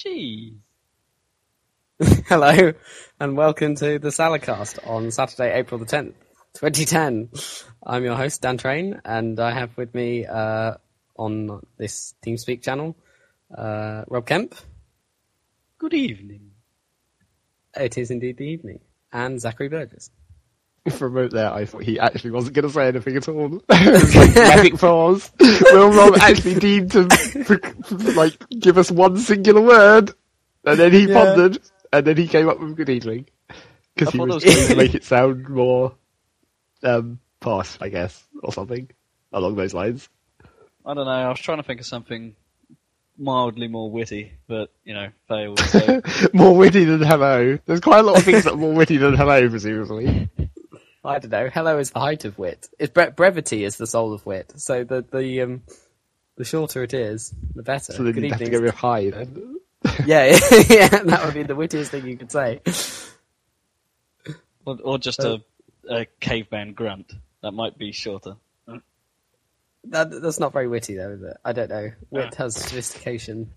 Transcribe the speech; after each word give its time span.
Cheese. 0.00 0.54
Hello, 2.26 2.72
and 3.20 3.36
welcome 3.36 3.74
to 3.74 3.98
the 3.98 4.08
Saladcast 4.08 4.78
on 4.88 5.10
Saturday, 5.10 5.52
April 5.52 5.78
the 5.78 5.84
10th, 5.84 6.14
2010. 6.54 7.28
I'm 7.86 8.02
your 8.02 8.16
host, 8.16 8.40
Dan 8.40 8.56
Train, 8.56 9.02
and 9.04 9.38
I 9.38 9.52
have 9.52 9.76
with 9.76 9.94
me 9.94 10.24
uh, 10.24 10.76
on 11.16 11.60
this 11.76 12.14
TeamSpeak 12.24 12.62
channel 12.62 12.96
uh, 13.54 14.04
Rob 14.08 14.24
Kemp. 14.24 14.54
Good 15.76 15.92
evening. 15.92 16.52
It 17.76 17.98
is 17.98 18.10
indeed 18.10 18.38
the 18.38 18.44
evening. 18.44 18.80
And 19.12 19.38
Zachary 19.38 19.68
Burgess. 19.68 20.10
For 20.88 21.06
a 21.06 21.10
moment 21.10 21.32
there, 21.34 21.52
I 21.52 21.66
thought 21.66 21.82
he 21.82 21.98
actually 22.00 22.30
wasn't 22.30 22.54
going 22.54 22.66
to 22.66 22.72
say 22.72 22.88
anything 22.88 23.16
at 23.16 23.28
all. 23.28 23.48
like 23.68 24.34
magic 24.34 24.78
pause. 24.78 25.30
Will 25.40 25.90
Rob 25.90 26.16
actually 26.18 26.54
need 26.54 26.90
to, 26.92 27.02
like, 28.16 28.34
give 28.48 28.78
us 28.78 28.90
one 28.90 29.18
singular 29.18 29.60
word? 29.60 30.12
And 30.64 30.78
then 30.80 30.92
he 30.92 31.04
Yeah. 31.06 31.14
pondered, 31.26 31.58
and 31.92 32.06
then 32.06 32.16
he 32.16 32.26
came 32.26 32.48
up 32.48 32.58
with 32.60 32.76
good 32.76 32.88
evening. 32.88 33.26
Because 33.94 34.12
he 34.14 34.18
was 34.18 34.42
was 34.42 34.44
trying 34.44 34.68
to 34.68 34.76
make 34.76 34.94
it 34.94 35.04
sound 35.04 35.48
more, 35.50 35.94
um, 36.82 37.20
posh, 37.40 37.76
I 37.80 37.90
guess, 37.90 38.22
or 38.42 38.52
something 38.52 38.88
along 39.32 39.56
those 39.56 39.74
lines. 39.74 40.08
I 40.86 40.94
don't 40.94 41.04
know. 41.04 41.10
I 41.10 41.28
was 41.28 41.40
trying 41.40 41.58
to 41.58 41.62
think 41.62 41.80
of 41.80 41.86
something 41.86 42.34
mildly 43.18 43.68
more 43.68 43.90
witty, 43.90 44.32
but 44.48 44.70
you 44.84 44.94
know, 44.94 45.08
failed. 45.28 45.58
So 45.60 46.00
more 46.32 46.56
witty 46.56 46.84
than 46.84 47.02
hello. 47.02 47.58
There's 47.66 47.80
quite 47.80 47.98
a 47.98 48.02
lot 48.02 48.16
of 48.16 48.24
things 48.24 48.44
that 48.44 48.54
are 48.54 48.56
more 48.56 48.72
witty 48.72 48.96
than 48.96 49.14
hello, 49.14 49.46
presumably. 49.50 50.30
I 51.04 51.18
don't 51.18 51.30
know. 51.30 51.48
Hello 51.48 51.78
is 51.78 51.90
the 51.92 51.98
height 52.00 52.24
of 52.24 52.38
wit. 52.38 52.68
It's 52.78 52.92
bre- 52.92 53.10
brevity 53.16 53.64
is 53.64 53.76
the 53.76 53.86
soul 53.86 54.12
of 54.12 54.26
wit. 54.26 54.52
So 54.56 54.84
the 54.84 55.04
the 55.10 55.40
um 55.42 55.62
the 56.36 56.44
shorter 56.44 56.82
it 56.82 56.92
is, 56.94 57.34
the 57.54 57.62
better. 57.62 57.92
So 57.92 58.02
then 58.02 58.12
Good 58.12 58.22
you'd 58.24 58.30
have 58.32 58.38
to 58.40 58.44
evening. 58.46 58.60
go 58.60 58.66
with 58.66 58.74
hi 58.74 59.10
then. 59.10 59.56
yeah, 60.06 60.26
yeah, 60.68 60.88
that 60.88 61.22
would 61.24 61.34
be 61.34 61.42
the 61.42 61.54
wittiest 61.54 61.90
thing 61.90 62.06
you 62.06 62.16
could 62.18 62.30
say. 62.30 62.60
or, 64.66 64.78
or 64.82 64.98
just 64.98 65.20
a, 65.20 65.42
a 65.88 66.06
caveman 66.20 66.74
grunt. 66.74 67.12
That 67.42 67.52
might 67.52 67.78
be 67.78 67.92
shorter. 67.92 68.36
That, 69.84 70.10
that's 70.20 70.38
not 70.38 70.52
very 70.52 70.68
witty, 70.68 70.96
though, 70.96 71.12
is 71.12 71.22
it? 71.22 71.38
I 71.42 71.52
don't 71.54 71.70
know. 71.70 71.90
Wit 72.10 72.34
has 72.34 72.54
sophistication. 72.54 73.50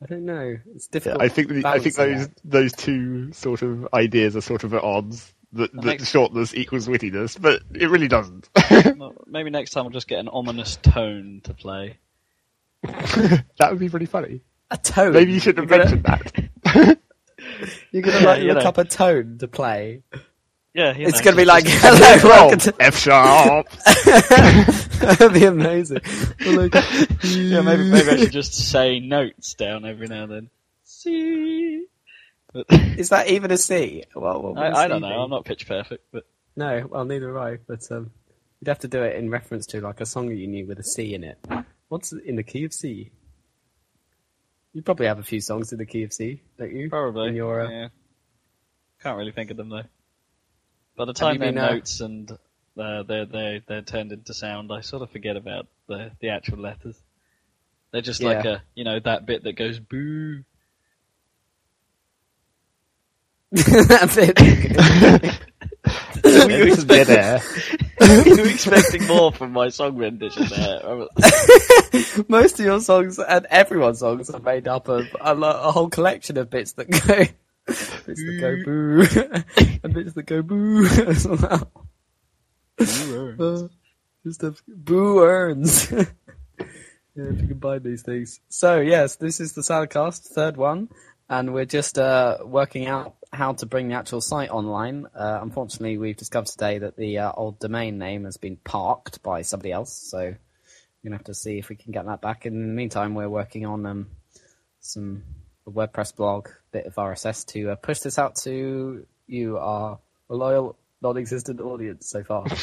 I 0.00 0.06
don't 0.08 0.24
know. 0.24 0.56
It's 0.76 0.88
Yeah, 0.92 0.92
difficult. 0.92 1.22
I 1.22 1.28
think 1.28 1.48
the, 1.48 1.66
I 1.66 1.80
think 1.80 1.96
those 1.96 2.20
act. 2.22 2.40
those 2.44 2.72
two 2.72 3.32
sort 3.32 3.62
of 3.62 3.88
ideas 3.92 4.36
are 4.36 4.40
sort 4.40 4.62
of 4.62 4.72
at 4.74 4.84
odds. 4.84 5.34
That, 5.52 5.72
that 5.74 5.84
makes- 5.84 6.08
shortness 6.10 6.54
equals 6.54 6.86
wittiness, 6.86 7.40
but 7.40 7.62
it 7.74 7.88
really 7.90 8.08
doesn't. 8.08 8.48
Well, 8.96 9.14
Maybe 9.26 9.50
next 9.50 9.70
time 9.72 9.84
I'll 9.84 9.90
just 9.90 10.06
get 10.08 10.20
an 10.20 10.28
ominous 10.28 10.76
tone 10.76 11.40
to 11.44 11.54
play. 11.54 11.98
that 12.82 13.44
would 13.70 13.78
be 13.80 13.88
pretty 13.88 14.06
funny. 14.06 14.42
a 14.70 14.76
tone. 14.76 15.12
Maybe 15.12 15.32
you 15.32 15.40
should 15.40 15.56
have 15.58 15.68
You're 15.70 15.78
gonna- 15.84 15.96
mentioned 15.96 16.04
that. 16.64 16.98
You're 17.90 18.02
gonna 18.02 18.20
like 18.26 18.42
You 18.42 18.48
look 18.54 18.62
know. 18.62 18.68
up 18.68 18.78
a 18.78 18.84
tone 18.84 19.38
to 19.38 19.48
play. 19.48 20.02
Yeah, 20.72 20.96
you 20.96 21.08
It's 21.08 21.18
know, 21.18 21.24
gonna 21.24 21.36
be 21.36 21.44
like 21.44 21.64
hello, 21.66 22.28
welcome 22.28 22.58
to. 22.60 22.74
F 22.78 22.96
sharp. 22.96 23.68
That'd 25.00 25.32
be 25.32 25.44
amazing. 25.46 26.00
Like, 26.46 26.74
yeah, 27.24 27.60
maybe 27.62 27.90
maybe 27.90 28.08
I 28.08 28.16
should 28.18 28.30
just 28.30 28.54
say 28.54 29.00
notes 29.00 29.54
down 29.54 29.84
every 29.84 30.06
now 30.06 30.22
and 30.24 30.32
then. 30.32 30.50
See. 30.84 31.86
But, 32.52 32.66
Is 32.70 33.10
that 33.10 33.28
even 33.28 33.50
a 33.50 33.56
C? 33.56 34.04
Well, 34.14 34.42
what 34.42 34.54
would 34.56 34.62
a 34.62 34.66
I, 34.66 34.80
I 34.80 34.82
C 34.84 34.88
don't 34.88 35.00
know. 35.02 35.08
be? 35.08 35.14
I'm 35.14 35.30
not 35.30 35.44
pitch 35.44 35.66
perfect, 35.68 36.04
but 36.12 36.24
No, 36.56 36.86
well, 36.90 37.04
neither 37.04 37.30
am 37.36 37.42
I. 37.42 37.58
But 37.66 37.90
um, 37.90 38.10
you'd 38.60 38.68
have 38.68 38.80
to 38.80 38.88
do 38.88 39.02
it 39.02 39.16
in 39.16 39.30
reference 39.30 39.66
to 39.66 39.80
like 39.80 40.00
a 40.00 40.06
song 40.06 40.28
that 40.28 40.36
you 40.36 40.46
knew 40.46 40.66
with 40.66 40.78
a 40.78 40.84
C 40.84 41.14
in 41.14 41.24
it. 41.24 41.38
What's 41.88 42.12
in 42.12 42.36
the 42.36 42.42
key 42.42 42.64
of 42.64 42.72
C? 42.72 43.12
You 44.72 44.82
probably 44.82 45.06
have 45.06 45.18
a 45.18 45.24
few 45.24 45.40
songs 45.40 45.72
in 45.72 45.78
the 45.78 45.86
key 45.86 46.04
of 46.04 46.12
C, 46.12 46.42
don't 46.58 46.72
you? 46.72 46.88
probably. 46.88 47.28
In 47.28 47.34
your, 47.34 47.62
uh, 47.62 47.70
yeah. 47.70 47.88
Can't 49.02 49.16
really 49.16 49.32
think 49.32 49.50
of 49.50 49.56
them 49.56 49.68
though. 49.68 49.84
By 50.96 51.06
the 51.06 51.12
time 51.12 51.34
you 51.34 51.38
they're 51.40 51.52
been, 51.52 51.58
uh, 51.58 51.70
notes 51.72 52.00
and 52.00 52.30
uh, 52.78 53.02
they're 53.02 53.24
they 53.24 53.62
they're 53.66 53.82
turned 53.82 54.12
into 54.12 54.34
sound, 54.34 54.70
I 54.72 54.82
sort 54.82 55.02
of 55.02 55.10
forget 55.10 55.36
about 55.36 55.66
the 55.88 56.12
the 56.20 56.28
actual 56.28 56.58
letters. 56.58 57.00
They're 57.90 58.02
just 58.02 58.22
like 58.22 58.44
a 58.44 58.62
you 58.74 58.84
know 58.84 59.00
that 59.00 59.26
bit 59.26 59.42
that 59.44 59.54
goes 59.54 59.78
boo. 59.78 60.44
That's 63.52 64.16
it. 64.16 64.38
Were 66.22 66.50
you, 66.50 66.64
This 66.66 66.78
is 66.78 66.84
dead 66.84 67.42
were 68.00 68.26
you 68.26 68.44
expecting 68.44 69.06
more 69.06 69.32
from 69.32 69.52
my 69.52 69.68
song 69.68 69.96
rendition 69.96 70.46
there? 70.48 71.06
Most 72.28 72.58
of 72.58 72.64
your 72.64 72.80
songs 72.80 73.18
and 73.18 73.46
everyone's 73.46 73.98
songs 74.00 74.30
are 74.30 74.40
made 74.40 74.66
up 74.68 74.88
of 74.88 75.06
a, 75.20 75.34
lo- 75.34 75.60
a 75.62 75.72
whole 75.72 75.88
collection 75.88 76.36
of 76.38 76.50
bits 76.50 76.72
that 76.72 76.90
go 76.90 77.24
bits 77.66 78.06
that 78.06 78.38
go 78.40 78.62
boo 78.64 79.78
and 79.82 79.94
bits 79.94 80.14
that 80.14 80.24
go 80.26 80.42
boo 80.42 80.84
as 80.86 81.26
well. 81.26 81.70
Uh, 82.78 83.68
just 84.24 84.42
a 84.42 84.54
boo 84.66 85.22
earns. 85.22 85.90
yeah, 85.92 86.04
if 87.16 87.40
you 87.40 87.48
combine 87.48 87.82
these 87.82 88.02
things. 88.02 88.40
So 88.48 88.80
yes, 88.80 89.16
this 89.16 89.40
is 89.40 89.52
the 89.52 89.62
Saladcast, 89.62 90.22
third 90.28 90.56
one, 90.56 90.88
and 91.30 91.54
we're 91.54 91.64
just 91.64 91.96
uh, 91.96 92.38
working 92.44 92.86
out 92.86 93.14
how 93.32 93.52
to 93.52 93.64
bring 93.64 93.88
the 93.88 93.94
actual 93.94 94.20
site 94.20 94.50
online. 94.50 95.06
Uh, 95.14 95.38
unfortunately, 95.40 95.96
we've 95.96 96.16
discovered 96.16 96.48
today 96.48 96.78
that 96.78 96.96
the 96.96 97.18
uh, 97.18 97.32
old 97.32 97.60
domain 97.60 97.98
name 97.98 98.24
has 98.24 98.36
been 98.36 98.56
parked 98.56 99.22
by 99.22 99.42
somebody 99.42 99.70
else, 99.70 99.92
so 99.92 100.18
we're 100.18 100.38
gonna 101.04 101.16
have 101.16 101.24
to 101.24 101.34
see 101.34 101.58
if 101.58 101.68
we 101.68 101.76
can 101.76 101.92
get 101.92 102.04
that 102.06 102.20
back. 102.20 102.46
In 102.46 102.54
the 102.60 102.74
meantime, 102.74 103.14
we're 103.14 103.28
working 103.28 103.64
on 103.64 103.86
um, 103.86 104.08
some 104.80 105.22
a 105.66 105.70
WordPress 105.70 106.16
blog, 106.16 106.48
bit 106.72 106.86
of 106.86 106.96
RSS 106.96 107.46
to 107.52 107.70
uh, 107.70 107.74
push 107.76 108.00
this 108.00 108.18
out 108.18 108.34
to 108.42 109.06
you, 109.28 109.56
our 109.56 110.00
loyal, 110.28 110.76
non-existent 111.00 111.60
audience 111.60 112.08
so 112.08 112.24
far. 112.24 112.44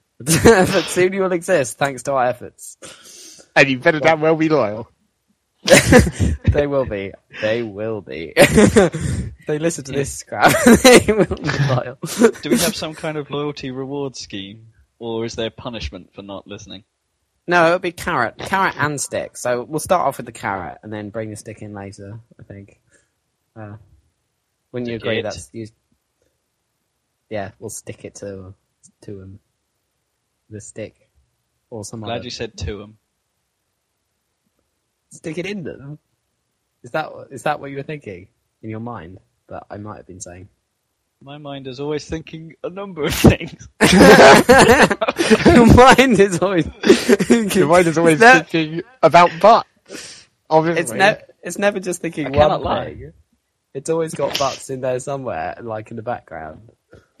but 0.18 0.84
soon 0.84 1.12
you 1.12 1.22
will 1.22 1.32
exist 1.32 1.76
thanks 1.76 2.04
to 2.04 2.12
our 2.12 2.24
efforts. 2.24 2.78
And 3.54 3.68
you 3.68 3.78
better 3.78 4.00
damn 4.00 4.20
well 4.20 4.36
be 4.36 4.48
loyal. 4.48 4.88
they 6.44 6.66
will 6.66 6.84
be. 6.84 7.12
They 7.40 7.62
will 7.62 8.00
be. 8.00 8.32
they 9.46 9.58
listen 9.58 9.84
to 9.84 9.92
this 9.92 10.22
crap, 10.22 10.52
they 10.82 11.04
will 11.08 11.24
be 11.24 11.50
loyal. 11.68 11.98
Do 12.42 12.50
we 12.50 12.58
have 12.58 12.76
some 12.76 12.94
kind 12.94 13.16
of 13.16 13.30
loyalty 13.30 13.70
reward 13.70 14.16
scheme, 14.16 14.68
or 14.98 15.24
is 15.24 15.36
there 15.36 15.50
punishment 15.50 16.14
for 16.14 16.22
not 16.22 16.46
listening? 16.46 16.84
No, 17.46 17.66
it'll 17.66 17.78
be 17.78 17.92
carrot, 17.92 18.38
carrot 18.38 18.74
and 18.78 19.00
stick. 19.00 19.36
So 19.36 19.62
we'll 19.64 19.78
start 19.80 20.06
off 20.06 20.16
with 20.16 20.26
the 20.26 20.32
carrot 20.32 20.78
and 20.82 20.92
then 20.92 21.10
bring 21.10 21.30
the 21.30 21.36
stick 21.36 21.62
in 21.62 21.74
later. 21.74 22.20
I 22.38 22.42
think. 22.42 22.80
Uh, 23.56 23.76
wouldn't 24.72 24.90
you 24.90 24.96
agree? 24.96 25.18
it. 25.20 25.22
That's 25.22 25.48
you. 25.52 25.66
Yeah, 27.30 27.52
we'll 27.58 27.70
stick 27.70 28.04
it 28.04 28.16
to 28.16 28.54
to 29.02 29.22
um, 29.22 29.38
the 30.50 30.60
stick 30.60 31.08
or 31.70 31.84
some 31.84 32.00
Glad 32.00 32.16
other. 32.16 32.24
you 32.24 32.30
said 32.30 32.56
to 32.58 32.78
them. 32.78 32.98
Stick 35.14 35.38
it 35.38 35.46
in 35.46 35.62
them. 35.62 35.98
Is 36.82 36.90
that 36.92 37.10
is 37.30 37.42
that 37.44 37.60
what 37.60 37.70
you 37.70 37.76
were 37.76 37.82
thinking 37.82 38.28
in 38.62 38.70
your 38.70 38.80
mind? 38.80 39.18
That 39.48 39.64
I 39.70 39.76
might 39.78 39.96
have 39.98 40.06
been 40.06 40.20
saying. 40.20 40.48
My 41.22 41.38
mind 41.38 41.66
is 41.66 41.80
always 41.80 42.04
thinking 42.06 42.54
a 42.62 42.68
number 42.68 43.04
of 43.04 43.14
things. 43.14 43.68
your 45.46 45.66
mind 45.74 46.20
is 46.20 46.38
always. 46.40 46.66
Your 47.54 47.66
mind 47.66 47.86
is 47.86 47.96
always 47.98 48.20
It's 48.20 48.22
ne- 48.22 48.42
thinking 48.42 48.82
about 49.02 49.30
butts. 49.40 50.28
Obviously. 50.50 50.82
It's, 50.82 50.92
ne- 50.92 51.22
it's 51.42 51.58
never 51.58 51.80
just 51.80 52.02
thinking 52.02 52.26
I 52.26 52.46
one 52.48 52.62
lie. 52.62 52.84
thing. 52.86 53.12
It's 53.72 53.88
always 53.90 54.14
got 54.14 54.38
butts 54.38 54.68
in 54.70 54.80
there 54.82 54.98
somewhere, 55.00 55.56
like 55.62 55.90
in 55.90 55.96
the 55.96 56.02
background. 56.02 56.70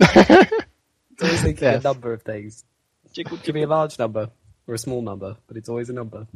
It's 0.00 1.22
always 1.22 1.42
thinking 1.42 1.62
Yes. 1.64 1.80
a 1.84 1.88
number 1.88 2.12
of 2.12 2.22
things. 2.22 2.64
Jiggle, 3.12 3.36
It 3.36 3.44
could 3.44 3.54
be 3.54 3.62
a 3.62 3.68
large 3.68 4.00
number 4.00 4.30
or 4.66 4.74
a 4.74 4.78
small 4.78 5.00
number, 5.00 5.36
but 5.46 5.56
it's 5.56 5.68
always 5.68 5.88
a 5.88 5.92
number. 5.92 6.26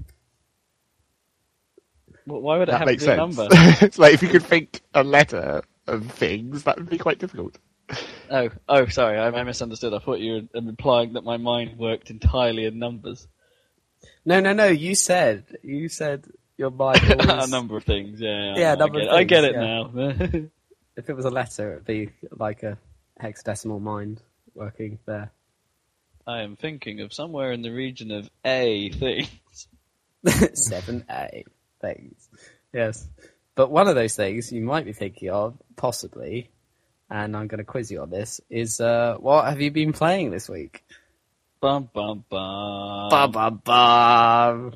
Well, 2.29 2.41
Why 2.41 2.59
would 2.59 2.69
it 2.69 2.73
that 2.73 2.79
have 2.79 2.87
makes 2.87 3.05
to 3.05 3.11
be 3.11 3.13
a 3.15 3.17
sense. 3.17 3.37
number? 3.37 3.49
it's 3.85 3.99
like 3.99 4.15
if 4.15 4.23
you 4.23 4.29
could 4.29 4.45
think 4.45 4.81
a 4.95 5.03
letter 5.03 5.63
of 5.87 6.11
things, 6.13 6.65
that 6.65 6.77
would 6.79 6.89
be 6.91 6.99
quite 6.99 7.19
difficult. 7.19 7.59
Oh, 8.31 8.51
oh, 8.69 8.87
sorry, 8.87 9.19
I, 9.19 9.29
I 9.29 9.43
misunderstood. 9.45 9.95
I 9.95 9.99
thought 9.99 10.21
you 10.21 10.49
were 10.53 10.61
implying 10.61 11.15
that 11.15 11.25
my 11.25 11.39
mind 11.39 11.79
worked 11.79 12.11
entirely 12.11 12.67
in 12.67 12.79
numbers. 12.79 13.27
No, 14.25 14.41
no, 14.41 14.53
no. 14.53 14.67
You 14.67 14.95
said 14.95 15.47
you 15.63 15.89
said 15.89 16.27
your 16.59 16.71
mind 16.71 17.01
a 17.19 17.47
number 17.47 17.77
of 17.77 17.85
things, 17.85 18.21
yeah. 18.21 18.55
Yeah, 18.57 18.71
a 18.71 18.73
I 18.73 18.77
number 18.77 19.01
get, 19.01 19.09
of 19.09 19.15
I 19.15 19.25
get 19.25 19.45
it 19.45 19.55
yeah. 19.55 19.61
now. 19.61 20.41
If 20.97 21.09
it 21.09 21.15
was 21.15 21.27
a 21.27 21.31
letter, 21.31 21.75
it'd 21.75 21.85
be 21.85 22.11
like 22.33 22.65
a 22.65 22.77
hexadecimal 23.23 23.81
mind 23.81 24.21
working 24.53 24.99
there. 25.07 25.31
I 26.27 26.43
am 26.43 26.57
thinking 26.57 27.01
of 27.03 27.13
somewhere 27.13 27.53
in 27.53 27.63
the 27.63 27.71
region 27.71 28.11
of 28.11 28.29
A 28.45 28.91
things. 28.91 29.69
Seven 30.55 31.05
A 31.09 31.45
things. 31.81 32.29
Yes. 32.73 33.07
But 33.55 33.71
one 33.71 33.89
of 33.89 33.95
those 33.95 34.15
things 34.15 34.53
you 34.53 34.63
might 34.63 34.85
be 34.85 34.93
thinking 34.93 35.31
of, 35.31 35.57
possibly, 35.77 36.51
and 37.11 37.37
I'm 37.37 37.49
going 37.49 37.59
to 37.59 37.65
quiz 37.65 37.91
you 37.91 38.03
on 38.03 38.11
this, 38.11 38.41
is 38.51 38.81
uh, 38.81 39.17
what 39.19 39.47
have 39.47 39.61
you 39.61 39.71
been 39.71 39.93
playing 39.93 40.31
this 40.31 40.49
week? 40.49 40.85
Bum 41.61 41.89
bum 41.93 42.25
bum. 42.29 43.09
Bum 43.11 43.33
bum 43.33 43.61
bum. 43.65 44.75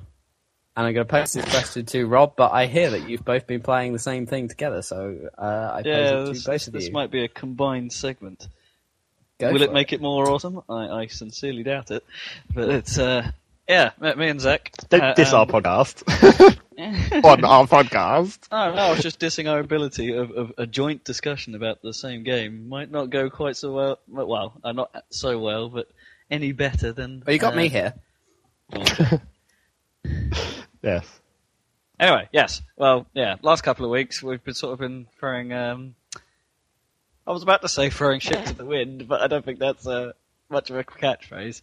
and 0.77 0.87
I'm 0.87 0.95
going 0.95 1.07
to 1.07 1.11
post 1.11 1.35
this 1.35 1.45
question 1.45 1.87
to 1.87 2.07
Rob, 2.07 2.35
but 2.35 2.51
I 2.53 2.67
hear 2.67 2.91
that 2.91 3.09
you've 3.09 3.25
both 3.25 3.47
been 3.47 3.61
playing 3.61 3.93
the 3.93 4.01
same 4.01 4.27
thing 4.27 4.49
together, 4.49 4.83
so 4.83 5.29
uh, 5.39 5.43
I 5.75 5.83
Yeah, 5.85 6.11
pose 6.25 6.39
it 6.39 6.43
to 6.43 6.51
both 6.51 6.67
of 6.67 6.73
this 6.73 6.83
you. 6.85 6.89
This 6.89 6.91
might 6.91 7.11
be 7.11 7.23
a 7.23 7.29
combined 7.29 7.93
segment. 7.93 8.49
Go 9.39 9.53
Will 9.53 9.59
for 9.59 9.65
it 9.65 9.73
make 9.73 9.93
it 9.93 10.01
more 10.01 10.29
awesome? 10.29 10.63
I, 10.69 10.89
I 10.89 11.07
sincerely 11.07 11.63
doubt 11.63 11.91
it. 11.91 12.05
But 12.53 12.69
it's, 12.69 12.99
uh, 12.99 13.31
yeah, 13.73 13.91
me 14.01 14.15
me 14.15 14.29
and 14.29 14.41
Zach. 14.41 14.71
Don't 14.89 15.03
uh, 15.03 15.15
diss 15.15 15.33
um, 15.33 15.41
our 15.41 15.47
podcast 15.47 16.59
on 17.25 17.45
our 17.45 17.67
podcast. 17.67 18.39
Oh, 18.51 18.75
no, 18.75 18.83
I 18.83 18.91
was 18.91 19.03
just 19.03 19.19
dissing 19.19 19.51
our 19.51 19.59
ability 19.59 20.13
of, 20.15 20.31
of 20.31 20.53
a 20.59 20.67
joint 20.67 21.05
discussion 21.05 21.55
about 21.55 21.83
the 21.83 21.95
same 21.95 22.23
game. 22.23 22.69
Might 22.69 22.91
not 22.91 23.11
go 23.11 23.31
quite 23.31 23.57
so 23.57 23.73
well. 23.73 23.99
Well, 24.09 24.55
uh, 24.63 24.73
not 24.73 25.05
so 25.11 25.39
well, 25.39 25.69
but 25.69 25.91
any 26.31 26.53
better 26.53 26.93
than. 26.93 27.23
Well, 27.27 27.33
you 27.33 27.41
got 27.41 27.55
uh, 27.55 27.57
me 27.57 27.69
here. 27.69 27.95
Yes. 30.83 31.07
Anyway, 31.99 32.29
yes. 32.33 32.61
Well, 32.77 33.07
yeah. 33.15 33.37
Last 33.43 33.63
couple 33.63 33.85
of 33.85 33.93
weeks 33.93 34.23
we've 34.23 34.43
been 34.43 34.55
sort 34.55 34.73
of 34.73 34.81
been 34.81 35.07
throwing. 35.19 35.53
Um, 35.53 35.95
I 37.27 37.31
was 37.31 37.45
about 37.45 37.63
to 37.63 37.69
say 37.69 37.89
throwing 37.89 38.19
shit 38.19 38.45
to 38.47 38.55
the 38.55 38.65
wind, 38.65 39.07
but 39.07 39.21
I 39.21 39.29
don't 39.29 39.45
think 39.45 39.61
that's 39.61 39.87
uh, 39.87 40.13
much 40.51 40.71
of 40.71 40.77
a 40.77 40.83
catchphrase. 40.83 41.63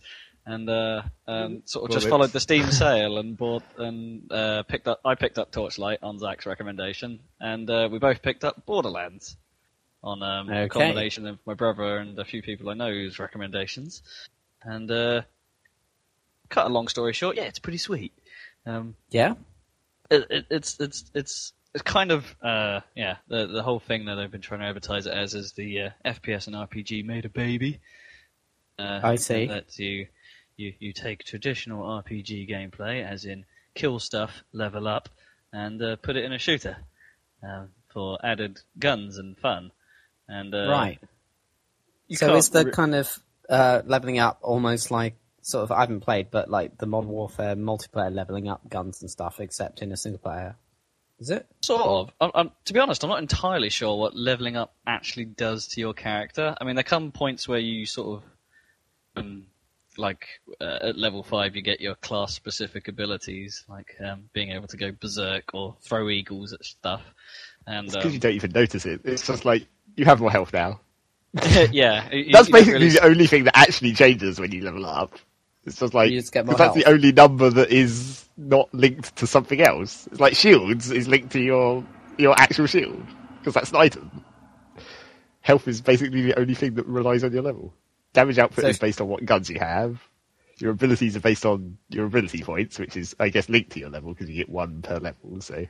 And 0.51 0.68
uh, 0.68 1.04
um, 1.28 1.62
sort 1.66 1.86
of 1.86 1.92
just 1.92 2.06
Bullets. 2.06 2.10
followed 2.10 2.30
the 2.31 2.40
Steam 2.40 2.72
sale 2.72 3.19
and 3.19 3.38
bought 3.38 3.62
and 3.78 4.31
uh, 4.31 4.63
picked 4.63 4.88
up. 4.88 5.00
I 5.06 5.13
picked 5.13 5.38
up 5.38 5.51
Torchlight 5.51 6.00
on 6.01 6.18
Zach's 6.18 6.48
recommendation, 6.48 7.19
and 7.40 7.69
uh, 7.69 7.88
we 7.92 8.00
both 8.00 8.24
picked 8.24 8.44
up 8.44 8.66
Borderlands 8.66 9.38
on 10.04 10.24
um, 10.24 10.50
a 10.50 10.68
combination 10.68 11.28
of 11.28 11.38
my 11.46 11.54
brother 11.54 11.98
and 11.98 12.18
a 12.18 12.25
few 12.25 12.42
people 12.42 12.68
I 12.69 12.74
know's 12.74 13.19
recommendations. 13.19 14.01
And 14.63 14.90
uh, 14.90 15.22
cut 16.50 16.66
a 16.66 16.69
long 16.69 16.88
story 16.88 17.13
short, 17.13 17.36
yeah, 17.38 17.44
it's 17.44 17.60
pretty 17.60 17.78
sweet. 17.78 18.13
Um, 18.66 18.96
Yeah? 19.12 19.36
it, 20.10 20.25
it, 20.31 20.46
it's 20.50 20.80
it's 20.80 21.12
it's 21.13 21.54
it's 21.75 21.84
kind 21.84 22.12
of 22.12 22.36
uh 22.42 22.80
yeah 22.96 23.18
the 23.28 23.46
the 23.46 23.62
whole 23.62 23.80
thing 23.80 24.06
that 24.06 24.16
they've 24.16 24.31
been 24.31 24.42
trying 24.42 24.62
to 24.62 24.66
advertise 24.66 25.06
it 25.06 25.13
as 25.13 25.36
is 25.36 25.51
the 25.51 25.81
uh, 25.81 25.90
FPS 26.04 26.48
and 26.48 26.56
RPG 26.56 27.06
made 27.06 27.25
a 27.25 27.30
baby. 27.30 27.80
Uh, 28.80 29.00
I 29.04 29.16
see. 29.16 29.46
that 29.46 29.78
you 29.78 30.07
you 30.59 30.73
you 30.79 30.94
take 30.94 31.23
traditional 31.23 31.83
RPG 31.83 32.50
gameplay 32.50 33.03
as 33.03 33.25
in 33.25 33.45
kill 33.75 34.00
stuff, 34.00 34.44
level 34.51 34.88
up, 34.88 35.09
and 35.53 35.81
uh, 35.81 35.95
put 35.95 36.17
it 36.17 36.25
in 36.25 36.33
a 36.33 36.38
shooter 36.38 36.77
um, 37.44 37.69
for 37.88 38.19
added 38.23 38.59
guns 38.77 39.17
and 39.17 39.38
fun. 39.38 39.71
And 40.27 40.53
uh, 40.53 40.69
right. 40.69 41.00
So 42.11 42.35
is 42.35 42.50
the 42.50 42.65
re- 42.65 42.71
kind 42.71 42.95
of 42.95 43.19
uh, 43.50 43.81
leveling 43.85 44.19
up 44.19 44.39
almost 44.41 44.91
like 44.91 45.15
sort 45.41 45.63
of 45.63 45.71
I 45.71 45.81
haven't 45.81 46.01
played, 46.01 46.29
but 46.31 46.50
like 46.50 46.77
the 46.77 46.85
Modern 46.85 47.09
Warfare 47.09 47.55
multiplayer 47.55 48.13
leveling 48.13 48.47
up 48.47 48.67
guns 48.69 49.01
and 49.01 49.09
stuff, 49.09 49.39
except 49.39 49.81
in 49.81 49.91
a 49.91 49.97
single 49.97 50.19
player. 50.19 50.55
Is 51.19 51.29
it? 51.29 51.45
Sort 51.62 51.81
of. 51.81 52.13
I'm, 52.21 52.31
I'm, 52.33 52.51
to 52.65 52.73
be 52.73 52.79
honest, 52.79 53.03
I'm 53.03 53.09
not 53.09 53.19
entirely 53.19 53.69
sure 53.69 53.97
what 53.97 54.15
leveling 54.15 54.55
up 54.55 54.73
actually 54.88 55.25
does 55.25 55.67
to 55.69 55.81
your 55.81 55.94
character. 55.94 56.55
I 56.59 56.63
mean, 56.63 56.75
there 56.75 56.83
come 56.83 57.12
points 57.12 57.45
where 57.45 57.59
you 57.59 57.85
sort 57.85 58.21
of, 58.21 58.23
um, 59.17 59.45
like 60.00 60.28
uh, 60.62 60.80
at 60.81 60.98
level 60.98 61.22
five, 61.24 61.56
you 61.56 61.62
get 61.62 61.80
your 61.81 61.96
class-specific 61.96 62.88
abilities, 62.88 63.63
like 63.69 63.96
um, 64.04 64.30
being 64.34 64.51
able 64.51 64.68
to 64.68 64.78
go 64.78 64.92
berserk 64.92 65.54
or 65.54 65.75
throw 65.81 66.10
eagles 66.10 66.54
at 66.54 66.63
stuff. 66.66 67.01
And 67.68 67.88
It's 67.88 67.96
because 67.96 68.13
you 68.13 68.18
um, 68.18 68.22
don't 68.22 68.34
even 68.34 68.51
notice 68.51 68.86
it. 68.86 69.01
It's 69.04 69.25
just 69.28 69.46
like 69.46 69.68
you 69.96 70.06
have 70.06 70.19
more 70.22 70.31
health 70.31 70.54
now. 70.54 70.80
yeah, 71.72 72.10
you- 72.12 72.18
you 72.25 72.31
That's 72.34 72.48
don't 72.48 72.54
basically 72.54 72.74
really- 72.74 72.90
the 72.90 73.04
only 73.06 73.28
thing 73.28 73.44
that 73.44 73.57
actually 73.57 73.94
changes 73.94 74.40
when 74.40 74.51
you 74.51 74.62
level 74.63 74.86
up. 74.86 75.13
It's 75.66 75.78
just 75.78 75.94
like 75.94 76.10
You 76.12 76.19
just 76.19 76.31
get 76.34 76.46
more 76.46 76.56
'cause 76.56 76.74
that's 76.74 76.84
the 76.84 76.90
only 76.90 77.12
number 77.12 77.50
that 77.50 77.69
is 77.69 78.25
not 78.38 78.74
linked 78.74 79.16
to 79.18 79.28
something 79.28 79.62
else. 79.62 80.07
It's 80.07 80.19
like 80.19 80.36
shields 80.36 80.90
is 80.90 81.07
linked 81.07 81.31
to 81.34 81.40
your 81.42 81.84
your 82.18 82.34
actual 82.40 82.66
shield 82.66 83.06
because 83.40 83.54
that's 83.54 83.69
an 83.72 83.75
item. 83.75 84.24
Health 85.42 85.68
is 85.68 85.81
basically 85.81 86.22
the 86.22 86.40
only 86.40 86.54
thing 86.56 86.74
that 86.75 86.86
relies 86.86 87.24
on 87.24 87.31
your 87.34 87.42
level. 87.44 87.74
Damage 88.13 88.39
output 88.39 88.63
So- 88.63 88.69
is 88.69 88.79
based 88.79 89.01
on 89.01 89.07
what 89.07 89.25
guns 89.25 89.50
you 89.50 89.59
have. 89.59 90.01
Your 90.57 90.71
abilities 90.71 91.15
are 91.15 91.21
based 91.21 91.45
on 91.45 91.77
your 91.89 92.06
ability 92.06 92.44
points, 92.44 92.79
which 92.79 92.97
is, 92.97 93.15
I 93.19 93.29
guess, 93.29 93.47
linked 93.47 93.71
to 93.71 93.79
your 93.79 93.89
level 93.89 94.13
because 94.13 94.29
you 94.29 94.35
get 94.35 94.50
one 94.50 94.81
per 94.81 94.97
level. 94.97 95.39
So 95.39 95.65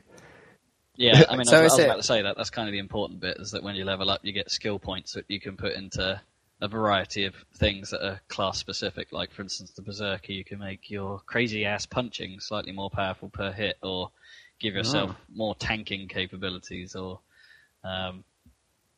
Yeah, 0.96 1.22
I 1.30 1.36
mean, 1.36 1.44
So 1.46 1.58
I, 1.58 1.62
was, 1.62 1.72
I 1.72 1.74
was 1.74 1.78
it- 1.78 1.84
about 1.84 1.96
to 1.98 2.02
say 2.02 2.22
that. 2.22 2.36
That's 2.36 2.50
kind 2.50 2.68
of 2.68 2.72
the 2.72 2.78
important 2.80 3.20
bit, 3.20 3.36
is 3.38 3.52
that 3.52 3.62
when 3.62 3.76
you 3.76 3.84
level 3.84 4.10
up, 4.10 4.24
you 4.24 4.32
get 4.32 4.50
skill 4.50 4.78
points 4.80 5.12
that 5.12 5.26
you 5.28 5.38
can 5.38 5.56
put 5.56 5.74
into 5.74 6.20
a 6.62 6.68
variety 6.68 7.24
of 7.24 7.34
things 7.54 7.90
that 7.90 8.04
are 8.04 8.20
class 8.28 8.58
specific. 8.58 9.12
Like, 9.12 9.30
for 9.32 9.42
instance, 9.42 9.70
the 9.70 9.82
Berserker, 9.82 10.32
you 10.32 10.44
can 10.44 10.58
make 10.58 10.90
your 10.90 11.20
crazy 11.20 11.64
ass 11.64 11.86
punching 11.86 12.40
slightly 12.40 12.72
more 12.72 12.90
powerful 12.90 13.28
per 13.28 13.52
hit, 13.52 13.76
or 13.82 14.10
give 14.58 14.74
yourself 14.74 15.14
more 15.32 15.54
tanking 15.54 16.08
capabilities, 16.08 16.96
or 16.96 17.20
um, 17.84 18.24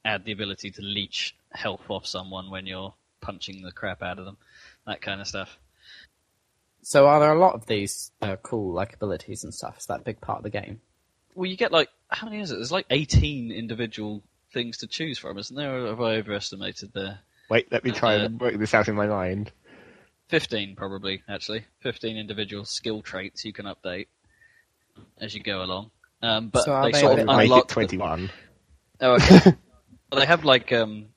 add 0.04 0.24
the 0.24 0.32
ability 0.32 0.70
to 0.72 0.82
leech 0.82 1.36
health 1.52 1.88
off 1.88 2.04
someone 2.06 2.50
when 2.50 2.66
you're 2.66 2.94
punching 3.22 3.62
the 3.62 3.72
crap 3.72 4.02
out 4.02 4.18
of 4.18 4.26
them. 4.26 4.36
That 4.86 5.00
kind 5.00 5.20
of 5.22 5.26
stuff. 5.26 5.56
So 6.82 7.06
are 7.06 7.20
there 7.20 7.32
a 7.32 7.38
lot 7.38 7.54
of 7.54 7.64
these 7.66 8.10
uh, 8.20 8.36
cool 8.42 8.72
like 8.74 8.94
abilities 8.94 9.44
and 9.44 9.54
stuff? 9.54 9.78
Is 9.78 9.86
that 9.86 10.00
a 10.00 10.04
big 10.04 10.20
part 10.20 10.38
of 10.38 10.42
the 10.44 10.50
game? 10.50 10.80
Well, 11.34 11.48
you 11.48 11.56
get 11.56 11.72
like 11.72 11.88
how 12.08 12.26
many 12.28 12.40
is 12.42 12.50
it? 12.50 12.56
There's 12.56 12.72
like 12.72 12.86
18 12.90 13.50
individual 13.52 14.22
things 14.52 14.78
to 14.78 14.86
choose 14.86 15.18
from, 15.18 15.38
isn't 15.38 15.56
there? 15.56 15.84
Or 15.84 15.88
have 15.88 16.00
I 16.00 16.16
overestimated 16.16 16.92
there? 16.92 17.20
wait, 17.48 17.70
let 17.72 17.84
me 17.84 17.90
try 17.92 18.16
Uh, 18.16 18.24
and 18.26 18.40
work 18.40 18.56
this 18.58 18.74
out 18.74 18.88
in 18.88 18.94
my 18.94 19.06
mind. 19.06 19.52
15 20.28 20.74
probably 20.76 21.22
actually 21.28 21.62
15 21.80 22.16
individual 22.16 22.64
skill 22.64 23.02
traits 23.02 23.44
you 23.44 23.52
can 23.52 23.66
update 23.66 24.06
as 25.20 25.34
you 25.34 25.42
go 25.42 25.62
along 25.62 25.90
um, 26.22 26.48
but 26.48 26.62
So 26.64 26.72
are 26.72 26.86
they 26.86 26.92
they 26.92 27.00
sort 27.00 27.18
of 27.18 27.26
Make 27.26 27.44
unlock 27.44 27.64
it 27.64 27.68
the- 27.68 27.74
twenty-one. 27.74 28.30
oh, 29.02 29.14
okay. 29.16 29.40
well, 30.10 30.20
they 30.20 30.24
have 30.26 30.44
like 30.46 30.72
um 30.72 31.08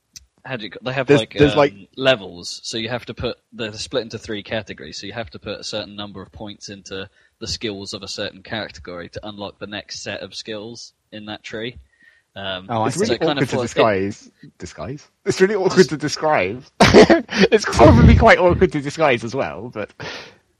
how 0.45 0.55
do 0.57 0.65
you, 0.65 0.71
they 0.83 0.93
have 0.93 1.07
There's- 1.07 1.21
like 1.21 1.33
there's, 1.37 1.53
um, 1.53 1.57
like- 1.57 1.73
levels 1.97 2.61
so 2.63 2.77
you 2.77 2.89
have 2.89 3.05
to 3.07 3.13
put 3.13 3.37
they're 3.51 3.73
split 3.73 4.03
into 4.03 4.17
three 4.19 4.43
categories 4.43 4.99
so 4.99 5.07
you 5.07 5.13
have 5.13 5.29
to 5.31 5.39
put 5.39 5.59
a 5.59 5.63
certain 5.63 5.95
number 5.95 6.21
of 6.21 6.31
points 6.31 6.69
into 6.69 7.09
the 7.39 7.47
skills 7.47 7.93
of 7.93 8.03
a 8.03 8.07
certain 8.07 8.43
category 8.43 9.09
to 9.09 9.27
unlock 9.27 9.57
the 9.59 9.67
next 9.67 10.01
set 10.03 10.21
of 10.21 10.35
skills 10.35 10.93
in 11.11 11.25
that 11.25 11.43
tree 11.43 11.77
um, 12.37 12.67
Oh, 12.69 12.85
It's 12.85 12.95
see. 12.97 13.05
so 13.05 13.13
really 13.13 13.19
kind 13.19 13.31
awkward 13.39 13.43
of 13.43 13.49
to 13.49 13.55
fo- 13.55 13.61
it- 13.61 13.63
disguise. 13.63 14.31
Disguise? 14.57 15.07
It's 15.25 15.39
really 15.39 15.55
awkward 15.55 15.87
to 15.87 15.95
describe. 15.95 16.65
it's 16.81 17.63
probably 17.63 18.17
quite 18.17 18.39
awkward 18.39 18.73
to 18.73 18.81
disguise 18.81 19.23
as 19.23 19.33
well, 19.33 19.71
but 19.73 19.93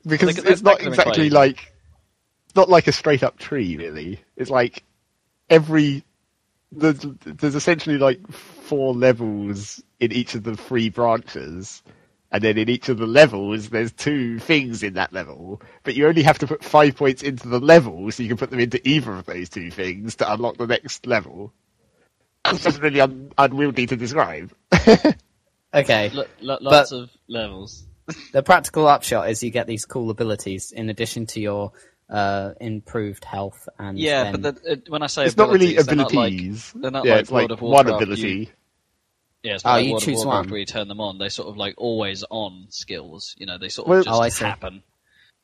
because 0.08 0.36
They- 0.38 0.42
they- 0.42 0.50
it's 0.52 0.62
not 0.62 0.78
they 0.80 0.86
quite 0.86 0.94
exactly 1.00 1.30
like 1.30 1.74
not 2.56 2.70
like 2.70 2.88
a 2.88 2.94
straight 2.94 3.24
up 3.24 3.38
tree. 3.40 3.76
Really, 3.76 4.22
it's 4.38 4.50
like 4.50 4.84
every 5.50 6.06
there's, 6.72 7.00
there's 7.26 7.56
essentially 7.56 7.98
like 7.98 8.26
four 8.32 8.94
levels 8.94 9.84
in 10.00 10.12
each 10.12 10.36
of 10.36 10.44
the 10.44 10.56
three 10.56 10.90
branches. 10.90 11.84
And 12.32 12.44
then 12.44 12.58
in 12.58 12.68
each 12.70 12.90
of 12.90 12.98
the 12.98 13.08
levels, 13.08 13.70
there's 13.70 13.94
two 13.94 14.40
things 14.40 14.84
in 14.84 14.96
that 14.96 15.14
level, 15.14 15.62
but 15.84 15.96
you 15.96 16.08
only 16.08 16.24
have 16.24 16.40
to 16.40 16.48
put 16.48 16.64
five 16.64 16.96
points 16.96 17.24
into 17.24 17.48
the 17.48 17.60
level, 17.60 18.12
so 18.12 18.24
you 18.24 18.30
can 18.30 18.38
put 18.38 18.50
them 18.50 18.60
into 18.60 18.86
either 18.88 19.14
of 19.14 19.26
those 19.26 19.48
two 19.48 19.72
things 19.72 20.16
to 20.16 20.34
unlock 20.34 20.58
the 20.58 20.68
next 20.68 21.06
level. 21.06 21.54
That's 22.44 22.64
just 22.64 22.82
really 22.82 23.00
un- 23.00 23.32
unwieldy 23.38 23.86
to 23.88 23.96
describe. 23.96 24.52
Okay. 25.74 26.10
lo- 26.12 26.24
lo- 26.40 26.58
lots 26.62 26.94
of 26.94 27.10
levels 27.28 27.86
the 28.32 28.44
practical 28.44 28.88
upshot 28.88 29.30
is 29.30 29.44
you 29.44 29.52
get 29.52 29.68
these 29.68 29.86
cool 29.86 30.10
abilities 30.10 30.72
in 30.72 30.90
addition 30.90 31.26
to 31.28 31.40
your 31.42 31.72
uh, 32.10 32.52
improved 32.62 33.26
health 33.26 33.68
and 33.80 33.98
yeah 33.98 34.32
then- 34.32 34.42
but 34.42 34.64
the, 34.64 34.72
it, 34.74 34.90
when 34.90 35.02
I 35.02 35.08
say 35.08 35.26
it's 35.26 35.38
not 35.38 35.50
really 35.50 35.78
abilities, 35.78 35.86
they're 35.88 36.02
not 36.02 36.14
like- 36.14 36.82
they're 36.82 36.92
not 36.92 37.06
yeah, 37.06 37.12
like 37.14 37.22
it's 37.22 37.32
like 37.32 37.50
World 37.50 37.52
of 37.52 37.62
one 37.62 37.88
ability. 37.90 38.30
you- 38.30 38.48
Yeah, 39.44 39.56
it's 39.56 39.66
Oh, 39.66 39.70
like 39.72 39.86
you 39.86 39.92
World 39.92 40.02
of 40.04 40.06
choose 40.06 40.18
Warcraft 40.26 40.46
one. 40.46 40.52
where 40.52 40.60
you 40.60 40.66
turn 40.66 40.88
them 40.88 41.02
on. 41.02 41.18
They 41.18 41.30
sort 41.30 41.48
of 41.50 41.58
like 41.58 41.74
always 41.78 42.24
on 42.30 42.68
skills. 42.70 43.36
You 43.40 43.46
know, 43.48 43.58
they 43.58 43.70
sort 43.70 43.88
of 43.88 43.90
Well- 43.90 44.04
just 44.04 44.16
Oh, 44.16 44.22
I 44.22 44.30
see. 44.30 44.46
happen. 44.46 44.84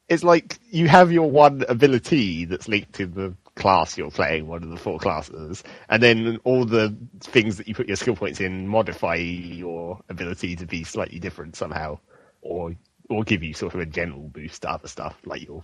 It's 0.10 0.24
like 0.24 0.60
you 0.70 0.88
have 0.88 1.12
your 1.12 1.30
one 1.32 1.64
ability 1.70 2.46
that's 2.46 2.68
linked 2.68 2.94
to 2.96 3.06
the 3.08 3.34
class 3.56 3.98
you're 3.98 4.12
playing, 4.12 4.48
one 4.48 4.62
of 4.64 4.70
the 4.70 4.78
four 4.78 5.00
classes, 5.00 5.64
and 5.90 6.02
then 6.04 6.38
all 6.44 6.66
the 6.66 6.96
things 7.22 7.58
that 7.58 7.68
you 7.68 7.74
put 7.76 7.88
your 7.88 7.96
skill 7.96 8.16
points 8.16 8.40
in 8.42 8.68
modify 8.68 9.16
your 9.16 10.02
ability 10.10 10.56
to 10.58 10.66
be 10.66 10.84
slightly 10.84 11.18
different 11.20 11.56
somehow, 11.56 11.98
or 12.42 12.76
or 13.10 13.24
give 13.24 13.42
you 13.44 13.54
sort 13.54 13.74
of 13.74 13.80
a 13.80 13.86
general 13.86 14.28
boost 14.30 14.62
to 14.64 14.70
other 14.72 14.88
stuff 14.88 15.16
like 15.26 15.44
your 15.44 15.64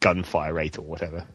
gunfire 0.00 0.54
rate 0.54 0.78
or 0.78 0.82
whatever. 0.82 1.26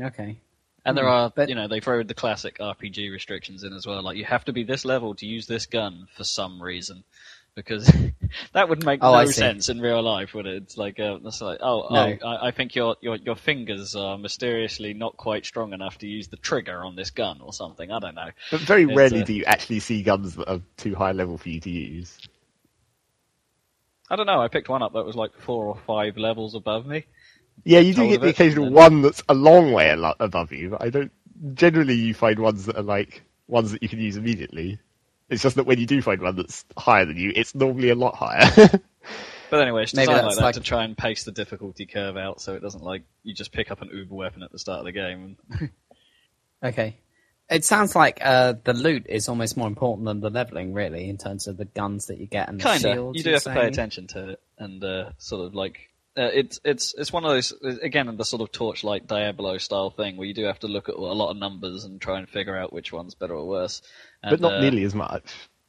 okay. 0.00 0.40
And 0.84 0.96
there 0.96 1.04
Hmm, 1.04 1.08
are, 1.08 1.30
but- 1.34 1.48
you 1.48 1.54
know, 1.54 1.68
they 1.68 1.80
throw 1.80 2.02
the 2.02 2.14
classic 2.14 2.58
RPG 2.58 3.10
restrictions 3.12 3.64
in 3.64 3.72
as 3.74 3.86
well. 3.86 4.02
Like 4.02 4.16
you 4.16 4.24
have 4.24 4.44
to 4.46 4.52
be 4.52 4.64
this 4.64 4.84
level 4.84 5.14
to 5.16 5.26
use 5.26 5.46
this 5.46 5.66
gun 5.66 6.06
for 6.16 6.24
some 6.24 6.62
reason, 6.62 7.04
because 7.54 7.92
that 8.54 8.68
would 8.70 8.82
make 8.82 9.02
Oh, 9.02 9.12
no 9.12 9.26
sense 9.26 9.68
in 9.68 9.80
real 9.80 10.02
life, 10.02 10.32
would 10.34 10.46
it? 10.46 10.62
It's 10.62 10.76
like, 10.78 10.98
uh, 10.98 11.18
that's 11.22 11.42
like, 11.42 11.58
oh, 11.60 11.86
No. 11.90 12.16
oh 12.22 12.26
I, 12.26 12.48
I 12.48 12.50
think 12.50 12.74
your, 12.74 12.96
your 13.02 13.16
your 13.16 13.36
fingers 13.36 13.94
are 13.94 14.16
mysteriously 14.16 14.94
not 14.94 15.16
quite 15.18 15.44
strong 15.44 15.74
enough 15.74 15.98
to 15.98 16.06
use 16.06 16.28
the 16.28 16.38
trigger 16.38 16.82
on 16.84 16.96
this 16.96 17.10
gun 17.10 17.40
or 17.42 17.52
something. 17.52 17.90
I 17.90 17.98
don't 17.98 18.14
know. 18.14 18.30
But 18.50 18.62
very 18.62 18.86
It's, 18.86 18.90
rarely 18.96 19.12
uh, 19.12 19.24
do 19.24 19.34
you 19.34 19.44
actually 19.44 19.80
see 19.80 20.02
guns 20.02 20.36
that 20.36 20.48
are 20.48 20.60
too 20.78 20.94
high 20.94 21.12
level 21.12 21.36
for 21.36 21.50
you 21.50 21.60
to 21.60 21.70
use. 21.70 22.18
I 24.10 24.16
don't 24.16 24.26
know. 24.26 24.40
I 24.42 24.48
picked 24.48 24.68
one 24.68 24.82
up 24.82 24.92
that 24.94 25.04
was 25.04 25.16
like 25.16 25.34
four 25.38 25.66
or 25.66 25.76
five 25.76 26.16
levels 26.16 26.54
above 26.54 26.86
me. 26.86 27.06
Yeah, 27.64 27.80
you 27.80 27.94
do 27.94 28.08
get 28.08 28.20
the 28.20 28.28
it, 28.28 28.30
occasional 28.30 28.66
and- 28.66 28.74
one 28.74 29.02
that's 29.02 29.22
a 29.28 29.34
long 29.34 29.72
way 29.72 29.90
above 30.20 30.52
you, 30.52 30.70
but 30.70 30.82
I 30.82 30.90
don't. 30.90 31.12
Generally, 31.54 31.94
you 31.94 32.14
find 32.14 32.38
ones 32.38 32.66
that 32.66 32.76
are 32.76 32.82
like 32.82 33.22
ones 33.48 33.72
that 33.72 33.82
you 33.82 33.88
can 33.88 33.98
use 33.98 34.16
immediately. 34.16 34.78
It's 35.28 35.42
just 35.42 35.56
that 35.56 35.64
when 35.66 35.78
you 35.78 35.86
do 35.86 36.02
find 36.02 36.20
one 36.20 36.36
that's 36.36 36.64
higher 36.76 37.04
than 37.04 37.16
you, 37.16 37.32
it's 37.34 37.54
normally 37.54 37.90
a 37.90 37.94
lot 37.94 38.14
higher. 38.16 38.68
But 39.50 39.62
anyway, 39.62 39.82
it's 39.82 39.94
Maybe 39.94 40.06
designed 40.06 40.26
like 40.26 40.36
that 40.36 40.42
like- 40.42 40.54
to 40.54 40.60
try 40.60 40.84
and 40.84 40.96
pace 40.96 41.24
the 41.24 41.32
difficulty 41.32 41.84
curve 41.84 42.16
out, 42.16 42.40
so 42.40 42.54
it 42.54 42.60
doesn't 42.62 42.84
like 42.84 43.02
you 43.24 43.34
just 43.34 43.50
pick 43.50 43.72
up 43.72 43.82
an 43.82 43.90
uber 43.92 44.14
weapon 44.14 44.44
at 44.44 44.52
the 44.52 44.60
start 44.60 44.78
of 44.78 44.84
the 44.84 44.92
game. 44.92 45.36
Okay. 46.62 46.98
It 47.50 47.64
sounds 47.64 47.96
like 47.96 48.20
uh, 48.22 48.54
the 48.62 48.74
loot 48.74 49.06
is 49.08 49.28
almost 49.28 49.56
more 49.56 49.66
important 49.66 50.06
than 50.06 50.20
the 50.20 50.30
leveling, 50.30 50.72
really, 50.72 51.08
in 51.08 51.18
terms 51.18 51.48
of 51.48 51.56
the 51.56 51.64
guns 51.64 52.06
that 52.06 52.18
you 52.18 52.26
get 52.26 52.48
and 52.48 52.60
the 52.60 52.62
kind 52.62 52.84
of, 52.84 52.92
shields. 52.92 53.16
you 53.18 53.24
do 53.24 53.30
you're 53.30 53.36
have 53.36 53.42
to 53.44 53.52
pay 53.54 53.66
attention 53.66 54.06
to 54.08 54.28
it, 54.30 54.40
and 54.58 54.84
uh, 54.84 55.10
sort 55.18 55.44
of 55.46 55.54
like 55.54 55.89
uh, 56.20 56.30
it's 56.34 56.60
it's 56.64 56.94
it's 56.98 57.12
one 57.12 57.24
of 57.24 57.30
those 57.30 57.52
again 57.82 58.14
the 58.16 58.24
sort 58.24 58.42
of 58.42 58.52
torchlight 58.52 59.06
Diablo 59.06 59.56
style 59.58 59.88
thing 59.90 60.16
where 60.18 60.26
you 60.26 60.34
do 60.34 60.44
have 60.44 60.58
to 60.60 60.66
look 60.68 60.88
at 60.90 60.94
a 60.94 60.98
lot 60.98 61.30
of 61.30 61.38
numbers 61.38 61.84
and 61.84 62.00
try 62.00 62.18
and 62.18 62.28
figure 62.28 62.56
out 62.56 62.72
which 62.72 62.92
one's 62.92 63.14
better 63.14 63.34
or 63.34 63.48
worse. 63.48 63.80
And, 64.22 64.32
but 64.32 64.40
not 64.40 64.54
uh, 64.54 64.60
nearly 64.60 64.84
as 64.84 64.94
much. 64.94 65.24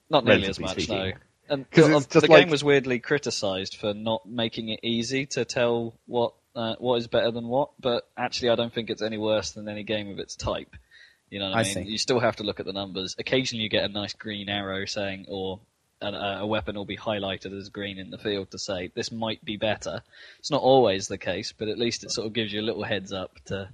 Not 0.10 0.26
nearly 0.26 0.48
as 0.48 0.60
much, 0.60 0.78
no. 0.78 0.84
speaking. 0.84 1.14
And 1.50 1.70
'Cause 1.72 1.88
the, 1.88 1.98
it's 1.98 2.06
just 2.08 2.26
the 2.26 2.32
like- 2.32 2.44
game 2.44 2.50
was 2.50 2.64
weirdly 2.64 3.00
criticised 3.00 3.78
for 3.78 3.94
not 3.94 4.26
making 4.26 4.70
it 4.70 4.82
easy 4.84 5.26
to 5.28 5.46
tell 5.46 5.94
what 6.06 6.34
uh, 6.54 6.76
what 6.80 6.96
is 6.96 7.08
better 7.08 7.32
than 7.32 7.48
what. 7.48 7.70
But 7.80 8.08
actually, 8.18 8.50
I 8.50 8.56
don't 8.56 8.74
think 8.74 8.90
it's 8.90 9.02
any 9.02 9.18
worse 9.18 9.52
than 9.52 9.70
any 9.70 9.84
game 9.84 10.10
of 10.10 10.20
its 10.20 10.36
type. 10.36 10.76
You 11.30 11.40
know 11.40 11.50
what 11.50 11.58
I, 11.58 11.62
I 11.62 11.64
mean? 11.64 11.74
see. 11.74 11.84
You 11.84 11.98
still 11.98 12.20
have 12.20 12.36
to 12.38 12.44
look 12.44 12.60
at 12.60 12.66
the 12.66 12.74
numbers. 12.74 13.16
Occasionally, 13.18 13.64
you 13.64 13.70
get 13.70 13.86
a 13.86 13.88
nice 13.88 14.14
green 14.14 14.50
arrow 14.50 14.84
saying, 14.86 15.28
or 15.30 15.62
a, 16.02 16.40
a 16.42 16.46
weapon 16.48 16.76
will 16.76 16.86
be 16.86 16.98
highlighted 16.98 17.58
as 17.58 17.70
green 17.70 17.98
in 18.00 18.10
the 18.10 18.18
field 18.18 18.52
to 18.52 18.60
say 18.60 18.92
this 18.96 19.12
might 19.12 19.44
be 19.46 19.58
better. 19.58 20.02
It's 20.40 20.52
not 20.52 20.62
always 20.62 21.08
the 21.08 21.18
case, 21.18 21.54
but 21.58 21.68
at 21.68 21.78
least 21.78 22.04
it 22.04 22.12
sort 22.12 22.28
of 22.28 22.34
gives 22.34 22.52
you 22.52 22.62
a 22.62 22.64
little 22.64 22.84
heads 22.84 23.14
up 23.14 23.32
to 23.46 23.70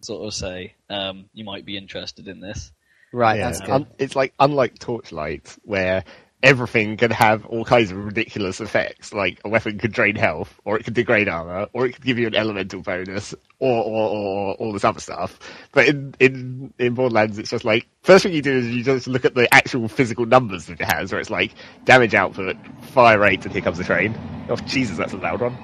sort 0.00 0.26
of 0.26 0.34
say 0.34 0.74
um, 0.90 1.26
you 1.32 1.44
might 1.44 1.64
be 1.64 1.76
interested 1.76 2.28
in 2.28 2.40
this. 2.40 2.70
Right, 3.12 3.38
Yeah, 3.38 3.46
that's 3.46 3.60
good. 3.60 3.70
un- 3.70 3.86
it's 3.98 4.16
like 4.16 4.34
unlike 4.40 4.78
Torchlight, 4.78 5.56
where 5.62 6.04
everything 6.42 6.96
can 6.96 7.10
have 7.10 7.46
all 7.46 7.64
kinds 7.64 7.90
of 7.90 8.04
ridiculous 8.04 8.60
effects. 8.60 9.12
Like 9.12 9.40
a 9.44 9.48
weapon 9.48 9.78
could 9.78 9.92
drain 9.92 10.16
health, 10.16 10.60
or 10.64 10.78
it 10.78 10.84
could 10.84 10.94
degrade 10.94 11.28
armor, 11.28 11.68
or 11.72 11.86
it 11.86 11.92
could 11.94 12.04
give 12.04 12.18
you 12.18 12.26
an 12.26 12.34
elemental 12.34 12.82
bonus, 12.82 13.34
or 13.58 13.84
or, 13.84 14.08
or 14.10 14.54
all 14.54 14.72
this 14.72 14.84
other 14.84 15.00
stuff. 15.00 15.38
But 15.72 15.88
in 15.88 16.14
in 16.20 16.74
in 16.78 16.94
Borderlands, 16.94 17.38
it's 17.38 17.50
just 17.50 17.64
like 17.64 17.86
first 18.02 18.24
thing 18.24 18.32
you 18.32 18.42
do 18.42 18.56
is 18.56 18.68
you 18.68 18.84
just 18.84 19.06
look 19.06 19.24
at 19.24 19.34
the 19.34 19.52
actual 19.54 19.88
physical 19.88 20.26
numbers 20.26 20.66
that 20.66 20.80
it 20.80 20.86
has, 20.92 21.12
where 21.12 21.20
it's 21.20 21.30
like 21.30 21.54
damage 21.84 22.14
output, 22.14 22.56
fire 22.82 23.18
rate, 23.18 23.44
and 23.44 23.52
here 23.52 23.62
comes 23.62 23.78
the 23.78 23.84
train. 23.84 24.16
Oh 24.48 24.56
Jesus, 24.56 24.96
that's 24.98 25.12
a 25.12 25.18
loud 25.18 25.40
one. 25.40 25.56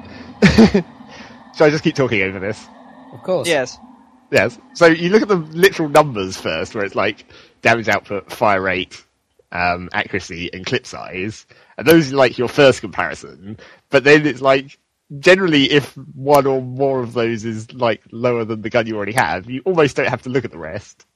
Should 1.55 1.67
I 1.67 1.71
just 1.71 1.85
keep 1.85 1.95
talking 1.97 2.23
over 2.23 2.39
this? 2.39 2.69
of 3.12 3.23
course. 3.23 3.49
Yes. 3.49 3.79
Yes. 4.31 4.59
So 4.75 4.87
you 4.87 5.11
look 5.11 5.23
at 5.23 5.29
the 5.29 5.37
literal 5.37 5.89
numbers 5.89 6.37
first, 6.37 6.75
where 6.75 6.85
it's 6.85 6.95
like 6.95 7.25
damage 7.62 7.89
output, 7.89 8.33
fire 8.33 8.61
rate, 8.61 9.05
um, 9.52 9.88
accuracy, 9.92 10.50
and 10.52 10.64
clip 10.66 10.87
size, 10.87 11.47
and 11.76 11.87
those 11.87 12.12
are 12.12 12.16
like 12.16 12.38
your 12.38 12.49
first 12.49 12.80
comparison. 12.80 13.59
But 13.90 14.04
then 14.04 14.26
it's 14.26 14.40
like 14.40 14.78
generally, 15.19 15.71
if 15.71 15.95
one 16.14 16.47
or 16.47 16.62
more 16.62 17.00
of 17.00 17.12
those 17.12 17.45
is 17.45 17.73
like 17.73 18.02
lower 18.12 18.45
than 18.45 18.62
the 18.62 18.71
gun 18.71 18.87
you 18.87 18.97
already 18.97 19.12
have, 19.12 19.50
you 19.50 19.62
almost 19.64 19.97
don't 19.97 20.09
have 20.09 20.23
to 20.23 20.30
look 20.30 20.45
at 20.45 20.50
the 20.52 20.59
rest. 20.59 21.07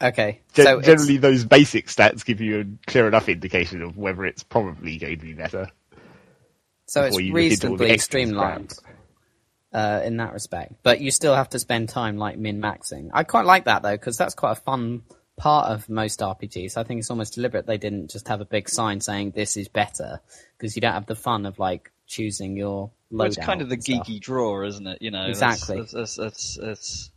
Okay. 0.00 0.40
Gen- 0.54 0.66
so 0.66 0.78
it's- 0.78 0.86
generally, 0.86 1.16
those 1.18 1.44
basic 1.44 1.88
stats 1.88 2.24
give 2.24 2.40
you 2.40 2.60
a 2.60 2.90
clear 2.90 3.08
enough 3.08 3.28
indication 3.28 3.82
of 3.82 3.96
whether 3.96 4.24
it's 4.24 4.44
probably 4.44 4.96
going 4.98 5.18
to 5.18 5.24
be 5.26 5.32
better. 5.32 5.68
So 6.86 7.02
it's 7.02 7.16
before 7.16 7.20
you 7.20 7.32
look 7.32 7.52
into 7.52 7.68
all 7.68 7.76
the 7.76 7.84
reasonably 7.84 7.98
streamlined 7.98 8.74
uh, 9.72 10.00
in 10.04 10.16
that 10.18 10.32
respect, 10.32 10.74
but 10.82 11.00
you 11.00 11.10
still 11.10 11.34
have 11.34 11.50
to 11.50 11.58
spend 11.58 11.88
time 11.90 12.16
like 12.16 12.38
min 12.38 12.62
maxing. 12.62 13.10
I 13.12 13.24
quite 13.24 13.44
like 13.44 13.64
that 13.64 13.82
though 13.82 13.92
because 13.94 14.16
that's 14.16 14.34
quite 14.34 14.52
a 14.52 14.60
fun 14.60 15.02
part 15.38 15.70
of 15.70 15.88
most 15.88 16.20
RPGs. 16.20 16.76
I 16.76 16.82
think 16.82 16.98
it's 16.98 17.10
almost 17.10 17.34
deliberate 17.34 17.66
they 17.66 17.78
didn't 17.78 18.10
just 18.10 18.28
have 18.28 18.40
a 18.40 18.44
big 18.44 18.68
sign 18.68 19.00
saying 19.00 19.30
this 19.30 19.56
is 19.56 19.68
better 19.68 20.20
because 20.56 20.76
you 20.76 20.82
don't 20.82 20.92
have 20.92 21.06
the 21.06 21.16
fun 21.16 21.46
of 21.46 21.58
like 21.58 21.90
choosing 22.06 22.56
your 22.56 22.90
loadout. 23.12 23.18
Well, 23.18 23.26
it's 23.28 23.36
kind 23.38 23.62
of 23.62 23.68
the 23.68 23.76
geeky 23.76 24.20
draw, 24.20 24.66
isn't 24.66 24.86
it? 24.86 25.00
You 25.00 25.10
know, 25.10 25.26
Exactly. 25.26 25.78
It's, 25.78 26.18
it's, 26.18 27.10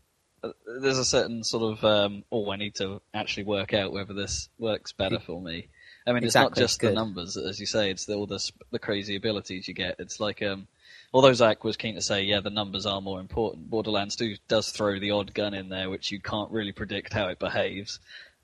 uh, 0.44 0.50
there's 0.82 0.98
a 0.98 1.06
certain 1.06 1.44
sort 1.44 1.78
of 1.78 1.84
um, 1.84 2.24
oh, 2.32 2.50
I 2.52 2.56
need 2.56 2.76
to 2.76 3.02
actually 3.14 3.44
work 3.44 3.74
out 3.74 3.92
whether 3.92 4.14
this 4.14 4.50
works 4.58 4.92
better 4.92 5.20
for 5.20 5.42
me. 5.42 5.68
I 6.08 6.14
mean, 6.14 6.24
it's 6.24 6.34
not 6.34 6.50
Exactly, 6.50 6.64
just 6.64 6.82
the 6.82 6.92
numbers, 6.94 7.38
as 7.38 7.60
you 7.60 7.68
say. 7.68 7.92
It's 7.92 8.06
the, 8.06 8.16
all 8.16 8.26
the 8.26 8.52
the 8.72 8.80
crazy 8.80 9.16
abilities 9.16 9.68
you 9.68 9.76
get. 9.76 9.98
It's 10.00 10.20
like 10.20 10.42
um, 10.42 10.68
although 11.14 11.34
Zach 11.34 11.64
was 11.64 11.78
keen 11.78 11.96
to 11.96 12.02
say, 12.02 12.24
yeah, 12.24 12.40
the 12.42 12.50
numbers 12.50 12.86
are 12.86 13.02
more 13.02 13.20
important. 13.20 13.70
Borderlands 13.70 14.16
too 14.16 14.36
does 14.48 14.70
throw 14.72 15.00
the 15.00 15.12
odd 15.12 15.34
gun 15.34 15.54
in 15.54 15.70
there, 15.70 15.90
which 15.90 16.12
you 16.12 16.20
can't 16.22 16.52
really 16.52 16.72
predict 16.72 17.14
how 17.14 17.28
it 17.28 17.40
behaves. 17.40 18.00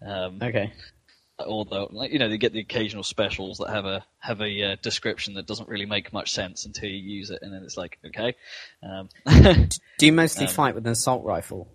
Um, 0.05 0.39
Okay. 0.41 0.73
although 1.39 1.87
like, 1.91 2.11
you 2.11 2.19
know 2.19 2.29
they 2.29 2.37
get 2.37 2.51
the 2.53 2.59
occasional 2.59 3.03
specials 3.03 3.57
that 3.59 3.69
have 3.69 3.85
a 3.85 4.03
have 4.19 4.41
a 4.41 4.63
uh, 4.63 4.75
description 4.81 5.35
that 5.35 5.45
doesn't 5.47 5.69
really 5.69 5.85
make 5.85 6.11
much 6.13 6.31
sense 6.31 6.65
until 6.65 6.89
you 6.89 6.97
use 6.97 7.29
it, 7.29 7.39
and 7.41 7.53
then 7.53 7.63
it's 7.63 7.77
like 7.77 7.97
okay. 8.05 8.35
Um, 8.83 9.09
Do 9.97 10.05
you 10.05 10.13
mostly 10.13 10.45
Um, 10.47 10.51
fight 10.51 10.75
with 10.75 10.85
an 10.85 10.91
assault 10.91 11.23
rifle 11.23 11.67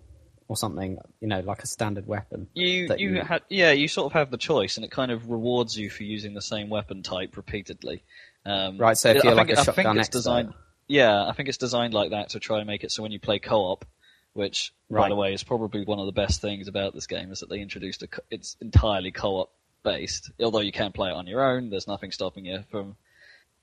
or 0.49 0.57
something? 0.57 0.97
You 1.21 1.27
know, 1.27 1.39
like 1.41 1.63
a 1.63 1.67
standard 1.67 2.07
weapon. 2.07 2.47
you 2.53 2.93
you 2.97 3.09
you- 3.15 3.23
ha- 3.23 3.39
yeah 3.49 3.71
you 3.71 3.87
sort 3.87 4.05
of 4.07 4.13
have 4.13 4.31
the 4.31 4.37
choice, 4.37 4.75
and 4.77 4.85
it 4.85 4.91
kind 4.91 5.11
of 5.11 5.29
rewards 5.29 5.77
you 5.77 5.89
for 5.89 6.03
using 6.03 6.33
the 6.33 6.41
same 6.41 6.69
weapon 6.69 7.01
type 7.03 7.35
repeatedly. 7.37 8.03
Um, 8.45 8.77
Right, 8.77 8.97
so 8.97 9.09
if 9.09 9.15
you're 9.23 9.35
think- 9.35 9.37
like 9.37 9.49
a 9.49 9.59
I 9.59 9.63
think 9.63 9.75
shotgun 9.75 9.97
it's 9.97 10.07
expert. 10.07 10.17
designed. 10.19 10.53
Yeah, 10.87 11.25
I 11.27 11.31
think 11.33 11.49
it's 11.49 11.57
designed 11.57 11.93
like 11.93 12.11
that 12.11 12.29
to 12.29 12.39
try 12.39 12.57
and 12.59 12.67
make 12.67 12.83
it 12.83 12.91
so 12.91 13.03
when 13.03 13.11
you 13.11 13.19
play 13.19 13.39
co-op, 13.39 13.85
which 14.33 14.73
by 14.91 15.07
Right. 15.07 15.09
the 15.09 15.15
way 15.15 15.33
is 15.33 15.43
probably 15.43 15.83
one 15.85 15.99
of 15.99 16.05
the 16.05 16.11
best 16.11 16.41
things 16.41 16.67
about 16.67 16.93
this 16.93 17.07
game 17.07 17.31
is 17.31 17.39
that 17.39 17.49
they 17.49 17.59
introduced 17.61 18.03
a 18.03 18.07
co- 18.07 18.23
it's 18.29 18.57
entirely 18.61 19.11
co-op 19.11 19.49
based. 19.83 20.31
Although 20.41 20.59
you 20.59 20.71
can 20.71 20.91
play 20.91 21.09
it 21.09 21.13
on 21.13 21.27
your 21.27 21.43
own, 21.43 21.69
there's 21.69 21.87
nothing 21.87 22.11
stopping 22.11 22.45
you 22.45 22.63
from 22.69 22.95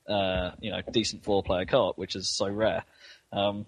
uh, 0.09 0.53
you 0.61 0.71
know 0.71 0.81
decent 0.91 1.25
four 1.25 1.43
player 1.43 1.65
co-op, 1.67 1.99
which 1.99 2.17
is 2.17 2.29
so 2.29 2.49
rare. 2.49 2.85
Um, 3.33 3.67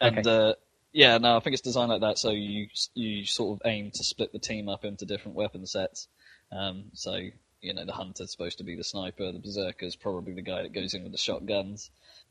and 0.00 0.18
Okay. 0.18 0.26
uh, 0.26 0.54
yeah, 0.92 1.18
no, 1.18 1.36
I 1.36 1.40
think 1.40 1.54
it's 1.54 1.62
designed 1.62 1.90
like 1.90 2.00
that 2.00 2.18
so 2.18 2.30
you 2.30 2.68
you 2.94 3.24
sort 3.26 3.58
of 3.60 3.66
aim 3.66 3.90
to 3.92 4.04
split 4.04 4.32
the 4.32 4.38
team 4.38 4.68
up 4.68 4.84
into 4.84 5.04
different 5.06 5.36
weapon 5.36 5.66
sets. 5.66 6.08
Um, 6.50 6.84
so 6.94 7.18
you 7.60 7.74
know 7.74 7.84
the 7.84 7.92
hunter's 7.92 8.30
supposed 8.30 8.58
to 8.58 8.64
be 8.64 8.76
the 8.76 8.84
sniper, 8.84 9.30
the 9.30 9.38
berserker's 9.38 9.96
probably 9.96 10.32
the 10.32 10.42
guy 10.42 10.62
that 10.62 10.72
goes 10.72 10.94
in 10.94 11.02
with 11.02 11.12
the 11.12 11.18
shotguns. 11.18 11.90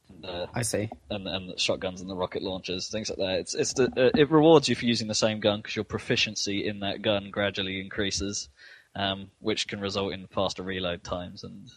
And, 0.09 0.25
uh, 0.25 0.47
I 0.53 0.61
see. 0.61 0.89
and, 1.09 1.27
and 1.27 1.49
the 1.49 1.57
shotguns 1.59 2.01
and 2.01 2.09
the 2.09 2.15
rocket 2.15 2.43
launchers, 2.43 2.89
things 2.89 3.09
like 3.09 3.17
that. 3.19 3.39
It's 3.39 3.55
it's 3.55 3.73
the, 3.73 3.85
uh, 3.85 4.11
it 4.19 4.29
rewards 4.29 4.67
you 4.69 4.75
for 4.75 4.85
using 4.85 5.07
the 5.07 5.15
same 5.15 5.39
gun 5.39 5.59
because 5.59 5.75
your 5.75 5.85
proficiency 5.85 6.67
in 6.67 6.81
that 6.81 7.01
gun 7.01 7.29
gradually 7.31 7.79
increases, 7.79 8.49
um, 8.95 9.31
which 9.39 9.67
can 9.67 9.79
result 9.79 10.13
in 10.13 10.27
faster 10.27 10.63
reload 10.63 11.03
times 11.03 11.43
and 11.43 11.67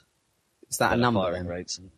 Is 0.71 0.78
that 0.78 0.92
a 0.92 0.97
number 0.97 1.21
firing 1.21 1.47
rates. 1.47 1.78
And 1.78 1.90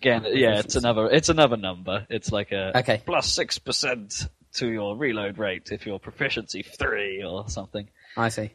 again, 0.00 0.24
yeah, 0.28 0.58
it's 0.60 0.76
another 0.76 1.08
it's 1.10 1.28
another 1.30 1.56
number. 1.56 2.06
It's 2.10 2.30
like 2.30 2.52
a 2.52 2.76
Okay. 2.78 3.02
plus 3.04 3.32
six 3.32 3.58
percent 3.58 4.28
to 4.54 4.68
your 4.68 4.96
reload 4.96 5.38
rate 5.38 5.70
if 5.72 5.86
your 5.86 5.98
proficiency 5.98 6.62
three 6.62 7.22
or 7.24 7.48
something. 7.48 7.88
I 8.16 8.28
see. 8.28 8.50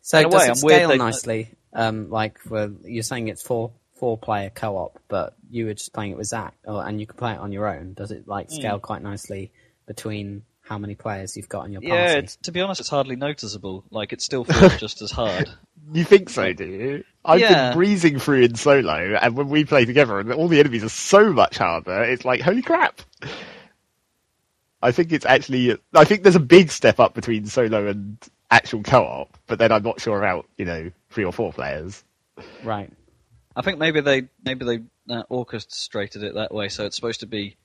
So 0.00 0.18
In 0.18 0.30
does 0.30 0.40
way, 0.40 0.46
it 0.46 0.50
I'm 0.50 0.54
scale 0.56 0.96
nicely? 0.96 1.54
Um, 1.72 2.10
like 2.10 2.38
for 2.38 2.70
you're 2.84 3.02
saying 3.02 3.28
it's 3.28 3.42
four 3.42 3.72
four 4.02 4.18
player 4.18 4.50
co 4.50 4.76
op, 4.78 4.98
but 5.06 5.36
you 5.48 5.66
were 5.66 5.74
just 5.74 5.92
playing 5.92 6.10
it 6.10 6.16
with 6.16 6.26
Zach, 6.26 6.54
or, 6.64 6.84
and 6.84 6.98
you 6.98 7.06
can 7.06 7.16
play 7.16 7.34
it 7.34 7.38
on 7.38 7.52
your 7.52 7.68
own. 7.68 7.94
Does 7.94 8.10
it 8.10 8.26
like 8.26 8.50
scale 8.50 8.78
hmm. 8.78 8.82
quite 8.82 9.00
nicely 9.00 9.52
between 9.86 10.42
how 10.60 10.76
many 10.76 10.96
players 10.96 11.36
you've 11.36 11.48
got 11.48 11.66
in 11.66 11.72
your 11.72 11.82
Yeah, 11.84 12.06
party? 12.06 12.18
it's, 12.18 12.34
to 12.38 12.50
be 12.50 12.60
honest, 12.60 12.80
it's 12.80 12.88
hardly 12.88 13.14
noticeable. 13.14 13.84
Like 13.92 14.12
it 14.12 14.20
still 14.20 14.42
feels 14.52 14.74
just 14.74 15.02
as 15.02 15.12
hard. 15.12 15.50
You 15.92 16.02
think 16.02 16.30
so, 16.30 16.52
do 16.52 16.64
you? 16.64 17.04
I've 17.24 17.38
Yeah. 17.38 17.70
been 17.70 17.76
breezing 17.78 18.18
through 18.18 18.42
in 18.42 18.56
solo, 18.56 19.16
and 19.22 19.36
when 19.36 19.48
we 19.48 19.64
play 19.64 19.84
together, 19.84 20.18
and 20.18 20.32
all 20.32 20.48
the 20.48 20.58
enemies 20.58 20.82
are 20.82 20.88
so 20.88 21.32
much 21.32 21.58
harder, 21.58 22.02
it's 22.02 22.24
like, 22.24 22.40
holy 22.40 22.62
crap! 22.62 23.02
I 24.82 24.90
think 24.90 25.12
it's 25.12 25.26
actually, 25.26 25.78
I 25.94 26.04
think 26.04 26.24
there's 26.24 26.34
a 26.34 26.40
big 26.40 26.72
step 26.72 26.98
up 26.98 27.14
between 27.14 27.46
solo 27.46 27.86
and 27.86 28.18
actual 28.50 28.82
co-op, 28.82 29.38
but 29.46 29.60
then 29.60 29.70
I'm 29.70 29.84
not 29.84 30.00
sure 30.00 30.18
about, 30.18 30.48
you 30.58 30.64
know, 30.64 30.90
three 31.10 31.24
or 31.24 31.32
four 31.32 31.52
players. 31.52 32.02
Right. 32.64 32.90
I 33.54 33.62
think 33.62 33.78
maybe 33.78 34.00
they 34.00 34.28
maybe 34.44 34.64
they 34.64 35.14
uh, 35.14 35.22
orchestrated 35.28 36.22
it 36.22 36.34
that 36.34 36.52
way, 36.54 36.68
so 36.68 36.84
it's 36.84 36.96
supposed 36.96 37.20
to 37.20 37.26
be 37.26 37.56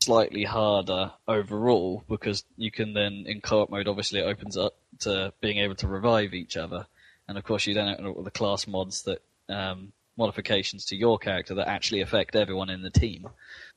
slightly 0.00 0.44
harder 0.44 1.10
overall 1.26 2.04
because 2.08 2.44
you 2.56 2.70
can 2.70 2.94
then 2.94 3.24
in 3.26 3.40
co-op 3.40 3.68
mode 3.68 3.88
obviously 3.88 4.20
it 4.20 4.24
opens 4.24 4.56
up 4.56 4.74
to 5.00 5.32
being 5.40 5.58
able 5.58 5.74
to 5.74 5.88
revive 5.88 6.34
each 6.34 6.56
other, 6.56 6.86
and 7.26 7.36
of 7.36 7.44
course 7.44 7.66
you 7.66 7.74
then 7.74 7.88
have 7.88 8.06
all 8.06 8.22
the 8.22 8.30
class 8.30 8.66
mods 8.66 9.02
that 9.02 9.22
um, 9.48 9.92
modifications 10.16 10.84
to 10.86 10.96
your 10.96 11.18
character 11.18 11.54
that 11.54 11.68
actually 11.68 12.00
affect 12.00 12.36
everyone 12.36 12.70
in 12.70 12.82
the 12.82 12.90
team, 12.90 13.28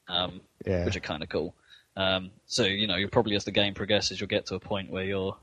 um, 0.08 0.42
Yeah. 0.66 0.86
which 0.86 0.96
are 0.96 1.02
kind 1.02 1.24
of 1.24 1.30
cool. 1.30 1.56
Um, 1.96 2.32
so 2.46 2.64
you 2.64 2.88
know, 2.88 2.96
you 2.96 3.08
probably 3.08 3.36
as 3.36 3.46
the 3.46 3.52
game 3.52 3.74
progresses, 3.74 4.20
you'll 4.20 4.28
get 4.28 4.46
to 4.48 4.56
a 4.56 4.60
point 4.60 4.92
where 4.92 5.04
you're 5.04 5.38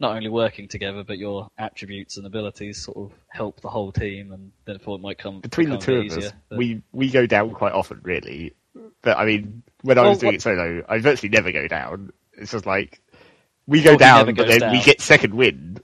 not 0.00 0.14
only 0.16 0.28
working 0.28 0.68
together, 0.68 1.02
but 1.04 1.18
your 1.18 1.48
attributes 1.58 2.16
and 2.16 2.26
abilities 2.26 2.82
sort 2.82 2.96
of 2.96 3.12
help 3.28 3.60
the 3.60 3.68
whole 3.68 3.90
team, 3.92 4.32
and 4.32 4.52
therefore 4.64 4.96
it 4.96 5.00
might 5.00 5.18
come 5.18 5.40
Between 5.40 5.70
the 5.70 5.78
two 5.78 6.02
easier. 6.02 6.18
of 6.18 6.24
us, 6.24 6.32
but- 6.48 6.58
we, 6.58 6.82
we 6.92 7.10
go 7.10 7.26
down 7.26 7.50
quite 7.50 7.72
often, 7.72 8.00
really. 8.02 8.54
But 9.02 9.16
I 9.18 9.24
mean, 9.24 9.62
when 9.82 9.98
I 9.98 10.02
was 10.08 10.18
doing 10.18 10.28
what- 10.28 10.34
it 10.36 10.42
solo, 10.42 10.84
I 10.88 10.98
virtually 10.98 11.30
never 11.30 11.50
go 11.52 11.66
down. 11.66 12.12
It's 12.34 12.52
just 12.52 12.66
like 12.66 13.00
we 13.66 13.82
go 13.82 13.90
Well, 13.92 13.98
down, 13.98 14.34
but 14.34 14.46
then 14.46 14.70
we 14.70 14.80
get 14.82 15.00
second 15.00 15.34
wind. 15.34 15.80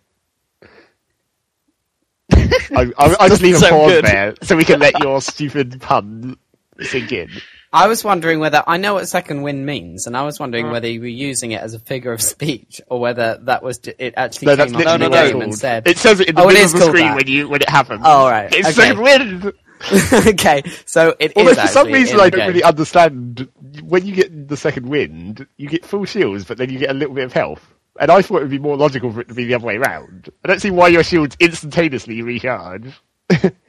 I, 2.33 2.93
I, 2.99 3.17
I 3.21 3.29
just 3.29 3.43
leave 3.43 3.57
a 3.57 3.59
So 3.59 3.71
pause 3.71 3.91
good. 3.93 4.05
there 4.05 4.35
so 4.43 4.57
we 4.57 4.65
can 4.65 4.81
let 4.81 4.99
your 5.01 5.21
stupid 5.21 5.81
pun 5.81 6.37
sink 6.81 7.13
in. 7.13 7.29
I 7.75 7.89
was 7.89 8.05
wondering 8.05 8.39
whether 8.39 8.63
I 8.67 8.77
know 8.77 8.95
what 8.95 9.09
second 9.09 9.43
wind 9.43 9.67
means, 9.67 10.07
and 10.07 10.17
I 10.17 10.23
was 10.23 10.39
wondering 10.39 10.67
mm. 10.67 10.71
whether 10.73 10.89
you 10.89 11.01
were 11.01 11.07
using 11.07 11.51
it 11.51 11.61
as 11.61 11.75
a 11.75 11.79
figure 11.81 12.13
of 12.13 12.23
speech 12.23 12.81
or 12.89 13.01
whether 13.01 13.39
that 13.43 13.63
was 13.65 13.79
ju- 13.79 13.93
it 13.99 14.15
actually 14.17 14.47
No, 14.47 14.57
that's 14.57 14.73
came 14.73 14.87
up 14.87 15.01
literally 15.01 15.05
in 15.05 15.11
what 15.11 15.17
the 15.19 15.25
it's 15.25 15.33
game 15.33 15.43
and 15.43 15.59
said. 15.59 15.89
It 15.89 15.99
says 15.99 16.21
it 16.21 16.29
in 16.29 16.35
the 16.37 16.43
Oh, 16.43 16.47
middle 16.47 16.65
of 16.65 16.73
the 16.73 16.81
screen 16.81 17.07
that. 17.07 17.17
when 17.17 17.27
you 17.27 17.49
when 17.49 17.63
it 17.63 17.69
happens. 17.69 18.03
Oh, 18.05 18.31
right. 18.31 18.49
It's 18.55 18.69
Okay. 18.69 18.89
second 18.89 19.03
wind. 19.03 19.53
okay, 20.29 20.63
so 20.87 21.15
it 21.19 21.33
is 21.33 21.37
Although 21.37 21.55
for 21.63 21.67
some 21.69 21.89
reason 21.89 22.15
in 22.15 22.21
I 22.21 22.31
don't 22.31 22.41
game. 22.41 22.49
really 22.49 22.63
understand 22.63 23.49
when 23.83 24.07
you 24.07 24.15
get 24.15 24.49
the 24.49 24.57
second 24.57 24.89
wind, 24.89 25.47
you 25.57 25.69
get 25.69 25.85
full 25.85 26.05
shields, 26.05 26.45
but 26.45 26.57
then 26.59 26.71
you 26.71 26.79
get 26.79 26.91
a 26.91 26.95
little 26.95 27.15
bit 27.15 27.25
of 27.25 27.33
health. 27.33 27.75
And 28.01 28.11
I 28.11 28.23
thought 28.23 28.39
it 28.39 28.43
would 28.43 28.51
be 28.51 28.59
more 28.59 28.77
logical 28.77 29.13
for 29.13 29.21
it 29.21 29.29
to 29.29 29.35
be 29.35 29.45
the 29.45 29.55
other 29.55 29.67
way 29.67 29.77
around. 29.77 30.31
I 30.45 30.49
don't 30.49 30.61
see 30.61 30.71
why 30.71 30.89
your 30.89 31.03
shields 31.03 31.37
instantaneously 31.41 32.23
recharge. 32.23 32.93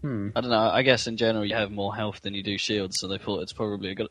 Hmm. 0.00 0.28
I 0.36 0.40
don't 0.40 0.50
know. 0.50 0.70
I 0.70 0.82
guess 0.82 1.06
in 1.06 1.16
general 1.16 1.44
you 1.44 1.54
have 1.54 1.70
more 1.70 1.94
health 1.94 2.20
than 2.22 2.34
you 2.34 2.42
do 2.42 2.56
shields, 2.58 2.98
so 3.00 3.08
they 3.08 3.18
thought 3.18 3.42
it's 3.42 3.52
probably 3.52 3.90
a 3.90 3.94
good. 3.94 4.08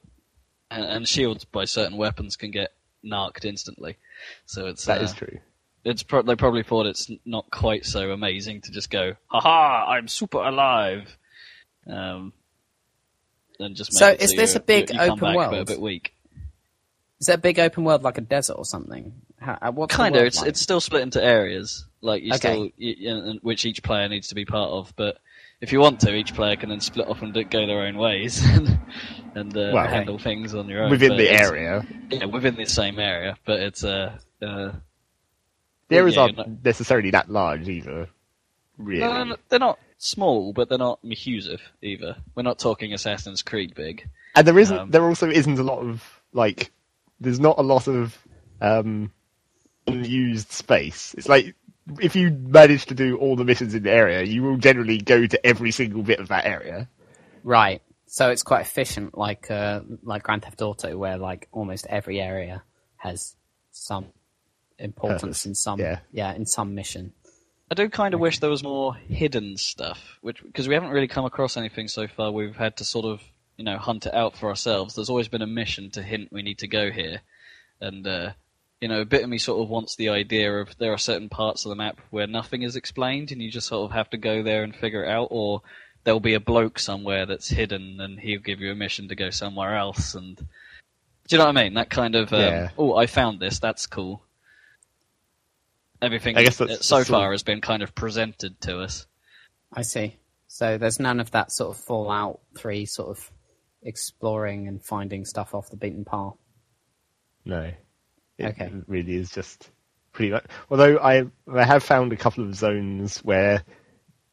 And, 0.69 0.83
and 0.83 1.07
shields 1.07 1.45
by 1.45 1.63
certain 1.65 1.97
weapons 1.97 2.35
can 2.35 2.51
get 2.51 2.73
narked 3.03 3.45
instantly, 3.45 3.95
so 4.45 4.65
it's 4.67 4.85
That 4.85 4.99
uh, 4.99 5.03
is 5.05 5.13
true. 5.13 5.39
It's 5.85 6.03
pro- 6.03 6.23
they 6.23 6.35
probably 6.35 6.63
thought 6.63 6.85
it's 6.87 7.09
not 7.23 7.49
quite 7.51 7.85
so 7.85 8.11
amazing 8.11 8.61
to 8.61 8.71
just 8.71 8.89
go, 8.89 9.13
"Haha, 9.27 9.89
I'm 9.91 10.09
super 10.09 10.39
alive," 10.39 11.17
um, 11.89 12.33
and 13.59 13.75
just 13.75 13.93
make 13.93 13.99
So 13.99 14.07
it 14.09 14.21
is 14.21 14.31
so 14.31 14.33
is 14.33 14.37
this 14.37 14.53
you- 14.55 14.57
a 14.57 14.63
big 14.63 14.89
you 14.91 14.97
come 14.99 15.09
open 15.11 15.35
back, 15.35 15.49
but 15.51 15.61
a 15.61 15.65
bit 15.65 15.79
weak. 15.79 16.13
Is 17.19 17.27
that 17.27 17.35
a 17.39 17.41
big 17.41 17.57
open 17.59 17.83
world 17.83 18.03
like 18.03 18.17
a 18.17 18.21
desert 18.21 18.53
or 18.57 18.65
something? 18.65 19.13
How, 19.39 19.57
uh, 19.61 19.71
what's 19.71 19.95
Kind 19.95 20.15
of. 20.15 20.23
It's 20.23 20.39
like? 20.39 20.49
it's 20.49 20.61
still 20.61 20.81
split 20.81 21.01
into 21.03 21.23
areas, 21.23 21.85
like 22.01 22.21
you 22.23 22.33
Okay. 22.33 22.37
still, 22.53 22.65
you, 22.77 22.95
you 22.97 23.09
know, 23.09 23.33
which 23.41 23.65
each 23.65 23.81
player 23.81 24.07
needs 24.09 24.27
to 24.27 24.35
be 24.35 24.45
part 24.45 24.69
of. 24.71 24.93
But 24.95 25.17
if 25.61 25.71
you 25.71 25.79
want 25.79 25.99
to, 26.01 26.13
each 26.13 26.33
player 26.33 26.55
can 26.55 26.69
then 26.69 26.81
split 26.81 27.07
off 27.07 27.21
and 27.21 27.33
go 27.33 27.67
their 27.67 27.81
own 27.81 27.97
ways 27.97 28.43
and, 29.35 29.57
uh, 29.57 29.71
Well, 29.73 29.87
handle 29.87 30.19
things 30.19 30.53
on 30.53 30.69
your 30.69 30.83
own 30.83 30.91
Within 30.91 31.17
the 31.17 31.29
area. 31.29 31.85
Yeah, 32.09 32.25
within 32.25 32.55
the 32.55 32.65
same 32.65 32.99
area, 32.99 33.37
but 33.45 33.59
it's 33.59 33.83
uh, 33.83 34.17
uh 34.41 34.71
The 35.87 35.95
areas 35.95 36.15
yeah, 36.15 36.21
aren't 36.21 36.37
not- 36.37 36.63
necessarily 36.63 37.11
that 37.11 37.29
large 37.29 37.67
either. 37.67 38.07
Really. 38.77 39.01
No, 39.01 39.35
they're 39.49 39.59
not 39.59 39.79
small, 39.97 40.53
but 40.53 40.69
they're 40.69 40.77
not 40.77 41.03
massive 41.03 41.61
either. 41.81 42.15
We're 42.35 42.43
not 42.43 42.59
talking 42.59 42.93
Assassin's 42.93 43.41
Creed 43.41 43.73
big. 43.73 44.07
And 44.35 44.47
there 44.47 44.59
isn't. 44.59 44.77
Um, 44.77 44.91
there 44.91 45.03
also 45.03 45.29
isn't 45.29 45.57
a 45.57 45.63
lot 45.63 45.79
of 45.79 46.21
like. 46.31 46.71
There's 47.19 47.39
not 47.39 47.57
a 47.57 47.63
lot 47.63 47.87
of 47.87 48.15
um, 48.61 49.11
unused 49.87 50.51
space. 50.51 51.15
It's 51.17 51.27
like 51.27 51.55
if 51.99 52.15
you 52.15 52.31
manage 52.31 52.85
to 52.87 52.95
do 52.95 53.17
all 53.17 53.35
the 53.35 53.45
missions 53.45 53.73
in 53.73 53.83
the 53.83 53.91
area, 53.91 54.23
you 54.23 54.43
will 54.43 54.57
generally 54.57 54.97
go 54.97 55.25
to 55.25 55.45
every 55.45 55.71
single 55.71 56.03
bit 56.03 56.19
of 56.19 56.27
that 56.29 56.45
area. 56.45 56.89
Right. 57.43 57.81
So 58.05 58.29
it's 58.29 58.43
quite 58.43 58.61
efficient, 58.61 59.17
like 59.17 59.51
uh, 59.51 59.81
like 60.03 60.23
Grand 60.23 60.43
Theft 60.43 60.61
Auto, 60.61 60.97
where 60.97 61.17
like 61.17 61.47
almost 61.51 61.87
every 61.89 62.21
area 62.21 62.63
has 62.97 63.35
some 63.71 64.07
importance 64.79 65.21
Purpose, 65.21 65.45
in 65.45 65.55
some 65.55 65.79
yeah. 65.79 66.33
in 66.33 66.45
some 66.45 66.73
mission. 66.75 67.13
I 67.69 67.75
do 67.75 67.89
kind 67.89 68.13
of 68.13 68.21
wish 68.21 68.39
there 68.39 68.49
was 68.49 68.63
more 68.63 68.95
hidden 68.95 69.57
stuff, 69.57 70.19
which 70.21 70.41
because 70.41 70.69
we 70.69 70.73
haven't 70.73 70.91
really 70.91 71.09
come 71.09 71.25
across 71.25 71.57
anything 71.57 71.89
so 71.89 72.07
far. 72.07 72.31
We've 72.31 72.55
had 72.55 72.77
to 72.77 72.85
sort 72.85 73.05
of 73.05 73.21
you 73.57 73.65
know 73.65 73.77
hunt 73.77 74.05
it 74.05 74.13
out 74.13 74.37
for 74.37 74.47
ourselves. 74.47 74.95
There's 74.95 75.09
always 75.09 75.27
been 75.27 75.41
a 75.41 75.47
mission 75.47 75.91
to 75.91 76.01
hint 76.01 76.29
we 76.31 76.43
need 76.43 76.59
to 76.59 76.67
go 76.67 76.91
here, 76.91 77.21
and 77.81 78.07
uh, 78.07 78.31
you 78.81 78.87
know 78.87 79.01
a 79.01 79.05
bit 79.05 79.23
of 79.23 79.29
me 79.29 79.37
sort 79.37 79.61
of 79.61 79.69
wants 79.69 79.95
the 79.95 80.09
idea 80.09 80.53
of 80.53 80.77
there 80.77 80.93
are 80.93 80.97
certain 80.97 81.29
parts 81.29 81.65
of 81.65 81.69
the 81.69 81.75
map 81.75 81.99
where 82.11 82.27
nothing 82.27 82.61
is 82.61 82.75
explained, 82.75 83.31
and 83.31 83.41
you 83.41 83.49
just 83.51 83.67
sort 83.67 83.89
of 83.89 83.95
have 83.95 84.09
to 84.11 84.17
go 84.17 84.43
there 84.43 84.63
and 84.63 84.75
figure 84.75 85.03
it 85.03 85.09
out, 85.09 85.27
or 85.31 85.61
there'll 86.03 86.19
be 86.19 86.35
a 86.35 86.39
bloke 86.39 86.79
somewhere 86.79 87.25
that's 87.25 87.49
hidden, 87.49 87.99
and 87.99 88.19
he'll 88.19 88.39
give 88.39 88.59
you 88.61 88.71
a 88.71 88.75
mission 88.75 89.07
to 89.09 89.15
go 89.15 89.29
somewhere 89.29 89.75
else, 89.75 90.13
and 90.15 90.37
do 90.37 90.45
you 91.35 91.37
know 91.39 91.45
what 91.45 91.57
I 91.57 91.63
mean? 91.63 91.73
That 91.73 91.89
kind 91.89 92.15
of 92.15 92.31
um, 92.31 92.39
Yeah. 92.39 92.69
oh, 92.77 92.95
I 92.95 93.05
found 93.07 93.39
this. 93.39 93.59
That's 93.59 93.85
cool. 93.87 94.23
Everything 96.01 96.37
I 96.37 96.43
guess 96.43 96.57
that's 96.57 96.85
so 96.85 96.99
the 96.99 97.05
sort 97.05 97.07
far 97.07 97.27
of- 97.27 97.33
has 97.33 97.43
been 97.43 97.59
kind 97.61 97.81
of 97.81 97.95
presented 97.95 98.61
to 98.61 98.79
us. 98.79 99.07
I 99.73 99.81
see. 99.81 100.15
So 100.47 100.77
there's 100.77 100.99
none 100.99 101.19
of 101.19 101.31
that 101.31 101.51
sort 101.51 101.75
of 101.75 101.83
Fallout 101.83 102.39
Three 102.57 102.85
sort 102.85 103.17
of 103.17 103.31
exploring 103.81 104.67
and 104.67 104.81
finding 104.83 105.25
stuff 105.25 105.53
off 105.53 105.69
the 105.69 105.75
beaten 105.75 106.05
path. 106.05 106.35
No. 107.43 107.71
It 108.37 108.51
Okay. 108.51 108.71
really 108.87 109.15
is 109.15 109.31
just 109.31 109.71
pretty 110.13 110.31
much. 110.31 110.45
Although 110.71 110.97
I 110.99 111.25
I 111.53 111.63
have 111.65 111.83
found 111.83 112.13
a 112.13 112.17
couple 112.17 112.43
of 112.43 112.55
zones 112.55 113.19
where 113.19 113.63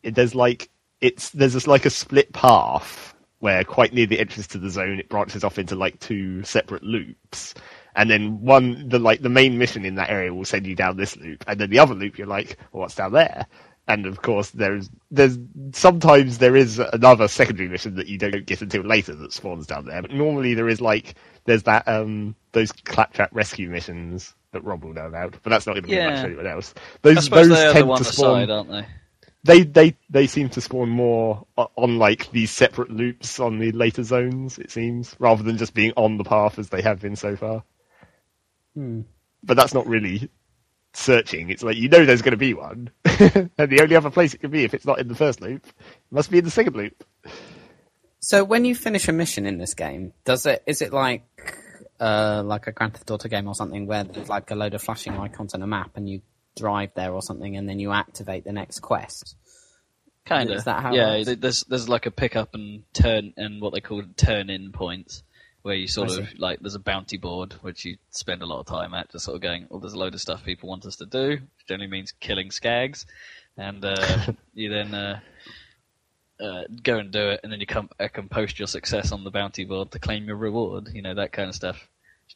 it, 0.02 0.14
there's 0.14 0.34
like 0.34 0.70
it's 1.00 1.30
there's 1.30 1.54
this 1.54 1.66
like 1.66 1.86
a 1.86 1.90
split 1.90 2.32
path 2.32 3.14
where 3.40 3.64
quite 3.64 3.92
near 3.94 4.06
the 4.06 4.20
entrance 4.20 4.46
to 4.48 4.58
the 4.58 4.70
zone 4.70 4.98
it 5.00 5.08
branches 5.10 5.44
off 5.44 5.58
into 5.58 5.76
like 5.76 6.00
two 6.00 6.42
separate 6.44 6.82
loops. 6.84 7.54
And 7.96 8.10
then 8.10 8.40
one 8.42 8.88
the 8.88 8.98
like 8.98 9.22
the 9.22 9.28
main 9.30 9.58
mission 9.58 9.84
in 9.84 9.96
that 9.96 10.10
area 10.10 10.34
will 10.34 10.44
send 10.46 10.66
you 10.66 10.76
down 10.76 10.96
this 10.96 11.16
loop, 11.16 11.44
and 11.48 11.60
then 11.60 11.70
the 11.70 11.78
other 11.80 11.94
loop 11.94 12.18
you're 12.18 12.26
like, 12.26 12.58
well, 12.72 12.82
what's 12.82 12.96
down 12.96 13.12
there? 13.12 13.46
And 13.88 14.06
of 14.06 14.22
course, 14.22 14.50
there's 14.50 14.90
there's 15.10 15.38
sometimes 15.72 16.38
there 16.38 16.56
is 16.56 16.78
another 16.78 17.28
secondary 17.28 17.68
mission 17.68 17.96
that 17.96 18.08
you 18.08 18.18
don't 18.18 18.46
get 18.46 18.62
until 18.62 18.82
later 18.82 19.14
that 19.16 19.32
spawns 19.32 19.66
down 19.66 19.86
there. 19.86 20.02
But 20.02 20.12
normally 20.12 20.54
there 20.54 20.68
is 20.68 20.80
like 20.80 21.14
there's 21.44 21.64
that 21.64 21.86
um 21.88 22.34
those 22.52 22.72
claptrap 22.72 23.30
rescue 23.34 23.68
missions 23.68 24.34
that 24.52 24.62
Rob 24.64 24.84
will 24.84 24.92
know 24.94 25.06
about, 25.06 25.32
but 25.42 25.50
that's 25.50 25.66
not 25.66 25.72
going 25.74 25.82
to 25.82 25.88
be 25.88 25.94
Yeah. 25.96 26.10
much 26.10 26.20
for 26.20 26.26
anyone 26.26 26.46
else. 26.46 26.74
Those 27.02 27.24
suppose 27.24 27.48
those 27.48 27.58
they 27.58 27.64
are 27.64 27.68
the 27.68 27.72
tend 27.74 27.88
one 27.88 27.98
to 27.98 28.04
spawn. 28.04 28.38
aside, 28.42 28.50
aren't 28.50 28.70
they? 28.70 28.86
They 29.46 29.62
they 29.62 29.96
they 30.08 30.26
seem 30.26 30.48
to 30.50 30.60
spawn 30.60 30.88
more 30.88 31.46
on 31.56 31.98
like 31.98 32.30
these 32.30 32.50
separate 32.50 32.90
loops 32.90 33.38
on 33.40 33.58
the 33.58 33.72
later 33.72 34.02
zones. 34.02 34.58
It 34.58 34.70
seems 34.70 35.14
rather 35.18 35.42
than 35.42 35.58
just 35.58 35.74
being 35.74 35.92
on 35.96 36.16
the 36.16 36.24
path 36.24 36.58
as 36.58 36.70
they 36.70 36.80
have 36.82 37.00
been 37.00 37.16
so 37.16 37.36
far. 37.36 37.62
Hmm. 38.74 39.02
But 39.42 39.56
that's 39.58 39.74
not 39.74 39.86
really 39.86 40.30
searching. 40.94 41.50
It's 41.50 41.62
like 41.62 41.76
you 41.76 41.88
know 41.88 42.04
there's 42.06 42.22
going 42.22 42.30
to 42.32 42.36
be 42.38 42.54
one, 42.54 42.90
and 43.04 43.50
the 43.70 43.80
only 43.82 43.96
other 43.96 44.10
place 44.10 44.32
it 44.32 44.38
can 44.38 44.50
be 44.50 44.64
if 44.64 44.72
it's 44.72 44.86
not 44.86 44.98
in 44.98 45.08
the 45.08 45.14
first 45.14 45.40
loop 45.42 45.66
must 46.10 46.30
be 46.30 46.38
in 46.38 46.44
the 46.44 46.50
second 46.50 46.74
loop. 46.76 47.04
So 48.24 48.42
when 48.42 48.64
you 48.64 48.74
finish 48.74 49.06
a 49.08 49.12
mission 49.12 49.44
in 49.44 49.58
this 49.58 49.74
game, 49.74 50.14
does 50.24 50.46
it 50.46 50.62
is 50.64 50.80
it 50.80 50.94
like 50.94 51.24
uh, 52.00 52.42
like 52.42 52.66
a 52.66 52.72
Grand 52.72 52.94
Theft 52.94 53.10
Auto 53.10 53.28
game 53.28 53.46
or 53.46 53.54
something 53.54 53.86
where 53.86 54.02
there's 54.02 54.30
like 54.30 54.50
a 54.50 54.54
load 54.54 54.72
of 54.72 54.80
flashing 54.80 55.12
icons 55.12 55.52
on 55.52 55.60
a 55.60 55.66
map 55.66 55.90
and 55.96 56.08
you 56.08 56.22
drive 56.56 56.92
there 56.94 57.12
or 57.12 57.20
something 57.20 57.54
and 57.54 57.68
then 57.68 57.78
you 57.78 57.92
activate 57.92 58.44
the 58.44 58.52
next 58.52 58.80
quest? 58.80 59.36
Kind 60.24 60.48
of. 60.48 60.56
Is 60.56 60.64
that 60.64 60.80
how 60.80 60.94
yeah, 60.94 61.34
there's 61.36 61.64
there's 61.64 61.86
like 61.86 62.06
a 62.06 62.10
pick 62.10 62.34
up 62.34 62.54
and 62.54 62.84
turn 62.94 63.34
and 63.36 63.60
what 63.60 63.74
they 63.74 63.82
call 63.82 64.02
turn 64.16 64.48
in 64.48 64.72
points 64.72 65.22
where 65.60 65.74
you 65.74 65.86
sort 65.86 66.10
of 66.10 66.26
like 66.38 66.60
there's 66.60 66.74
a 66.74 66.80
bounty 66.80 67.18
board 67.18 67.52
which 67.60 67.84
you 67.84 67.98
spend 68.08 68.40
a 68.40 68.46
lot 68.46 68.60
of 68.60 68.64
time 68.64 68.94
at, 68.94 69.12
just 69.12 69.26
sort 69.26 69.34
of 69.34 69.42
going, 69.42 69.66
oh, 69.70 69.80
there's 69.80 69.92
a 69.92 69.98
load 69.98 70.14
of 70.14 70.20
stuff 70.22 70.42
people 70.44 70.70
want 70.70 70.86
us 70.86 70.96
to 70.96 71.04
do, 71.04 71.28
which 71.28 71.66
generally 71.68 71.90
means 71.90 72.12
killing 72.20 72.48
skags, 72.48 73.04
and 73.58 73.84
uh, 73.84 74.32
you 74.54 74.70
then. 74.70 74.94
Uh, 74.94 75.20
uh, 76.44 76.64
go 76.82 76.98
and 76.98 77.10
do 77.10 77.30
it, 77.30 77.40
and 77.42 77.52
then 77.52 77.60
you 77.60 77.66
come 77.66 77.88
back 77.98 78.18
and 78.18 78.30
post 78.30 78.58
your 78.58 78.68
success 78.68 79.12
on 79.12 79.24
the 79.24 79.30
bounty 79.30 79.64
board 79.64 79.90
to 79.92 79.98
claim 79.98 80.26
your 80.26 80.36
reward. 80.36 80.90
You 80.92 81.02
know 81.02 81.14
that 81.14 81.32
kind 81.32 81.48
of 81.48 81.54
stuff. 81.54 81.88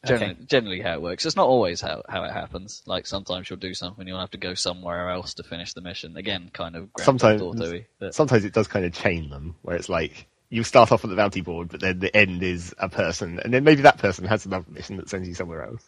Generally, 0.05 0.37
generally 0.45 0.81
how 0.81 0.93
it 0.93 1.01
works. 1.01 1.25
It's 1.25 1.35
not 1.35 1.47
always 1.47 1.81
how 1.81 2.03
how 2.07 2.23
it 2.23 2.31
happens. 2.31 2.81
Like 2.85 3.05
sometimes 3.07 3.49
you'll 3.49 3.59
do 3.59 3.73
something, 3.73 4.07
you'll 4.07 4.19
have 4.19 4.31
to 4.31 4.37
go 4.37 4.53
somewhere 4.53 5.09
else 5.09 5.33
to 5.35 5.43
finish 5.43 5.73
the 5.73 5.81
mission. 5.81 6.15
Again, 6.15 6.49
kind 6.53 6.75
of 6.75 6.89
Sometimes- 6.99 7.41
Auto-y, 7.41 7.85
but- 7.99 8.13
Sometimes 8.15 8.45
it 8.45 8.53
does 8.53 8.67
kind 8.67 8.85
of 8.85 8.93
chain 8.93 9.29
them, 9.29 9.55
where 9.63 9.75
it's 9.75 9.89
like 9.89 10.27
you 10.49 10.63
start 10.63 10.91
off 10.91 11.03
on 11.03 11.09
the 11.09 11.15
bounty 11.17 11.41
board, 11.41 11.69
but 11.69 11.79
then 11.81 11.99
the 11.99 12.15
end 12.15 12.41
is 12.43 12.73
a 12.77 12.87
person, 12.87 13.39
and 13.39 13.53
then 13.53 13.63
maybe 13.63 13.81
that 13.81 13.97
person 13.97 14.25
has 14.25 14.45
another 14.45 14.65
mission 14.69 14.97
that 14.97 15.09
sends 15.09 15.27
you 15.27 15.33
somewhere 15.33 15.63
else. 15.65 15.83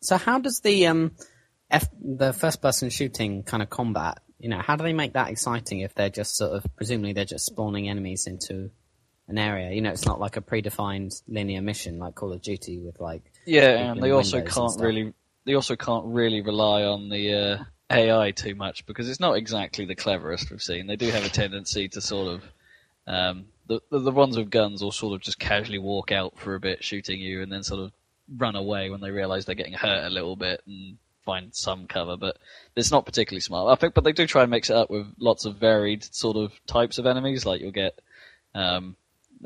So 0.00 0.16
how 0.18 0.38
does 0.38 0.60
the 0.60 0.86
um 0.88 1.12
F, 1.70 1.88
the 2.00 2.32
first 2.32 2.60
person 2.60 2.90
shooting 2.90 3.42
kind 3.42 3.62
of 3.62 3.70
combat, 3.70 4.18
you 4.38 4.48
know, 4.48 4.58
how 4.58 4.76
do 4.76 4.84
they 4.84 4.92
make 4.92 5.14
that 5.14 5.28
exciting 5.28 5.80
if 5.80 5.94
they're 5.94 6.10
just 6.10 6.36
sort 6.36 6.52
of 6.52 6.66
presumably 6.76 7.12
they're 7.12 7.24
just 7.24 7.46
spawning 7.46 7.88
enemies 7.88 8.26
into 8.26 8.70
an 9.28 9.38
area? 9.38 9.70
You 9.72 9.80
know, 9.80 9.90
it's 9.90 10.06
not 10.06 10.20
like 10.20 10.36
a 10.36 10.40
predefined 10.40 11.22
linear 11.28 11.62
mission 11.62 11.98
like 11.98 12.14
Call 12.14 12.32
of 12.32 12.42
Duty 12.42 12.78
with 12.78 13.00
like 13.00 13.22
Yeah, 13.46 13.92
and 13.92 14.02
they 14.02 14.10
also 14.10 14.42
can't 14.42 14.80
really 14.80 15.12
they 15.44 15.54
also 15.54 15.76
can't 15.76 16.06
really 16.06 16.40
rely 16.40 16.84
on 16.84 17.08
the 17.08 17.34
uh, 17.34 17.64
AI 17.90 18.30
too 18.30 18.54
much 18.54 18.86
because 18.86 19.08
it's 19.08 19.20
not 19.20 19.36
exactly 19.36 19.84
the 19.84 19.94
cleverest 19.94 20.50
we've 20.50 20.62
seen. 20.62 20.86
They 20.86 20.96
do 20.96 21.10
have 21.10 21.24
a 21.24 21.28
tendency 21.28 21.88
to 21.90 22.00
sort 22.00 22.34
of 22.34 22.42
um, 23.06 23.46
the, 23.66 23.80
the 23.90 23.98
the 23.98 24.10
ones 24.10 24.36
with 24.36 24.50
guns 24.50 24.82
will 24.82 24.92
sort 24.92 25.14
of 25.14 25.20
just 25.20 25.38
casually 25.38 25.78
walk 25.78 26.12
out 26.12 26.38
for 26.38 26.54
a 26.54 26.60
bit, 26.60 26.82
shooting 26.82 27.20
you, 27.20 27.42
and 27.42 27.52
then 27.52 27.62
sort 27.62 27.80
of 27.80 27.92
run 28.36 28.56
away 28.56 28.90
when 28.90 29.00
they 29.00 29.10
realise 29.10 29.44
they're 29.44 29.54
getting 29.54 29.74
hurt 29.74 30.06
a 30.06 30.10
little 30.10 30.34
bit 30.34 30.62
and 30.66 30.96
find 31.24 31.54
some 31.54 31.86
cover. 31.86 32.16
But 32.16 32.36
it's 32.76 32.90
not 32.90 33.06
particularly 33.06 33.40
smart. 33.40 33.76
I 33.76 33.80
think, 33.80 33.94
but 33.94 34.04
they 34.04 34.12
do 34.12 34.26
try 34.26 34.42
and 34.42 34.50
mix 34.50 34.70
it 34.70 34.76
up 34.76 34.90
with 34.90 35.06
lots 35.18 35.44
of 35.44 35.56
varied 35.56 36.04
sort 36.14 36.36
of 36.36 36.52
types 36.66 36.98
of 36.98 37.06
enemies. 37.06 37.44
Like 37.46 37.60
you'll 37.60 37.70
get 37.72 37.98
um, 38.54 38.96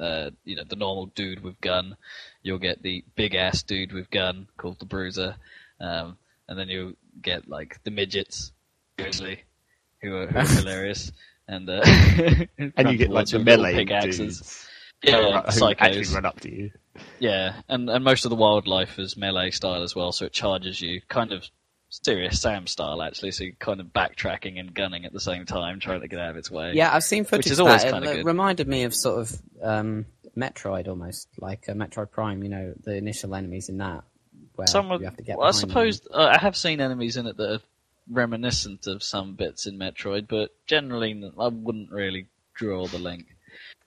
uh, 0.00 0.30
you 0.44 0.56
know 0.56 0.64
the 0.68 0.76
normal 0.76 1.06
dude 1.06 1.42
with 1.42 1.60
gun. 1.60 1.96
You'll 2.42 2.58
get 2.58 2.82
the 2.82 3.04
big 3.16 3.34
ass 3.34 3.62
dude 3.62 3.92
with 3.92 4.10
gun 4.10 4.48
called 4.56 4.78
the 4.78 4.86
Bruiser, 4.86 5.36
um, 5.80 6.16
and 6.48 6.58
then 6.58 6.68
you'll 6.68 6.92
get 7.20 7.48
like 7.48 7.82
the 7.84 7.90
midgets, 7.90 8.52
usually, 8.98 9.42
who 10.02 10.16
are, 10.16 10.26
who 10.26 10.38
are 10.38 10.46
hilarious. 10.46 11.12
And 11.46 11.68
uh, 11.70 11.82
And 12.76 12.90
you 12.90 12.96
get 12.98 13.10
like 13.10 13.28
the 13.28 13.38
melee 13.38 13.74
pickaxes. 13.74 14.16
dudes 14.16 14.68
Yeah, 15.02 15.16
who 15.22 15.28
yeah, 15.28 15.38
actually 15.46 15.74
psychos. 15.74 16.14
run 16.14 16.26
up 16.26 16.40
to 16.40 16.54
you. 16.54 16.70
Yeah, 17.18 17.60
and 17.68 17.88
and 17.88 18.04
most 18.04 18.24
of 18.24 18.30
the 18.30 18.36
wildlife 18.36 18.98
is 18.98 19.16
melee 19.16 19.50
style 19.50 19.82
as 19.82 19.94
well, 19.96 20.12
so 20.12 20.26
it 20.26 20.32
charges 20.32 20.80
you 20.80 21.00
kind 21.08 21.32
of 21.32 21.46
serious 21.90 22.40
Sam 22.40 22.66
style 22.66 23.02
actually. 23.02 23.32
So 23.32 23.44
you're 23.44 23.54
kind 23.54 23.80
of 23.80 23.86
backtracking 23.88 24.58
and 24.58 24.72
gunning 24.74 25.04
at 25.04 25.12
the 25.12 25.20
same 25.20 25.46
time, 25.46 25.80
trying 25.80 26.00
to 26.00 26.08
get 26.08 26.18
out 26.18 26.30
of 26.30 26.36
its 26.36 26.50
way. 26.50 26.72
Yeah, 26.74 26.94
I've 26.94 27.04
seen 27.04 27.24
footage 27.24 27.50
is 27.50 27.58
of 27.58 27.66
always 27.66 27.82
that. 27.82 28.02
It 28.02 28.16
good. 28.16 28.26
reminded 28.26 28.68
me 28.68 28.84
of 28.84 28.94
sort 28.94 29.20
of 29.20 29.42
um, 29.62 30.06
Metroid 30.36 30.88
almost, 30.88 31.28
like 31.38 31.68
uh, 31.68 31.72
Metroid 31.72 32.10
Prime. 32.10 32.42
You 32.42 32.48
know, 32.48 32.74
the 32.82 32.96
initial 32.96 33.34
enemies 33.34 33.68
in 33.68 33.78
that, 33.78 34.04
where 34.54 34.66
Some 34.66 34.90
of, 34.90 35.00
you 35.00 35.06
have 35.06 35.16
to 35.16 35.22
get. 35.22 35.38
well, 35.38 35.48
I 35.48 35.52
suppose 35.52 36.02
uh, 36.12 36.34
I 36.36 36.38
have 36.38 36.56
seen 36.56 36.80
enemies 36.80 37.16
in 37.16 37.26
it 37.26 37.36
that 37.36 37.52
are 37.52 37.60
reminiscent 38.10 38.86
of 38.86 39.02
some 39.02 39.34
bits 39.34 39.66
in 39.66 39.78
Metroid, 39.78 40.28
but 40.28 40.50
generally 40.66 41.30
I 41.38 41.48
wouldn't 41.48 41.90
really 41.90 42.26
draw 42.54 42.86
the 42.86 42.98
link. 42.98 43.26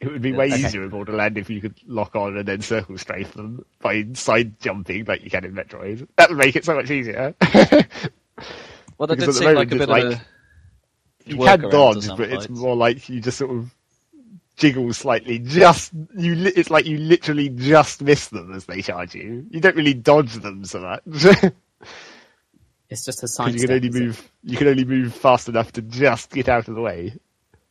It 0.01 0.11
would 0.11 0.21
be 0.21 0.31
way 0.33 0.47
Okay. 0.47 0.57
easier 0.65 0.83
in 0.83 0.89
Borderland 0.89 1.37
if 1.37 1.49
you 1.49 1.61
could 1.61 1.75
lock 1.85 2.15
on 2.15 2.35
and 2.35 2.47
then 2.47 2.61
circle 2.61 2.97
strafe 2.97 3.31
them 3.33 3.63
by 3.81 4.07
side 4.13 4.59
jumping 4.59 5.05
like 5.05 5.23
you 5.23 5.29
can 5.29 5.45
in 5.45 5.53
Metroid. 5.53 6.07
That 6.17 6.29
would 6.29 6.39
make 6.39 6.55
it 6.55 6.65
so 6.65 6.75
much 6.75 6.89
easier. 6.91 7.35
Well, 8.97 9.07
that 9.07 9.17
did 9.19 9.33
seem 9.33 9.55
like 9.55 9.71
a 9.71 9.75
bit 9.75 9.81
it's 9.81 9.83
of 9.83 9.89
like- 9.89 10.03
a 10.17 10.21
you 11.25 11.37
can 11.37 11.69
dodge, 11.69 12.07
but 12.09 12.31
it's 12.31 12.49
more 12.49 12.75
like 12.75 13.09
you 13.09 13.19
just 13.21 13.37
sort 13.39 13.49
of 13.51 13.73
jiggle 14.57 14.93
slightly. 14.93 15.39
Just 15.39 15.91
you, 16.15 16.35
li- 16.35 16.53
it's 16.55 16.69
like 16.69 16.85
you 16.85 16.97
literally 16.99 17.49
just 17.49 18.01
miss 18.03 18.27
them 18.27 18.53
as 18.53 18.65
they 18.65 18.81
charge 18.83 19.15
you. 19.15 19.45
You 19.49 19.59
don't 19.59 19.75
really 19.75 19.93
dodge 19.95 20.33
them 20.35 20.65
so 20.65 20.81
much 20.81 21.01
It's 22.89 23.05
just 23.05 23.23
a 23.23 23.27
sign. 23.27 23.53
you 23.53 23.61
can 23.61 23.71
only 23.71 23.89
move. 23.89 24.29
You 24.43 24.57
can 24.57 24.67
only 24.67 24.85
move 24.85 25.15
fast 25.15 25.47
enough 25.49 25.71
to 25.73 25.81
just 25.81 26.29
get 26.31 26.49
out 26.49 26.67
of 26.67 26.75
the 26.75 26.81
way, 26.81 27.13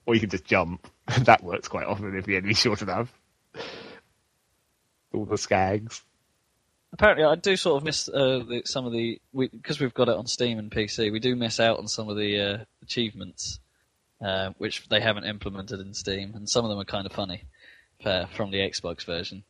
or 0.06 0.14
you 0.14 0.20
can 0.20 0.30
just 0.30 0.44
jump. 0.46 0.86
that 1.24 1.42
works 1.42 1.68
quite 1.68 1.86
often 1.86 2.16
if 2.16 2.26
the 2.26 2.36
enemy's 2.36 2.58
short 2.58 2.82
enough. 2.82 3.12
All 5.12 5.24
the 5.24 5.36
skags. 5.36 6.02
Apparently, 6.92 7.24
I 7.24 7.34
do 7.36 7.56
sort 7.56 7.76
of 7.76 7.84
miss 7.84 8.08
uh, 8.08 8.40
the, 8.48 8.62
some 8.64 8.86
of 8.86 8.92
the 8.92 9.20
because 9.32 9.78
we, 9.78 9.84
have 9.84 9.94
got 9.94 10.08
it 10.08 10.16
on 10.16 10.26
Steam 10.26 10.58
and 10.58 10.70
PC. 10.70 11.12
We 11.12 11.20
do 11.20 11.36
miss 11.36 11.60
out 11.60 11.78
on 11.78 11.86
some 11.86 12.08
of 12.08 12.16
the 12.16 12.40
uh, 12.40 12.64
achievements, 12.82 13.60
uh, 14.24 14.50
which 14.58 14.88
they 14.88 15.00
haven't 15.00 15.24
implemented 15.24 15.80
in 15.80 15.94
Steam, 15.94 16.32
and 16.34 16.48
some 16.48 16.64
of 16.64 16.68
them 16.70 16.80
are 16.80 16.84
kind 16.84 17.06
of 17.06 17.12
funny 17.12 17.44
uh, 18.04 18.26
from 18.26 18.50
the 18.50 18.58
Xbox 18.58 19.04
version. 19.04 19.44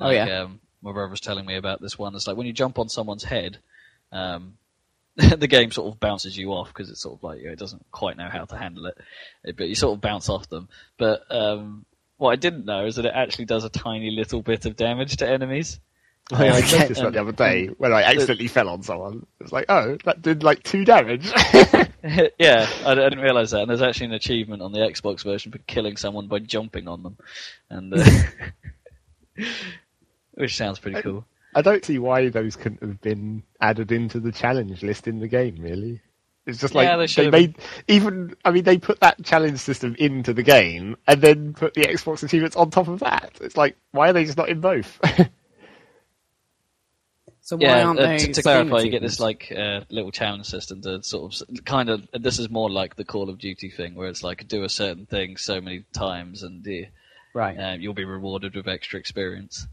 Oh, 0.00 0.10
yeah. 0.10 0.42
Um, 0.42 0.60
my 0.82 0.92
brother 0.92 1.10
was 1.10 1.20
telling 1.20 1.44
me 1.44 1.56
about 1.56 1.82
this 1.82 1.98
one. 1.98 2.14
It's 2.14 2.26
like 2.26 2.36
when 2.36 2.46
you 2.46 2.52
jump 2.52 2.78
on 2.78 2.88
someone's 2.88 3.24
head, 3.24 3.58
um, 4.12 4.54
the 5.38 5.48
game 5.48 5.72
sort 5.72 5.92
of 5.92 5.98
bounces 5.98 6.38
you 6.38 6.52
off 6.52 6.68
because 6.68 6.90
it's 6.90 7.00
sort 7.00 7.18
of 7.18 7.22
like 7.24 7.40
you 7.40 7.46
know, 7.46 7.52
it 7.52 7.58
doesn't 7.58 7.84
quite 7.90 8.16
know 8.16 8.28
how 8.30 8.44
to 8.44 8.56
handle 8.56 8.86
it, 8.86 8.96
Uh, 9.46 9.52
but 9.56 9.68
you 9.68 9.74
sort 9.74 9.96
of 9.96 10.00
bounce 10.00 10.28
off 10.28 10.48
them. 10.48 10.68
But 10.96 11.22
um, 11.30 11.84
what 12.18 12.30
I 12.30 12.36
didn't 12.36 12.64
know 12.64 12.86
is 12.86 12.96
that 12.96 13.04
it 13.04 13.12
actually 13.14 13.46
does 13.46 13.64
a 13.64 13.68
tiny 13.68 14.12
little 14.12 14.42
bit 14.42 14.64
of 14.64 14.76
damage 14.76 15.16
to 15.16 15.28
enemies. 15.28 15.80
I, 16.32 16.48
I 16.48 16.60
noticed 16.60 17.00
that 17.00 17.12
the 17.14 17.20
other 17.20 17.32
day 17.32 17.66
when 17.66 17.92
I 17.92 18.02
accidentally 18.02 18.48
fell 18.48 18.68
on 18.68 18.82
someone. 18.82 19.26
It 19.40 19.44
was 19.44 19.52
like, 19.52 19.66
oh, 19.68 19.96
that 20.04 20.22
did 20.22 20.44
like 20.44 20.62
two 20.62 20.84
damage. 20.84 21.26
yeah, 22.38 22.68
I, 22.84 22.92
I 22.92 22.94
didn't 22.94 23.20
realize 23.20 23.50
that. 23.52 23.62
And 23.62 23.70
there's 23.70 23.82
actually 23.82 24.06
an 24.06 24.12
achievement 24.12 24.62
on 24.62 24.70
the 24.70 24.80
Xbox 24.80 25.24
version 25.24 25.50
for 25.50 25.58
killing 25.58 25.96
someone 25.96 26.28
by 26.28 26.38
jumping 26.38 26.86
on 26.86 27.02
them, 27.02 27.16
and 27.70 27.94
uh, 27.94 28.04
which 30.34 30.56
sounds 30.56 30.78
pretty 30.78 31.02
cool. 31.02 31.24
I 31.54 31.62
don't 31.62 31.84
see 31.84 31.98
why 31.98 32.28
those 32.28 32.56
couldn't 32.56 32.82
have 32.82 33.00
been 33.00 33.42
added 33.60 33.92
into 33.92 34.20
the 34.20 34.32
challenge 34.32 34.82
list 34.82 35.08
in 35.08 35.20
the 35.20 35.28
game. 35.28 35.56
Really, 35.58 36.00
it's 36.46 36.58
just 36.58 36.74
like 36.74 36.86
Yeah, 36.86 36.96
they 36.96 37.02
they, 37.02 37.06
should 37.06 37.24
have 37.26 37.32
made 37.32 37.58
even. 37.88 38.34
I 38.44 38.50
mean, 38.50 38.64
they 38.64 38.78
put 38.78 39.00
that 39.00 39.22
challenge 39.24 39.58
system 39.58 39.96
into 39.98 40.32
the 40.32 40.42
game 40.42 40.96
and 41.06 41.20
then 41.20 41.54
put 41.54 41.74
the 41.74 41.82
Xbox 41.82 42.22
achievements 42.22 42.56
on 42.56 42.70
top 42.70 42.88
of 42.88 43.00
that. 43.00 43.32
It's 43.40 43.56
like, 43.56 43.76
why 43.92 44.10
are 44.10 44.12
they 44.12 44.24
just 44.24 44.38
not 44.38 44.48
in 44.48 44.60
both? 44.60 45.00
So 47.48 47.56
why 47.56 47.62
Yeah, 47.62 47.86
aren't 47.86 47.98
uh, 47.98 48.18
to, 48.18 48.26
to 48.26 48.34
Steam 48.34 48.42
clarify, 48.42 48.80
you 48.80 48.90
get 48.90 49.00
this 49.00 49.20
like 49.20 49.50
uh, 49.50 49.80
little 49.88 50.10
challenge 50.10 50.44
system 50.44 50.82
to 50.82 51.02
sort 51.02 51.40
of 51.40 51.64
kind 51.64 51.88
of. 51.88 52.06
This 52.12 52.38
is 52.38 52.50
more 52.50 52.68
like 52.68 52.94
the 52.94 53.06
Call 53.06 53.30
of 53.30 53.38
Duty 53.38 53.70
thing, 53.70 53.94
where 53.94 54.08
it's 54.08 54.22
like 54.22 54.46
do 54.46 54.64
a 54.64 54.68
certain 54.68 55.06
thing 55.06 55.38
so 55.38 55.58
many 55.58 55.86
times, 55.94 56.42
and 56.42 56.62
uh, 56.68 56.88
right. 57.32 57.56
uh, 57.56 57.76
you'll 57.78 57.94
be 57.94 58.04
rewarded 58.04 58.54
with 58.54 58.68
extra 58.68 59.00
experience. 59.00 59.66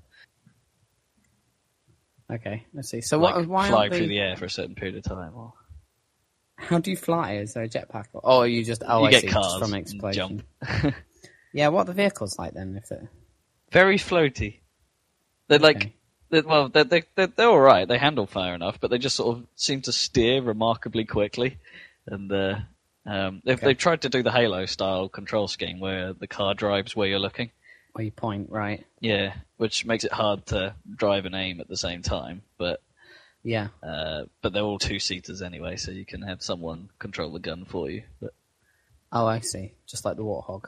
Okay, 2.32 2.66
let's 2.74 2.90
see. 2.90 3.02
So 3.02 3.20
like 3.20 3.36
what? 3.36 3.48
Why 3.48 3.68
flying 3.70 3.92
they? 3.92 3.98
through 4.00 4.08
the 4.08 4.20
air 4.20 4.36
for 4.36 4.46
a 4.46 4.50
certain 4.50 4.76
period 4.76 4.96
of 4.98 5.04
time, 5.04 5.34
or 5.36 5.54
How 6.58 6.80
do 6.80 6.90
you 6.90 6.98
fly? 6.98 7.34
Is 7.36 7.54
there 7.54 7.64
a 7.64 7.70
jetpack? 7.70 8.06
Or, 8.14 8.22
oh, 8.24 8.44
you 8.44 8.64
just 8.64 8.82
oh, 8.88 9.02
you 9.02 9.06
I 9.08 9.12
get 9.12 9.22
see, 9.22 9.28
cars 9.28 9.60
from 9.60 9.74
explosion. 9.74 10.44
jump. 10.64 10.96
Yeah, 11.54 11.70
what 11.70 11.84
are 11.84 11.86
the 11.86 11.94
vehicles 11.94 12.38
like 12.38 12.54
then? 12.54 12.76
If 12.76 12.90
they're 12.90 13.10
Very 13.72 13.98
floaty. 13.98 14.56
They're 15.48 15.58
like 15.60 15.78
okay. 15.78 15.94
They, 16.30 16.42
well, 16.42 16.68
they're, 16.68 16.84
they're, 16.84 17.04
they're, 17.16 17.28
they're 17.28 17.48
all 17.48 17.60
right. 17.62 17.88
They 17.88 17.98
handle 17.98 18.26
fire 18.26 18.54
enough, 18.56 18.78
but 18.82 18.90
they 18.92 18.98
just 18.98 19.16
sort 19.16 19.38
of 19.38 19.46
seem 19.56 19.82
to 19.84 19.94
steer 19.94 20.42
remarkably 20.42 21.06
quickly. 21.06 21.58
And 22.08 22.30
uh, 22.30 22.56
um, 23.06 23.42
they've, 23.46 23.56
Okay. 23.58 23.68
they've 23.68 23.78
tried 23.78 24.02
to 24.02 24.10
do 24.10 24.22
the 24.22 24.32
Halo 24.34 24.66
style 24.66 25.08
control 25.08 25.48
scheme 25.48 25.80
where 25.80 26.12
the 26.12 26.28
car 26.28 26.56
drives 26.56 26.94
where 26.94 27.08
you're 27.08 27.20
looking. 27.20 27.52
Where 27.96 28.04
you 28.04 28.12
point, 28.12 28.50
right? 28.52 28.86
Yeah, 29.00 29.34
which 29.56 29.86
makes 29.86 30.04
it 30.04 30.12
hard 30.12 30.46
to 30.48 30.76
drive 30.94 31.26
and 31.26 31.34
aim 31.34 31.62
at 31.62 31.70
the 31.70 31.78
same 31.78 32.02
time. 32.02 32.42
But 32.58 32.82
Yeah. 33.42 33.70
uh, 33.82 34.24
but 34.42 34.52
they're 34.52 34.64
all 34.64 34.80
two 34.80 35.00
seaters 35.00 35.42
anyway, 35.42 35.78
so 35.78 35.92
you 35.92 36.06
can 36.06 36.22
have 36.24 36.44
someone 36.44 36.90
control 37.00 37.32
the 37.32 37.40
gun 37.40 37.64
for 37.64 37.90
you. 37.90 38.04
But 38.20 38.34
Oh, 39.14 39.26
I 39.26 39.40
see. 39.40 39.76
Just 39.88 40.04
like 40.04 40.18
the 40.18 40.24
warthog. 40.26 40.66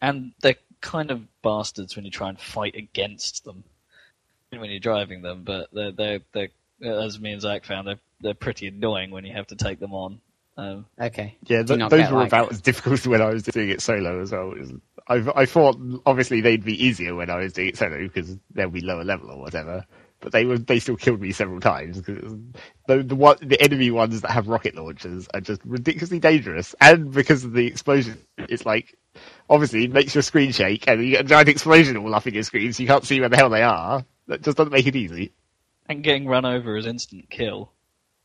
and 0.00 0.32
they're 0.40 0.54
kind 0.80 1.10
of 1.10 1.26
bastards 1.42 1.96
when 1.96 2.04
you 2.04 2.12
try 2.12 2.28
and 2.28 2.38
fight 2.38 2.76
against 2.76 3.44
them 3.44 3.64
when 4.50 4.70
you're 4.70 4.78
driving 4.78 5.22
them. 5.22 5.42
But 5.42 5.70
they're 5.72 5.90
they're, 5.90 6.20
they're 6.32 6.50
as 7.00 7.18
me 7.18 7.32
and 7.32 7.40
Zach 7.42 7.64
found, 7.64 7.88
they're 7.88 7.98
they're 8.20 8.34
pretty 8.34 8.68
annoying 8.68 9.10
when 9.10 9.24
you 9.24 9.32
have 9.32 9.48
to 9.48 9.56
take 9.56 9.80
them 9.80 9.94
on. 9.94 10.20
Um, 10.56 10.86
Okay. 11.00 11.36
Yeah, 11.46 11.64
th- 11.64 11.88
those 11.88 12.10
were 12.10 12.18
like- 12.18 12.28
about 12.28 12.52
as 12.52 12.60
difficult 12.60 13.04
when 13.08 13.20
I 13.20 13.30
was 13.30 13.42
doing 13.42 13.68
it 13.70 13.82
solo 13.82 14.20
as 14.22 14.30
well. 14.30 14.52
It 14.52 14.60
was- 14.60 14.72
I, 15.08 15.24
I 15.34 15.46
thought 15.46 15.78
obviously 16.06 16.40
they'd 16.40 16.64
be 16.64 16.84
easier 16.84 17.14
when 17.14 17.30
I 17.30 17.36
was 17.36 17.52
doing 17.54 17.68
it 17.68 17.78
solo 17.78 17.98
because 18.02 18.36
they'll 18.52 18.70
be 18.70 18.80
lower 18.82 19.04
level 19.04 19.30
or 19.30 19.38
whatever. 19.40 19.84
But 20.20 20.32
they 20.32 20.44
were 20.44 20.58
they 20.58 20.80
still 20.80 20.96
killed 20.96 21.20
me 21.20 21.32
several 21.32 21.60
times 21.60 22.00
because 22.00 22.34
the 22.88 23.02
the 23.04 23.14
one 23.16 23.36
the 23.40 23.60
enemy 23.62 23.90
ones 23.92 24.20
that 24.22 24.32
have 24.32 24.48
rocket 24.48 24.74
launchers 24.74 25.28
are 25.34 25.40
just 25.40 25.62
ridiculously 25.64 26.18
dangerous, 26.18 26.74
and 26.80 27.12
because 27.12 27.44
of 27.44 27.52
the 27.52 27.66
explosion, 27.68 28.18
it's 28.48 28.66
like 28.66 28.96
obviously 29.48 29.84
it 29.84 29.92
makes 29.92 30.14
your 30.14 30.22
screen 30.22 30.52
shake, 30.52 30.88
and 30.88 31.02
you 31.04 31.12
get 31.12 31.20
a 31.24 31.28
giant 31.28 31.48
explosion 31.48 31.96
all 31.96 32.14
up 32.14 32.26
in 32.26 32.34
your 32.34 32.42
screen, 32.42 32.72
so 32.72 32.82
you 32.82 32.88
can't 32.88 33.04
see 33.06 33.20
where 33.20 33.28
the 33.28 33.36
hell 33.36 33.50
they 33.50 33.62
are. 33.62 34.04
That 34.26 34.42
just 34.42 34.56
doesn't 34.56 34.72
make 34.72 34.86
it 34.88 34.96
easy. 34.96 35.32
and 35.86 36.02
getting 36.04 36.26
run 36.26 36.44
over 36.44 36.76
is 36.76 36.86
instant 36.86 37.30
kill. 37.30 37.72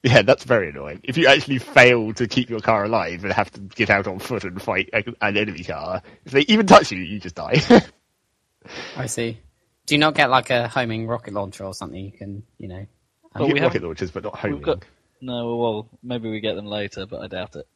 Yeah, 0.04 0.22
that's 0.22 0.44
very 0.44 0.70
annoying. 0.70 1.00
If 1.04 1.18
you 1.18 1.28
actually 1.28 1.60
fail 1.60 2.14
to 2.16 2.28
keep 2.28 2.50
your 2.50 2.60
car 2.60 2.84
alive 2.84 3.24
and 3.24 3.32
have 3.32 3.50
to 3.52 3.62
get 3.62 3.90
out 3.90 4.06
on 4.06 4.20
foot 4.20 4.44
and 4.44 4.62
fight 4.62 4.90
an 4.94 5.38
enemy 5.38 5.64
car, 5.64 6.02
if 6.26 6.34
they 6.34 6.42
even 6.42 6.68
touch 6.68 6.92
you, 6.92 7.00
you 7.00 7.20
just 7.20 7.36
die. 7.36 7.62
I 8.98 9.06
see. 9.06 9.40
Do 9.86 9.96
you 9.96 10.00
not 10.00 10.14
get 10.14 10.30
like 10.30 10.50
a 10.50 10.68
homing 10.68 11.08
rocket 11.08 11.34
launcher 11.34 11.64
or 11.64 11.74
something? 11.74 12.04
You 12.04 12.12
can, 12.12 12.44
you 12.58 12.68
know. 12.68 12.86
But 13.34 13.42
you 13.42 13.48
we 13.48 13.54
get 13.54 13.64
have- 13.64 13.74
rocket 13.74 13.84
launchers, 13.84 14.12
but 14.12 14.24
not 14.24 14.36
homing. 14.38 14.62
Got 14.62 14.84
no. 15.22 15.56
Well, 15.56 15.90
maybe 16.04 16.30
we 16.30 16.42
get 16.42 16.56
them 16.56 16.66
later, 16.66 17.06
but 17.06 17.22
I 17.22 17.28
doubt 17.28 17.56
it. 17.56 17.68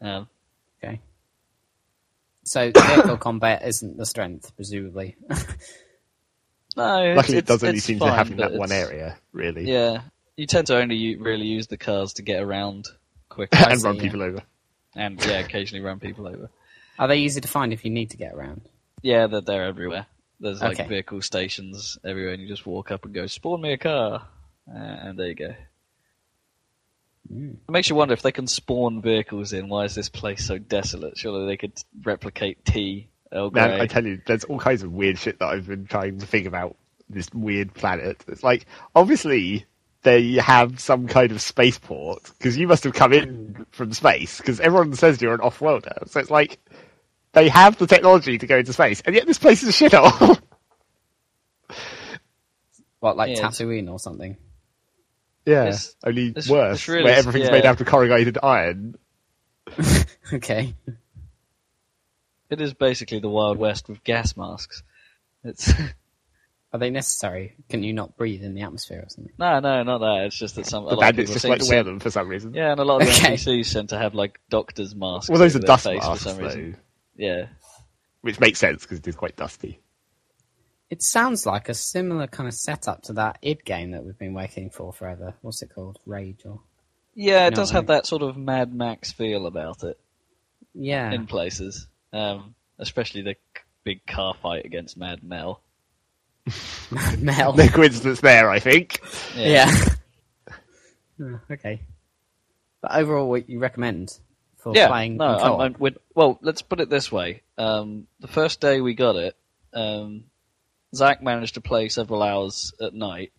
Um, 0.00 0.28
Okay. 0.82 1.00
So 2.44 2.70
vehicle 2.76 3.16
combat 3.16 3.62
isn't 3.64 3.96
the 3.96 4.06
strength, 4.06 4.54
presumably. 4.56 5.16
no, 6.76 7.02
it's, 7.02 7.16
Luckily, 7.16 7.38
it 7.38 7.46
doesn't 7.46 7.76
it's 7.76 7.84
seem 7.84 7.98
fine, 7.98 8.08
to 8.10 8.14
happen 8.14 8.32
in 8.32 8.38
that 8.38 8.52
one 8.52 8.72
area, 8.72 9.18
really, 9.32 9.70
Yeah, 9.70 10.02
you 10.36 10.46
tend 10.46 10.66
to 10.68 10.76
only 10.76 11.16
really 11.16 11.46
use 11.46 11.66
the 11.66 11.76
cars 11.76 12.14
to 12.14 12.22
get 12.22 12.42
around 12.42 12.86
quickly, 13.28 13.58
and 13.66 13.80
see, 13.80 13.86
run 13.86 13.96
yeah. 13.96 14.02
people 14.02 14.22
over. 14.22 14.42
and 14.94 15.24
yeah, 15.24 15.38
occasionally 15.38 15.82
run 15.84 15.98
people 16.00 16.26
over. 16.26 16.50
Are 16.98 17.08
they 17.08 17.18
easy 17.18 17.40
to 17.40 17.48
find 17.48 17.72
if 17.72 17.84
you 17.84 17.90
need 17.90 18.10
to 18.10 18.16
get 18.16 18.34
around? 18.34 18.62
Yeah, 19.02 19.26
they're, 19.26 19.40
they're 19.42 19.64
everywhere. 19.66 20.06
There's 20.40 20.60
like 20.60 20.78
Okay. 20.80 20.88
vehicle 20.88 21.22
stations 21.22 21.98
everywhere, 22.04 22.32
and 22.34 22.42
you 22.42 22.48
just 22.48 22.66
walk 22.66 22.90
up 22.90 23.04
and 23.04 23.14
go, 23.14 23.26
"Spawn 23.26 23.60
me 23.60 23.72
a 23.72 23.78
car," 23.78 24.26
uh, 24.68 24.76
and 24.76 25.18
there 25.18 25.28
you 25.28 25.34
go. 25.34 25.54
Mm. 27.32 27.54
It 27.68 27.70
makes 27.70 27.88
you 27.88 27.96
wonder 27.96 28.14
if 28.14 28.22
they 28.22 28.32
can 28.32 28.46
spawn 28.46 29.02
vehicles 29.02 29.52
in. 29.52 29.68
Why 29.68 29.84
is 29.84 29.94
this 29.94 30.08
place 30.08 30.44
so 30.46 30.58
desolate? 30.58 31.18
Surely 31.18 31.46
they 31.46 31.56
could 31.56 31.72
replicate 32.04 32.64
T. 32.64 33.08
Earl 33.32 33.50
Man, 33.50 33.80
I 33.80 33.86
tell 33.86 34.06
you, 34.06 34.20
there's 34.24 34.44
all 34.44 34.58
kinds 34.60 34.84
of 34.84 34.92
weird 34.92 35.18
shit 35.18 35.40
that 35.40 35.46
I've 35.46 35.66
been 35.66 35.86
trying 35.86 36.20
to 36.20 36.26
think 36.26 36.46
about 36.46 36.76
this 37.08 37.28
weird 37.34 37.74
planet. 37.74 38.24
It's 38.28 38.44
like, 38.44 38.66
obviously, 38.94 39.66
they 40.06 40.34
have 40.34 40.78
some 40.78 41.08
kind 41.08 41.32
of 41.32 41.40
spaceport, 41.42 42.22
because 42.38 42.56
you 42.56 42.68
must 42.68 42.84
have 42.84 42.94
come 42.94 43.12
in 43.12 43.66
from 43.72 43.92
space, 43.92 44.38
because 44.38 44.60
everyone 44.60 44.94
says 44.94 45.20
you're 45.20 45.34
an 45.34 45.40
off-worlder. 45.40 46.04
So 46.06 46.20
it's 46.20 46.30
like, 46.30 46.60
they 47.32 47.48
have 47.48 47.76
the 47.76 47.88
technology 47.88 48.38
to 48.38 48.46
go 48.46 48.58
into 48.58 48.72
space, 48.72 49.00
and 49.02 49.16
yet 49.16 49.26
this 49.26 49.36
place 49.38 49.62
is 49.64 49.68
a 49.68 49.84
shithole. 49.90 50.40
What, 53.00 53.16
like 53.16 53.36
Yeah, 53.36 53.42
Tatooine 53.42 53.90
or 53.90 53.98
something? 53.98 54.36
Yeah, 55.44 55.64
It's- 55.64 55.94
only 56.04 56.28
it's- 56.28 56.48
worse, 56.48 56.76
it's 56.78 56.88
really- 56.88 57.04
where 57.04 57.16
everything's 57.16 57.44
yeah. 57.46 57.52
made 57.52 57.66
out 57.66 57.80
of 57.80 57.86
corrugated 57.86 58.38
iron. 58.42 58.96
Okay. 60.32 60.74
It 62.50 62.60
is 62.60 62.74
basically 62.74 63.18
the 63.20 63.28
Wild 63.28 63.58
West 63.58 63.88
with 63.88 64.02
gas 64.02 64.36
masks. 64.36 64.82
It's 65.44 65.72
Are 66.76 66.78
they 66.78 66.90
necessary? 66.90 67.56
Can 67.70 67.82
you 67.82 67.94
not 67.94 68.16
breathe 68.18 68.44
in 68.44 68.52
the 68.54 68.60
atmosphere 68.60 69.00
or 69.04 69.08
something? 69.08 69.32
no, 69.38 69.60
no, 69.60 69.82
not 69.82 69.98
that. 69.98 70.26
It's 70.26 70.36
just 70.36 70.56
that 70.56 70.66
some 70.66 70.84
a 70.84 70.90
The 70.90 70.94
lot 70.96 70.98
of 70.98 71.00
bandits 71.00 71.30
people 71.30 71.32
just 71.34 71.42
seem 71.42 71.50
like 71.50 71.60
to 71.60 71.64
to- 71.66 71.70
wear 71.74 71.82
them 71.84 72.00
for 72.00 72.10
some 72.10 72.28
reason. 72.28 72.52
Yeah, 72.54 72.72
and 72.72 72.80
a 72.80 72.84
lot 72.84 73.00
of 73.00 73.08
the 73.08 73.14
Okay. 73.14 73.34
NPCs 73.34 73.72
tend 73.72 73.88
to 73.88 73.98
have 73.98 74.14
like 74.14 74.38
doctor's 74.50 74.94
masks. 74.94 75.30
Well, 75.30 75.38
those 75.38 75.56
are 75.56 75.60
dust 75.60 75.86
masks, 75.86 76.06
for 76.06 76.16
some 76.28 76.36
though, 76.36 76.44
reason. 76.44 76.76
Yeah, 77.16 77.46
which 78.20 78.38
makes 78.40 78.58
sense 78.58 78.82
because 78.82 78.98
it 78.98 79.08
is 79.08 79.16
quite 79.16 79.36
dusty. 79.36 79.80
It 80.90 81.02
sounds 81.02 81.46
like 81.46 81.68
a 81.68 81.74
similar 81.74 82.26
kind 82.26 82.46
of 82.48 82.54
setup 82.54 83.02
to 83.04 83.14
that 83.14 83.38
id 83.42 83.64
game 83.64 83.92
that 83.92 84.04
we've 84.04 84.18
been 84.18 84.34
waiting 84.34 84.70
for 84.70 84.92
forever. 84.92 85.34
What's 85.40 85.62
it 85.62 85.70
called? 85.74 85.98
Rage 86.06 86.42
or 86.44 86.60
yeah. 87.14 87.46
It 87.46 87.50
No, 87.50 87.56
does 87.56 87.70
have 87.70 87.86
that 87.88 88.06
sort 88.06 88.22
of 88.22 88.36
Mad 88.36 88.72
Max 88.74 89.10
feel 89.12 89.46
about 89.46 89.82
it 89.82 89.98
yeah. 90.74 91.10
in 91.10 91.26
places, 91.26 91.86
um, 92.12 92.54
especially 92.78 93.22
the 93.22 93.34
big 93.82 94.04
car 94.06 94.34
fight 94.42 94.64
against 94.66 94.96
Mad 94.96 95.24
Mel. 95.24 95.60
Mel. 97.18 97.54
No 97.54 97.68
coincidence 97.68 98.20
there, 98.20 98.48
I 98.50 98.58
think. 98.60 99.00
Yeah. 99.34 99.70
Oh, 101.20 101.40
okay. 101.50 101.80
But 102.82 102.92
overall, 102.94 103.28
what 103.28 103.48
you 103.48 103.58
recommend 103.58 104.18
for 104.58 104.72
yeah, 104.74 104.88
playing 104.88 105.16
no. 105.16 105.24
I'm, 105.26 105.60
I'm, 105.60 105.76
with, 105.78 105.96
well, 106.14 106.38
let's 106.42 106.62
put 106.62 106.80
it 106.80 106.90
this 106.90 107.10
way. 107.10 107.42
Um, 107.58 108.06
the 108.20 108.28
first 108.28 108.60
day 108.60 108.80
we 108.80 108.94
got 108.94 109.16
it, 109.16 109.36
um, 109.72 110.24
Zach 110.94 111.22
managed 111.22 111.54
to 111.54 111.60
play 111.60 111.88
several 111.88 112.22
hours 112.22 112.72
at 112.80 112.94
night, 112.94 113.32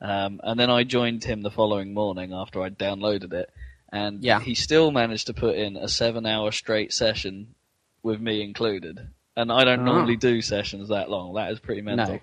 um, 0.00 0.40
and 0.42 0.58
then 0.58 0.70
I 0.70 0.84
joined 0.84 1.24
him 1.24 1.42
the 1.42 1.50
following 1.50 1.92
morning 1.94 2.32
after 2.32 2.62
I'd 2.62 2.78
downloaded 2.78 3.32
it, 3.32 3.50
and 3.92 4.22
Yeah. 4.24 4.40
he 4.40 4.54
still 4.54 4.90
managed 4.90 5.26
to 5.26 5.34
put 5.34 5.56
in 5.56 5.76
a 5.76 5.88
seven-hour 5.88 6.52
straight 6.52 6.92
session 6.92 7.54
with 8.02 8.20
me 8.20 8.42
included. 8.42 8.98
And 9.36 9.52
I 9.52 9.64
don't 9.64 9.80
Ah. 9.80 9.84
normally 9.84 10.16
do 10.16 10.42
sessions 10.42 10.88
that 10.88 11.08
long. 11.10 11.34
That 11.34 11.52
is 11.52 11.60
pretty 11.60 11.82
mental. 11.82 12.14
No. 12.14 12.20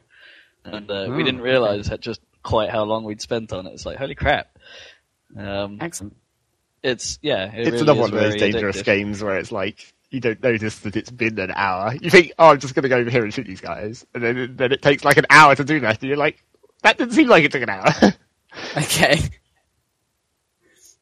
And 0.67 0.89
uh, 0.91 1.05
Oh, 1.07 1.15
we 1.15 1.23
didn't 1.23 1.41
realise 1.41 1.89
that 1.89 2.01
just 2.01 2.21
quite 2.43 2.69
how 2.69 2.83
long 2.83 3.03
we'd 3.03 3.21
spent 3.21 3.51
on 3.53 3.67
it. 3.67 3.73
It's 3.73 3.85
like 3.85 3.97
holy 3.97 4.15
crap. 4.15 4.57
Um, 5.37 5.77
Excellent. 5.81 6.15
it's 6.83 7.19
yeah, 7.21 7.45
it 7.53 7.59
it's 7.59 7.69
really 7.71 7.81
another 7.83 7.99
one 7.99 8.13
of 8.13 8.19
those 8.19 8.35
dangerous 8.35 8.81
addictive. 8.81 8.85
games 8.85 9.23
where 9.23 9.37
it's 9.37 9.51
like 9.51 9.93
you 10.09 10.19
don't 10.21 10.41
notice 10.41 10.79
that 10.79 10.95
it's 10.95 11.11
been 11.11 11.37
an 11.39 11.51
hour. 11.53 11.93
You 12.01 12.09
think, 12.09 12.31
oh, 12.39 12.51
I'm 12.51 12.59
just 12.59 12.73
going 12.75 12.83
to 12.83 12.89
go 12.89 12.97
over 12.97 13.09
here 13.09 13.23
and 13.23 13.33
shoot 13.33 13.45
these 13.47 13.59
guys, 13.61 14.05
and 14.13 14.23
then 14.23 14.55
then 14.55 14.71
it 14.71 14.81
takes 14.81 15.03
like 15.03 15.17
an 15.17 15.25
hour 15.29 15.55
to 15.55 15.63
do 15.65 15.79
that, 15.81 15.99
and 16.01 16.07
you're 16.07 16.17
like, 16.17 16.43
that 16.83 16.97
didn't 16.97 17.13
seem 17.13 17.27
like 17.27 17.43
it 17.43 17.51
took 17.51 17.63
an 17.63 17.69
hour. 17.69 17.91
Okay. 18.75 19.19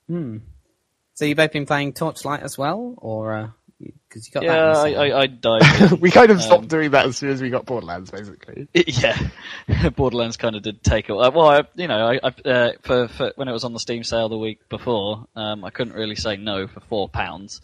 Hmm. 0.08 0.38
So 1.14 1.24
you've 1.26 1.38
both 1.38 1.54
been 1.54 1.66
playing 1.66 1.94
Torchlight 1.94 2.42
as 2.42 2.58
well, 2.58 2.96
or 2.98 3.54
because 4.16 4.28
you 4.28 4.34
got 4.34 4.44
that? 4.46 4.90
Yeah, 4.92 5.00
I, 5.02 5.08
I, 5.10 5.22
I 5.22 5.28
died. 5.92 5.92
we 6.00 6.10
kind 6.10 6.32
of 6.32 6.42
stopped 6.42 6.64
Um, 6.64 6.68
doing 6.68 6.92
that 6.92 7.06
as 7.06 7.18
soon 7.18 7.30
as 7.32 7.42
we 7.42 7.50
got 7.50 7.66
Borderlands, 7.66 8.10
basically. 8.12 8.68
yeah, 8.74 9.90
Borderlands 9.96 10.38
kind 10.38 10.56
of 10.56 10.64
did 10.64 10.82
take 10.84 11.10
it. 11.10 11.14
uh, 11.14 11.32
Well, 11.34 11.50
I, 11.50 11.64
you 11.76 11.88
know, 11.88 12.08
I, 12.08 12.20
I 12.24 12.50
uh, 12.50 12.72
for, 12.82 13.08
for 13.10 13.34
when 13.36 13.48
it 13.48 13.52
was 13.52 13.66
on 13.66 13.74
the 13.74 13.80
Steam 13.80 14.04
sale 14.04 14.30
the 14.30 14.38
week 14.38 14.70
before, 14.70 15.28
um, 15.36 15.66
I 15.66 15.70
couldn't 15.70 15.94
really 15.94 16.16
say 16.16 16.38
no 16.38 16.68
for 16.68 16.80
four 16.80 17.10
pounds. 17.10 17.62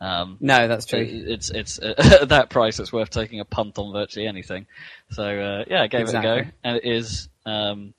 Um, 0.00 0.36
No, 0.40 0.66
that's 0.66 0.86
it- 0.86 0.88
true. 0.88 1.24
it's 1.28 1.50
it's 1.50 1.78
uh, 1.78 1.94
at 2.22 2.28
that 2.30 2.50
price, 2.50 2.80
it's 2.80 2.92
worth 2.92 3.10
taking 3.10 3.38
a 3.38 3.44
punt 3.44 3.78
on 3.78 3.92
virtually 3.92 4.26
anything. 4.26 4.66
So 5.12 5.22
uh, 5.22 5.64
yeah, 5.68 5.82
I 5.82 5.86
gave 5.86 6.08
it 6.08 6.14
a 6.14 6.20
go, 6.20 6.40
and 6.64 6.76
it 6.78 6.84
is 6.84 7.28
um, 7.46 7.94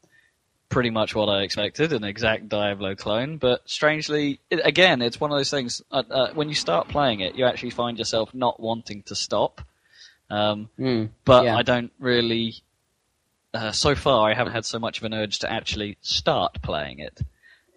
pretty 0.73 0.89
much 0.89 1.15
what 1.15 1.27
I 1.29 1.43
expected, 1.43 1.93
an 1.93 2.03
exact 2.03 2.49
Diablo 2.49 2.95
clone. 2.95 3.37
But 3.37 3.61
strangely, 3.69 4.39
it, 4.49 4.59
again, 4.65 5.01
it's 5.01 5.19
one 5.19 5.31
of 5.31 5.37
those 5.37 5.49
things. 5.51 5.81
Uh, 5.91 6.03
uh, 6.09 6.33
when 6.33 6.49
you 6.49 6.55
start 6.55 6.87
playing 6.89 7.21
it, 7.21 7.35
you 7.35 7.45
actually 7.45 7.69
find 7.69 7.97
yourself 7.97 8.33
not 8.33 8.59
wanting 8.59 9.03
to 9.03 9.15
stop. 9.15 9.61
Um, 10.29 10.69
Hmm. 10.77 11.05
but 11.25 11.45
Yeah. 11.45 11.55
I 11.57 11.61
don't 11.61 11.91
really. 11.99 12.55
Uh, 13.53 13.71
so 13.71 13.93
far, 13.93 14.29
I 14.29 14.33
haven't 14.33 14.53
had 14.53 14.65
so 14.65 14.79
much 14.79 14.97
of 14.97 15.03
an 15.03 15.13
urge 15.13 15.39
to 15.39 15.51
actually 15.51 15.97
start 16.01 16.59
playing 16.63 16.99
it. 16.99 17.21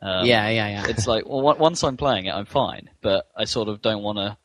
Um, 0.01 0.25
yeah, 0.27 0.49
yeah, 0.49 0.69
yeah. 0.69 0.87
it's 0.89 1.07
like 1.07 1.27
well, 1.27 1.47
on- 1.49 1.59
once 1.59 1.85
I'm 1.85 1.97
playing 1.99 2.27
it, 2.27 2.33
I'm 2.33 2.47
fine, 2.47 2.89
but 3.03 3.29
I 3.37 3.45
sort 3.45 3.69
of 3.69 3.83
don't 3.83 4.03
want 4.03 4.17
to 4.19 4.37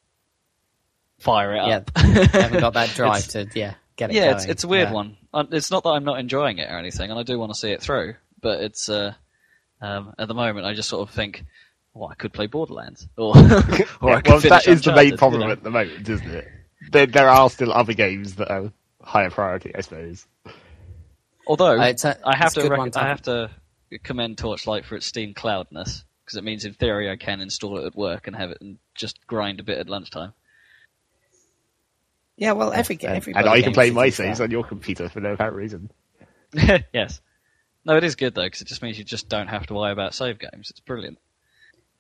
fire 1.20 1.54
it 1.56 1.68
Yeah, 1.68 1.78
up. 1.78 1.92
you 2.04 2.12
haven't 2.42 2.60
got 2.60 2.74
that 2.74 2.90
drive 2.96 3.28
to 3.30 3.48
yeah 3.54 3.76
get 3.96 4.10
it 4.10 4.16
yeah, 4.16 4.24
going. 4.26 4.36
it's 4.38 4.46
it's 4.46 4.64
a 4.64 4.68
weird 4.68 4.90
Yeah. 4.90 4.94
one. 4.94 5.18
Um, 5.34 5.48
It's 5.52 5.72
not 5.72 5.84
that 5.84 5.90
I'm 5.92 6.04
not 6.04 6.20
enjoying 6.20 6.58
it 6.58 6.70
or 6.70 6.78
anything, 6.78 7.10
and 7.12 7.20
I 7.20 7.24
do 7.24 7.38
want 7.40 7.54
to 7.54 7.58
see 7.58 7.72
it 7.72 7.82
through. 7.82 8.16
But 8.42 8.62
it's 8.62 8.90
uh, 8.90 9.14
um, 9.82 10.14
at 10.18 10.28
the 10.28 10.34
moment, 10.34 10.66
I 10.66 10.74
just 10.74 10.90
sort 10.90 11.08
of 11.08 11.14
think, 11.14 11.46
well, 11.94 12.10
I 12.10 12.16
could 12.16 12.34
play 12.34 12.48
Borderlands, 12.48 13.08
or 13.18 13.38
or 14.02 14.12
I 14.14 14.22
could 14.22 14.28
well, 14.32 14.40
that 14.42 14.68
is 14.68 14.82
the 14.82 14.94
main 14.96 15.18
problem 15.18 15.42
you 15.42 15.48
know? 15.48 15.54
at 15.54 15.64
the 15.64 15.70
moment, 15.72 16.10
isn't 16.10 16.30
it? 16.32 16.48
There, 16.92 17.06
there 17.06 17.30
are 17.30 17.50
still 17.50 17.72
other 17.72 17.94
games 17.94 18.36
that 18.36 18.50
are 18.52 18.72
higher 19.04 19.30
priority, 19.30 19.72
I 19.76 19.82
suppose. 19.82 20.26
Although 21.48 21.80
Uh, 21.80 21.86
it's 21.86 22.04
a- 22.06 22.18
I 22.26 22.36
have 22.36 22.48
it's 22.48 22.56
to 22.56 22.70
rec- 22.70 22.92
to 22.94 23.00
I 23.00 23.08
have. 23.08 23.26
have 23.26 23.50
to 23.90 24.00
commend 24.04 24.38
Torchlight 24.38 24.86
for 24.86 24.96
its 24.96 25.06
Steam 25.06 25.34
cloudness 25.34 26.04
because 26.26 26.38
it 26.38 26.44
means 26.44 26.66
in 26.66 26.74
theory 26.74 27.10
I 27.12 27.18
can 27.18 27.42
install 27.42 27.78
it 27.80 27.86
at 27.86 27.96
work 27.96 28.28
and 28.28 28.36
have 28.36 28.52
it 28.52 28.60
and 28.62 28.78
just 28.96 29.26
grind 29.28 29.60
a 29.60 29.64
bit 29.64 29.78
at 29.78 29.90
lunchtime. 29.90 30.34
Yeah, 32.38 32.54
well, 32.54 32.72
every 32.74 32.96
And, 33.04 33.18
every 33.18 33.34
and 33.36 33.48
I 33.48 33.62
can 33.62 33.74
play 33.74 33.92
my 33.92 34.06
do 34.08 34.12
saves 34.12 34.42
on 34.42 34.50
your 34.50 34.64
computer 34.64 35.10
for 35.10 35.20
no 35.20 35.34
apparent 35.34 35.56
reason. 35.56 35.92
yes. 36.94 37.22
No, 37.86 37.98
it 37.98 38.04
is 38.04 38.16
good 38.16 38.36
though 38.36 38.44
because 38.44 38.62
it 38.62 38.68
just 38.68 38.82
means 38.82 38.98
you 38.98 39.04
just 39.04 39.30
don't 39.30 39.48
have 39.48 39.68
to 39.68 39.74
worry 39.74 39.92
about 39.92 40.14
save 40.14 40.40
games. 40.40 40.70
It's 40.70 40.80
brilliant. 40.80 41.18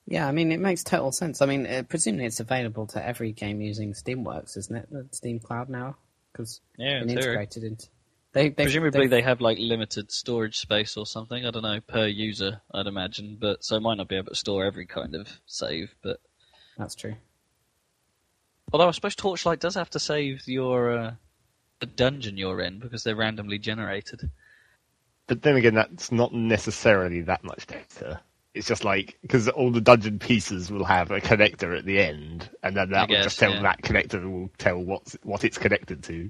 Yeah, 0.07 0.27
I 0.27 0.31
mean, 0.31 0.51
it 0.51 0.59
makes 0.59 0.83
total 0.83 1.11
sense. 1.11 1.41
I 1.41 1.45
mean, 1.45 1.65
uh, 1.65 1.83
presumably 1.87 2.25
it's 2.25 2.39
available 2.39 2.87
to 2.87 3.05
every 3.05 3.31
game 3.31 3.61
using 3.61 3.93
SteamWorks, 3.93 4.57
isn't 4.57 4.75
it? 4.75 4.87
The 4.91 5.07
Steam 5.11 5.39
Cloud 5.39 5.69
now, 5.69 5.95
because 6.31 6.59
Yeah, 6.77 7.03
theory. 7.05 7.13
integrated 7.13 7.63
into. 7.63 7.87
They, 8.33 8.49
they 8.49 8.63
Presumably 8.63 9.07
they, 9.07 9.17
they 9.17 9.21
have 9.21 9.41
like 9.41 9.57
limited 9.59 10.09
storage 10.11 10.57
space 10.57 10.95
or 10.95 11.05
something. 11.05 11.45
I 11.45 11.51
don't 11.51 11.63
know 11.63 11.81
per 11.81 12.07
user. 12.07 12.61
I'd 12.73 12.87
imagine, 12.87 13.37
but 13.39 13.63
so 13.63 13.75
it 13.75 13.81
might 13.81 13.97
not 13.97 14.07
be 14.07 14.15
able 14.15 14.29
to 14.29 14.35
store 14.35 14.63
every 14.63 14.85
kind 14.85 15.15
of 15.15 15.27
save. 15.45 15.93
But 16.01 16.21
That's 16.77 16.95
true. 16.95 17.15
although 18.71 18.87
I 18.87 18.91
suppose 18.91 19.15
Torchlight 19.15 19.59
does 19.59 19.75
have 19.75 19.89
to 19.91 19.99
save 19.99 20.47
your 20.47 20.97
uh, 20.97 21.13
the 21.81 21.85
dungeon 21.87 22.37
you're 22.37 22.61
in 22.61 22.79
because 22.79 23.03
they're 23.03 23.15
randomly 23.17 23.59
generated. 23.59 24.29
But 25.31 25.43
then 25.43 25.55
again, 25.55 25.75
that's 25.75 26.11
not 26.11 26.33
necessarily 26.33 27.21
that 27.21 27.41
much 27.41 27.65
data. 27.65 28.19
It's 28.53 28.67
just 28.67 28.83
like 28.83 29.17
because 29.21 29.47
all 29.47 29.71
the 29.71 29.79
dungeon 29.79 30.19
pieces 30.19 30.69
will 30.69 30.83
have 30.83 31.09
a 31.09 31.21
connector 31.21 31.77
at 31.77 31.85
the 31.85 31.99
end, 32.01 32.49
and 32.61 32.75
then 32.75 32.89
that 32.89 32.97
I 32.97 33.01
will 33.03 33.07
guess, 33.07 33.23
just 33.23 33.39
tell 33.39 33.53
yeah. 33.53 33.61
that 33.61 33.81
connector 33.81 34.29
will 34.29 34.49
tell 34.57 34.77
what's 34.77 35.15
what 35.23 35.45
it's 35.45 35.57
connected 35.57 36.03
to. 36.03 36.29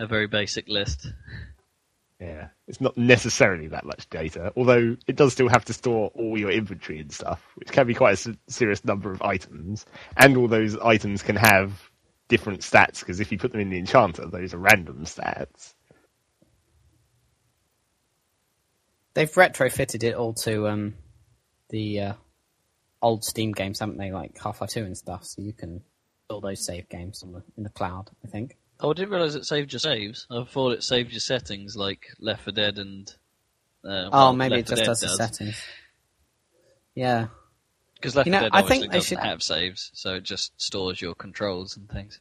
A 0.00 0.08
very 0.08 0.26
basic 0.26 0.66
list. 0.66 1.06
Yeah, 2.20 2.48
it's 2.66 2.80
not 2.80 2.98
necessarily 2.98 3.68
that 3.68 3.86
much 3.86 4.10
data, 4.10 4.52
although 4.56 4.96
it 5.06 5.14
does 5.14 5.34
still 5.34 5.48
have 5.48 5.64
to 5.66 5.72
store 5.72 6.10
all 6.16 6.36
your 6.36 6.50
inventory 6.50 6.98
and 6.98 7.12
stuff, 7.12 7.46
which 7.54 7.70
can 7.70 7.86
be 7.86 7.94
quite 7.94 8.26
a 8.26 8.36
serious 8.48 8.84
number 8.84 9.12
of 9.12 9.22
items. 9.22 9.86
And 10.16 10.36
all 10.36 10.48
those 10.48 10.76
items 10.78 11.22
can 11.22 11.36
have 11.36 11.92
different 12.26 12.62
stats 12.62 13.00
because 13.00 13.20
if 13.20 13.30
you 13.30 13.38
put 13.38 13.52
them 13.52 13.60
in 13.60 13.70
the 13.70 13.78
enchanter, 13.78 14.26
those 14.26 14.52
are 14.52 14.58
random 14.58 15.04
stats. 15.04 15.74
They've 19.14 19.30
retrofitted 19.30 20.02
it 20.04 20.14
all 20.14 20.32
to 20.34 20.68
um, 20.68 20.94
the 21.70 22.00
uh, 22.00 22.12
old 23.02 23.24
Steam 23.24 23.52
games, 23.52 23.78
haven't 23.80 23.98
they? 23.98 24.10
Like 24.10 24.38
Half-Life 24.42 24.70
Two 24.70 24.84
and 24.84 24.96
stuff, 24.96 25.24
so 25.24 25.42
you 25.42 25.52
can 25.52 25.82
all 26.30 26.40
those 26.40 26.64
save 26.64 26.88
games 26.88 27.22
on 27.22 27.32
the, 27.32 27.42
in 27.56 27.62
the 27.64 27.70
cloud. 27.70 28.10
I 28.24 28.28
think. 28.28 28.56
Oh, 28.80 28.90
I 28.90 28.94
didn't 28.94 29.10
realise 29.10 29.34
it 29.34 29.44
saved 29.44 29.72
your 29.72 29.80
saves. 29.80 30.26
I 30.30 30.44
thought 30.44 30.72
it 30.72 30.82
saved 30.82 31.12
your 31.12 31.20
settings 31.20 31.76
like 31.76 32.06
Left 32.18 32.44
4 32.44 32.52
Dead 32.52 32.78
and. 32.78 33.14
Uh, 33.84 34.08
Oh, 34.12 34.32
maybe 34.32 34.56
Left 34.56 34.70
it 34.70 34.70
just 34.70 34.78
Dead 34.80 34.86
does 34.86 35.00
the 35.00 35.08
settings. 35.08 35.62
Yeah, 36.94 37.26
Because 37.94 38.16
Left 38.16 38.26
You 38.26 38.32
4 38.32 38.40
know, 38.42 38.48
Dead 38.48 38.52
I 38.54 38.62
think 38.62 38.82
they 38.90 38.98
doesn't 38.98 39.18
should- 39.18 39.18
have 39.26 39.42
saves, 39.42 39.90
so 39.94 40.14
it 40.14 40.24
just 40.24 40.60
stores 40.60 41.00
your 41.00 41.14
controls 41.14 41.76
and 41.76 41.88
things. 41.88 42.20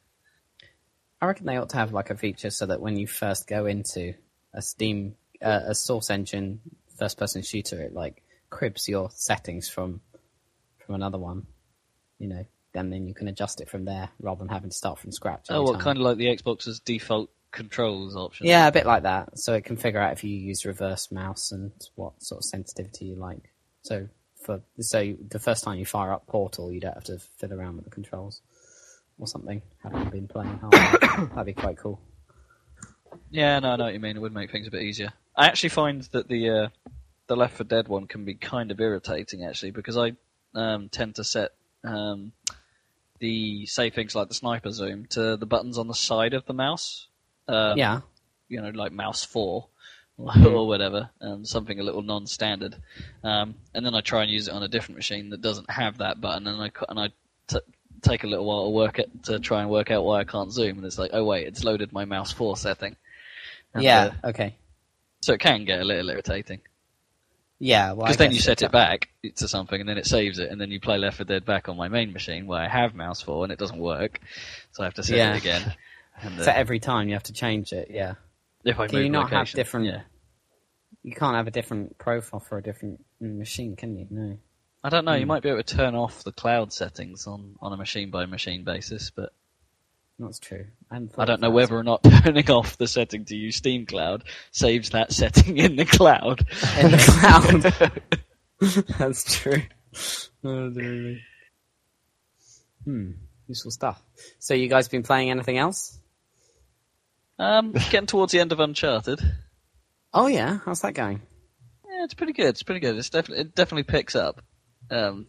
I 1.22 1.26
reckon 1.28 1.46
they 1.46 1.58
ought 1.58 1.70
to 1.70 1.78
have 1.78 1.94
like 1.94 2.10
a 2.10 2.18
feature 2.18 2.50
so 2.50 2.66
that 2.66 2.82
when 2.82 2.98
you 2.98 3.06
first 3.08 3.48
go 3.48 3.66
into 3.68 4.14
a 4.54 4.62
Steam, 4.62 5.16
uh, 5.42 5.62
a 5.68 5.76
Source 5.76 6.10
Engine 6.10 6.60
first-person 7.02 7.42
shooter, 7.42 7.82
it 7.82 7.94
like 7.94 8.22
cribs 8.52 8.88
your 8.88 9.10
settings 9.12 9.68
from 9.68 10.02
from 10.86 10.96
another 10.96 11.18
one. 11.18 11.48
You 12.20 12.28
know, 12.28 12.46
and 12.76 12.94
then 12.94 13.08
you 13.08 13.16
can 13.16 13.28
adjust 13.28 13.62
it 13.62 13.70
from 13.70 13.86
there 13.86 14.10
rather 14.20 14.40
than 14.40 14.50
having 14.50 14.70
to 14.70 14.76
start 14.76 15.00
from 15.00 15.12
scratch. 15.12 15.48
Oh, 15.50 15.64
what 15.64 15.80
kind 15.80 15.98
of 15.98 16.04
like 16.04 16.18
the 16.18 16.28
Xbox's 16.28 16.80
default 16.80 17.32
controls 17.52 18.16
option? 18.16 18.46
Yeah, 18.46 18.68
a 18.68 18.72
bit 18.72 18.86
like 18.86 19.04
that. 19.04 19.40
So 19.40 19.54
it 19.54 19.66
can 19.66 19.78
figure 19.78 20.00
out 20.00 20.14
if 20.14 20.24
you 20.24 20.30
use 20.30 20.64
reverse 20.64 21.12
mouse 21.12 21.52
and 21.52 21.72
what 21.96 22.22
sort 22.22 22.40
of 22.40 22.46
sensitivity 22.46 23.06
you 23.06 23.16
like. 23.16 23.52
So 23.82 24.08
for 24.46 24.62
so 24.80 25.16
the 25.30 25.40
first 25.40 25.64
time 25.64 25.80
you 25.80 25.86
fire 25.86 26.14
up 26.14 26.28
Portal, 26.28 26.72
you 26.72 26.80
don't 26.80 26.94
have 26.94 27.06
to 27.06 27.18
fiddle 27.40 27.60
around 27.60 27.78
with 27.78 27.86
the 27.86 27.92
controls 27.92 28.42
or 29.18 29.28
something. 29.28 29.64
Having 29.82 30.10
been 30.10 30.28
playing 30.28 30.60
hard, 30.60 31.30
that'd 31.32 31.46
be 31.46 31.54
quite 31.54 31.78
cool. 31.78 32.00
Yeah, 33.32 33.60
no, 33.60 33.72
I 33.72 33.76
know 33.76 33.86
what 33.86 33.94
you 33.94 34.00
mean. 34.00 34.16
It 34.16 34.22
would 34.22 34.34
make 34.34 34.52
things 34.52 34.68
a 34.68 34.72
bit 34.72 34.84
easier. 34.84 35.14
I 35.36 35.48
actually 35.48 35.70
find 35.70 36.02
that 36.12 36.28
the 36.28 36.50
uh, 36.50 36.68
the 37.28 37.36
Left 37.36 37.56
4 37.58 37.66
Dead 37.66 37.88
one 37.88 38.08
can 38.08 38.26
be 38.26 38.34
kind 38.36 38.72
of 38.72 38.80
irritating 38.80 39.46
actually 39.46 39.72
because 39.72 39.98
I 39.98 40.14
um, 40.56 40.90
tend 40.90 41.16
to 41.16 41.24
set 41.24 41.52
um, 41.84 42.34
the 43.20 43.66
say 43.66 43.90
things 43.90 44.16
like 44.16 44.28
the 44.28 44.34
sniper 44.34 44.72
zoom 44.72 45.06
to 45.12 45.38
the 45.38 45.46
buttons 45.46 45.78
on 45.78 45.88
the 45.88 45.94
side 45.96 46.34
of 46.34 46.46
the 46.46 46.54
mouse. 46.54 47.08
Um, 47.48 47.78
yeah. 47.78 48.02
you 48.50 48.62
know, 48.62 48.70
like 48.70 48.92
mouse 48.92 49.24
four 49.24 49.68
Mm-hmm. 50.20 50.46
or 50.46 50.68
whatever, 50.68 51.10
um, 51.22 51.44
something 51.46 51.80
a 51.80 51.84
little 51.84 52.04
non-standard. 52.04 52.76
Um, 53.24 53.56
and 53.74 53.84
then 53.84 53.96
I 53.96 54.02
try 54.02 54.22
and 54.22 54.30
use 54.30 54.48
it 54.48 54.54
on 54.54 54.62
a 54.62 54.68
different 54.68 54.98
machine 54.98 55.32
that 55.32 55.42
doesn't 55.42 55.68
have 55.72 55.98
that 55.98 56.22
button, 56.22 56.46
and 56.46 56.62
I 56.62 56.70
and 56.90 57.00
I 57.00 57.10
t- 57.48 57.58
take 58.04 58.24
a 58.24 58.28
little 58.28 58.46
while 58.46 58.66
to 58.66 58.70
work 58.70 59.00
it 59.00 59.10
to 59.24 59.40
try 59.40 59.62
and 59.62 59.70
work 59.72 59.90
out 59.90 60.04
why 60.04 60.20
I 60.20 60.24
can't 60.24 60.52
zoom, 60.52 60.78
and 60.78 60.86
it's 60.86 61.00
like, 61.00 61.10
oh 61.14 61.24
wait, 61.24 61.48
it's 61.48 61.64
loaded 61.64 61.92
my 61.92 62.06
mouse 62.06 62.32
four 62.32 62.56
setting. 62.56 62.96
And, 63.74 63.84
Yeah. 63.84 64.12
uh, 64.24 64.28
Okay. 64.30 64.56
So 65.22 65.34
it 65.34 65.40
can 65.40 65.66
get 65.66 65.80
a 65.80 65.84
little 65.84 66.10
irritating 66.10 66.62
Yeah. 67.60 67.94
Well, 67.94 68.06
because 68.08 68.18
then 68.18 68.32
you 68.32 68.40
set 68.40 68.62
it 68.64 68.72
back 68.72 69.10
to 69.36 69.48
something, 69.48 69.80
and 69.80 69.88
then 69.88 69.98
it 69.98 70.06
saves 70.08 70.40
it, 70.40 70.50
and 70.50 70.60
then 70.60 70.72
you 70.72 70.80
play 70.80 70.98
Left 70.98 71.18
4 71.18 71.26
Dead 71.26 71.46
back 71.46 71.70
on 71.70 71.78
my 71.78 71.88
main 71.90 72.12
machine 72.12 72.48
where 72.48 72.60
I 72.60 72.68
have 72.68 72.96
mouse 72.96 73.22
four, 73.22 73.44
and 73.44 73.52
it 73.54 73.60
doesn't 73.60 73.78
work, 73.80 74.20
so 74.72 74.82
I 74.84 74.86
have 74.88 74.96
to 74.96 75.04
set 75.04 75.18
Yeah. 75.18 75.34
it 75.36 75.38
again. 75.38 75.76
And, 76.24 76.40
So 76.44 76.52
every 76.52 76.80
time 76.80 77.08
you 77.08 77.14
have 77.16 77.24
to 77.24 77.34
change 77.34 77.72
it. 77.74 77.88
Yeah. 77.90 78.14
if 78.64 78.80
I 78.80 78.86
Can 78.88 79.00
you 79.00 79.10
not 79.10 79.32
have 79.32 79.50
different- 79.52 79.88
Yeah. 79.88 80.02
You 81.04 81.14
can't 81.16 81.36
have 81.36 81.48
a 81.48 81.52
different 81.52 81.98
profile 81.98 82.40
for 82.40 82.60
a 82.60 82.62
different 82.64 83.04
machine, 83.20 83.76
can 83.76 83.98
you? 83.98 84.06
No. 84.12 84.38
I 84.84 84.90
don't 84.90 85.04
know. 85.06 85.14
You 85.16 85.22
Hmm. 85.24 85.30
might 85.30 85.42
be 85.44 85.50
able 85.50 85.64
to 85.64 85.76
turn 85.76 85.96
off 85.96 86.24
the 86.24 86.32
cloud 86.32 86.74
settings 86.74 87.26
on, 87.26 87.56
on 87.60 87.74
a 87.74 87.78
machine 87.78 88.12
by 88.12 88.26
machine 88.28 88.64
basis, 88.64 89.10
but 89.10 89.34
That's 90.22 90.40
true. 90.40 90.68
I, 90.92 91.02
I 91.18 91.26
don't 91.26 91.42
know 91.42 91.50
whether 91.50 91.76
or 91.76 91.84
not 91.84 92.04
turning 92.24 92.50
off 92.52 92.78
the 92.78 92.88
setting 92.88 93.26
to 93.26 93.36
use 93.36 93.56
Steam 93.56 93.86
Cloud 93.88 94.24
saves 94.52 94.92
that 94.92 95.12
setting 95.12 95.58
in 95.58 95.76
the 95.76 95.86
cloud. 95.86 96.42
in 96.80 96.92
the 96.92 98.02
cloud. 98.60 98.86
That's 99.00 99.40
true. 99.40 99.64
Oh. 100.44 101.16
Hmm. 102.86 103.12
Useful 103.48 103.72
stuff. 103.72 104.02
So 104.40 104.54
you 104.54 104.68
guys 104.68 104.88
been 104.88 105.04
playing 105.04 105.32
anything 105.32 105.58
else? 105.58 105.98
um, 107.40 107.72
getting 107.72 108.06
towards 108.06 108.32
the 108.32 108.40
end 108.40 108.52
of 108.52 108.60
Uncharted. 108.60 109.20
Oh 110.14 110.28
yeah, 110.28 110.60
how's 110.64 110.82
that 110.82 110.94
going? 110.94 111.22
Yeah, 111.90 112.04
it's 112.04 112.14
pretty 112.14 112.34
good. 112.34 112.48
It's 112.50 112.64
pretty 112.64 112.80
good. 112.82 112.96
It's 112.98 113.10
definitely 113.10 113.46
it 113.46 113.56
definitely 113.56 113.84
picks 113.84 114.16
up. 114.16 114.42
Um, 114.90 115.28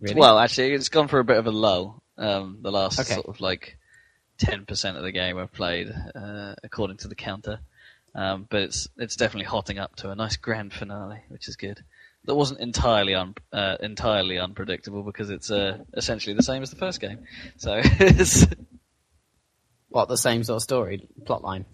Really? 0.00 0.18
Well, 0.18 0.38
actually, 0.38 0.72
it's 0.72 0.88
gone 0.88 1.06
for 1.06 1.20
a 1.20 1.24
bit 1.24 1.36
of 1.36 1.46
a 1.46 1.50
lull. 1.52 2.02
Um, 2.18 2.58
the 2.62 2.72
last 2.72 2.98
Okay. 2.98 3.14
sort 3.14 3.28
of 3.28 3.40
like 3.40 3.78
ten 4.46 4.66
percent 4.66 4.96
of 4.96 5.02
the 5.02 5.12
game 5.12 5.38
I've 5.38 5.52
played, 5.52 5.92
uh, 6.14 6.54
according 6.62 6.98
to 6.98 7.08
the 7.08 7.14
counter. 7.14 7.60
Um, 8.14 8.46
but 8.50 8.62
it's 8.62 8.88
it's 8.98 9.16
definitely 9.16 9.46
hotting 9.46 9.78
up 9.78 9.96
to 9.96 10.10
a 10.10 10.14
nice 10.14 10.36
grand 10.36 10.72
finale, 10.72 11.20
which 11.28 11.48
is 11.48 11.56
good. 11.56 11.82
That 12.24 12.34
wasn't 12.34 12.60
entirely 12.60 13.14
un, 13.14 13.34
uh, 13.52 13.76
entirely 13.80 14.38
unpredictable 14.38 15.02
because 15.02 15.30
it's 15.30 15.50
uh, 15.50 15.78
essentially 15.94 16.34
the 16.36 16.42
same 16.42 16.62
as 16.62 16.70
the 16.70 16.76
first 16.76 17.00
game. 17.00 17.20
So 17.56 17.80
it's, 17.84 18.46
what 19.88 20.08
the 20.08 20.16
same 20.16 20.44
sort 20.44 20.56
of 20.58 20.62
story 20.62 21.08
plotline? 21.24 21.64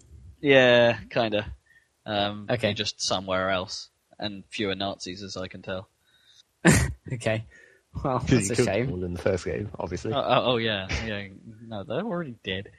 yeah, 0.41 0.97
kind 1.09 1.35
of. 1.35 1.45
Um, 2.05 2.47
Okay. 2.49 2.73
just 2.73 3.01
somewhere 3.01 3.49
else 3.51 3.89
and 4.17 4.43
fewer 4.49 4.73
Nazis, 4.75 5.21
as 5.21 5.37
I 5.37 5.47
can 5.47 5.61
tell. 5.61 5.87
Okay. 7.13 7.45
Well, 8.03 8.19
Because 8.27 8.47
that's 8.49 8.59
you 8.59 8.65
a 8.65 8.67
shame. 8.67 8.91
all 8.91 9.03
in 9.03 9.13
the 9.13 9.21
first 9.21 9.45
game, 9.45 9.69
obviously. 9.79 10.13
Oh, 10.13 10.17
oh, 10.23 10.41
oh 10.53 10.57
yeah, 10.57 10.87
yeah. 11.05 11.27
No, 11.69 11.83
they're 11.83 12.03
already 12.03 12.35
dead. 12.43 12.71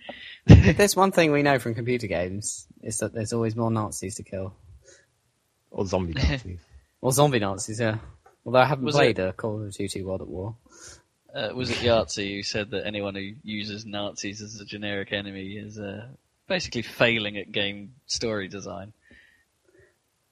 If 0.46 0.76
there's 0.76 0.96
one 0.96 1.12
thing 1.12 1.30
we 1.30 1.44
know 1.44 1.60
from 1.60 1.76
computer 1.76 2.08
games, 2.08 2.66
it's 2.82 2.98
that 2.98 3.12
there's 3.12 3.32
always 3.32 3.54
more 3.54 3.70
Nazis 3.70 4.16
to 4.16 4.24
kill. 4.24 4.52
Or 5.70 5.86
zombie 5.86 6.14
Nazis. 6.14 6.58
Or 7.02 7.12
zombie 7.12 7.38
Nazis, 7.38 7.80
yeah. 7.80 7.96
Although 8.44 8.58
I 8.58 8.66
haven't 8.66 8.84
Was 8.84 8.94
played 8.94 9.18
a 9.18 9.32
Call 9.32 9.62
of 9.62 9.72
Duty 9.72 10.02
World 10.02 10.20
at 10.20 10.28
War. 10.28 10.54
Uh, 11.34 11.48
was 11.54 11.70
it 11.70 11.78
Yahtzee 11.78 12.36
who 12.36 12.42
said 12.42 12.72
that 12.72 12.86
anyone 12.86 13.14
who 13.14 13.32
uses 13.42 13.86
Nazis 13.86 14.42
as 14.42 14.60
a 14.60 14.66
generic 14.66 15.10
enemy 15.10 15.52
is 15.52 15.78
uh, 15.78 16.08
basically 16.46 16.82
failing 16.82 17.38
at 17.38 17.52
game 17.52 17.94
story 18.06 18.48
design? 18.48 18.92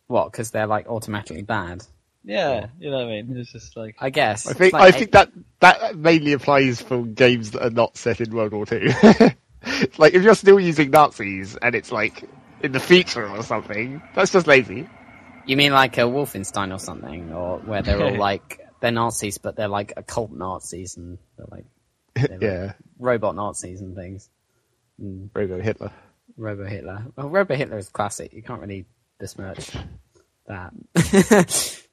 What? 0.08 0.30
Because 0.30 0.50
they're 0.50 0.66
like 0.66 0.88
automatically 0.88 1.40
bad. 1.40 1.86
Yeah, 2.24 2.66
you 2.78 2.90
know 2.90 2.98
what 2.98 3.06
I 3.06 3.22
mean. 3.22 3.36
It's 3.36 3.52
just 3.52 3.76
like 3.76 3.96
I 3.98 4.10
guess. 4.10 4.46
I 4.46 4.52
think 4.52 4.72
like 4.72 4.94
I 4.94 4.96
think 4.96 5.12
that 5.12 5.30
that 5.60 5.96
mainly 5.96 6.32
applies 6.32 6.82
for 6.82 7.04
games 7.04 7.52
that 7.52 7.64
are 7.64 7.70
not 7.70 7.96
set 7.96 8.20
in 8.20 8.34
World 8.34 8.52
War 8.52 8.66
Two. 8.66 8.90
like 9.98 10.14
if 10.14 10.22
you're 10.22 10.34
still 10.34 10.60
using 10.60 10.90
Nazis 10.90 11.56
and 11.56 11.74
it's 11.74 11.92
like 11.92 12.24
in 12.62 12.72
the 12.72 12.80
future 12.80 13.28
or 13.28 13.42
something, 13.42 14.02
that's 14.14 14.32
just 14.32 14.46
lazy. 14.46 14.88
You 15.46 15.56
mean 15.56 15.72
like 15.72 15.96
a 15.96 16.02
Wolfenstein 16.02 16.74
or 16.74 16.78
something, 16.78 17.32
or 17.32 17.58
where 17.60 17.82
they're 17.82 18.02
all 18.02 18.16
like 18.18 18.60
they're 18.80 18.92
Nazis, 18.92 19.38
but 19.38 19.56
they're 19.56 19.68
like 19.68 19.94
occult 19.96 20.30
Nazis 20.30 20.96
and 20.96 21.18
they're 21.36 21.46
like 21.50 21.64
they're 22.14 22.38
yeah, 22.42 22.72
robot 22.98 23.36
Nazis 23.36 23.80
and 23.80 23.96
things. 23.96 24.28
Mm, 25.00 25.30
Robo 25.34 25.60
Hitler. 25.60 25.92
Robo 26.36 26.64
Hitler. 26.64 27.06
Well, 27.16 27.28
Robo 27.28 27.54
Hitler 27.54 27.78
is 27.78 27.88
classic. 27.88 28.32
You 28.32 28.42
can't 28.42 28.60
really 28.60 28.84
besmirch 29.18 29.70
that. 30.46 30.72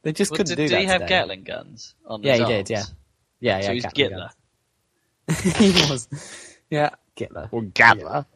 They 0.05 0.13
just 0.13 0.29
Well, 0.29 0.37
couldn't 0.37 0.55
did, 0.55 0.55
do 0.57 0.67
did 0.67 0.75
that 0.75 0.81
he 0.81 0.85
have 0.85 1.01
today. 1.01 1.09
Gatling 1.09 1.43
guns 1.43 1.95
on 2.05 2.21
Yeah, 2.21 2.33
his 2.33 2.41
he 2.41 2.45
did, 2.53 2.69
yeah. 2.69 2.83
Yeah, 3.39 3.57
yeah. 3.57 3.65
So 3.65 3.73
he's 3.73 3.85
Gatling 3.87 4.29
Gitler. 5.27 5.55
he 5.57 5.91
was. 5.91 6.07
Yeah, 6.69 6.89
Hitler. 7.15 7.49
Or 7.51 7.63
Gatler. 7.63 8.27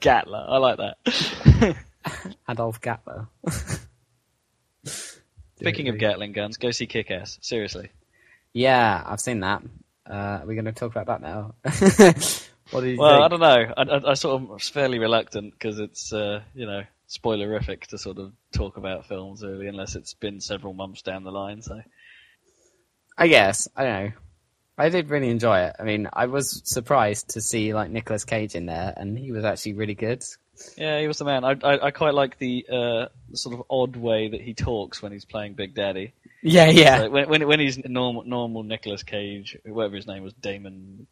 Gatler, 0.00 0.48
I 0.48 0.56
like 0.56 0.78
that. 0.78 1.76
Adolf 2.48 2.80
Gatler. 2.80 3.28
Speaking 5.56 5.88
of 5.90 5.98
Gatling 5.98 6.32
guns, 6.32 6.56
go 6.56 6.70
see 6.70 6.86
Kick-Ass. 6.86 7.38
Seriously. 7.42 7.90
Yeah, 8.54 9.02
I've 9.04 9.20
seen 9.20 9.40
that. 9.40 9.62
Uh, 10.08 10.14
are 10.14 10.46
we're 10.46 10.54
going 10.54 10.64
to 10.64 10.72
talk 10.72 10.96
about 10.96 11.06
that 11.08 11.20
now. 11.20 11.54
what 12.70 12.80
do 12.80 12.88
you 12.88 12.98
Well, 12.98 13.22
I 13.22 13.28
don't 13.28 13.38
know. 13.40 13.72
I, 13.76 13.82
I, 13.82 14.10
I 14.12 14.14
sort 14.14 14.40
of 14.40 14.48
was 14.48 14.70
fairly 14.70 14.98
reluctant 14.98 15.52
because 15.52 15.78
it's, 15.78 16.10
uh, 16.10 16.40
you 16.54 16.64
know, 16.64 16.84
spoilerific 17.12 17.86
to 17.88 17.98
sort 17.98 18.18
of 18.18 18.32
talk 18.52 18.76
about 18.76 19.06
films 19.06 19.42
really, 19.42 19.68
unless 19.68 19.96
it's 19.96 20.14
been 20.14 20.40
several 20.40 20.72
months 20.72 21.02
down 21.02 21.24
the 21.24 21.30
line. 21.30 21.62
So 21.62 21.80
I 23.16 23.28
guess 23.28 23.68
I 23.76 23.84
don't 23.84 24.04
know. 24.04 24.12
I 24.78 24.88
did 24.88 25.10
really 25.10 25.28
enjoy 25.28 25.60
it. 25.60 25.76
I 25.78 25.82
mean, 25.82 26.08
I 26.12 26.26
was 26.26 26.62
surprised 26.64 27.30
to 27.30 27.40
see 27.40 27.74
like 27.74 27.90
Nicolas 27.90 28.24
Cage 28.24 28.54
in 28.54 28.66
there, 28.66 28.94
and 28.96 29.18
he 29.18 29.30
was 29.30 29.44
actually 29.44 29.74
really 29.74 29.94
good. 29.94 30.24
yeah, 30.76 30.98
he 31.00 31.06
was 31.06 31.18
the 31.18 31.24
man. 31.24 31.44
I 31.44 31.56
I, 31.62 31.86
I 31.86 31.90
quite 31.90 32.14
like 32.14 32.38
the 32.38 32.66
uh, 32.70 33.06
sort 33.34 33.54
of 33.54 33.64
odd 33.68 33.96
way 33.96 34.28
that 34.28 34.40
he 34.40 34.54
talks 34.54 35.02
when 35.02 35.12
he's 35.12 35.26
playing 35.26 35.54
Big 35.54 35.74
Daddy. 35.74 36.14
Yeah, 36.42 36.70
yeah, 36.70 37.02
Like, 37.02 37.12
when 37.12 37.28
when 37.28 37.46
when 37.46 37.60
he's 37.60 37.78
normal 37.84 38.24
normal 38.24 38.62
Nicolas 38.62 39.02
Cage, 39.02 39.58
whatever 39.64 39.96
his 39.96 40.06
name 40.06 40.22
was, 40.22 40.32
Damon 40.32 41.06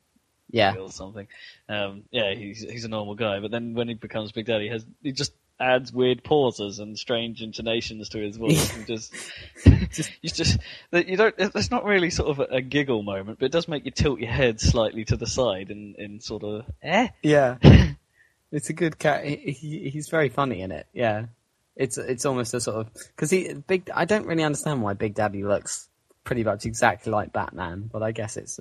yeah. 0.50 0.74
or 0.74 0.90
something. 0.90 1.28
Um, 1.68 2.04
yeah, 2.10 2.34
he's 2.34 2.60
he's 2.60 2.84
a 2.84 2.88
normal 2.88 3.14
guy. 3.14 3.40
But 3.40 3.50
then 3.50 3.74
when 3.74 3.88
he 3.88 3.94
becomes 3.94 4.32
Big 4.32 4.46
Daddy, 4.46 4.64
he 4.64 4.70
has 4.70 4.86
he 5.02 5.12
just 5.12 5.32
adds 5.60 5.92
weird 5.92 6.24
pauses 6.24 6.78
and 6.78 6.98
strange 6.98 7.42
intonations 7.42 8.08
to 8.08 8.18
his 8.18 8.36
voice, 8.36 8.74
and 8.76 8.86
just 9.92 10.10
you 10.22 10.30
just 10.30 10.58
you 10.92 11.16
don't. 11.16 11.36
There's 11.36 11.70
not 11.70 11.84
really 11.84 12.10
sort 12.10 12.30
of 12.30 12.40
a, 12.40 12.56
a 12.56 12.60
giggle 12.60 13.02
moment, 13.02 13.38
but 13.38 13.46
it 13.46 13.52
does 13.52 13.68
make 13.68 13.84
you 13.84 13.90
tilt 13.90 14.20
your 14.20 14.30
head 14.30 14.60
slightly 14.60 15.04
to 15.06 15.16
the 15.16 15.26
side 15.26 15.70
and 15.70 15.94
in 15.96 16.20
sort 16.20 16.42
of 16.42 16.64
eh. 16.82 17.08
Yeah, 17.22 17.58
it's 18.52 18.70
a 18.70 18.72
good 18.72 18.98
cat. 18.98 19.24
He, 19.24 19.36
he, 19.36 19.90
he's 19.90 20.08
very 20.08 20.30
funny 20.30 20.62
in 20.62 20.72
it. 20.72 20.86
Yeah, 20.92 21.26
it's 21.76 21.98
it's 21.98 22.24
almost 22.24 22.54
a 22.54 22.60
sort 22.60 22.78
of 22.78 22.92
because 23.14 23.30
he 23.30 23.52
big. 23.52 23.90
I 23.94 24.06
don't 24.06 24.26
really 24.26 24.44
understand 24.44 24.82
why 24.82 24.94
Big 24.94 25.14
Daddy 25.14 25.44
looks 25.44 25.88
pretty 26.24 26.44
much 26.44 26.66
exactly 26.66 27.12
like 27.12 27.32
Batman, 27.32 27.88
but 27.92 28.02
I 28.02 28.12
guess 28.12 28.36
it's 28.36 28.58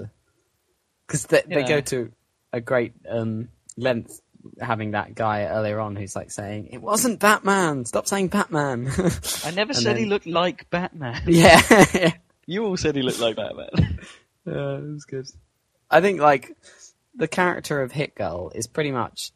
because 1.08 1.26
they, 1.26 1.44
they 1.48 1.64
go 1.64 1.82
to 1.82 2.12
a 2.52 2.62
great 2.62 2.94
um, 3.08 3.50
length 3.78 4.22
having 4.60 4.92
that 4.92 5.16
guy 5.16 5.46
earlier 5.46 5.80
on 5.80 5.96
who's 5.96 6.16
like 6.16 6.32
saying 6.32 6.68
it 6.72 6.82
wasn't 6.82 7.20
Batman. 7.20 7.86
Stop 7.86 8.08
saying 8.08 8.30
Batman. 8.30 8.92
I 9.46 9.52
never 9.52 9.74
said 9.74 9.98
he 9.98 10.06
looked 10.06 10.28
like 10.28 10.70
Batman. 10.70 11.22
yeah. 11.28 12.12
You 12.46 12.66
all 12.66 12.78
said 12.78 12.96
he 12.96 13.04
looked 13.04 13.20
like 13.20 13.36
Batman. 13.36 14.00
Yeah, 14.44 14.78
it 14.78 14.94
was 14.94 15.06
good. 15.06 15.28
I 15.92 16.02
think 16.02 16.20
like 16.20 16.58
the 17.14 17.28
character 17.28 17.84
of 17.84 17.92
Hit 17.92 18.16
Girl 18.16 18.52
is 18.56 18.66
pretty 18.66 18.90
much 18.90 19.34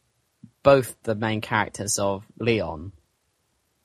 both 0.64 0.95
the 1.04 1.14
main 1.14 1.39
characters 1.39 1.99
of 1.99 2.26
Leon 2.39 2.91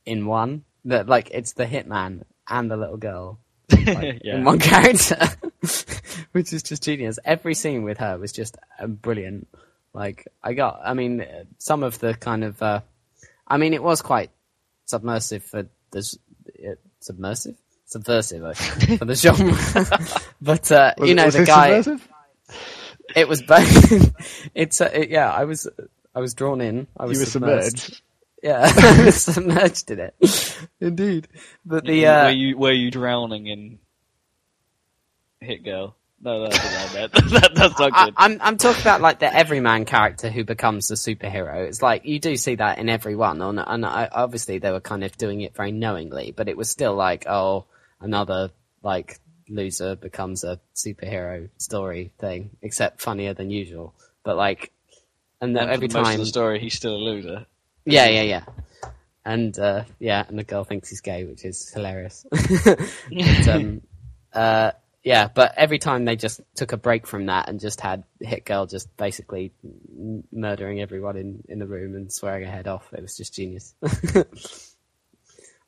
in 0.07 0.25
one. 0.25 0.65
That 0.87 1.09
like 1.09 1.29
it's 1.31 1.53
the 1.53 1.67
hitman 1.67 2.23
and 2.49 2.71
the 2.71 2.79
little 2.79 2.97
girl 2.97 3.39
like, 3.71 4.21
yeah. 4.25 4.37
in 4.37 4.45
one 4.45 4.59
character, 4.59 5.19
which 6.33 6.53
is 6.53 6.63
just 6.63 6.83
genius. 6.83 7.19
Every 7.25 7.55
scene 7.55 7.83
with 7.83 7.99
her 7.99 8.19
was 8.19 8.33
just 8.33 8.57
uh, 8.79 8.87
brilliant. 8.87 9.49
Like 9.99 10.29
I 10.45 10.55
got, 10.55 10.81
I 10.85 10.95
mean, 10.95 11.21
uh, 11.21 11.43
some 11.59 11.83
of 11.83 11.99
the 11.99 12.15
kind 12.15 12.45
of, 12.45 12.63
uh, 12.63 12.81
I 13.49 13.57
mean, 13.57 13.75
it 13.75 13.83
was 13.83 14.01
quite 14.01 14.31
submersive 14.85 15.43
for 15.43 15.67
the 15.91 15.99
s- 15.99 16.17
uh, 16.65 16.77
submersive, 17.01 17.57
subversive 17.85 18.45
uh, 18.45 18.55
for 18.99 19.05
the 19.05 19.17
genre. 19.17 19.57
but 20.41 20.71
uh, 20.71 20.95
Was 20.99 21.09
you 21.09 21.15
know, 21.17 21.25
was 21.25 21.35
the 21.35 21.41
this 21.41 21.49
guy. 21.49 21.81
subversive? 21.83 22.09
It 23.17 23.27
was 23.27 23.43
both. 23.43 24.15
it's 24.55 24.81
uh, 24.81 24.91
it, 24.95 25.11
yeah. 25.11 25.33
I 25.33 25.45
was 25.45 25.67
I 26.15 26.21
was 26.21 26.35
drawn 26.35 26.61
in. 26.61 26.87
I 26.97 27.07
was 27.07 27.19
You 27.19 27.23
were 27.23 27.31
submerged. 27.31 28.01
Yeah, 28.41 28.67
submerged 29.11 29.91
in 29.91 29.99
it. 29.99 30.15
Indeed. 30.81 31.27
But 31.67 31.85
the 31.87 32.07
uh, 32.07 32.25
were 32.27 32.31
you 32.31 32.57
were 32.57 32.73
you 32.73 32.93
drowning 32.93 33.49
in 33.49 33.79
Hit 35.41 35.65
Girl? 35.65 35.97
No, 36.21 36.49
that's 36.49 36.57
not 36.57 36.93
that. 36.93 37.13
that 37.31 37.55
that's 37.55 37.79
not 37.79 37.93
I, 37.95 38.05
good. 38.07 38.15
I'm 38.17 38.39
I'm 38.41 38.57
talking 38.57 38.81
about 38.81 39.01
like 39.01 39.21
the 39.21 39.33
everyman 39.33 39.85
character 39.85 40.31
who 40.31 40.45
becomes 40.45 40.91
a 40.91 40.95
superhero. 40.95 41.67
It's 41.67 41.81
like 41.81 42.05
you 42.05 42.19
do 42.19 42.37
see 42.37 42.57
that 42.57 42.79
in 42.79 42.89
every 42.89 43.15
one, 43.15 43.41
and, 43.41 43.61
and 43.65 43.87
I, 43.87 44.09
obviously 44.11 44.59
they 44.59 44.73
were 44.73 44.81
kind 44.81 45.05
of 45.05 45.17
doing 45.17 45.43
it 45.43 45.55
very 45.55 45.71
knowingly, 45.71 46.33
but 46.37 46.49
it 46.49 46.57
was 46.57 46.69
still 46.69 46.95
like, 46.95 47.27
oh, 47.29 47.67
another 48.01 48.51
like 48.83 49.21
loser 49.49 49.95
becomes 49.95 50.43
a 50.43 50.61
superhero 50.75 51.51
story 51.59 52.13
thing, 52.19 52.51
except 52.63 53.01
funnier 53.01 53.35
than 53.35 53.51
usual. 53.51 53.95
But 54.25 54.37
like, 54.37 54.73
and 55.41 55.55
the, 55.55 55.61
for 55.61 55.71
every 55.71 55.87
the 55.87 56.03
time, 56.03 56.15
of 56.15 56.19
the 56.21 56.27
story, 56.27 56.59
he's 56.59 56.75
still 56.75 56.97
a 56.97 56.99
loser. 56.99 57.47
yeah, 57.85 58.09
yeah, 58.09 58.23
yeah. 58.23 58.45
And 59.25 59.57
uh, 59.57 59.85
yeah, 60.01 60.25
and 60.27 60.39
the 60.39 60.45
girl 60.45 60.65
thinks 60.65 60.89
he's 60.89 61.01
gay, 61.01 61.25
which 61.25 61.45
is 61.45 61.71
hilarious. 61.71 62.27
but, 62.31 63.49
um, 63.49 63.83
uh, 64.33 64.73
yeah, 65.09 65.29
but 65.33 65.55
every 65.57 65.79
time 65.79 66.05
they 66.05 66.17
just 66.17 66.43
took 66.55 66.73
a 66.73 66.77
break 66.77 67.07
from 67.07 67.25
that 67.27 67.49
and 67.49 67.59
just 67.59 67.81
had 67.81 68.05
Hit 68.21 68.45
Girl 68.45 68.67
just 68.67 68.95
basically 68.99 69.53
murdering 70.31 70.83
everyone 70.83 71.17
in, 71.17 71.43
in 71.49 71.59
the 71.59 71.67
room 71.67 71.95
and 71.95 72.13
swearing 72.13 72.45
her 72.45 72.51
head 72.51 72.69
off, 72.69 72.93
it 72.93 73.01
was 73.01 73.17
just 73.17 73.33
genius. 73.33 73.75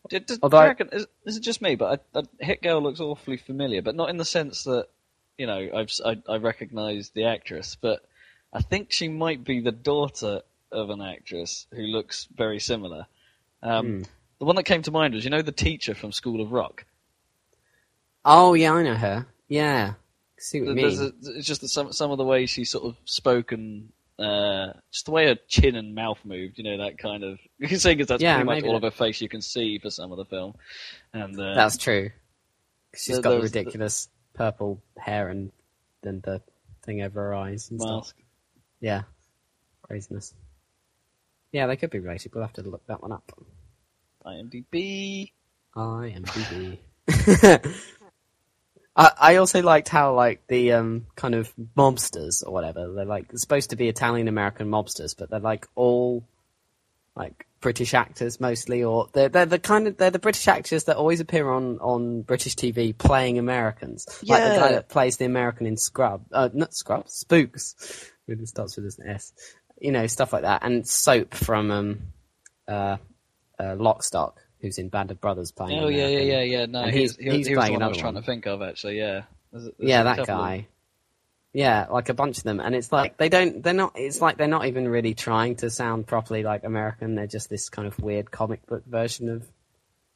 Did, 0.09 0.27
did, 0.27 0.41
Although 0.43 0.65
reckon, 0.65 0.89
is, 0.93 1.07
is 1.25 1.37
it 1.37 1.41
just 1.41 1.63
me? 1.63 1.77
But 1.77 2.05
I, 2.15 2.19
I, 2.19 2.23
Hit 2.45 2.63
Girl 2.63 2.83
looks 2.83 3.01
awfully 3.01 3.37
familiar, 3.37 3.81
but 3.81 3.95
not 3.95 4.11
in 4.11 4.17
the 4.17 4.25
sense 4.25 4.65
that 4.65 4.89
you 5.39 5.47
know 5.47 5.69
I've 5.75 5.93
I, 6.05 6.17
I 6.29 6.37
recognise 6.39 7.11
the 7.11 7.27
actress, 7.27 7.77
but 7.81 8.05
I 8.53 8.61
think 8.61 8.93
she 8.93 9.09
might 9.09 9.45
be 9.45 9.61
the 9.61 9.73
daughter 9.73 10.41
of 10.73 10.91
an 10.91 11.01
actress 11.01 11.67
who 11.73 11.83
looks 11.83 12.27
very 12.35 12.59
similar. 12.59 13.07
Um, 13.63 13.87
Hmm. 13.87 14.03
The 14.41 14.47
one 14.47 14.57
that 14.57 14.65
came 14.65 14.83
to 14.83 14.91
mind 14.91 15.15
was 15.15 15.23
you 15.23 15.31
know 15.31 15.43
the 15.43 15.53
teacher 15.53 15.95
from 15.95 16.13
School 16.13 16.41
of 16.41 16.51
Rock. 16.51 16.87
Oh, 18.25 18.55
yeah, 18.55 18.73
I 18.73 18.83
know 18.83 18.95
her. 18.95 19.27
Yeah. 19.49 19.95
See 20.39 20.61
what 20.61 20.69
you 20.71 20.75
There's 20.75 21.01
mean. 21.01 21.13
a, 21.25 21.31
it's 21.39 21.47
just 21.47 21.61
that 21.61 21.69
some 21.69 21.93
some 21.93 22.11
of 22.11 22.19
the 22.19 22.25
way 22.25 22.47
she 22.47 22.65
sort 22.65 22.85
of 22.85 22.97
spoken, 23.05 23.93
uh, 24.19 24.73
just 24.91 25.05
the 25.05 25.11
way 25.11 25.27
her 25.27 25.37
chin 25.49 25.77
and 25.77 25.95
mouth 25.95 26.19
moved. 26.25 26.57
You 26.57 26.65
know 26.65 26.79
that 26.85 26.97
kind 26.99 27.25
of. 27.25 27.39
You 27.59 27.69
can 27.69 27.79
say 27.79 27.93
because 27.95 28.09
that's 28.09 28.23
Yeah, 28.23 28.37
pretty 28.37 28.47
much 28.47 28.55
maybe 28.57 28.69
all 28.69 28.77
of 28.77 28.83
her 28.83 28.91
face 28.91 29.21
you 29.21 29.29
can 29.29 29.43
see 29.43 29.79
for 29.79 29.91
some 29.91 30.13
of 30.13 30.17
the 30.19 30.25
film, 30.25 30.55
and 31.13 31.39
uh, 31.39 31.55
That's 31.55 31.77
true. 31.77 32.11
She's 32.97 33.17
There- 33.17 33.23
got 33.23 33.31
the 33.31 33.37
the- 33.37 33.43
ridiculous 33.43 34.09
purple 34.33 34.81
hair 34.97 35.29
and 35.29 35.53
then 36.03 36.23
the 36.25 36.41
thing 36.83 37.03
over 37.03 37.21
her 37.21 37.35
eyes 37.35 37.71
and 37.71 37.79
stuff. 37.81 37.91
mask. 38.07 38.17
Yeah. 38.81 39.03
Craziness. 39.83 40.33
Yeah, 41.53 41.67
they 41.67 41.77
could 41.77 41.91
be 41.91 41.99
related. 41.99 42.35
We'll 42.35 42.45
have 42.45 42.55
to 42.55 42.63
look 42.63 42.87
that 42.87 43.03
one 43.03 43.13
up. 43.13 43.31
IMDb. 44.25 45.33
IMDb. 45.77 46.79
I 48.97 49.11
I 49.21 49.37
also 49.37 49.63
liked 49.63 49.89
how 49.89 50.15
like 50.15 50.47
the 50.49 50.73
um 50.73 51.07
kind 51.17 51.35
of 51.35 51.53
mobsters 51.77 52.47
or 52.47 52.53
whatever 52.53 52.93
they're 52.93 53.05
like 53.05 53.31
supposed 53.37 53.71
to 53.71 53.77
be 53.77 53.89
Italian 53.89 54.29
American 54.29 54.69
mobsters, 54.69 55.17
but 55.17 55.31
they're 55.31 55.41
like 55.41 55.67
all 55.75 56.25
like 57.17 57.47
British 57.61 57.93
actors 57.93 58.41
mostly, 58.41 58.83
or 58.83 59.09
they're 59.13 59.29
they're 59.29 59.47
the 59.47 59.59
kind 59.59 59.87
of 59.87 59.97
they're 59.97 60.11
the 60.11 60.19
British 60.19 60.49
actors 60.49 60.85
that 60.85 60.97
always 60.97 61.21
appear 61.21 61.51
on 61.51 61.79
on 61.79 62.23
British 62.23 62.55
TV 62.55 62.97
playing 62.97 63.39
Americans. 63.39 64.07
Like 64.25 64.43
the 64.43 64.61
guy 64.61 64.73
that 64.73 64.89
plays 64.89 65.19
the 65.19 65.27
American 65.27 65.67
in 65.67 65.77
Scrub, 65.77 66.25
uh, 66.33 66.49
not 66.53 66.75
Scrub, 66.75 67.09
Spooks. 67.09 68.11
With 68.27 68.41
it 68.41 68.49
starts 68.49 68.77
with 68.77 68.99
an 68.99 69.09
S. 69.09 69.33
You 69.79 69.93
know 69.93 70.07
stuff 70.07 70.33
like 70.33 70.43
that, 70.43 70.63
and 70.63 70.87
Soap 70.87 71.35
from 71.35 71.71
um 71.71 72.01
uh, 72.67 72.97
uh 73.59 73.77
Lockstock, 73.77 74.35
who's 74.61 74.79
in 74.79 74.89
Band 74.89 75.11
of 75.11 75.21
Brothers 75.21 75.53
playing. 75.53 75.79
Oh 75.81 75.89
yeah, 75.89 76.07
yeah, 76.07 76.07
American. 76.07 76.29
yeah, 76.29 76.43
yeah. 76.43 76.67
No, 76.67 76.83
And 76.83 76.93
he's, 76.95 77.17
he's- 77.17 77.17
he, 77.17 77.25
he's 77.25 77.33
he 77.33 77.39
was 77.39 77.47
the 77.47 77.55
playing 77.55 77.73
one 77.75 77.83
I 77.83 77.89
was 77.89 77.97
trying 77.99 78.15
one. 78.15 78.23
to 78.23 78.27
think 78.27 78.47
of 78.47 78.63
actually. 78.63 78.99
Yeah, 78.99 79.23
There's- 79.53 79.71
there's 79.79 79.89
yeah, 79.91 80.03
that 80.05 80.19
of- 80.21 80.27
guy. 80.27 80.67
Yeah, 81.53 81.87
like 81.91 82.09
a 82.11 82.15
bunch 82.15 82.39
of 82.39 82.45
them, 82.45 82.61
and 82.61 82.77
it's 82.77 82.93
like 82.93 83.17
they 83.17 83.29
don't. 83.29 83.61
They're 83.61 83.73
not. 83.75 83.95
It's 83.97 84.21
like 84.21 84.37
they're 84.37 84.47
not 84.47 84.67
even 84.67 84.87
really 84.87 85.15
trying 85.15 85.57
to 85.57 85.69
sound 85.71 86.07
properly 86.07 86.45
like 86.45 86.63
American. 86.63 87.17
They're 87.17 87.27
just 87.27 87.51
this 87.51 87.69
kind 87.69 87.89
of 87.89 87.99
weird 87.99 88.31
comic 88.31 88.65
book 88.67 88.85
version 88.87 89.29
of 89.29 89.49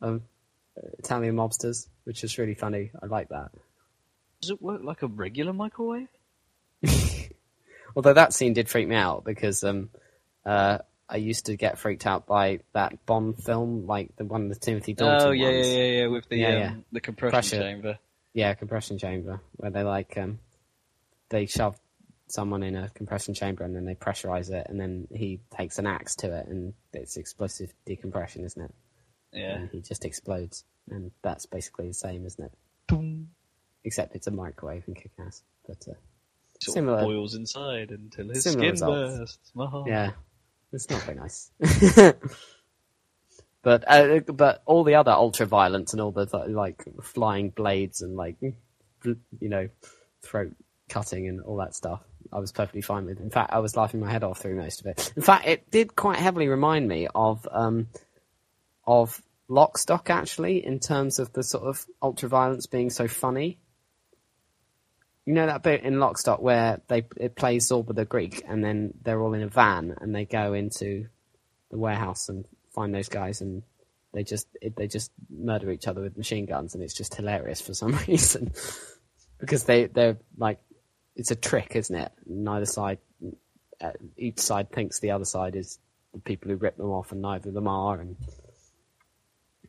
of 0.00 0.22
Italian 1.00 1.34
mobsters, 1.34 1.88
which 2.04 2.22
is 2.22 2.38
really 2.38 2.54
funny. 2.54 2.92
I 3.02 3.06
like 3.06 3.30
that. 3.30 3.50
Does 4.42 4.50
it 4.52 4.62
work 4.62 4.82
like 4.84 5.02
a 5.02 5.08
regular 5.08 5.52
microwave? 5.52 6.06
Although 7.96 8.12
that 8.14 8.32
scene 8.32 8.52
did 8.52 8.68
freak 8.68 8.86
me 8.86 8.94
out 8.96 9.24
because 9.24 9.64
um, 9.64 9.90
uh, 10.46 10.78
I 11.08 11.16
used 11.16 11.46
to 11.46 11.56
get 11.56 11.78
freaked 11.78 12.06
out 12.06 12.26
by 12.26 12.60
that 12.72 13.04
Bond 13.06 13.42
film, 13.42 13.86
like 13.86 14.16
the 14.16 14.24
one 14.24 14.48
with 14.48 14.60
Timothy 14.60 14.94
Dalton. 14.94 15.28
Oh 15.28 15.30
yeah, 15.32 15.48
yeah, 15.48 15.54
ones. 15.56 15.68
yeah, 15.68 15.84
yeah, 15.84 16.06
with 16.06 16.28
the 16.28 16.36
Yeah, 16.36 16.48
um, 16.48 16.54
yeah. 16.58 16.74
the 16.92 17.00
compression 17.00 17.32
Pressure. 17.32 17.58
chamber. 17.60 17.98
Yeah, 18.32 18.54
compression 18.54 18.98
chamber, 18.98 19.40
where 19.56 19.70
they 19.70 19.82
like 19.82 20.16
um, 20.18 20.38
they 21.28 21.46
shove 21.46 21.78
someone 22.26 22.62
in 22.62 22.74
a 22.74 22.88
compression 22.90 23.34
chamber 23.34 23.62
and 23.64 23.76
then 23.76 23.84
they 23.84 23.94
pressurize 23.94 24.50
it, 24.50 24.66
and 24.68 24.80
then 24.80 25.06
he 25.14 25.40
takes 25.56 25.78
an 25.78 25.86
axe 25.86 26.16
to 26.16 26.34
it, 26.36 26.46
and 26.48 26.72
it's 26.92 27.16
explosive 27.16 27.72
decompression, 27.86 28.44
isn't 28.44 28.62
it? 28.62 28.74
Yeah. 29.32 29.56
And 29.56 29.70
he 29.70 29.80
just 29.82 30.04
explodes, 30.04 30.64
and 30.90 31.10
that's 31.22 31.46
basically 31.46 31.88
the 31.88 31.94
same, 31.94 32.24
isn't 32.26 32.44
it? 32.44 32.52
Boom. 32.86 33.28
Except 33.84 34.16
it's 34.16 34.26
a 34.26 34.30
microwave 34.30 34.84
and 34.86 34.96
kick 34.96 35.10
ass. 35.24 35.42
But 35.66 35.86
uh, 35.88 35.94
Similar- 36.60 37.02
boils 37.02 37.34
inside 37.34 37.90
until 37.90 38.28
his 38.30 38.44
skin 38.44 38.58
results. 38.70 39.18
bursts. 39.18 39.52
Yeah, 39.86 40.12
it's 40.74 40.90
not 40.90 41.02
very 41.02 41.18
nice. 41.18 41.50
but 43.62 43.84
uh, 43.86 44.20
but 44.20 44.62
all 44.66 44.84
the 44.84 44.96
other 44.96 45.12
ultra 45.12 45.46
violence 45.46 45.92
and 45.92 46.00
all 46.00 46.12
the 46.12 46.26
like 46.48 46.84
flying 47.02 47.50
blades 47.50 48.02
and 48.02 48.16
like 48.16 48.36
you 48.42 49.16
know 49.40 49.68
throat 50.22 50.52
cutting 50.88 51.28
and 51.28 51.40
all 51.40 51.56
that 51.56 51.74
stuff, 51.74 52.02
I 52.32 52.38
was 52.38 52.52
perfectly 52.52 52.82
fine 52.82 53.06
with. 53.06 53.20
In 53.20 53.30
fact, 53.30 53.52
I 53.52 53.60
was 53.60 53.76
laughing 53.76 54.00
my 54.00 54.10
head 54.10 54.24
off 54.24 54.40
through 54.40 54.56
most 54.56 54.80
of 54.80 54.86
it. 54.86 55.12
In 55.16 55.22
fact, 55.22 55.46
it 55.46 55.70
did 55.70 55.96
quite 55.96 56.18
heavily 56.18 56.48
remind 56.48 56.86
me 56.88 57.08
of 57.14 57.46
um, 57.50 57.88
of 58.86 59.20
Lockstock 59.48 60.10
actually, 60.10 60.64
in 60.64 60.80
terms 60.80 61.18
of 61.18 61.32
the 61.32 61.42
sort 61.42 61.64
of 61.64 61.84
ultra 62.02 62.28
violence 62.28 62.66
being 62.66 62.90
so 62.90 63.08
funny. 63.08 63.58
You 65.26 65.34
know 65.34 65.46
that 65.46 65.62
bit 65.62 65.82
in 65.82 65.94
Lockstock 65.94 66.40
where 66.40 66.80
they 66.88 67.06
it 67.16 67.36
plays 67.36 67.68
Zorba 67.68 67.94
the 67.94 68.04
Greek, 68.04 68.42
and 68.46 68.64
then 68.64 68.94
they're 69.02 69.20
all 69.22 69.34
in 69.34 69.42
a 69.42 69.48
van 69.48 69.96
and 70.00 70.14
they 70.14 70.24
go 70.26 70.52
into 70.54 71.06
the 71.70 71.78
warehouse 71.78 72.28
and 72.28 72.44
find 72.74 72.94
those 72.94 73.08
guys, 73.08 73.40
and 73.40 73.62
they 74.12 74.24
just 74.24 74.48
it, 74.60 74.76
they 74.76 74.86
just 74.86 75.12
murder 75.30 75.70
each 75.70 75.88
other 75.88 76.02
with 76.02 76.18
machine 76.18 76.46
guns, 76.46 76.74
and 76.74 76.82
it's 76.84 76.94
just 76.94 77.14
hilarious 77.14 77.60
for 77.60 77.74
some 77.74 77.92
reason 78.08 78.52
because 79.38 79.64
they 79.64 79.86
they're 79.86 80.18
like 80.36 80.60
it's 81.16 81.30
a 81.30 81.36
trick, 81.36 81.76
isn't 81.76 81.96
it? 81.96 82.12
Neither 82.26 82.66
side, 82.66 82.98
uh, 83.80 83.92
each 84.16 84.40
side 84.40 84.70
thinks 84.72 85.00
the 85.00 85.12
other 85.12 85.24
side 85.24 85.56
is 85.56 85.78
the 86.12 86.20
people 86.20 86.50
who 86.50 86.56
rip 86.56 86.76
them 86.76 86.90
off, 86.90 87.12
and 87.12 87.22
neither 87.22 87.48
of 87.48 87.54
them 87.54 87.68
are, 87.68 88.00
and 88.00 88.16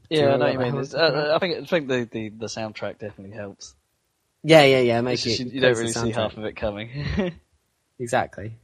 Yeah, 0.09 0.33
I 0.33 0.37
know 0.37 0.37
know 0.37 0.45
what 0.45 0.53
what 0.53 0.53
you 0.53 0.59
mean. 0.59 0.77
hell 0.77 0.79
It's, 0.79 0.93
it's 0.93 1.05
about? 1.05 1.29
uh, 1.29 1.33
I 1.35 1.39
think 1.39 1.57
I 1.57 1.65
think 1.65 1.87
the, 1.87 2.07
the, 2.11 2.29
the 2.29 2.45
soundtrack 2.47 2.99
definitely 2.99 3.35
helps. 3.35 3.75
Yeah, 4.45 4.63
yeah, 4.63 4.79
yeah, 4.79 5.01
make 5.01 5.25
it 5.25 5.39
you, 5.39 5.45
you 5.45 5.61
don't 5.61 5.75
really 5.75 5.91
see 5.91 6.11
half 6.11 6.37
of 6.37 6.45
it 6.45 6.55
coming. 6.55 6.89
Exactly. 7.97 8.57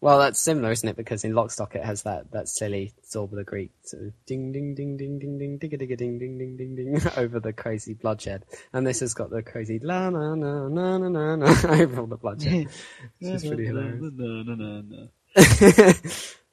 Well, 0.00 0.18
that's 0.18 0.40
similar, 0.40 0.72
isn't 0.72 0.88
it? 0.88 0.96
Because 0.96 1.22
in 1.24 1.32
Lockstock 1.34 1.76
it 1.76 1.84
has 1.84 2.02
that, 2.02 2.32
that 2.32 2.48
silly 2.48 2.92
Zorba 3.08 3.36
the 3.36 3.44
Greek 3.44 3.70
sort 3.84 4.02
of 4.02 4.12
ding 4.26 4.50
ding 4.50 4.74
ding 4.74 4.96
ding 4.96 5.20
ding 5.20 5.38
ding 5.38 5.58
digga 5.60 5.80
digga 5.80 5.96
ding 5.96 6.18
ding 6.18 6.36
ding 6.36 6.56
ding 6.56 6.74
ding 6.74 7.00
over 7.16 7.38
the 7.38 7.52
crazy 7.52 7.94
bloodshed, 7.94 8.44
and 8.72 8.84
this 8.84 8.98
has 9.00 9.14
got 9.14 9.30
the 9.30 9.42
crazy 9.42 9.78
la 9.78 10.10
na 10.10 10.34
na 10.34 10.68
na 10.68 10.98
na 10.98 11.08
na 11.08 11.36
na 11.36 11.46
over 11.80 12.00
all 12.00 12.06
the 12.08 12.16
bloodshed. 12.16 12.66
It's 13.20 13.30
just 13.30 13.46
pretty 13.46 13.66
hilarious. 13.66 14.02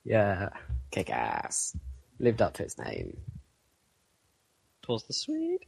Yeah, 0.04 0.50
kick 0.92 1.10
ass. 1.10 1.76
Lived 2.20 2.42
up 2.42 2.54
to 2.56 2.64
its 2.64 2.78
name. 2.78 3.18
Twas 4.84 5.04
the 5.04 5.14
sweet. 5.14 5.62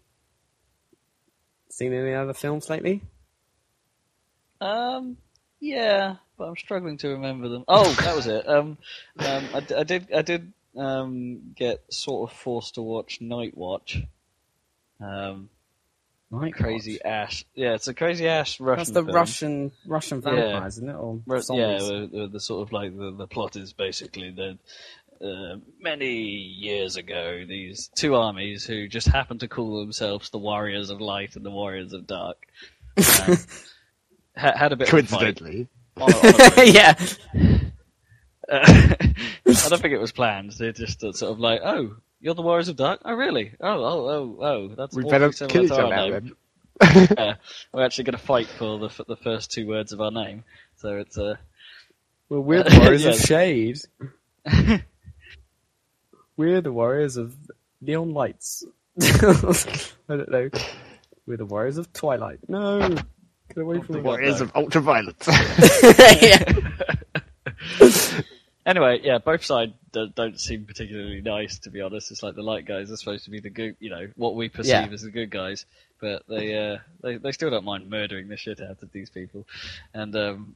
Seen 1.76 1.92
any 1.92 2.14
other 2.14 2.34
films 2.34 2.70
lately? 2.70 3.02
Um, 4.62 5.18
yeah, 5.60 6.16
but 6.38 6.46
I'm 6.46 6.56
struggling 6.56 6.96
to 7.00 7.10
remember 7.10 7.50
them. 7.50 7.66
Oh, 7.68 7.92
that 8.00 8.16
was 8.16 8.28
it. 8.28 8.48
Um, 8.48 8.78
um, 9.20 9.46
I, 9.54 9.60
d- 9.60 9.76
I 9.76 9.84
did, 9.84 10.08
I 10.14 10.22
did, 10.22 10.54
um, 10.78 11.52
get 11.54 11.84
sort 11.90 12.32
of 12.32 12.38
forced 12.38 12.76
to 12.76 12.82
watch 12.82 13.20
Night 13.20 13.58
Watch. 13.58 14.02
Um, 15.02 15.50
Crazy 16.54 17.02
Ash. 17.04 17.44
Yeah, 17.56 17.74
it's 17.74 17.90
a 17.90 17.94
Crazy 17.94 18.26
Ash 18.30 18.58
Russian. 18.62 18.78
That's 18.78 18.92
the 18.92 19.04
film. 19.04 19.14
Russian 19.14 19.72
Russian 19.86 20.22
Yeah. 20.26 20.32
vampires, 20.32 20.78
isn't 20.78 20.90
it? 20.90 20.96
Or 20.96 21.20
Ru- 21.28 21.42
yeah, 21.50 21.78
the, 21.80 22.10
the, 22.10 22.28
the 22.28 22.40
sort 22.40 22.66
of 22.66 22.72
like 22.72 22.96
the, 22.98 23.12
the 23.12 23.28
plot 23.28 23.58
is 23.58 23.74
basically 23.74 24.32
that 24.32 24.58
uh, 25.26 25.58
many 25.82 26.14
years 26.22 26.96
ago, 26.96 27.44
these 27.48 27.90
two 27.96 28.16
armies 28.16 28.66
who 28.66 28.88
just 28.88 29.08
happened 29.08 29.40
to 29.42 29.48
call 29.48 29.80
themselves 29.80 30.30
the 30.30 30.38
Warriors 30.38 30.90
of 30.90 31.02
Light 31.02 31.36
and 31.36 31.46
the 31.46 31.52
Warriors 31.52 31.94
of 31.94 32.06
Dark 32.08 32.38
ha- 33.00 33.36
had 34.36 34.72
a 34.72 34.76
bit 34.76 34.88
of 34.88 34.94
a 34.94 35.02
Coincidentally. 35.02 35.68
on 35.98 36.14
on 36.14 36.60
a 36.60 36.66
yeah. 36.66 36.96
Uh, 38.48 38.96
I 39.48 39.70
don't 39.70 39.82
think 39.82 39.94
it 39.94 40.00
was 40.00 40.12
planned. 40.12 40.52
They're 40.52 40.72
just 40.72 41.04
uh, 41.04 41.12
sort 41.14 41.32
of 41.32 41.40
like, 41.40 41.62
oh, 41.64 41.96
you're 42.22 42.36
the 42.36 42.42
Warriors 42.42 42.68
of 42.70 42.76
Dark. 42.76 43.02
Oh, 43.06 43.14
really? 43.14 43.54
Oh, 43.60 43.84
oh, 43.84 44.10
oh, 44.10 44.38
oh. 44.46 44.68
That's 44.76 44.96
We 44.96 45.04
better 45.04 45.32
kill 45.32 45.64
each 45.64 45.70
to 45.70 45.76
other 45.86 45.96
name. 45.96 46.12
then. 46.82 47.08
Yeah, 47.18 47.36
we're 47.74 47.84
actually 47.86 48.04
going 48.04 48.18
to 48.18 48.24
fight 48.26 48.48
for 48.48 48.78
the 48.80 48.88
f- 48.88 49.02
the 49.08 49.16
first 49.16 49.52
two 49.52 49.66
words 49.68 49.94
of 49.94 50.02
our 50.02 50.12
name. 50.12 50.44
So 50.76 50.98
it's 50.98 51.18
uh, 51.18 51.36
Well, 52.30 52.42
we're 52.42 52.64
the 52.64 52.78
warriors 52.82 53.06
of 53.06 53.16
shade. 53.16 53.78
We're 56.38 56.62
the 56.62 56.72
warriors 56.72 57.18
of 57.18 57.36
neon 57.82 58.14
lights. 58.14 58.64
I 59.02 59.42
don't 60.10 60.32
know. 60.32 60.50
We're 61.28 61.38
the 61.38 61.46
warriors 61.46 61.78
of 61.78 61.92
twilight. 61.94 62.40
No, 62.48 62.90
get 62.90 63.58
away 63.58 63.80
from 63.82 63.94
The 63.94 64.02
me. 64.02 64.04
Warriors 64.04 64.42
of 64.42 64.52
Ultraviolet. 64.56 65.16
Anyway, 68.68 69.00
yeah, 69.04 69.20
both 69.20 69.46
sides 69.46 69.74
do- 69.92 70.10
don't 70.16 70.40
seem 70.40 70.66
particularly 70.66 71.22
nice, 71.22 71.60
to 71.60 71.70
be 71.70 71.82
honest. 71.82 72.10
It's 72.10 72.24
like 72.24 72.34
the 72.34 72.42
light 72.42 72.66
guys 72.66 72.90
are 72.90 72.98
supposed 72.98 73.26
to 73.26 73.30
be 73.30 73.40
the 73.40 73.52
good, 73.52 73.76
you 73.80 73.92
know, 73.92 74.08
what 74.16 74.34
we 74.34 74.50
perceive 74.50 74.72
Yeah. 74.72 74.88
as 74.92 75.04
the 75.04 75.12
good 75.12 75.30
guys, 75.30 75.68
but 76.02 76.24
they, 76.28 76.58
uh, 76.58 76.78
they, 77.04 77.18
they 77.18 77.32
still 77.32 77.52
don't 77.52 77.64
mind 77.64 77.92
murdering 77.92 78.28
the 78.28 78.38
shit 78.38 78.60
out 78.60 78.82
of 78.82 78.92
these 78.92 79.12
people. 79.12 79.46
And, 79.94 80.16
um, 80.16 80.56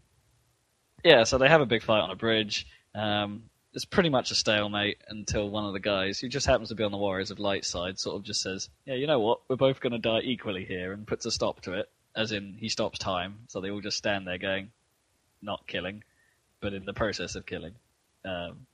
yeah, 1.04 1.24
so 1.24 1.38
they 1.38 1.48
have 1.50 1.62
a 1.62 1.68
big 1.68 1.84
fight 1.84 2.00
on 2.02 2.10
a 2.10 2.16
bridge. 2.16 2.66
Um, 2.96 3.44
it's 3.74 3.86
pretty 3.86 4.10
much 4.10 4.32
a 4.32 4.36
stalemate 4.36 4.98
until 5.08 5.50
one 5.50 5.66
of 5.66 5.74
the 5.74 5.80
guys, 5.80 6.20
who 6.20 6.28
just 6.28 6.48
happens 6.48 6.70
to 6.70 6.76
be 6.76 6.84
on 6.84 6.92
the 6.92 6.98
Warriors 6.98 7.32
of 7.32 7.40
Light 7.40 7.66
side, 7.66 8.00
sort 8.00 8.16
of 8.16 8.24
just 8.24 8.42
says, 8.42 8.70
yeah, 8.86 8.96
you 8.96 9.08
know 9.08 9.20
what, 9.20 9.42
we're 9.48 9.56
both 9.56 9.80
going 9.80 9.94
to 9.94 10.00
die 10.00 10.22
equally 10.24 10.66
here, 10.66 10.92
and 10.92 11.06
puts 11.06 11.26
a 11.26 11.32
stop 11.32 11.62
to 11.62 11.74
it, 11.74 11.90
as 12.16 12.32
in 12.32 12.56
he 12.60 12.70
stops 12.70 12.98
time, 13.00 13.40
so 13.48 13.62
they 13.62 13.70
all 13.70 13.82
just 13.82 13.98
stand 13.98 14.28
there 14.28 14.38
going, 14.38 14.72
not 15.42 15.68
killing, 15.68 16.04
but 16.62 16.74
in 16.74 16.86
the 16.86 16.94
process 16.94 17.36
of 17.36 17.46
killing. 17.46 17.74
Um, 18.26 18.66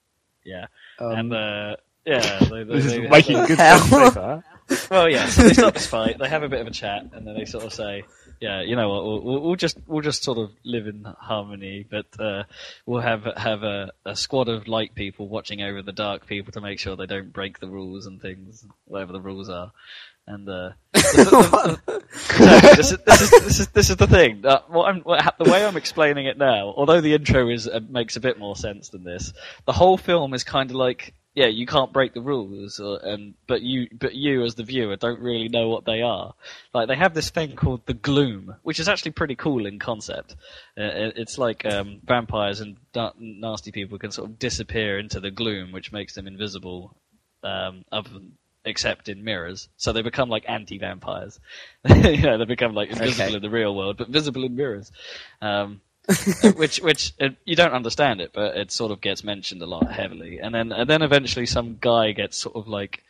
yeah, 0.43 0.68
Um, 1.00 1.12
and 1.12 1.34
uh, 1.34 1.76
yeah, 2.06 2.39
they, 2.39 2.64
they, 2.64 2.64
this 2.64 2.86
they 2.86 3.04
is 3.04 3.10
making 3.10 3.46
good 3.46 3.58
Hell. 3.58 3.80
sense 3.80 3.89
so 3.89 4.12
far. 4.12 4.43
well, 4.91 5.10
yeah. 5.10 5.28
So 5.28 5.43
they 5.43 5.54
stop 5.54 5.74
this 5.74 5.88
fight. 5.88 6.18
They 6.20 6.30
have 6.30 6.43
a 6.43 6.50
bit 6.50 6.62
of 6.62 6.68
a 6.68 6.72
chat, 6.72 7.10
and 7.14 7.28
then 7.28 7.36
they 7.36 7.46
sort 7.46 7.64
of 7.66 7.74
say, 7.74 8.04
"Yeah, 8.40 8.62
you 8.62 8.76
know 8.76 8.90
what? 8.90 9.04
We'll, 9.04 9.22
we'll, 9.22 9.42
we'll 9.42 9.56
just 9.56 9.78
we'll 9.88 10.02
just 10.02 10.24
sort 10.24 10.38
of 10.38 10.52
live 10.64 10.88
in 10.88 11.04
harmony, 11.04 11.86
but 11.90 12.08
uh, 12.20 12.44
we'll 12.86 13.02
have 13.02 13.24
have 13.38 13.64
a, 13.64 13.92
a 14.06 14.16
squad 14.16 14.50
of 14.50 14.68
light 14.68 14.96
people 14.96 15.28
watching 15.28 15.62
over 15.62 15.82
the 15.82 15.92
dark 15.92 16.28
people 16.28 16.52
to 16.54 16.62
make 16.62 16.80
sure 16.80 16.96
they 16.96 17.06
don't 17.06 17.34
break 17.34 17.60
the 17.60 17.68
rules 17.68 18.06
and 18.06 18.22
things, 18.22 18.66
whatever 18.86 19.14
the 19.14 19.22
rules 19.22 19.50
are." 19.50 19.72
And 20.28 20.50
uh, 20.50 20.72
no, 20.96 21.78
this, 22.76 22.92
is, 22.92 22.98
this, 23.06 23.22
is, 23.22 23.30
this 23.30 23.60
is 23.60 23.68
this 23.68 23.90
is 23.92 23.96
the 23.96 24.08
thing. 24.08 24.44
Uh, 24.44 24.62
what 24.68 24.90
I'm, 24.90 25.02
what, 25.02 25.36
the 25.38 25.52
way 25.52 25.64
I'm 25.64 25.78
explaining 25.78 26.26
it 26.26 26.38
now, 26.38 26.74
although 26.76 27.00
the 27.00 27.14
intro 27.14 27.50
is 27.50 27.68
uh, 27.68 27.80
makes 27.88 28.16
a 28.16 28.20
bit 28.20 28.40
more 28.40 28.56
sense 28.56 28.90
than 28.90 29.04
this, 29.04 29.34
the 29.66 29.72
whole 29.72 29.98
film 29.98 30.34
is 30.34 30.44
kind 30.44 30.72
of 30.72 30.76
like, 30.76 31.14
yeah, 31.36 31.48
you 31.48 31.66
can't 31.68 31.92
break 31.94 32.14
the 32.14 32.22
rules, 32.22 32.80
or, 32.80 32.98
and 33.04 33.34
but 33.46 33.62
you 33.62 33.88
but 33.92 34.16
you 34.16 34.44
as 34.44 34.56
the 34.56 34.64
viewer 34.64 34.96
don't 34.96 35.20
really 35.20 35.50
know 35.50 35.68
what 35.68 35.86
they 35.86 36.02
are. 36.02 36.34
Like 36.74 36.88
they 36.88 36.96
have 36.96 37.14
this 37.14 37.30
thing 37.30 37.56
called 37.56 37.86
the 37.86 37.94
gloom, 37.94 38.56
which 38.64 38.80
is 38.80 38.88
actually 38.90 39.12
pretty 39.12 39.36
cool 39.36 39.66
in 39.66 39.78
concept. 39.78 40.36
Uh, 40.78 40.84
it- 40.84 41.18
it's 41.18 41.38
like 41.38 41.66
um, 41.66 42.00
vampires 42.06 42.62
and 42.62 42.78
da- 42.94 43.12
nasty 43.20 43.72
people 43.72 44.00
can 44.00 44.12
sort 44.12 44.30
of 44.30 44.40
disappear 44.40 44.98
into 44.98 45.20
the 45.20 45.30
gloom, 45.32 45.72
which 45.74 45.92
makes 45.92 46.16
them 46.16 46.26
invisible. 46.26 46.96
Um, 47.44 47.84
other 47.92 48.10
than, 48.10 48.38
except 48.64 49.08
in 49.10 49.24
mirrors, 49.24 49.70
so 49.78 49.94
they 49.94 50.02
become 50.02 50.30
like 50.30 50.46
anti-vampires. 50.50 51.40
you 51.88 52.22
know, 52.24 52.40
they 52.40 52.46
become 52.46 52.74
like 52.74 52.90
invisible 52.90 53.26
Okay. 53.26 53.36
in 53.36 53.42
the 53.44 53.50
real 53.52 53.76
world, 53.76 53.98
but 53.98 54.08
visible 54.10 54.44
in 54.44 54.56
mirrors. 54.56 54.92
Um, 55.42 55.82
which 56.56 56.80
which 56.82 57.14
uh, 57.20 57.30
you 57.45 57.56
don't 57.56 57.74
understand 57.74 58.22
it, 58.22 58.32
but 58.34 58.56
it 58.58 58.72
sort 58.72 58.91
of 58.91 59.01
gets 59.01 59.24
mentioned 59.24 59.62
a 59.62 59.66
lot 59.66 59.91
heavily, 59.91 60.39
and 60.39 60.53
then 60.53 60.72
and 60.72 60.89
then 60.89 61.01
eventually 61.01 61.45
some 61.45 61.78
guy 61.82 62.12
gets 62.12 62.38
sort 62.38 62.56
of 62.56 62.68
like 62.68 63.01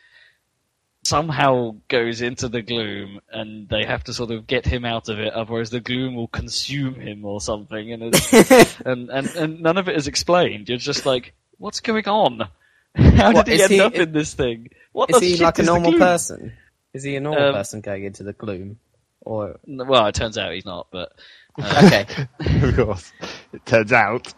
somehow 1.04 1.76
goes 1.88 2.20
into 2.20 2.48
the 2.48 2.62
gloom, 2.62 3.20
and 3.30 3.68
they 3.68 3.84
have 3.84 4.02
to 4.04 4.12
sort 4.12 4.30
of 4.30 4.46
get 4.46 4.66
him 4.66 4.84
out 4.84 5.08
of 5.08 5.18
it, 5.20 5.32
otherwise 5.32 5.70
the 5.70 5.80
gloom 5.80 6.14
will 6.14 6.26
consume 6.28 6.94
him 6.94 7.24
or 7.24 7.40
something, 7.40 7.92
and 7.92 8.02
it's, 8.02 8.80
and, 8.84 9.10
and 9.10 9.26
and 9.36 9.60
none 9.60 9.78
of 9.78 9.88
it 9.88 9.96
is 9.96 10.08
explained. 10.08 10.68
You're 10.68 10.78
just 10.78 11.06
like, 11.06 11.32
what's 11.58 11.80
going 11.80 12.08
on? 12.08 12.48
How 12.96 13.32
What, 13.32 13.46
did 13.46 13.56
he 13.56 13.62
end 13.62 13.72
he- 13.72 13.80
up 13.80 13.94
in 13.94 14.12
this 14.12 14.34
thing? 14.34 14.70
What 14.92 15.10
is 15.10 15.20
he 15.20 15.36
like 15.36 15.58
a 15.58 15.60
is 15.60 15.66
the 15.66 15.72
normal 15.72 15.98
person? 15.98 16.52
Is 16.94 17.02
he 17.02 17.14
a 17.16 17.20
normal 17.20 17.48
Um, 17.48 17.54
person 17.54 17.82
going 17.82 18.04
into 18.04 18.22
the 18.22 18.32
gloom? 18.32 18.78
Or 19.20 19.58
Well, 19.66 20.06
it 20.06 20.14
turns 20.14 20.38
out 20.38 20.52
he's 20.54 20.64
not, 20.64 20.86
but 20.90 21.12
okay, 21.58 22.06
of 22.62 22.76
course. 22.76 23.12
It 23.52 23.64
turns 23.66 23.92
out. 23.92 24.32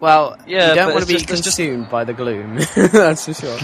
well, 0.00 0.36
Yeah, 0.46 0.70
you 0.70 0.74
don't 0.76 0.92
want 0.94 1.02
to 1.02 1.06
be 1.06 1.14
just- 1.14 1.30
it's 1.30 1.40
just- 1.42 1.56
consumed 1.58 1.90
by 1.90 2.04
the 2.04 2.12
gloom. 2.14 2.56
That's 2.76 3.24
for 3.26 3.34
sure. 3.34 3.56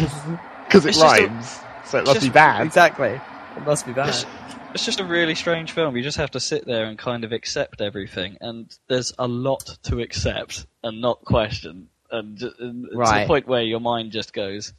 Because 0.67 0.85
it 0.85 0.91
It's 0.91 0.99
just 0.99 1.01
a- 1.21 1.27
rhymes. 1.27 1.59
so 1.87 1.99
it 1.99 2.05
must 2.07 2.15
just- 2.15 2.27
be 2.27 2.31
bad. 2.31 2.67
exactly. 2.67 3.21
It 3.57 3.65
must 3.65 3.87
be 3.87 3.93
bad. 3.93 4.09
It's, 4.11 4.27
it's 4.75 4.85
just 4.85 5.01
a 5.01 5.05
really 5.05 5.35
strange 5.35 5.73
film. 5.73 5.97
You 5.97 6.03
just 6.03 6.19
have 6.19 6.31
to 6.33 6.41
sit 6.41 6.67
there 6.67 6.85
and 6.85 6.99
kind 6.99 7.25
of 7.25 7.33
accept 7.33 7.81
everything, 7.81 8.37
and 8.41 8.71
there's 8.89 9.13
a 9.19 9.27
lot 9.27 9.79
to 9.85 10.01
accept 10.01 10.67
and 10.85 11.01
not 11.01 11.25
question, 11.25 11.89
and, 12.11 12.37
ju- 12.37 12.53
and 12.59 12.85
to 12.85 12.91
the 12.97 13.25
point 13.27 13.49
where 13.49 13.63
your 13.63 13.81
mind 13.81 14.13
just 14.13 14.33
goes, 14.35 14.75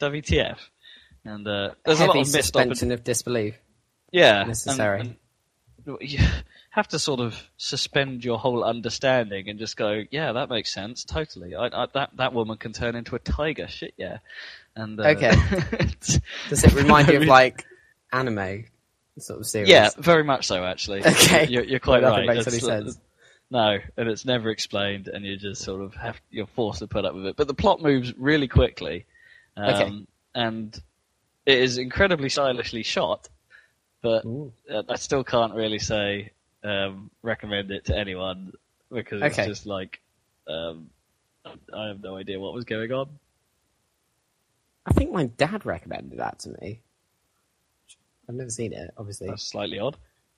"WTF?" 0.00 0.58
And 1.24 1.46
uh, 1.46 1.70
there's 1.86 2.00
a 2.00 2.06
lot 2.06 2.16
of 2.16 2.22
missed 2.22 2.32
suspension 2.32 2.90
of 2.90 3.04
disbelief. 3.04 3.54
Yeah, 4.10 4.42
necessary. 4.44 5.00
and 5.00 5.16
you 6.00 6.18
have 6.78 6.88
to 6.88 6.98
sort 6.98 7.20
of 7.20 7.40
suspend 7.56 8.24
your 8.24 8.38
whole 8.38 8.64
understanding 8.64 9.48
and 9.48 9.58
just 9.58 9.76
go, 9.76 10.02
"Yeah, 10.10 10.32
that 10.32 10.48
makes 10.48 10.72
sense. 10.72 11.04
Totally. 11.04 11.54
I, 11.54 11.66
I, 11.66 11.86
that 11.94 12.10
that 12.16 12.32
woman 12.32 12.56
can 12.56 12.72
turn 12.72 12.96
into 12.96 13.14
a 13.14 13.18
tiger. 13.18 13.68
Shit, 13.68 13.94
yeah." 13.96 14.18
And 14.74 14.98
uh, 14.98 15.08
Okay. 15.08 15.32
Does 16.48 16.64
it 16.64 16.72
remind 16.74 17.08
you 17.08 17.18
of 17.20 17.24
like 17.26 17.66
anime 18.12 18.64
sort 19.18 19.40
of 19.40 19.46
series? 19.46 19.68
Yeah, 19.68 19.90
very 19.98 20.24
much 20.24 20.46
so. 20.46 20.64
Actually, 20.64 21.00
Okay. 21.06 21.46
you're, 21.48 21.64
you're 21.64 21.80
quite 21.80 22.02
Well, 22.02 22.12
right. 22.12 22.26
makes 22.26 22.46
any 22.46 22.60
sense. 22.60 22.98
No, 23.50 23.78
and 23.96 24.08
it's 24.08 24.24
never 24.24 24.50
explained, 24.50 25.08
and 25.08 25.24
you 25.24 25.36
just 25.36 25.62
sort 25.62 25.80
of 25.82 25.94
have 25.94 26.20
you're 26.30 26.46
forced 26.46 26.80
to 26.80 26.86
put 26.86 27.04
up 27.04 27.14
with 27.14 27.26
it. 27.26 27.36
But 27.36 27.48
the 27.48 27.54
plot 27.54 27.82
moves 27.82 28.12
really 28.16 28.46
quickly, 28.48 29.06
um, 29.56 29.74
Okay. 29.74 30.06
and 30.34 30.82
it 31.46 31.58
is 31.58 31.78
incredibly 31.78 32.28
stylishly 32.28 32.82
shot. 32.82 33.28
But 34.00 34.24
I 34.88 34.96
still 34.96 35.24
can't 35.24 35.54
really 35.54 35.78
say 35.80 36.30
um, 36.68 37.10
recommend 37.22 37.70
it 37.70 37.86
to 37.86 37.96
anyone 37.96 38.52
because 38.90 39.22
it's 39.22 39.38
Okay. 39.38 39.48
just 39.48 39.66
like 39.66 40.00
um, 40.46 40.90
I 41.74 41.88
have 41.88 42.02
no 42.02 42.16
idea 42.16 42.38
what 42.40 42.52
was 42.54 42.64
going 42.64 42.92
on. 42.92 43.08
I 44.86 44.92
think 44.92 45.12
my 45.12 45.24
dad 45.26 45.66
recommended 45.66 46.18
that 46.18 46.38
to 46.40 46.50
me. 46.60 46.80
I've 48.28 48.34
never 48.34 48.50
seen 48.50 48.72
it, 48.72 48.90
obviously. 48.96 49.28
That's 49.28 49.42
slightly 49.42 49.78
odd. 49.78 49.96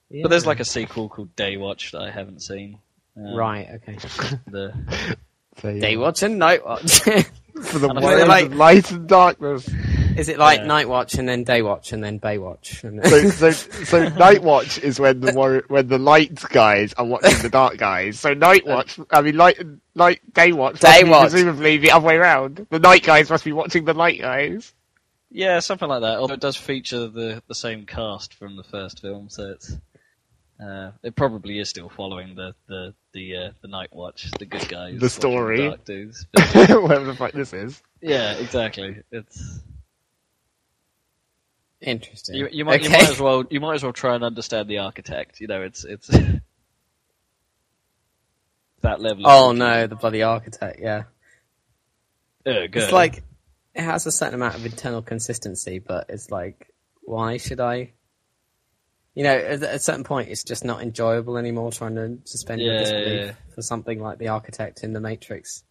Yeah. 0.09 0.23
But 0.23 0.29
there's 0.29 0.45
like 0.45 0.59
a 0.59 0.65
sequel 0.65 1.07
called 1.09 1.35
Daywatch 1.35 1.91
that 1.91 2.01
I 2.01 2.11
haven't 2.11 2.41
seen. 2.41 2.77
Um, 3.17 3.33
right, 3.35 3.67
okay. 3.75 3.97
The 4.47 4.73
So, 5.61 5.67
yeah. 5.69 5.81
Day 5.81 5.97
watch 5.97 6.23
and 6.23 6.39
night 6.39 6.65
watch. 6.65 7.01
For 7.61 7.77
the 7.79 7.89
And 7.89 7.99
I 7.99 8.01
warriors 8.01 8.19
feel 8.21 8.27
like- 8.29 8.45
of 8.45 8.55
light 8.55 8.91
and 8.91 9.07
darkness. 9.07 9.69
Is 10.17 10.29
it 10.29 10.37
like 10.37 10.59
Yeah. 10.59 10.65
night 10.67 10.89
watch 10.89 11.15
and 11.15 11.27
then 11.27 11.43
day 11.43 11.61
watch 11.61 11.91
and 11.93 12.03
then 12.03 12.17
bay 12.17 12.37
watch? 12.37 12.83
And 12.83 13.05
So, 13.05 13.29
so, 13.29 13.51
so 13.51 14.09
night 14.09 14.43
watch 14.43 14.77
is 14.79 14.99
when 14.99 15.19
the 15.19 15.33
war- 15.33 15.63
when 15.67 15.87
the 15.87 15.97
light 15.97 16.39
guys 16.49 16.93
are 16.93 17.05
watching 17.05 17.41
the 17.41 17.49
dark 17.49 17.77
guys. 17.77 18.19
So 18.19 18.33
night 18.33 18.65
watch, 18.65 18.99
I 19.11 19.21
mean, 19.21 19.37
light, 19.37 19.59
light, 19.95 20.19
day 20.33 20.51
watch. 20.51 20.79
Day 20.79 21.03
watch, 21.03 21.31
presumably 21.31 21.77
the 21.77 21.91
other 21.91 22.05
way 22.07 22.15
around. 22.15 22.67
The 22.69 22.79
night 22.79 23.03
guys 23.03 23.29
must 23.29 23.43
be 23.43 23.51
watching 23.53 23.85
the 23.85 23.93
light 23.93 24.19
guys. 24.19 24.73
Yeah, 25.29 25.59
something 25.59 25.87
like 25.87 26.01
that. 26.01 26.17
Although 26.17 26.33
it 26.33 26.41
does 26.41 26.57
feature 26.57 27.07
the, 27.07 27.41
the 27.47 27.55
same 27.55 27.85
cast 27.85 28.33
from 28.33 28.57
the 28.57 28.63
first 28.63 28.99
film, 29.01 29.29
so 29.29 29.51
it's 29.51 29.77
uh, 30.61 30.91
it 31.03 31.15
probably 31.15 31.57
is 31.59 31.69
still 31.69 31.89
following 31.89 32.35
the 32.35 32.53
the 32.67 32.93
the, 33.13 33.35
uh, 33.35 33.51
the 33.61 33.67
Night 33.67 33.89
Watch, 33.93 34.29
the 34.39 34.45
good 34.45 34.67
guys, 34.69 34.93
The 34.99 35.05
watching 35.05 35.09
story. 35.09 35.57
dark 35.69 35.85
dudes. 35.85 36.25
But, 36.33 36.69
Whatever 36.81 37.05
the 37.05 37.15
fuck 37.15 37.31
this 37.31 37.51
is. 37.53 37.81
yeah, 38.01 38.33
exactly. 38.33 39.01
It's 39.11 39.59
Interesting. 41.81 42.35
you, 42.35 42.47
you 42.51 42.63
might 42.63 42.81
okay. 42.81 42.85
you 42.85 42.91
might 42.91 43.09
as 43.09 43.19
well 43.19 43.43
you 43.49 43.59
might 43.59 43.75
as 43.75 43.83
well 43.83 43.93
try 43.93 44.15
and 44.15 44.23
understand 44.23 44.69
the 44.69 44.79
architect. 44.79 45.39
You 45.39 45.47
know, 45.47 45.63
it's 45.63 45.83
it's 45.83 46.07
that 48.81 49.01
level. 49.01 49.27
Oh 49.27 49.51
no, 49.51 49.87
the 49.87 49.95
bloody 49.95 50.23
architect, 50.23 50.79
yeah. 50.79 51.03
Good. 52.43 52.71
It's 52.73 52.91
like, 52.91 53.23
it 53.75 53.81
has 53.81 54.05
a 54.05 54.11
certain 54.11 54.35
amount 54.35 54.55
of 54.55 54.65
internal 54.65 55.01
consistency, 55.01 55.79
but 55.79 56.07
it's 56.09 56.31
like, 56.31 56.73
why 57.03 57.37
should 57.37 57.59
I? 57.59 57.93
You 59.13 59.23
know, 59.23 59.35
at 59.35 59.61
a 59.61 59.79
certain 59.79 60.03
point, 60.03 60.29
it's 60.29 60.43
just 60.43 60.63
not 60.63 60.81
enjoyable 60.81 61.37
anymore 61.37 61.71
trying 61.71 61.95
to 61.95 62.17
suspend 62.23 62.61
your 62.61 62.79
disbelief 62.79 63.07
yeah, 63.07 63.25
yeah. 63.25 63.31
for 63.53 63.61
something 63.61 63.99
like 63.99 64.19
the 64.19 64.29
architect 64.29 64.83
in 64.83 64.93
The 64.93 65.01
Matrix 65.01 65.63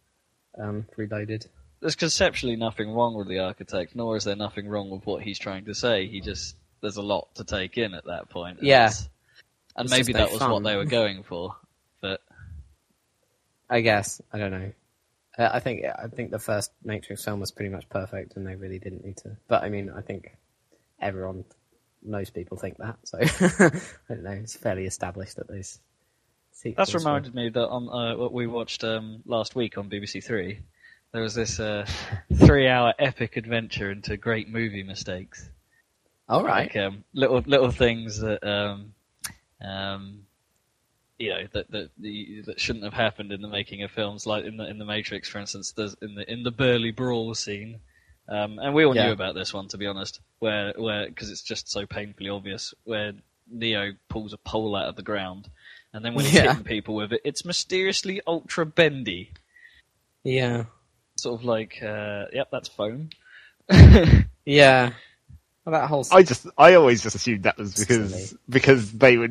um, 0.59 0.85
Reloaded. 0.95 1.47
There's 1.81 1.95
conceptually 1.95 2.55
nothing 2.55 2.91
wrong 2.91 3.15
with 3.15 3.27
the 3.27 3.39
architect, 3.39 3.95
nor 3.95 4.15
is 4.15 4.23
there 4.23 4.35
nothing 4.35 4.67
wrong 4.67 4.89
with 4.89 5.05
what 5.05 5.21
he's 5.23 5.39
trying 5.39 5.65
to 5.65 5.73
say. 5.75 6.07
He 6.07 6.21
just 6.21 6.55
there's 6.81 6.97
a 6.97 7.01
lot 7.01 7.35
to 7.35 7.43
take 7.43 7.77
in 7.77 7.93
at 7.93 8.05
that 8.05 8.29
point. 8.29 8.59
and 8.59 8.67
Yeah. 8.67 8.91
and 9.75 9.85
It's 9.85 9.91
maybe 9.91 10.13
that 10.13 10.31
was 10.31 10.39
fun. 10.39 10.51
what 10.51 10.63
they 10.63 10.75
were 10.77 10.85
going 10.85 11.23
for. 11.23 11.55
But 12.01 12.21
I 13.69 13.81
guess. 13.81 14.21
I 14.31 14.37
don't 14.37 14.51
know. 14.51 14.71
Uh, 15.37 15.49
I 15.53 15.59
think 15.59 15.85
I 15.85 16.07
think 16.07 16.31
the 16.31 16.39
first 16.39 16.71
Matrix 16.83 17.23
film 17.23 17.39
was 17.39 17.51
pretty 17.51 17.69
much 17.71 17.87
perfect, 17.89 18.35
and 18.35 18.45
they 18.45 18.55
really 18.55 18.79
didn't 18.79 19.03
need 19.05 19.17
to. 19.17 19.37
But 19.47 19.63
I 19.63 19.69
mean, 19.69 19.89
I 19.95 20.01
think 20.01 20.35
everyone, 20.99 21.45
most 22.03 22.33
people 22.33 22.57
think 22.57 22.77
that. 22.77 22.97
So 23.05 23.17
I 23.19 24.13
don't 24.13 24.23
know. 24.23 24.31
It's 24.31 24.55
fairly 24.55 24.85
established 24.85 25.37
that 25.37 25.47
those. 25.47 25.79
That's 26.51 26.61
sequels 26.63 26.93
were- 26.93 26.99
reminded 26.99 27.33
me 27.33 27.49
that 27.49 27.67
on 27.67 27.87
uh, 27.89 28.17
what 28.17 28.33
we 28.33 28.45
watched 28.45 28.83
um, 28.83 29.21
last 29.25 29.55
week 29.55 29.77
on 29.77 29.89
BBC 29.89 30.21
Three, 30.23 30.59
there 31.11 31.21
was 31.21 31.35
this 31.35 31.59
uh, 31.59 31.85
three-hour 32.33 32.93
epic 32.99 33.37
adventure 33.37 33.91
into 33.91 34.17
great 34.17 34.49
movie 34.49 34.83
mistakes. 34.83 35.49
All 36.29 36.43
right. 36.43 36.73
like 36.73 36.75
um, 36.77 37.03
little 37.13 37.39
little 37.45 37.71
things 37.71 38.19
that 38.21 38.41
um, 38.47 38.93
um, 39.61 40.19
you 41.17 41.29
know 41.29 41.43
that 41.51 41.69
that 41.71 41.89
the, 41.97 42.41
that 42.45 42.59
shouldn't 42.59 42.85
have 42.85 42.93
happened 42.93 43.31
in 43.33 43.41
the 43.41 43.47
making 43.49 43.83
of 43.83 43.91
films, 43.91 44.25
like 44.25 44.45
in 44.45 44.57
the 44.57 44.67
in 44.69 44.77
the 44.77 44.85
Matrix, 44.85 45.27
for 45.27 45.39
instance. 45.39 45.73
There's 45.73 45.95
in 46.01 46.15
the 46.15 46.31
in 46.31 46.43
the 46.43 46.51
Burly 46.51 46.91
Brawl 46.91 47.35
scene, 47.35 47.79
um, 48.29 48.59
and 48.59 48.73
we 48.73 48.85
all 48.85 48.95
Yeah. 48.95 49.07
knew 49.07 49.11
about 49.11 49.35
this 49.35 49.53
one 49.53 49.67
to 49.69 49.77
be 49.77 49.87
honest, 49.87 50.21
where 50.39 50.73
where 50.77 51.07
because 51.07 51.29
it's 51.29 51.41
just 51.43 51.69
so 51.69 51.85
painfully 51.85 52.29
obvious, 52.29 52.73
where 52.85 53.11
Neo 53.49 53.91
pulls 54.07 54.31
a 54.31 54.37
pole 54.37 54.75
out 54.77 54.87
of 54.87 54.95
the 54.95 55.01
ground, 55.03 55.49
and 55.93 56.05
then 56.05 56.13
when 56.13 56.23
he's 56.23 56.35
Yeah. 56.35 56.53
hitting 56.53 56.63
people 56.63 56.95
with 56.95 57.11
it, 57.11 57.21
it's 57.25 57.43
mysteriously 57.43 58.21
ultra 58.25 58.65
bendy, 58.65 59.31
Yeah. 60.23 60.63
Sort 61.21 61.39
of 61.39 61.45
like 61.45 61.81
uh, 61.81 62.25
yep, 62.33 62.49
that's 62.51 62.67
foam. 62.69 63.09
Yeah. 64.45 64.91
Well, 65.65 65.73
that 65.79 65.87
whole. 65.87 66.05
I 66.11 66.23
just, 66.23 66.47
I 66.57 66.73
always 66.73 67.03
just 67.03 67.15
assumed 67.15 67.43
that 67.43 67.57
was 67.57 67.75
because 67.75 68.29
Silly. 68.29 68.39
because 68.49 68.91
they 68.91 69.17
were 69.17 69.29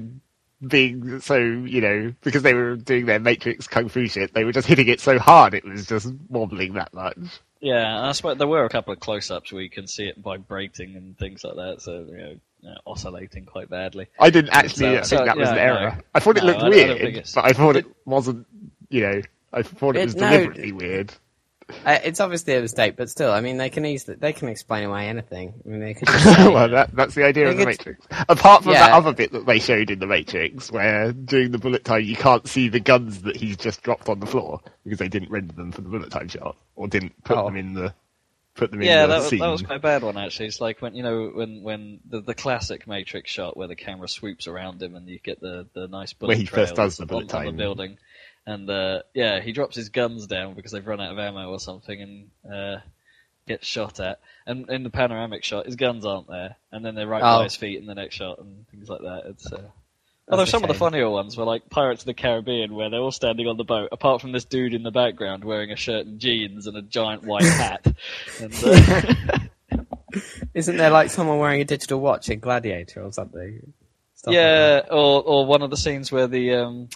being 0.65 1.19
so, 1.21 1.37
you 1.37 1.81
know, 1.81 2.15
because 2.23 2.43
they 2.43 2.55
were 2.55 2.77
doing 2.77 3.07
their 3.07 3.19
Matrix 3.19 3.67
kung 3.67 3.89
fu 3.89 4.07
shit. 4.07 4.33
They 4.33 4.45
were 4.45 4.53
just 4.53 4.69
hitting 4.69 4.87
it 4.89 5.01
so 5.01 5.19
hard 5.19 5.55
it 5.55 5.65
was 5.65 5.87
just 5.87 6.13
wobbling 6.29 6.75
that 6.75 6.95
much. 6.95 7.19
Yeah, 7.61 7.97
and 7.99 8.07
I 8.07 8.13
suppose 8.13 8.39
there 8.39 8.47
were 8.47 8.65
a 8.65 8.69
couple 8.71 8.93
of 8.93 9.01
close-ups 9.01 9.53
where 9.53 9.61
you 9.63 9.69
can 9.69 9.87
see 9.89 10.05
it 10.05 10.17
vibrating 10.19 10.95
and 10.97 11.19
things 11.19 11.43
like 11.45 11.57
that, 11.57 11.83
so 11.83 12.07
you 12.09 12.17
know, 12.17 12.71
uh, 12.71 12.75
oscillating 12.87 13.45
quite 13.45 13.69
badly. 13.69 14.07
I 14.19 14.31
didn't 14.31 14.51
actually 14.53 14.71
So- 14.87 14.93
think 14.95 15.05
so, 15.07 15.25
that 15.25 15.37
was 15.37 15.49
yeah, 15.49 15.55
an 15.55 15.57
no. 15.57 15.63
error. 15.81 15.99
I 16.15 16.21
thought 16.21 16.37
it 16.39 16.43
No, 16.45 16.47
looked 16.47 16.61
I 16.61 16.71
don't- 16.71 16.73
I 16.91 16.95
weird, 17.03 17.29
but 17.35 17.45
I 17.45 17.53
thought 17.53 17.77
it, 17.77 17.87
it- 17.87 17.97
wasn't. 18.07 18.47
You 18.89 19.01
know, 19.03 19.23
I 19.53 19.63
thought 19.63 19.97
it 19.97 20.01
It- 20.01 20.05
was 20.05 20.17
no, 20.17 20.31
deliberately 20.31 20.73
weird. 20.73 21.13
Uh, 21.85 21.99
it's 22.05 22.21
obviously 22.21 22.55
a 22.55 22.61
mistake, 22.61 22.97
but 22.97 23.09
still, 23.11 23.31
I 23.33 23.41
mean, 23.41 23.57
they 23.57 23.71
can 23.71 23.85
easily 23.85 24.17
they 24.17 24.33
can 24.33 24.49
explain 24.49 24.85
away 24.85 25.09
anything. 25.09 25.55
I 25.65 25.69
mean, 25.69 25.81
they 25.81 25.95
could 25.95 26.09
just 26.09 26.25
say, 26.37 26.49
well, 26.49 26.69
that, 26.69 26.95
that's 26.95 27.15
the 27.15 27.25
idea 27.25 27.49
of 27.49 27.57
the 27.57 27.65
Think 27.65 27.79
Matrix. 27.79 28.07
Apart 28.29 28.65
from 28.65 28.73
that 28.75 28.93
other 28.93 29.13
bit 29.13 29.33
that 29.33 29.47
they 29.47 29.59
showed 29.59 29.91
in 29.91 29.99
the 29.99 30.07
Matrix, 30.07 30.71
where 30.71 31.13
during 31.13 31.51
the 31.53 31.59
bullet 31.59 31.85
time 31.85 32.05
you 32.05 32.17
can't 32.17 32.47
see 32.49 32.69
the 32.69 32.81
guns 32.81 33.23
that 33.23 33.37
he's 33.37 33.57
just 33.57 33.83
dropped 33.83 34.09
on 34.09 34.21
the 34.21 34.27
floor 34.27 34.61
because 34.85 34.99
they 34.99 35.09
didn't 35.09 35.31
render 35.31 35.53
them 35.55 35.73
for 35.73 35.81
the 35.81 35.89
bullet 35.89 36.11
time 36.11 36.29
shot 36.29 36.57
or 36.77 36.89
didn't 36.89 37.23
put 37.25 37.37
Oh. 37.37 37.47
them 37.47 37.57
in 37.57 37.75
the 37.75 37.95
put 38.57 38.73
them 38.73 38.81
in 38.83 38.87
Yeah, 38.89 39.03
the 39.03 39.07
that 39.13 39.19
was, 39.21 39.29
scene. 39.29 39.39
that 39.39 39.49
was 39.49 39.63
quite 39.63 39.77
a 39.77 39.81
bad 39.81 40.03
one 40.03 40.19
actually. 40.19 40.47
It's 40.47 40.61
like 40.61 40.83
when 40.83 40.95
you 40.95 41.03
know 41.03 41.29
when 41.35 41.63
when 41.63 42.01
the, 42.09 42.21
the 42.21 42.35
classic 42.35 42.87
Matrix 42.87 43.31
shot 43.31 43.57
where 43.57 43.69
the 43.69 43.77
camera 43.77 44.09
swoops 44.09 44.47
around 44.49 44.83
him 44.83 44.97
and 44.97 45.09
you 45.09 45.19
get 45.19 45.41
the, 45.41 45.67
the 45.73 45.87
nice 45.89 46.13
bullet 46.13 46.29
Where 46.31 46.37
he 46.37 46.45
first 46.47 46.75
does 46.75 46.97
the 46.97 47.05
on- 47.05 47.07
bullet 47.09 47.35
on, 47.35 47.45
the 47.45 47.51
time. 47.51 47.57
building, 47.57 47.99
and 48.47 48.69
uh, 48.69 49.03
yeah, 49.15 49.41
he 49.41 49.53
drops 49.53 49.77
his 49.77 49.89
guns 49.89 50.27
down 50.27 50.55
because 50.55 50.73
they've 50.73 50.87
run 50.87 51.01
out 51.01 51.13
of 51.13 51.19
ammo 51.19 51.49
or 51.51 51.61
something 51.61 52.01
and 52.01 52.53
uh, 52.53 52.81
gets 53.47 53.67
shot 53.67 54.01
at. 54.01 54.21
And 54.47 54.69
in 54.71 54.83
the 54.83 54.91
panoramic 54.91 55.45
shot, 55.45 55.67
his 55.67 55.77
guns 55.77 56.05
aren't 56.05 56.29
there, 56.29 56.57
and 56.73 56.85
then 56.85 56.95
they're 56.95 57.07
right 57.07 57.23
Oh. 57.23 57.39
by 57.39 57.45
his 57.45 57.57
feet 57.57 57.79
in 57.79 57.87
the 57.87 57.95
next 57.95 58.15
shot 58.15 58.39
and 58.39 58.67
things 58.69 58.89
like 58.89 59.03
that. 59.03 59.23
It's 59.27 59.53
uh, 59.53 59.63
Although 60.29 60.45
some 60.45 60.63
of 60.63 60.69
the 60.69 60.75
funnier 60.75 61.11
ones 61.11 61.37
were 61.37 61.45
like 61.45 61.69
Pirates 61.71 62.03
of 62.03 62.07
the 62.07 62.15
Caribbean, 62.15 62.75
where 62.75 62.89
they're 62.89 63.01
all 63.01 63.11
standing 63.11 63.49
on 63.49 63.57
the 63.57 63.65
boat, 63.65 63.89
apart 63.91 64.21
from 64.21 64.31
this 64.31 64.45
dude 64.45 64.75
in 64.75 64.85
the 64.85 64.93
background 64.93 65.45
wearing 65.45 65.73
a 65.73 65.77
shirt 65.77 66.07
and 66.07 66.21
jeans 66.21 66.69
and 66.69 66.77
a 66.77 66.83
giant 66.83 67.25
white 67.25 67.43
hat. 67.43 67.85
and, 68.41 68.55
uh, 68.65 69.39
isn't 70.55 70.77
there 70.77 70.91
like 70.91 71.11
someone 71.11 71.39
wearing 71.39 71.61
a 71.61 71.65
digital 71.65 72.01
watch 72.01 72.29
in 72.29 72.39
Gladiator 72.39 73.03
or 73.03 73.13
something? 73.13 73.73
Stuff 74.15 74.29
like 74.29 74.35
yeah, 74.37 74.83
or 74.91 75.23
or 75.23 75.47
one 75.47 75.63
of 75.63 75.71
the 75.71 75.77
scenes 75.77 76.13
where 76.13 76.29
the 76.29 76.55
um, 76.55 76.89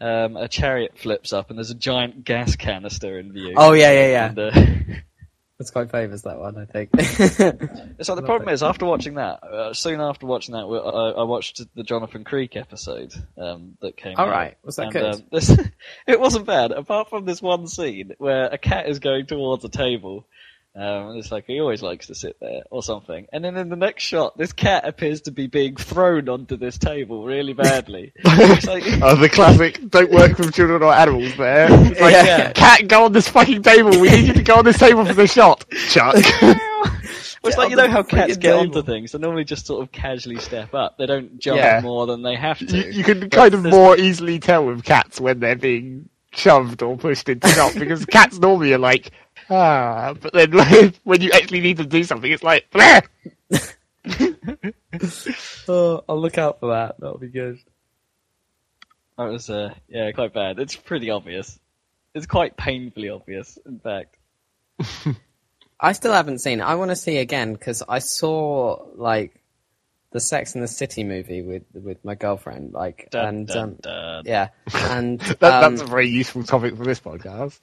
um, 0.00 0.36
a 0.36 0.48
chariot 0.48 0.98
flips 0.98 1.32
up 1.32 1.50
and 1.50 1.58
there's 1.58 1.70
a 1.70 1.74
giant 1.74 2.24
gas 2.24 2.56
canister 2.56 3.18
in 3.18 3.32
view. 3.32 3.54
Oh 3.56 3.72
yeah, 3.72 3.92
yeah, 3.92 4.06
yeah. 4.08 4.28
And, 4.28 4.38
uh, 4.38 4.94
It's 5.58 5.70
quite 5.70 5.90
famous 5.90 6.22
that 6.22 6.38
one, 6.38 6.58
I 6.58 6.66
think. 6.66 6.90
So 8.02 8.14
the 8.14 8.22
problem 8.22 8.50
is, 8.50 8.62
after 8.62 8.84
watching 8.84 9.14
that, 9.14 9.42
uh, 9.42 9.72
soon 9.72 10.02
after 10.02 10.26
watching 10.26 10.52
that, 10.52 10.64
I, 10.64 11.20
I 11.20 11.22
watched 11.22 11.62
the 11.74 11.82
Jonathan 11.82 12.24
Creek 12.24 12.56
episode 12.56 13.14
um, 13.38 13.78
that 13.80 13.96
came. 13.96 14.16
All 14.18 14.26
out. 14.26 14.30
right, 14.30 14.58
was 14.62 14.76
that 14.76 14.82
And, 14.84 14.92
good? 14.92 15.14
Um, 15.14 15.22
this, 15.32 15.50
it 16.06 16.20
wasn't 16.20 16.44
bad, 16.44 16.72
apart 16.72 17.08
from 17.08 17.24
this 17.24 17.40
one 17.40 17.66
scene 17.68 18.12
where 18.18 18.48
a 18.48 18.58
cat 18.58 18.86
is 18.86 18.98
going 18.98 19.26
towards 19.26 19.64
a 19.64 19.70
table. 19.70 20.26
Um, 20.78 21.16
it's 21.16 21.32
like 21.32 21.46
he 21.46 21.58
always 21.60 21.80
likes 21.82 22.08
to 22.08 22.14
sit 22.14 22.36
there 22.38 22.62
or 22.70 22.82
something. 22.82 23.26
And 23.32 23.42
then 23.42 23.56
in 23.56 23.70
the 23.70 23.76
next 23.76 24.02
shot, 24.04 24.36
this 24.36 24.52
cat 24.52 24.86
appears 24.86 25.22
to 25.22 25.30
be 25.30 25.46
being 25.46 25.74
thrown 25.76 26.28
onto 26.28 26.56
this 26.58 26.76
table 26.76 27.24
really 27.24 27.54
badly. 27.54 28.12
It's 28.24 28.66
like- 28.66 28.84
Oh, 29.02 29.14
the 29.16 29.30
classic 29.30 29.80
"don't 29.88 30.10
work 30.10 30.36
with 30.38 30.52
children 30.54 30.82
or 30.82 30.92
animals." 30.92 31.34
There, 31.36 31.68
it's 31.70 32.00
like, 32.00 32.12
Yeah. 32.12 32.52
cat, 32.52 32.88
go 32.88 33.06
on 33.06 33.12
this 33.12 33.26
fucking 33.28 33.62
table. 33.62 33.90
We 33.98 34.10
need 34.10 34.26
you 34.26 34.34
to 34.34 34.42
go 34.42 34.56
on 34.56 34.64
this 34.66 34.78
table 34.78 35.04
for 35.06 35.14
the 35.14 35.26
shot, 35.26 35.64
Chuck. 35.88 36.16
Well, 37.42 37.50
it's 37.50 37.58
like 37.58 37.70
you 37.70 37.76
know 37.76 37.88
how 37.88 38.02
cats 38.02 38.36
get 38.38 38.52
table. 38.58 38.76
onto 38.76 38.82
things. 38.82 39.12
They 39.12 39.18
normally 39.20 39.44
just 39.44 39.66
sort 39.66 39.80
of 39.82 39.92
casually 39.92 40.38
step 40.40 40.74
up. 40.74 40.98
They 40.98 41.06
don't 41.06 41.38
jump 41.38 41.58
Yeah. 41.58 41.80
more 41.80 42.04
than 42.06 42.22
they 42.22 42.34
have 42.34 42.58
to. 42.58 42.64
you, 42.76 42.90
you 42.90 43.04
can 43.04 43.30
kind 43.30 43.54
of 43.54 43.62
there's- 43.62 43.72
more 43.74 43.96
easily 43.96 44.40
tell 44.40 44.66
with 44.66 44.82
cats 44.84 45.20
when 45.20 45.38
they're 45.38 45.54
being 45.54 46.08
shoved 46.32 46.82
or 46.82 46.96
pushed 46.96 47.28
into 47.28 47.46
shot 47.48 47.72
because 47.74 48.04
cats 48.18 48.38
normally 48.40 48.72
are 48.72 48.78
like 48.78 49.12
ah, 49.50 50.14
but 50.20 50.32
then 50.32 50.50
like, 50.52 50.96
when 51.04 51.20
you 51.20 51.30
actually 51.32 51.60
need 51.60 51.78
to 51.78 51.86
do 51.86 52.04
something, 52.04 52.30
it's 52.30 52.42
like 52.42 52.70
"Bleh!" 52.70 53.06
oh, 55.68 56.04
I'll 56.08 56.20
look 56.20 56.38
out 56.38 56.60
for 56.60 56.70
that. 56.70 56.96
That'll 56.98 57.18
be 57.18 57.28
good. 57.28 57.58
That 59.18 59.24
was, 59.24 59.48
uh, 59.48 59.74
yeah, 59.88 60.12
quite 60.12 60.34
bad. 60.34 60.58
It's 60.58 60.76
pretty 60.76 61.10
obvious. 61.10 61.58
It's 62.14 62.26
quite 62.26 62.56
painfully 62.56 63.08
obvious, 63.08 63.58
in 63.66 63.78
fact. 63.80 64.16
I 65.80 65.92
still 65.92 66.12
haven't 66.12 66.38
seen 66.38 66.60
it. 66.60 66.64
I 66.64 66.74
want 66.76 66.90
to 66.90 66.96
see 66.96 67.18
again 67.18 67.52
because 67.52 67.82
I 67.86 67.98
saw 67.98 68.86
like 68.94 69.42
the 70.12 70.20
Sex 70.20 70.54
and 70.54 70.62
the 70.62 70.68
City 70.68 71.04
movie 71.04 71.42
with 71.42 71.64
with 71.74 72.04
my 72.04 72.14
girlfriend. 72.14 72.72
Like, 72.72 73.08
Dun, 73.10 73.26
and 73.26 73.46
dun, 73.46 73.58
um, 73.58 73.76
dun. 73.82 74.22
yeah, 74.26 74.48
and 74.72 75.20
that, 75.20 75.64
um, 75.64 75.76
that's 75.76 75.82
a 75.82 75.90
very 75.90 76.08
useful 76.08 76.42
topic 76.42 76.76
for 76.76 76.84
this 76.84 77.00
podcast. 77.00 77.58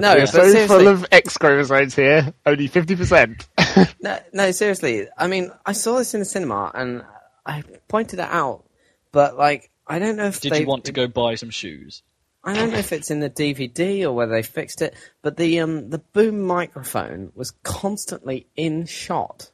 No, 0.00 0.14
We're 0.14 0.26
so 0.26 0.50
seriously, 0.50 0.66
full 0.66 0.88
of 0.88 1.06
X 1.12 1.36
chromosomes 1.38 1.94
here, 1.94 2.32
only 2.46 2.66
fifty 2.66 2.96
percent. 2.96 3.48
No, 4.02 4.18
no, 4.32 4.50
seriously. 4.50 5.06
I 5.16 5.28
mean, 5.28 5.52
I 5.64 5.72
saw 5.72 5.98
this 5.98 6.12
in 6.14 6.20
the 6.20 6.26
cinema 6.26 6.72
and 6.74 7.04
I 7.46 7.62
pointed 7.86 8.18
it 8.18 8.28
out, 8.28 8.64
but 9.12 9.36
like, 9.36 9.70
I 9.86 10.00
don't 10.00 10.16
know 10.16 10.26
if 10.26 10.40
Did 10.40 10.52
they. 10.52 10.60
you 10.60 10.66
want 10.66 10.86
to 10.86 10.92
go 10.92 11.06
buy 11.06 11.36
some 11.36 11.50
shoes? 11.50 12.02
I 12.42 12.54
don't 12.54 12.72
know 12.72 12.78
if 12.78 12.92
it's 12.92 13.10
in 13.10 13.20
the 13.20 13.30
DVD 13.30 14.02
or 14.04 14.12
whether 14.12 14.32
they 14.32 14.42
fixed 14.42 14.82
it, 14.82 14.94
but 15.22 15.36
the 15.36 15.60
um 15.60 15.90
the 15.90 15.98
boom 15.98 16.40
microphone 16.40 17.30
was 17.34 17.52
constantly 17.62 18.46
in 18.56 18.86
shot. 18.86 19.50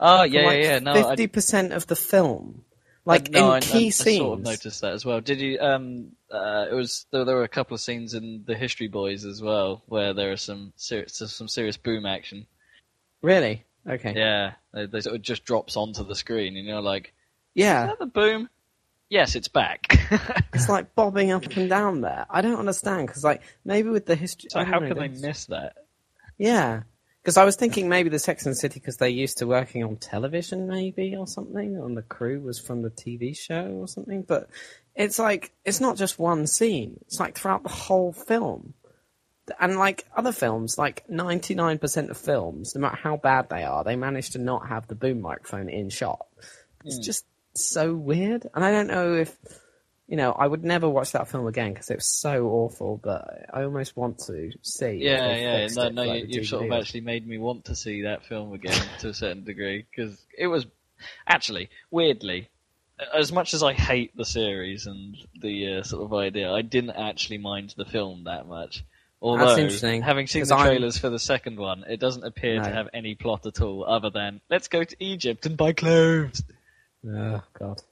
Oh, 0.00 0.22
yeah, 0.22 0.46
like 0.46 0.62
yeah, 0.62 0.72
yeah. 0.72 0.78
No, 0.78 0.94
fifty 0.94 1.26
percent 1.26 1.72
of 1.72 1.86
the 1.86 1.96
film, 1.96 2.64
like 3.04 3.30
no, 3.30 3.48
in 3.48 3.52
I, 3.52 3.60
key 3.60 3.86
I, 3.88 3.90
scenes. 3.90 4.20
I 4.20 4.24
sort 4.24 4.38
of 4.38 4.44
noticed 4.44 4.80
that 4.80 4.94
as 4.94 5.04
well. 5.04 5.20
Did 5.20 5.40
you? 5.40 5.58
Um, 5.60 6.12
uh, 6.30 6.66
it 6.70 6.74
was 6.74 7.06
there, 7.10 7.24
there 7.24 7.36
were 7.36 7.44
a 7.44 7.48
couple 7.48 7.74
of 7.74 7.80
scenes 7.80 8.14
in 8.14 8.44
the 8.46 8.54
History 8.54 8.88
Boys 8.88 9.24
as 9.24 9.42
well 9.42 9.82
where 9.86 10.12
there 10.14 10.32
are 10.32 10.36
some 10.36 10.72
serious, 10.76 11.14
some 11.14 11.48
serious 11.48 11.76
boom 11.76 12.06
action. 12.06 12.46
Really? 13.22 13.64
Okay. 13.88 14.14
Yeah, 14.16 14.52
they, 14.72 14.86
they 14.86 15.00
sort 15.00 15.16
of 15.16 15.22
just 15.22 15.44
drops 15.44 15.76
onto 15.76 16.04
the 16.04 16.14
screen, 16.14 16.56
and 16.56 16.66
you're 16.66 16.80
like, 16.80 17.12
Yeah. 17.54 17.84
"Is 17.84 17.90
that 17.90 17.98
the 17.98 18.06
boom?" 18.06 18.48
Yes, 19.08 19.34
it's 19.34 19.48
back. 19.48 19.98
It's 20.52 20.68
like 20.68 20.94
bobbing 20.94 21.30
up 21.30 21.56
and 21.56 21.70
down 21.70 22.02
there. 22.02 22.26
I 22.28 22.42
don't 22.42 22.58
understand 22.58 23.06
because, 23.06 23.24
like, 23.24 23.40
maybe 23.64 23.88
with 23.88 24.04
the 24.04 24.14
history. 24.16 24.50
so 24.50 24.62
how 24.64 24.78
know, 24.78 24.88
can 24.88 24.98
they 24.98 25.08
miss 25.08 25.46
that? 25.46 25.74
Yeah, 26.36 26.82
because 27.22 27.36
I 27.36 27.44
was 27.44 27.56
thinking 27.56 27.88
maybe 27.88 28.10
the 28.10 28.18
Sex 28.18 28.44
and 28.46 28.56
City 28.56 28.80
because 28.80 28.96
they're 28.96 29.08
used 29.08 29.38
to 29.38 29.46
working 29.46 29.84
on 29.84 29.96
television, 29.96 30.66
maybe 30.68 31.14
or 31.16 31.26
something, 31.26 31.76
and 31.76 31.96
the 31.96 32.02
crew 32.02 32.40
was 32.40 32.58
from 32.58 32.82
the 32.82 32.90
TV 32.90 33.36
show 33.36 33.66
or 33.66 33.88
something. 33.88 34.22
But 34.22 34.50
it's 34.94 35.18
like 35.18 35.52
it's 35.64 35.80
not 35.80 35.96
just 35.96 36.18
one 36.18 36.46
scene; 36.46 36.98
it's 37.06 37.20
like 37.20 37.38
throughout 37.38 37.62
the 37.62 37.68
whole 37.68 38.12
film. 38.12 38.74
And 39.58 39.76
like 39.78 40.06
other 40.16 40.30
films, 40.32 40.78
like 40.78 41.08
ninety 41.08 41.54
nine 41.56 41.78
percent 41.78 42.10
of 42.10 42.16
films, 42.16 42.74
no 42.74 42.82
matter 42.82 42.96
how 42.96 43.16
bad 43.16 43.48
they 43.48 43.64
are, 43.64 43.82
they 43.82 43.96
manage 43.96 44.30
to 44.30 44.38
not 44.38 44.68
have 44.68 44.86
the 44.86 44.94
boom 44.94 45.20
microphone 45.20 45.68
in 45.68 45.90
shot. 45.90 46.26
It's 46.84 46.98
Hmm. 46.98 47.02
just 47.02 47.24
so 47.54 47.94
weird, 47.94 48.46
and 48.54 48.64
I 48.64 48.70
don't 48.70 48.86
know 48.86 49.14
if 49.14 49.36
you 50.06 50.16
know, 50.16 50.32
I 50.32 50.44
would 50.44 50.64
never 50.64 50.88
watch 50.88 51.12
that 51.12 51.28
film 51.28 51.46
again 51.46 51.72
because 51.72 51.88
it 51.88 51.96
was 51.96 52.08
so 52.08 52.48
awful. 52.48 53.00
But 53.02 53.46
I 53.52 53.62
almost 53.62 53.96
want 53.96 54.18
to 54.26 54.50
see. 54.60 54.94
Yeah, 54.94 55.36
yeah. 55.36 55.68
No, 55.68 55.82
it 55.82 55.94
no, 55.94 56.04
like, 56.04 56.22
you, 56.22 56.28
you've 56.30 56.46
sort 56.48 56.66
of 56.66 56.72
actually 56.72 57.02
made 57.02 57.26
me 57.26 57.38
want 57.38 57.66
to 57.66 57.76
see 57.76 58.02
that 58.02 58.26
film 58.26 58.52
again 58.52 58.80
to 59.00 59.10
a 59.10 59.14
certain 59.14 59.44
degree 59.44 59.86
because 59.88 60.20
it 60.36 60.48
was 60.48 60.66
actually 61.28 61.70
weirdly. 61.92 62.48
As 63.14 63.32
much 63.32 63.54
as 63.54 63.62
I 63.62 63.72
hate 63.72 64.16
the 64.16 64.24
series 64.24 64.86
and 64.86 65.16
the 65.40 65.78
uh, 65.78 65.82
sort 65.82 66.04
of 66.04 66.12
idea, 66.14 66.52
I 66.52 66.62
didn't 66.62 66.90
actually 66.90 67.38
mind 67.38 67.74
the 67.76 67.84
film 67.84 68.24
that 68.24 68.46
much. 68.46 68.84
Although, 69.22 69.56
interesting, 69.56 70.00
having 70.00 70.26
seen 70.26 70.44
the 70.44 70.54
I'm- 70.54 70.66
trailers 70.66 70.96
for 70.98 71.10
the 71.10 71.18
second 71.18 71.58
one, 71.58 71.84
it 71.88 72.00
doesn't 72.00 72.24
appear 72.24 72.62
to 72.62 72.70
have 72.70 72.88
any 72.94 73.14
plot 73.14 73.44
at 73.46 73.60
all 73.60 73.84
other 73.84 74.10
than 74.10 74.40
let's 74.48 74.68
go 74.68 74.82
to 74.82 74.96
Egypt 74.98 75.44
and 75.46 75.56
buy 75.56 75.72
clothes. 75.72 76.42
Oh 77.06 77.42
God. 77.58 77.82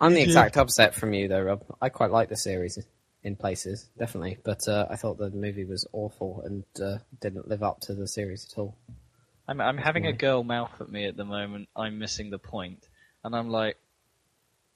I'm 0.00 0.14
the 0.14 0.22
exact 0.22 0.56
opposite 0.56 0.94
from 0.94 1.12
you, 1.12 1.28
though, 1.28 1.42
Rob. 1.42 1.64
I 1.80 1.88
quite 1.90 2.10
like 2.10 2.30
the 2.30 2.36
series 2.36 2.78
in 3.22 3.36
places, 3.36 3.90
definitely, 3.98 4.38
but 4.42 4.66
uh, 4.66 4.86
I 4.88 4.96
thought 4.96 5.18
the 5.18 5.30
movie 5.30 5.66
was 5.66 5.86
awful 5.92 6.42
and 6.44 6.64
uh, 6.82 6.98
didn't 7.20 7.48
live 7.48 7.62
up 7.62 7.80
to 7.82 7.94
the 7.94 8.08
series 8.08 8.48
at 8.50 8.58
all. 8.58 8.76
I'm, 9.46 9.60
I'm 9.60 9.76
having 9.76 10.06
a 10.06 10.12
girl 10.12 10.42
mouth 10.42 10.72
at 10.80 10.88
me 10.88 11.06
at 11.06 11.16
the 11.16 11.24
moment. 11.24 11.68
I'm 11.76 11.98
missing 11.98 12.30
the 12.30 12.38
point, 12.38 12.88
and 13.24 13.36
I'm 13.36 13.50
like, 13.50 13.76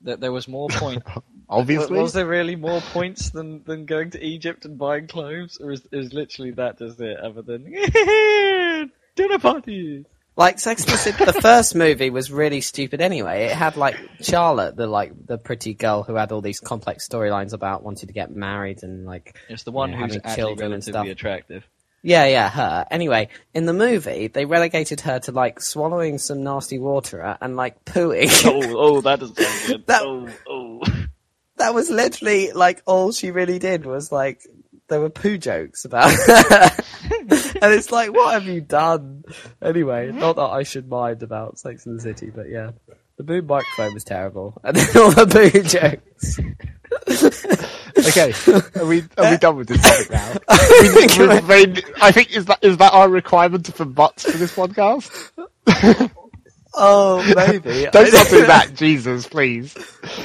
that 0.04 0.20
there 0.20 0.32
was 0.32 0.48
more 0.48 0.68
point. 0.68 1.02
Obviously, 1.48 2.00
Was 2.00 2.14
there 2.14 2.26
really 2.26 2.56
more 2.56 2.80
points 2.80 3.30
than, 3.30 3.62
than 3.64 3.84
going 3.84 4.10
to 4.12 4.24
Egypt 4.24 4.64
and 4.64 4.78
buying 4.78 5.06
clothes, 5.06 5.58
or 5.60 5.72
is, 5.72 5.86
is 5.92 6.12
literally 6.14 6.52
that 6.52 6.78
just 6.78 6.98
it? 7.00 7.18
Other 7.20 7.42
than 7.42 7.64
dinner 9.16 9.38
parties. 9.38 10.06
Like 10.36 10.58
Sex 10.58 10.82
and 10.84 10.92
the 10.94 10.96
City, 10.96 11.24
the 11.24 11.32
first 11.32 11.76
movie 11.76 12.10
was 12.10 12.32
really 12.32 12.60
stupid 12.60 13.00
anyway. 13.00 13.44
It 13.44 13.52
had 13.52 13.76
like 13.76 13.94
Charlotte, 14.20 14.74
the 14.74 14.88
like 14.88 15.12
the 15.26 15.38
pretty 15.38 15.74
girl 15.74 16.02
who 16.02 16.16
had 16.16 16.32
all 16.32 16.40
these 16.40 16.58
complex 16.58 17.06
storylines 17.08 17.52
about 17.52 17.84
wanting 17.84 18.08
to 18.08 18.12
get 18.12 18.34
married 18.34 18.82
and 18.82 19.06
like 19.06 19.36
It's 19.48 19.62
the 19.62 19.70
one 19.70 19.90
Yeah, 19.92 19.98
who's 19.98 20.14
having 20.14 20.26
actually 20.26 20.34
children 20.42 20.64
and 20.72 20.86
relatively 20.86 20.92
stuff. 20.92 21.06
attractive. 21.06 21.64
Yeah, 22.06 22.26
yeah, 22.26 22.50
her. 22.50 22.86
Anyway, 22.90 23.28
in 23.54 23.64
the 23.64 23.72
movie, 23.72 24.26
they 24.26 24.44
relegated 24.44 25.00
her 25.00 25.20
to 25.20 25.32
like 25.32 25.62
swallowing 25.62 26.18
some 26.18 26.44
nasty 26.44 26.78
water 26.78 27.38
and 27.40 27.56
like 27.56 27.82
pooing. 27.86 28.28
oh, 28.44 28.74
oh, 28.76 29.00
that 29.00 29.20
doesn't 29.20 29.38
sound 29.38 29.66
good. 29.66 29.86
That- 29.86 30.02
Oh, 30.04 30.28
oh. 30.46 30.80
that 31.56 31.72
was 31.72 31.88
literally 31.88 32.52
like 32.52 32.82
all 32.84 33.10
she 33.10 33.30
really 33.30 33.58
did 33.58 33.86
was 33.86 34.12
like 34.12 34.42
there 34.88 35.00
were 35.00 35.08
poo 35.08 35.38
jokes 35.38 35.86
about 35.86 36.10
her. 36.26 36.70
and 37.10 37.72
it's 37.72 37.90
like, 37.90 38.12
what 38.12 38.34
have 38.34 38.44
you 38.44 38.60
done? 38.60 39.24
Anyway, 39.62 40.08
mm-hmm. 40.08 40.18
not 40.18 40.36
that 40.36 40.42
I 40.50 40.62
should 40.62 40.86
mind 40.86 41.22
about 41.22 41.58
Sex 41.58 41.86
in 41.86 41.96
the 41.96 42.02
City, 42.02 42.28
but 42.28 42.50
yeah. 42.50 42.72
The 43.16 43.22
boom 43.22 43.46
microphone 43.46 43.94
was 43.94 44.04
terrible. 44.04 44.60
And 44.62 44.76
then 44.76 44.96
all 45.02 45.10
the 45.10 45.26
poo 45.26 45.62
jokes. 45.62 46.38
Okay. 47.98 48.32
Are 48.80 48.86
we 48.86 49.04
are 49.16 49.30
we 49.30 49.36
done 49.38 49.56
with 49.56 49.68
this 49.68 49.80
topic 49.82 50.10
now? 50.10 50.32
We 50.82 51.06
think 51.06 51.46
made- 51.46 51.84
I 52.00 52.10
think 52.12 52.34
is 52.36 52.46
that 52.46 52.58
is 52.62 52.76
that 52.78 52.92
our 52.92 53.08
requirement 53.08 53.72
for 53.74 53.84
butts 53.84 54.30
for 54.30 54.36
this 54.36 54.54
podcast? 54.54 55.10
Oh, 56.76 57.22
maybe. 57.36 57.86
Don't 57.92 58.08
stop 58.08 58.28
doing 58.30 58.48
that, 58.48 58.74
Jesus, 58.74 59.28
please. 59.28 59.76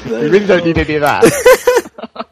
We 0.06 0.12
really 0.14 0.48
don't 0.48 0.66
need 0.66 0.80
any 0.80 0.96
of 0.96 1.02
that. 1.02 2.26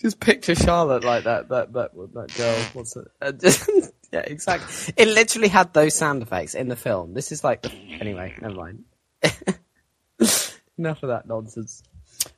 Just 0.00 0.20
picture 0.20 0.54
Charlotte 0.54 1.04
like 1.04 1.24
that, 1.24 1.50
that, 1.50 1.74
that, 1.74 1.90
that 2.14 2.34
girl. 2.34 2.56
What's 2.72 2.96
it? 2.96 3.06
Uh, 3.20 3.32
just- 3.32 3.68
yeah, 4.10 4.20
exactly. 4.20 4.94
It 4.96 5.08
literally 5.08 5.48
had 5.48 5.74
those 5.74 5.94
sound 5.94 6.22
effects 6.22 6.54
in 6.54 6.68
the 6.68 6.76
film. 6.76 7.12
This 7.12 7.30
is 7.30 7.44
like, 7.44 7.66
anyway, 8.00 8.34
never 8.40 8.54
mind. 8.54 8.84
Enough 10.78 11.02
of 11.02 11.08
that 11.10 11.26
nonsense. 11.26 11.82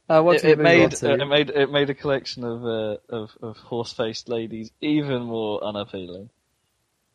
Uh, 0.08 0.22
what 0.22 0.36
It, 0.36 0.44
it 0.44 0.58
made 0.58 0.94
uh, 1.02 1.08
it 1.14 1.26
made 1.28 1.50
it 1.50 1.70
made 1.70 1.90
a 1.90 1.94
collection 1.94 2.44
of 2.44 2.64
uh, 2.64 2.96
of, 3.08 3.30
of 3.42 3.56
horse 3.58 3.92
faced 3.92 4.28
ladies 4.28 4.70
even 4.80 5.22
more 5.22 5.62
unappealing. 5.64 6.30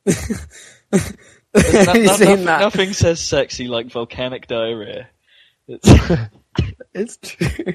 No- 0.06 0.14
Have 1.54 1.96
you 1.96 2.08
seen 2.08 2.08
nothing, 2.08 2.46
that? 2.46 2.62
nothing 2.62 2.94
says 2.94 3.20
sexy 3.20 3.68
like 3.68 3.92
volcanic 3.92 4.48
diarrhea. 4.48 5.08
It's, 5.68 5.90
It's 6.94 7.18
true. 7.18 7.74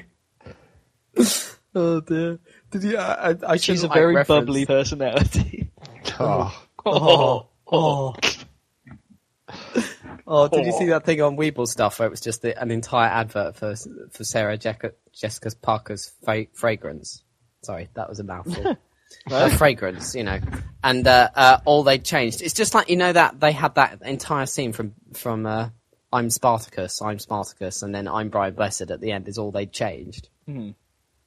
oh 1.75 1.99
dear. 2.01 2.39
Did 2.71 2.83
you? 2.83 2.97
I, 2.97 3.31
I, 3.31 3.35
I 3.47 3.57
she's 3.57 3.83
a 3.83 3.87
shouldn't, 3.87 3.89
like, 3.91 3.93
very 3.99 4.15
reference- 4.15 4.45
bubbly 4.45 4.65
personality. 4.65 5.69
Oh, 6.19 6.67
Oh, 6.85 7.47
oh. 7.71 8.15
Oh, 8.15 8.15
did 10.51 10.65
you 10.65 10.73
see 10.73 10.85
that 10.87 11.05
thing 11.05 11.21
on 11.21 11.37
Weebl 11.37 11.67
stuff 11.67 11.99
where 11.99 12.07
it 12.07 12.11
was 12.11 12.21
just 12.21 12.41
the, 12.41 12.59
an 12.61 12.69
entire 12.69 13.09
advert 13.09 13.55
for 13.55 13.75
for 14.11 14.23
Sarah 14.23 14.57
Jessica, 14.57 14.91
Jessica 15.13 15.51
Parker's 15.61 16.11
fa- 16.25 16.47
fragrance? 16.53 17.23
Sorry, 17.61 17.89
that 17.93 18.09
was 18.09 18.19
a 18.19 18.23
mouthful. 18.23 18.77
Fragrance, 19.57 20.15
you 20.15 20.23
know, 20.23 20.37
and 20.83 21.07
uh, 21.07 21.29
uh, 21.33 21.59
all 21.63 21.83
they 21.83 21.97
changed. 21.97 22.41
It's 22.41 22.53
just 22.53 22.73
like 22.73 22.89
you 22.89 22.97
know 22.97 23.13
that 23.13 23.39
they 23.39 23.53
had 23.53 23.75
that 23.75 24.01
entire 24.01 24.45
scene 24.45 24.73
from 24.73 24.95
from 25.13 25.45
uh, 25.45 25.69
I'm 26.11 26.29
Spartacus, 26.29 27.01
I'm 27.01 27.19
Spartacus, 27.19 27.83
and 27.83 27.95
then 27.95 28.07
I'm 28.07 28.29
Brian 28.29 28.53
Blessed 28.53 28.91
at 28.91 28.99
the 28.99 29.11
end 29.11 29.29
is 29.29 29.37
all 29.37 29.51
they 29.51 29.65
changed. 29.65 30.27
Hmm. 30.45 30.71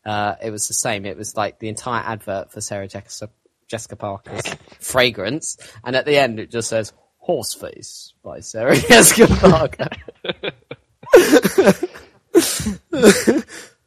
Uh, 0.04 0.34
it 0.42 0.50
was 0.50 0.68
the 0.68 0.74
same. 0.74 1.06
It 1.06 1.16
was 1.16 1.36
like 1.36 1.58
the 1.58 1.68
entire 1.68 2.02
advert 2.02 2.52
for 2.52 2.60
Sarah 2.60 2.88
Jessica, 2.88 3.30
Jessica 3.66 3.96
Parker's 3.96 4.54
fragrance, 4.78 5.56
and 5.82 5.96
at 5.96 6.04
the 6.04 6.18
end 6.18 6.38
it 6.38 6.50
just 6.50 6.68
says 6.68 6.92
"Horseface" 7.26 8.12
by 8.22 8.40
Sarah 8.40 8.76
Jessica 8.88 9.26
Parker. 9.26 9.88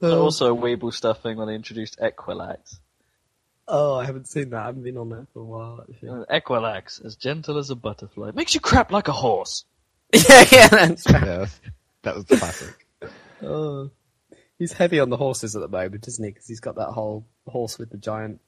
also, 0.02 0.56
Weebl 0.56 0.94
stuffing 0.94 1.38
when 1.38 1.48
they 1.48 1.56
introduced 1.56 2.00
Equilax. 2.00 2.80
oh, 3.68 3.96
I 3.96 4.06
haven't 4.06 4.28
seen 4.28 4.50
that. 4.52 4.62
I 4.62 4.66
haven't 4.68 4.84
been 4.84 4.98
on 4.98 5.10
that 5.10 5.28
for 5.34 5.40
a 5.40 5.46
while. 5.46 5.86
Actually. 5.90 6.10
Uh, 6.10 6.26
Equilax, 6.30 7.04
as 7.06 7.16
gentle 7.16 7.58
as 7.58 7.70
a 7.70 7.76
butterfly, 7.76 8.32
makes 8.34 8.54
you 8.54 8.60
crap 8.60 8.92
like 8.92 9.08
a 9.08 9.14
horse. 9.14 9.66
yeah, 10.14 10.46
yeah, 10.52 10.68
that's 10.68 11.10
right. 11.10 11.26
yeah, 11.26 11.46
that 12.04 12.16
was 12.16 12.26
the 12.26 12.38
classic. 12.38 12.86
Oh. 13.42 13.90
He's 14.60 14.72
heavy 14.74 15.00
on 15.00 15.10
the 15.10 15.18
horses 15.18 15.56
at 15.56 15.62
the 15.62 15.68
moment, 15.68 16.08
isn't 16.08 16.24
he? 16.24 16.30
Because 16.32 16.48
he's 16.48 16.60
got 16.60 16.76
that 16.76 16.92
whole 16.92 17.26
horse 17.48 17.80
with 17.80 17.90
the 17.90 17.98
giant 17.98 18.40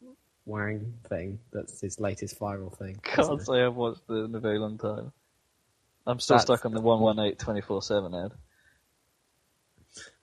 wang 0.46 0.94
thing. 1.10 1.40
That's 1.52 1.82
his 1.82 2.00
latest 2.00 2.40
viral 2.40 2.76
thing. 2.78 3.00
isn't 3.18 3.28
Can't 3.28 3.42
it? 3.42 3.46
say 3.46 3.64
I've 3.64 3.76
watched 3.76 4.02
it 4.10 4.14
in 4.14 4.36
a 4.36 4.40
very 4.40 4.60
long 4.60 4.78
time. 4.78 5.12
I'm 6.08 6.20
still 6.20 6.36
That's- 6.38 6.46
stuck 6.46 6.66
on 6.66 6.74
the 6.74 6.82
118 6.82 7.38
24 7.38 7.82
7 7.82 8.14
ad. 8.14 8.32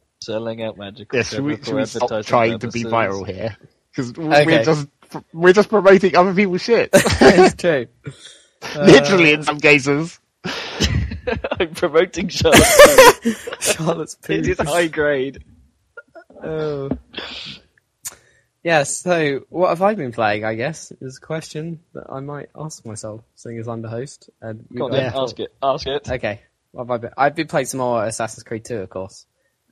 Selling 0.22 0.62
out 0.62 0.76
magical 0.78 1.16
Yeah, 1.16 1.22
should 1.22 1.44
we, 1.44 1.52
cover 1.56 1.64
should 1.64 1.74
we 1.76 1.84
stop 1.86 2.02
advertising 2.04 2.28
trying 2.28 2.58
to 2.58 2.68
be 2.68 2.82
purposes. 2.82 2.92
viral 2.92 3.26
here? 3.26 3.56
Because 3.90 4.10
Okay. 4.18 4.46
we're 4.46 4.64
just 4.64 4.88
we're 5.32 5.52
just 5.52 5.68
promoting 5.68 6.16
other 6.16 6.34
people's 6.34 6.62
shit. 6.62 6.90
it's 6.94 7.54
true. 7.54 7.86
Literally, 8.76 9.32
uh, 9.34 9.36
in 9.36 9.42
some 9.44 9.60
cases. 9.60 10.18
I'm 11.60 11.74
promoting 11.74 12.28
Charlotte. 12.28 12.62
Charlotte's 13.60 14.16
it 14.28 14.46
is 14.46 14.58
high 14.58 14.88
grade. 14.88 15.44
Oh. 16.42 16.90
Yeah, 18.62 18.82
so 18.82 19.44
what 19.48 19.68
have 19.68 19.82
I 19.82 19.94
been 19.94 20.12
playing, 20.12 20.44
I 20.44 20.54
guess, 20.54 20.92
is 21.00 21.18
a 21.18 21.20
question 21.20 21.80
that 21.94 22.06
I 22.10 22.20
might 22.20 22.48
ask 22.56 22.84
myself, 22.84 23.22
seeing 23.36 23.58
as 23.58 23.68
I'm 23.68 23.80
the 23.82 23.88
host. 23.88 24.28
And 24.40 24.66
Go 24.74 24.86
on, 24.86 24.90
then, 24.90 25.12
talk. 25.12 25.22
ask 25.22 25.40
it. 25.40 25.54
Ask 25.62 25.86
it. 25.86 26.10
Okay. 26.10 26.40
What 26.72 26.84
have 26.84 26.90
I 26.90 26.96
been? 26.98 27.10
I've 27.16 27.34
been 27.34 27.46
playing 27.46 27.66
some 27.66 27.78
more 27.78 28.04
Assassin's 28.04 28.42
Creed 28.42 28.64
2, 28.64 28.78
of 28.78 28.90
course, 28.90 29.24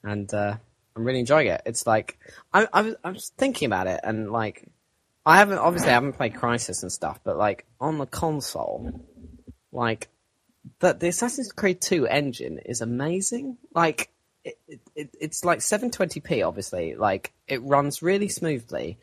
and 0.04 0.32
uh, 0.32 0.56
I'm 0.96 1.04
really 1.04 1.20
enjoying 1.20 1.48
it. 1.48 1.60
It's 1.66 1.86
like 1.86 2.18
I, 2.52 2.68
I 2.72 2.82
was 2.82 2.94
I 3.02 3.10
was 3.10 3.32
thinking 3.36 3.66
about 3.66 3.88
it, 3.88 4.00
and 4.02 4.30
like 4.30 4.68
I 5.26 5.38
haven't 5.38 5.58
obviously 5.58 5.90
I 5.90 5.94
haven't 5.94 6.14
played 6.14 6.34
Crysis 6.34 6.82
and 6.82 6.92
stuff, 6.92 7.20
but 7.24 7.36
like 7.36 7.66
on 7.80 7.98
the 7.98 8.06
console, 8.06 9.04
like 9.72 10.08
the 10.80 10.94
the 10.94 11.08
Assassin's 11.08 11.52
Creed 11.52 11.80
2 11.80 12.06
engine 12.06 12.58
is 12.58 12.80
amazing. 12.80 13.58
Like 13.74 14.10
it, 14.44 14.58
it, 14.68 14.80
it 14.94 15.10
it's 15.20 15.44
like 15.44 15.60
720p, 15.60 16.46
obviously. 16.46 16.94
Like 16.94 17.32
it 17.48 17.62
runs 17.62 18.02
really 18.02 18.28
smoothly. 18.28 18.98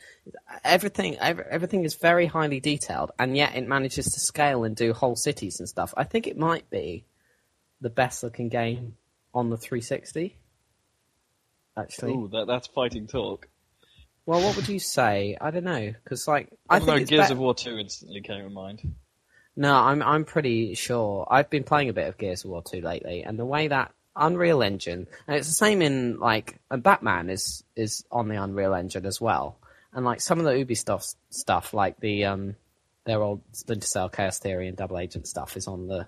Everything 0.63 1.17
every, 1.19 1.45
everything 1.49 1.83
is 1.83 1.95
very 1.95 2.25
highly 2.27 2.59
detailed, 2.59 3.11
and 3.17 3.35
yet 3.35 3.55
it 3.55 3.67
manages 3.67 4.05
to 4.05 4.19
scale 4.19 4.63
and 4.63 4.75
do 4.75 4.93
whole 4.93 5.15
cities 5.15 5.59
and 5.59 5.67
stuff. 5.67 5.93
I 5.97 6.03
think 6.03 6.27
it 6.27 6.37
might 6.37 6.69
be 6.69 7.05
the 7.79 7.89
best 7.89 8.23
looking 8.23 8.49
game 8.49 8.95
on 9.33 9.49
the 9.49 9.57
360. 9.57 10.37
Actually, 11.77 12.13
Ooh, 12.13 12.29
that, 12.33 12.47
that's 12.47 12.67
fighting 12.67 13.07
talk. 13.07 13.47
well, 14.25 14.41
what 14.41 14.55
would 14.57 14.67
you 14.67 14.79
say? 14.79 15.37
I 15.39 15.51
don't 15.51 15.63
know, 15.63 15.93
because 16.03 16.27
like 16.27 16.49
I 16.69 16.79
think 16.79 17.07
Gears 17.07 17.21
bet- 17.21 17.31
of 17.31 17.37
War 17.39 17.55
2 17.55 17.77
instantly 17.77 18.21
came 18.21 18.43
to 18.43 18.49
mind. 18.49 18.81
No, 19.55 19.73
I'm 19.73 20.01
I'm 20.01 20.25
pretty 20.25 20.75
sure. 20.75 21.27
I've 21.29 21.49
been 21.49 21.63
playing 21.63 21.89
a 21.89 21.93
bit 21.93 22.07
of 22.07 22.17
Gears 22.17 22.45
of 22.45 22.51
War 22.51 22.63
2 22.63 22.81
lately, 22.81 23.23
and 23.23 23.37
the 23.37 23.45
way 23.45 23.67
that 23.67 23.91
Unreal 24.15 24.61
Engine, 24.61 25.07
and 25.27 25.37
it's 25.37 25.47
the 25.47 25.53
same 25.53 25.81
in 25.81 26.19
like, 26.19 26.59
Batman 26.69 27.29
is 27.29 27.63
is 27.75 28.05
on 28.11 28.27
the 28.27 28.41
Unreal 28.41 28.73
Engine 28.73 29.05
as 29.05 29.19
well, 29.19 29.59
and 29.93 30.05
like 30.05 30.21
some 30.21 30.39
of 30.39 30.45
the 30.45 30.51
Ubisoft 30.51 31.15
stuff, 31.29 31.73
like 31.73 31.99
the 31.99 32.25
um, 32.25 32.55
their 33.05 33.21
old 33.21 33.41
Splinter 33.51 33.87
Cell, 33.87 34.09
Chaos 34.09 34.39
Theory, 34.39 34.67
and 34.67 34.77
Double 34.77 34.97
Agent 34.97 35.27
stuff 35.27 35.57
is 35.57 35.67
on 35.67 35.87
the, 35.87 36.07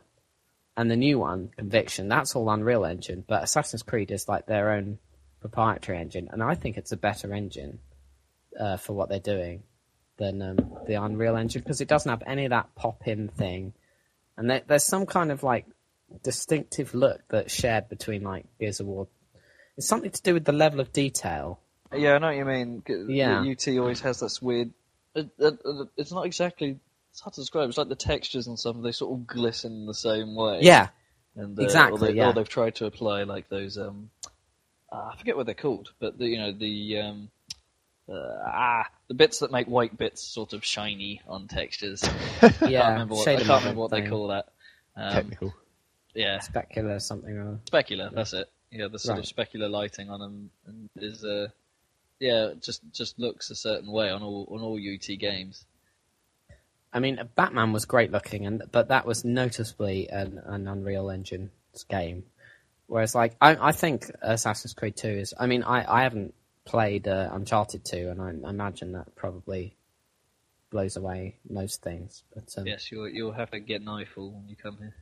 and 0.78 0.90
the 0.90 0.96
new 0.96 1.20
one, 1.20 1.50
Conviction, 1.58 2.08
that's 2.08 2.36
all 2.36 2.50
Unreal 2.50 2.86
Engine, 2.86 3.26
but 3.28 3.44
Assassin's 3.44 3.84
Creed 3.84 4.12
is 4.12 4.30
like 4.30 4.46
their 4.46 4.72
own 4.72 5.00
proprietary 5.42 5.98
engine, 5.98 6.30
and 6.32 6.42
I 6.42 6.56
think 6.56 6.78
it's 6.78 6.94
a 6.94 6.98
better 6.98 7.34
engine 7.34 7.80
uh, 8.58 8.78
for 8.78 8.94
what 8.94 9.10
they're 9.10 9.20
doing 9.20 9.64
than 10.32 10.42
um, 10.42 10.58
the 10.88 10.96
Unreal 10.96 11.36
Engine 11.36 11.62
because 11.62 11.82
it 11.82 11.88
doesn't 11.88 12.10
have 12.10 12.24
any 12.26 12.46
of 12.46 12.50
that 12.52 12.74
pop-in 12.76 13.28
thing, 13.30 13.74
and 14.38 14.50
there, 14.50 14.62
there's 14.68 14.84
some 14.84 15.06
kind 15.06 15.32
of 15.32 15.44
like 15.44 15.66
distinctive 16.24 16.94
look 16.94 17.22
that's 17.30 17.54
shared 17.54 17.90
between 17.90 18.24
like 18.24 18.46
Gears 18.60 18.80
of 18.80 18.86
War 18.88 19.08
It's 19.78 19.88
something 19.88 20.12
to 20.12 20.22
do 20.22 20.34
with 20.34 20.46
the 20.46 20.52
level 20.54 20.80
of 20.80 20.94
detail. 20.94 21.60
Yeah, 21.96 22.14
I 22.16 22.18
know 22.20 22.28
what 22.28 22.36
you 22.38 22.46
mean. 22.46 22.84
Yeah. 23.10 23.42
UT 23.42 23.68
always 23.78 24.02
has 24.02 24.20
this 24.20 24.42
weird. 24.42 24.72
It, 25.16 25.30
it, 25.38 25.60
it- 25.66 25.88
it's 25.98 26.12
not 26.12 26.26
exactly. 26.26 26.80
It's 27.12 27.20
hard 27.22 27.34
to 27.36 27.42
describe. 27.42 27.70
It's 27.70 27.78
like 27.78 27.90
the 27.90 27.96
textures 27.96 28.48
and 28.48 28.58
stuff. 28.58 28.76
They 28.82 28.92
sort 28.92 29.14
of 29.14 29.28
glisten 29.28 29.86
the 29.86 29.94
same 29.94 30.34
way. 30.36 30.60
Yeah, 30.62 30.88
and, 31.36 31.58
uh, 31.60 31.62
exactly, 31.62 32.10
Or, 32.10 32.12
they, 32.12 32.18
yeah. 32.18 32.30
or 32.30 32.34
they've 32.34 32.50
tried 32.50 32.76
to 32.76 32.86
apply 32.88 33.24
like 33.24 33.50
those. 33.50 33.78
Um, 33.78 34.10
uh, 34.92 35.10
I 35.14 35.16
forget 35.18 35.36
what 35.38 35.46
they're 35.46 35.54
called, 35.56 35.92
but 36.00 36.18
the, 36.18 36.26
you 36.26 36.38
know 36.40 36.52
the 36.52 37.00
um, 37.00 37.30
uh, 38.10 38.14
ah 38.46 38.84
the 39.08 39.14
bits 39.14 39.40
that 39.40 39.52
make 39.52 39.68
white 39.68 39.98
bits 39.98 40.22
sort 40.24 40.54
of 40.54 40.64
shiny 40.66 41.22
on 41.28 41.48
textures. 41.48 42.04
I 42.42 42.50
can't 42.50 42.72
yeah. 42.72 42.92
remember 42.92 43.16
what, 43.16 43.28
I 43.28 43.32
of 43.34 43.44
can't 43.48 43.62
remember 43.62 43.82
what 43.82 43.92
they 43.92 44.08
call 44.08 44.28
that. 44.28 44.48
Um, 44.96 45.14
Technical. 45.14 45.54
yeah, 46.14 46.40
Specular 46.40 47.02
something 47.02 47.36
or 47.36 47.42
other. 47.42 47.60
specular. 47.72 48.14
That's 48.14 48.34
it. 48.34 48.50
Yeah, 48.72 48.88
the 48.88 49.00
sort 49.00 49.18
Right. 49.20 49.32
of 49.32 49.36
specular 49.36 49.70
lighting 49.70 50.10
on 50.10 50.20
them 50.20 50.50
and 50.68 50.90
is 50.98 51.24
uh, 51.24 51.48
yeah, 52.20 52.54
just 52.62 52.82
just 52.92 53.20
looks 53.20 53.50
a 53.52 53.56
certain 53.56 53.92
way 53.92 54.10
on 54.10 54.22
all 54.24 54.48
on 54.52 54.62
all 54.62 54.78
UT 54.78 55.08
games. 55.20 55.66
I 56.96 57.00
mean, 57.00 57.20
Batman 57.36 57.72
was 57.74 57.86
great 57.86 58.12
looking, 58.12 58.46
and 58.46 58.64
but 58.72 58.90
that 58.90 59.06
was 59.08 59.26
noticeably 59.26 60.10
an, 60.10 60.40
an 60.46 60.68
Unreal 60.68 61.10
Engine 61.10 61.50
game. 61.90 62.24
Whereas, 62.86 63.16
like, 63.16 63.36
I, 63.42 63.70
I 63.70 63.72
think 63.72 64.12
Assassin's 64.22 64.74
Creed 64.76 64.96
2 64.96 65.08
is. 65.08 65.34
I 65.40 65.48
mean, 65.48 65.64
I, 65.64 66.02
I 66.02 66.04
haven't 66.04 66.36
played 66.66 67.08
uh, 67.08 67.30
Uncharted 67.34 67.86
2, 67.86 68.10
and 68.10 68.22
I, 68.22 68.48
I 68.48 68.50
imagine 68.50 68.94
that 68.94 69.16
probably 69.16 69.76
blows 70.70 70.96
away 70.98 71.38
most 71.50 71.82
things. 71.82 72.24
But 72.34 72.54
um, 72.58 72.68
Yes, 72.68 72.92
you'll 72.92 73.10
you'll 73.10 73.32
have 73.34 73.52
to 73.52 73.60
get 73.60 73.82
Nightfall 73.84 74.32
when 74.32 74.48
you 74.48 74.56
come 74.56 74.78
here. 74.80 74.96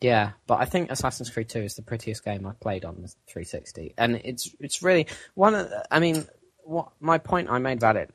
Yeah, 0.00 0.32
but 0.46 0.60
I 0.60 0.66
think 0.66 0.90
Assassin's 0.90 1.30
Creed 1.30 1.48
2 1.48 1.60
is 1.60 1.74
the 1.74 1.82
prettiest 1.82 2.22
game 2.24 2.46
I've 2.46 2.60
played 2.60 2.84
on 2.84 2.96
the 2.96 3.08
360, 3.28 3.94
and 3.96 4.16
it's 4.24 4.54
it's 4.60 4.82
really 4.82 5.06
one. 5.34 5.54
Of, 5.54 5.70
the- 5.70 5.86
I 5.90 6.00
mean, 6.00 6.26
what 6.62 6.90
my 7.00 7.18
point 7.18 7.48
I 7.50 7.58
made 7.58 7.78
about 7.78 7.96
it 7.96 8.10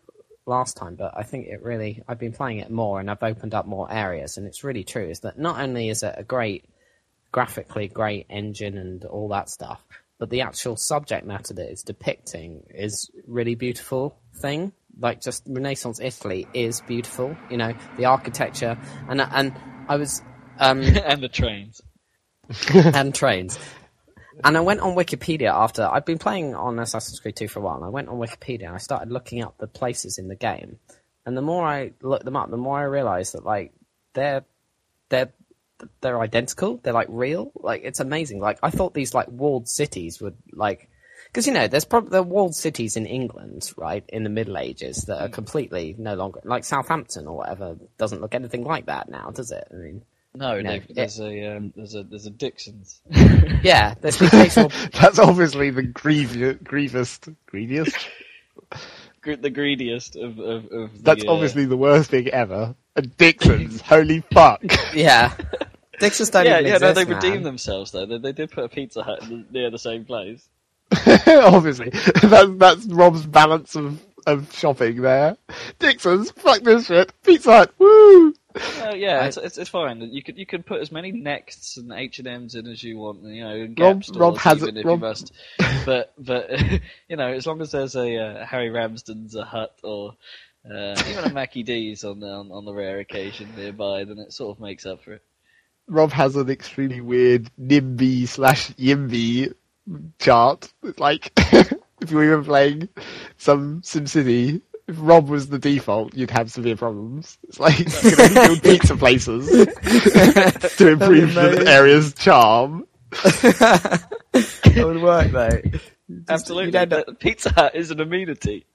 last 0.45 0.77
time, 0.77 0.95
but 0.95 1.13
I 1.17 1.23
think 1.23 1.47
it 1.47 1.61
really 1.63 2.03
I've 2.07 2.19
been 2.19 2.33
playing 2.33 2.59
it 2.59 2.69
more 2.69 2.99
and 2.99 3.09
I've 3.09 3.23
opened 3.23 3.53
up 3.53 3.65
more 3.65 3.91
areas, 3.91 4.37
and 4.37 4.45
it's 4.45 4.63
really 4.63 4.83
true. 4.83 5.07
Is 5.09 5.21
that 5.21 5.39
not 5.39 5.59
only 5.59 5.89
is 5.89 6.03
it 6.03 6.15
a 6.17 6.23
great 6.23 6.65
graphically 7.31 7.87
great 7.87 8.25
engine 8.29 8.77
and 8.77 9.05
all 9.05 9.29
that 9.29 9.49
stuff, 9.49 9.81
but 10.21 10.29
the 10.29 10.41
actual 10.41 10.77
subject 10.77 11.25
matter 11.25 11.51
that 11.55 11.67
it's 11.67 11.81
depicting 11.81 12.61
is 12.69 13.09
really 13.25 13.55
beautiful 13.55 14.19
thing. 14.35 14.71
Like 14.99 15.19
just 15.19 15.41
Renaissance 15.47 15.99
Italy 15.99 16.47
is 16.53 16.79
beautiful, 16.81 17.35
you 17.49 17.57
know, 17.57 17.73
the 17.97 18.05
architecture 18.05 18.77
and 19.09 19.19
and 19.19 19.51
I 19.89 19.95
was 19.95 20.21
um 20.59 20.79
and 20.83 21.23
the 21.23 21.27
trains. 21.27 21.81
and 22.71 23.15
trains. 23.15 23.57
And 24.43 24.55
I 24.55 24.59
went 24.59 24.81
on 24.81 24.95
Wikipedia 24.95 25.49
after 25.49 25.89
I'd 25.91 26.05
been 26.05 26.19
playing 26.19 26.53
on 26.53 26.77
Assassin's 26.77 27.19
Creed 27.19 27.35
2 27.35 27.47
for 27.47 27.57
a 27.57 27.63
while. 27.63 27.77
And 27.77 27.85
I 27.85 27.89
went 27.89 28.07
on 28.07 28.19
Wikipedia 28.19 28.67
and 28.67 28.75
I 28.75 28.77
started 28.77 29.11
looking 29.11 29.43
up 29.43 29.57
the 29.57 29.65
places 29.65 30.19
in 30.19 30.27
the 30.27 30.35
game. 30.35 30.77
And 31.25 31.35
the 31.35 31.41
more 31.41 31.65
I 31.65 31.93
looked 32.03 32.25
them 32.25 32.35
up, 32.35 32.51
the 32.51 32.57
more 32.57 32.77
I 32.77 32.83
realized 32.83 33.33
that 33.33 33.43
like 33.43 33.73
they're 34.13 34.45
they're 35.09 35.33
they're 36.01 36.19
identical. 36.19 36.77
They're 36.83 36.93
like 36.93 37.07
real. 37.09 37.51
Like 37.55 37.81
it's 37.83 37.99
amazing. 37.99 38.39
Like 38.39 38.59
I 38.63 38.69
thought 38.69 38.93
these 38.93 39.13
like 39.13 39.27
walled 39.29 39.67
cities 39.69 40.21
would 40.21 40.35
like 40.51 40.89
because 41.27 41.47
you 41.47 41.53
know 41.53 41.67
there's 41.67 41.85
probably 41.85 42.09
there 42.09 42.23
walled 42.23 42.55
cities 42.55 42.97
in 42.97 43.05
England, 43.05 43.71
right, 43.77 44.03
in 44.09 44.23
the 44.23 44.29
Middle 44.29 44.57
Ages 44.57 45.05
that 45.07 45.21
are 45.21 45.29
completely 45.29 45.95
no 45.97 46.15
longer 46.15 46.41
like 46.43 46.63
Southampton 46.65 47.27
or 47.27 47.37
whatever 47.37 47.77
doesn't 47.97 48.21
look 48.21 48.35
anything 48.35 48.63
like 48.63 48.87
that 48.87 49.09
now, 49.09 49.29
does 49.31 49.51
it? 49.51 49.65
I 49.71 49.75
mean, 49.75 50.01
No, 50.35 50.59
No, 50.59 50.71
Dave, 50.71 50.85
it- 50.89 50.95
there's 50.95 51.19
a 51.19 51.55
um, 51.55 51.73
there's 51.75 51.95
a 51.95 52.03
there's 52.03 52.25
a 52.25 52.31
Dixon's. 52.31 53.01
yeah, 53.63 53.93
there's 54.01 54.17
the 54.17 54.25
occasional 54.27 54.71
That's 54.99 55.19
obviously 55.19 55.69
the 55.69 55.83
grievous, 55.83 56.57
grievous, 56.63 57.19
grievous. 57.45 57.93
The 59.23 59.51
greediest 59.51 60.15
of 60.15 60.39
of, 60.39 60.65
of 60.71 60.93
the, 60.93 60.99
That's 61.03 61.23
uh, 61.25 61.31
obviously 61.31 61.65
the 61.65 61.77
worst 61.77 62.09
thing 62.09 62.29
ever. 62.29 62.73
And 62.95 63.15
Dixon's, 63.17 63.79
holy 63.79 64.21
fuck. 64.33 64.63
Yeah. 64.95 65.31
Dixon's 66.01 66.29
don't 66.29 66.45
yeah, 66.45 66.59
even 66.59 66.71
yeah. 66.71 66.77
No, 66.79 66.93
they 66.93 67.05
man. 67.05 67.15
redeemed 67.15 67.45
themselves 67.45 67.91
though. 67.91 68.05
They, 68.05 68.17
they 68.17 68.31
did 68.33 68.51
put 68.51 68.65
a 68.65 68.69
Pizza 68.69 69.03
Hut 69.03 69.21
the, 69.21 69.45
near 69.51 69.69
the 69.69 69.79
same 69.79 70.05
place. 70.05 70.45
obviously, 71.27 71.89
that's 72.23 72.51
that's 72.55 72.85
Rob's 72.87 73.25
balance 73.25 73.75
of 73.75 74.01
of 74.27 74.53
shopping 74.53 75.01
there. 75.01 75.37
Dixon's, 75.79 76.31
fuck 76.31 76.61
this 76.61 76.87
shit. 76.87 77.13
Pizza 77.23 77.51
Hut, 77.51 77.73
woo. 77.77 78.33
Uh, 78.53 78.93
yeah, 78.93 79.25
it's, 79.25 79.37
it's 79.37 79.57
it's 79.57 79.69
fine. 79.69 80.01
You 80.01 80.21
could 80.21 80.37
you 80.37 80.45
could 80.45 80.65
put 80.65 80.81
as 80.81 80.91
many 80.91 81.13
Nexts 81.13 81.77
and 81.77 81.93
H 81.93 82.19
and 82.19 82.27
M's 82.27 82.55
in 82.55 82.67
as 82.67 82.83
you 82.83 82.97
want. 82.97 83.23
You 83.23 83.43
know, 83.43 83.55
and 83.55 83.79
Rob- 83.79 84.03
stores 84.03 84.19
Rob 84.19 84.37
has 84.39 84.57
even 84.61 84.75
it- 84.75 84.79
if 84.81 84.85
Rob- 84.85 84.99
you 84.99 85.07
must. 85.07 85.31
But 85.85 86.13
but 86.19 86.51
you 87.07 87.15
know, 87.15 87.27
as 87.29 87.47
long 87.47 87.61
as 87.61 87.71
there's 87.71 87.95
a 87.95 88.17
uh, 88.17 88.45
Harry 88.45 88.69
Ramsden's 88.69 89.35
a 89.35 89.45
hut 89.45 89.75
or 89.81 90.15
uh, 90.69 91.01
even 91.09 91.23
a 91.23 91.33
Mackie 91.33 91.63
D's 91.63 92.03
on 92.03 92.19
the 92.19 92.27
on, 92.27 92.51
on 92.51 92.65
the 92.65 92.73
rare 92.73 92.99
occasion 92.99 93.49
nearby, 93.55 94.03
then 94.03 94.19
it 94.19 94.33
sort 94.33 94.55
of 94.55 94.61
makes 94.61 94.85
up 94.85 95.03
for 95.03 95.13
it. 95.13 95.23
Rob 95.91 96.11
has 96.13 96.37
an 96.37 96.49
extremely 96.49 97.01
weird 97.01 97.49
NIMBY 97.61 98.25
slash 98.27 98.69
YIMBY 98.71 99.53
chart. 100.19 100.71
It's 100.83 100.99
like, 100.99 101.31
if 101.37 102.09
you 102.09 102.15
were 102.17 102.23
even 102.23 102.45
playing 102.45 102.87
some 103.37 103.81
SimCity, 103.81 104.61
if 104.87 104.95
Rob 104.99 105.27
was 105.27 105.49
the 105.49 105.59
default, 105.59 106.13
you'd 106.15 106.31
have 106.31 106.49
severe 106.49 106.77
problems. 106.77 107.37
It's 107.43 107.59
like, 107.59 107.77
you 107.79 107.85
can 108.15 108.21
only 108.21 108.47
build 108.47 108.63
pizza 108.63 108.95
places 108.95 109.47
to 110.77 110.87
improve 110.87 111.33
the 111.33 111.65
area's 111.67 112.13
charm. 112.13 112.87
That 113.11 114.83
would 114.85 115.01
work 115.01 115.31
though. 115.31 115.61
Absolutely, 116.29 116.67
you'd 116.67 116.75
end 116.75 116.93
up- 116.93 117.05
But 117.05 117.19
Pizza 117.19 117.51
Hut 117.51 117.75
is 117.75 117.91
an 117.91 117.99
amenity. 117.99 118.65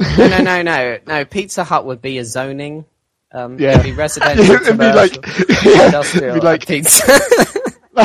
No, 0.00 0.28
no, 0.28 0.38
no, 0.40 0.62
no, 0.62 0.98
no. 1.06 1.24
Pizza 1.26 1.64
Hut 1.64 1.84
would 1.84 2.00
be 2.00 2.16
a 2.16 2.24
zoning. 2.24 2.86
Um, 3.32 3.58
Yeah. 3.58 3.72
It'd 3.72 3.84
be 3.84 3.92
residential, 3.92 4.44
It'd 4.54 4.78
be 4.78 4.92
like, 4.92 5.22
commercial, 5.22 5.72
yeah, 5.72 5.86
industrial, 5.86 6.30
it'd 6.30 6.40
be 6.40 6.46
like, 6.46 6.66
pizza. 6.66 7.20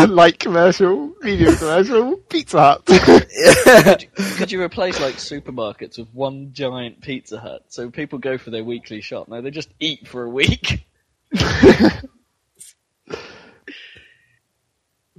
light 0.08 0.40
commercial, 0.40 1.14
medium 1.22 1.56
commercial, 1.56 2.18
Pizza 2.18 2.60
Hut. 2.60 2.86
could, 2.86 4.02
you, 4.02 4.10
could 4.36 4.52
you 4.52 4.62
replace 4.62 5.00
like 5.00 5.16
supermarkets 5.16 5.98
with 5.98 6.10
one 6.14 6.52
giant 6.52 7.02
Pizza 7.02 7.40
Hut 7.40 7.64
so 7.70 7.90
people 7.90 8.20
go 8.20 8.38
for 8.38 8.50
their 8.50 8.64
weekly 8.64 9.02
shop? 9.02 9.28
No, 9.30 9.42
they 9.42 9.52
just 9.52 9.70
eat 9.80 10.08
for 10.08 10.24
a 10.24 10.30
week. 10.30 10.86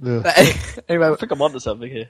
Ugh. 0.05 0.25
anyway, 0.87 1.07
I 1.07 1.15
think 1.15 1.31
I'm 1.31 1.41
onto 1.41 1.59
something 1.59 1.89
here. 1.89 2.09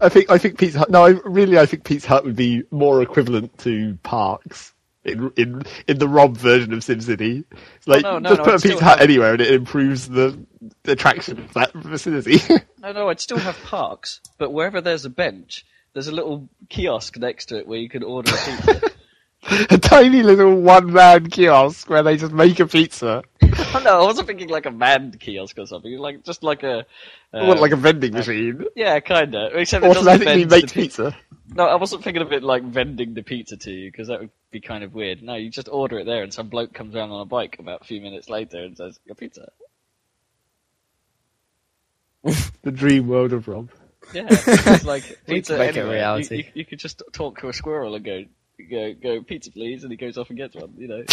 I 0.00 0.08
think 0.08 0.30
I 0.30 0.38
think 0.38 0.58
Pizza 0.58 0.80
Hut. 0.80 0.90
No, 0.90 1.04
I, 1.04 1.10
really, 1.24 1.58
I 1.58 1.66
think 1.66 1.84
Pizza 1.84 2.08
Hut 2.08 2.24
would 2.24 2.36
be 2.36 2.64
more 2.70 3.02
equivalent 3.02 3.56
to 3.58 3.98
parks 4.02 4.73
in 5.04 5.32
in 5.36 5.62
in 5.86 5.98
the 5.98 6.08
Rob 6.08 6.36
version 6.36 6.72
of 6.72 6.80
SimCity. 6.80 7.44
It's 7.76 7.86
like 7.88 8.04
Oh, 8.04 8.18
no, 8.18 8.18
no, 8.18 8.28
just 8.30 8.38
no, 8.38 8.44
put 8.44 8.54
a 8.54 8.68
Pizza 8.68 8.84
Hut 8.84 8.98
have- 8.98 9.08
anywhere, 9.08 9.32
and 9.32 9.40
it 9.40 9.52
improves 9.52 10.08
the, 10.08 10.38
the 10.84 10.92
attraction 10.92 11.38
of 11.38 11.52
that 11.54 11.72
vicinity. 11.72 12.38
No, 12.84 12.92
no, 12.92 13.08
I'd 13.08 13.18
still 13.18 13.38
have 13.38 13.56
parks, 13.64 14.20
but 14.36 14.52
wherever 14.52 14.82
there's 14.82 15.06
a 15.06 15.10
bench, 15.10 15.64
there's 15.94 16.06
a 16.08 16.12
little 16.12 16.50
kiosk 16.68 17.16
next 17.16 17.46
to 17.46 17.56
it 17.56 17.66
where 17.66 17.78
you 17.78 17.88
can 17.88 18.02
order 18.02 18.30
a 18.30 18.36
pizza. 18.36 18.90
a 19.74 19.78
tiny 19.78 20.22
little 20.22 20.60
one 20.60 20.92
man 20.92 21.30
kiosk 21.30 21.88
where 21.88 22.02
they 22.02 22.18
just 22.18 22.32
make 22.34 22.60
a 22.60 22.66
pizza. 22.66 23.22
Oh, 23.74 23.78
no, 23.84 24.02
I 24.02 24.04
wasn't 24.04 24.26
thinking 24.26 24.48
like 24.48 24.66
a 24.66 24.70
manned 24.70 25.18
kiosk 25.20 25.58
or 25.58 25.66
something. 25.66 25.96
Like 25.98 26.24
just 26.24 26.42
like 26.42 26.62
a, 26.62 26.86
uh, 27.32 27.44
What, 27.46 27.60
like 27.60 27.72
a 27.72 27.76
vending 27.76 28.12
machine. 28.12 28.64
yeah, 28.76 29.00
kinda. 29.00 29.50
Except 29.54 29.84
it 29.84 29.88
doesn't 29.88 30.08
Automatically 30.08 30.44
vend 30.44 30.50
makes 30.50 30.72
the 30.72 30.80
pizza. 30.82 31.16
No, 31.54 31.64
I 31.64 31.74
wasn't 31.76 32.02
thinking 32.02 32.22
of 32.22 32.32
it 32.32 32.42
like 32.42 32.62
vending 32.62 33.14
the 33.14 33.22
pizza 33.22 33.56
to 33.56 33.70
you 33.70 33.90
because 33.90 34.08
that 34.08 34.20
would 34.20 34.30
be 34.50 34.60
kind 34.60 34.82
of 34.82 34.94
weird. 34.94 35.22
No, 35.22 35.34
you 35.34 35.50
just 35.50 35.68
order 35.68 35.98
it 35.98 36.06
there, 36.06 36.22
and 36.22 36.32
some 36.32 36.48
bloke 36.48 36.72
comes 36.72 36.94
around 36.96 37.10
on 37.10 37.20
a 37.20 37.26
bike 37.26 37.58
about 37.58 37.82
a 37.82 37.84
few 37.84 38.00
minutes 38.00 38.28
later 38.30 38.58
and 38.64 38.76
says, 38.76 38.98
"Your 39.04 39.14
pizza." 39.14 39.50
The 42.62 42.70
dream 42.72 43.08
world 43.08 43.34
of 43.34 43.46
Rob. 43.46 43.68
Yeah, 44.14 44.26
it's 44.30 44.84
like 44.84 45.02
pizza 45.26 45.52
can 45.56 45.66
make 45.66 45.76
it 45.76 45.82
reality. 45.82 46.36
You, 46.36 46.42
you, 46.44 46.50
you 46.54 46.64
could 46.64 46.78
just 46.78 47.02
talk 47.12 47.40
to 47.40 47.48
a 47.48 47.52
squirrel 47.52 47.94
and 47.94 48.04
go, 48.04 48.24
go, 48.70 48.94
go, 48.94 49.22
pizza 49.22 49.50
please, 49.50 49.82
and 49.82 49.92
he 49.92 49.98
goes 49.98 50.16
off 50.16 50.30
and 50.30 50.38
gets 50.38 50.54
one. 50.54 50.72
You 50.78 50.88
know, 50.88 51.04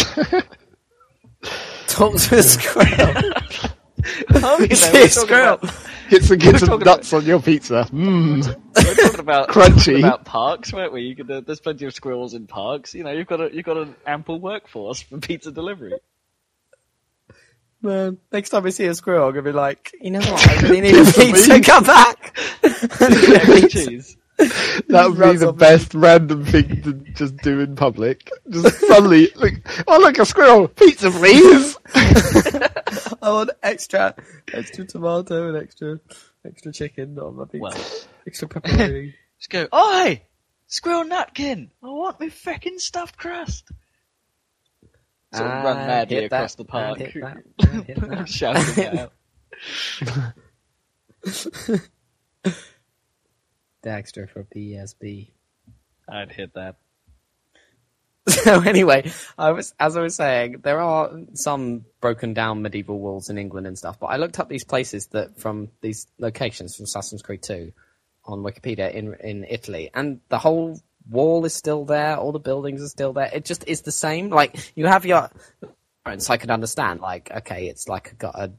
talk 1.92 2.16
to 2.16 2.36
a 2.38 2.42
squirrel. 2.42 3.22
You 4.28 4.40
know, 4.40 4.58
See 4.68 4.88
a 4.88 4.90
talking 4.90 5.08
squirrel. 5.10 5.54
about- 5.54 5.74
Get 6.10 6.24
some, 6.24 6.38
get 6.38 6.58
some 6.58 6.68
talking 6.68 6.84
nuts 6.84 7.12
on 7.12 7.24
your 7.24 7.40
pizza. 7.40 7.86
Mmm. 7.92 8.44
We're 8.74 8.94
talking 8.96 9.20
about 9.20 9.48
Crunchy. 9.48 9.76
talking 9.78 9.98
about 10.00 10.24
parks, 10.24 10.72
weren't 10.72 10.92
we? 10.92 11.02
You 11.02 11.14
could, 11.16 11.30
uh, 11.30 11.40
there's 11.40 11.60
plenty 11.60 11.86
of 11.86 11.94
squirrels 11.94 12.34
in 12.34 12.46
parks. 12.48 12.94
You 12.94 13.04
know, 13.04 13.12
you've 13.12 13.28
got 13.28 13.40
a 13.40 13.54
you've 13.54 13.64
got 13.64 13.76
an 13.78 13.94
ample 14.06 14.38
workforce 14.40 15.00
for 15.02 15.18
pizza 15.18 15.52
delivery. 15.52 15.94
Man, 17.80 18.18
next 18.32 18.50
time 18.50 18.66
I 18.66 18.70
see 18.70 18.86
a 18.86 18.94
squirrel, 18.94 19.26
I'm 19.28 19.32
gonna 19.34 19.42
be 19.44 19.52
like, 19.52 19.92
you 20.00 20.10
know 20.10 20.18
what? 20.30 20.48
I 20.48 20.60
really 20.62 20.80
need 20.82 20.94
a 20.96 21.04
pizza. 21.12 21.60
Come 21.60 21.84
back. 21.84 22.36
Yeah, 23.00 23.68
cheese. 23.68 24.16
That 24.88 25.10
would 25.10 25.18
be 25.18 25.38
the 25.38 25.50
off 25.50 25.58
best 25.58 25.94
random 25.94 26.44
thing 26.44 26.82
to 26.82 26.92
just 27.14 27.36
do 27.38 27.60
in 27.60 27.76
public. 27.76 28.30
Just 28.48 28.80
suddenly, 28.80 29.30
look, 29.36 29.54
oh 29.86 29.98
look, 29.98 30.18
a 30.18 30.26
squirrel! 30.26 30.68
Pizza, 30.68 31.10
please! 31.10 31.78
I 31.94 33.30
want 33.30 33.50
extra, 33.62 34.14
extra 34.52 34.84
tomato 34.86 35.48
and 35.48 35.56
extra, 35.56 36.00
extra 36.44 36.72
chicken 36.72 37.18
on 37.18 37.36
my 37.36 37.44
pizza. 37.44 37.58
Well, 37.60 38.10
extra 38.26 38.48
pepperoni. 38.48 39.14
Just 39.38 39.50
go, 39.50 39.68
Oi! 39.72 40.22
Squirrel 40.66 41.04
Nutkin! 41.04 41.68
I 41.82 41.88
want 41.88 42.20
me 42.20 42.28
feckin' 42.28 42.80
stuffed 42.80 43.16
crust! 43.16 43.70
Sort 45.34 45.46
of 45.46 45.64
run 45.64 45.78
ah, 45.78 45.86
madly 45.86 46.16
hit 46.16 46.30
that, 46.30 46.36
across 46.36 46.54
the 46.56 46.64
ah, 46.64 46.72
park. 46.72 46.98
hit 46.98 47.14
that, 47.14 47.84
hit 47.86 48.00
that. 48.00 48.28
Shouting 48.28 48.98
out. 48.98 49.12
Dexter 53.82 54.26
for 54.26 54.44
PSB. 54.44 55.30
I'd 56.08 56.32
hit 56.32 56.54
that. 56.54 56.76
So 58.28 58.60
anyway, 58.60 59.10
I 59.36 59.50
was 59.50 59.74
as 59.80 59.96
I 59.96 60.00
was 60.00 60.14
saying, 60.14 60.60
there 60.62 60.80
are 60.80 61.10
some 61.34 61.84
broken 62.00 62.34
down 62.34 62.62
medieval 62.62 63.00
walls 63.00 63.28
in 63.28 63.36
England 63.36 63.66
and 63.66 63.76
stuff, 63.76 63.98
but 63.98 64.06
I 64.06 64.16
looked 64.16 64.38
up 64.38 64.48
these 64.48 64.64
places 64.64 65.08
that 65.08 65.40
from 65.40 65.70
these 65.80 66.06
locations 66.18 66.76
from 66.76 66.84
Assassin's 66.84 67.20
Creed 67.22 67.42
2 67.42 67.72
on 68.26 68.42
Wikipedia 68.44 68.92
in 68.94 69.14
in 69.14 69.44
Italy, 69.48 69.90
and 69.92 70.20
the 70.28 70.38
whole 70.38 70.80
wall 71.10 71.44
is 71.44 71.54
still 71.54 71.84
there, 71.84 72.16
all 72.16 72.30
the 72.30 72.38
buildings 72.38 72.80
are 72.80 72.88
still 72.88 73.12
there. 73.12 73.28
It 73.32 73.44
just 73.44 73.66
is 73.66 73.82
the 73.82 73.90
same. 73.90 74.28
Like 74.28 74.72
you 74.76 74.86
have 74.86 75.04
your 75.04 75.28
so 76.18 76.32
I 76.32 76.36
could 76.36 76.50
understand, 76.50 77.00
like, 77.00 77.30
okay, 77.30 77.66
it's 77.66 77.88
like 77.88 78.16
got 78.18 78.34
a 78.36 78.52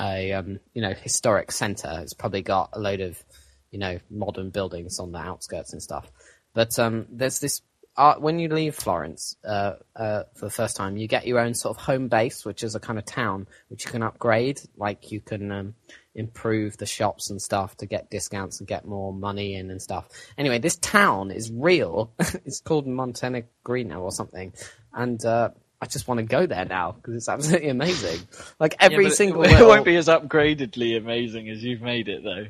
a 0.00 0.32
um, 0.32 0.60
you 0.72 0.82
know 0.82 0.94
historic 0.94 1.52
center. 1.52 2.00
It's 2.02 2.14
probably 2.14 2.42
got 2.42 2.70
a 2.72 2.80
load 2.80 3.00
of 3.00 3.22
you 3.70 3.78
know 3.78 3.98
modern 4.10 4.50
buildings 4.50 4.98
on 4.98 5.12
the 5.12 5.18
outskirts 5.18 5.72
and 5.72 5.82
stuff. 5.82 6.10
But 6.54 6.78
um, 6.78 7.06
there's 7.10 7.38
this 7.38 7.62
uh, 7.96 8.14
when 8.14 8.38
you 8.38 8.48
leave 8.48 8.74
Florence 8.74 9.36
uh, 9.44 9.74
uh, 9.96 10.22
for 10.34 10.46
the 10.46 10.50
first 10.50 10.76
time, 10.76 10.96
you 10.96 11.06
get 11.08 11.26
your 11.26 11.38
own 11.40 11.54
sort 11.54 11.76
of 11.76 11.82
home 11.82 12.08
base, 12.08 12.44
which 12.44 12.62
is 12.62 12.74
a 12.74 12.80
kind 12.80 12.98
of 12.98 13.04
town 13.04 13.46
which 13.68 13.84
you 13.84 13.90
can 13.90 14.02
upgrade. 14.02 14.60
Like 14.76 15.10
you 15.12 15.20
can 15.20 15.50
um, 15.52 15.74
improve 16.14 16.76
the 16.76 16.86
shops 16.86 17.30
and 17.30 17.42
stuff 17.42 17.76
to 17.78 17.86
get 17.86 18.08
discounts 18.10 18.60
and 18.60 18.68
get 18.68 18.86
more 18.86 19.12
money 19.12 19.54
in 19.54 19.70
and 19.70 19.82
stuff. 19.82 20.08
Anyway, 20.38 20.58
this 20.58 20.76
town 20.76 21.30
is 21.30 21.50
real. 21.52 22.12
it's 22.18 22.60
called 22.60 22.86
Montenegrino 22.86 24.00
or 24.00 24.12
something, 24.12 24.52
and 24.94 25.22
uh, 25.24 25.50
I 25.80 25.86
just 25.86 26.08
want 26.08 26.18
to 26.18 26.24
go 26.26 26.46
there 26.46 26.64
now 26.64 26.92
because 26.92 27.14
it's 27.16 27.28
absolutely 27.28 27.68
amazing. 27.70 28.20
Like 28.58 28.76
every 28.80 29.04
Yeah, 29.06 29.10
single 29.10 29.42
It, 29.44 29.50
little- 29.52 29.68
won't 29.68 29.84
be 29.84 29.96
as 29.96 30.08
upgradedly 30.08 30.96
amazing 30.96 31.48
as 31.48 31.62
you've 31.62 31.82
made 31.82 32.08
it, 32.08 32.22
though. 32.24 32.46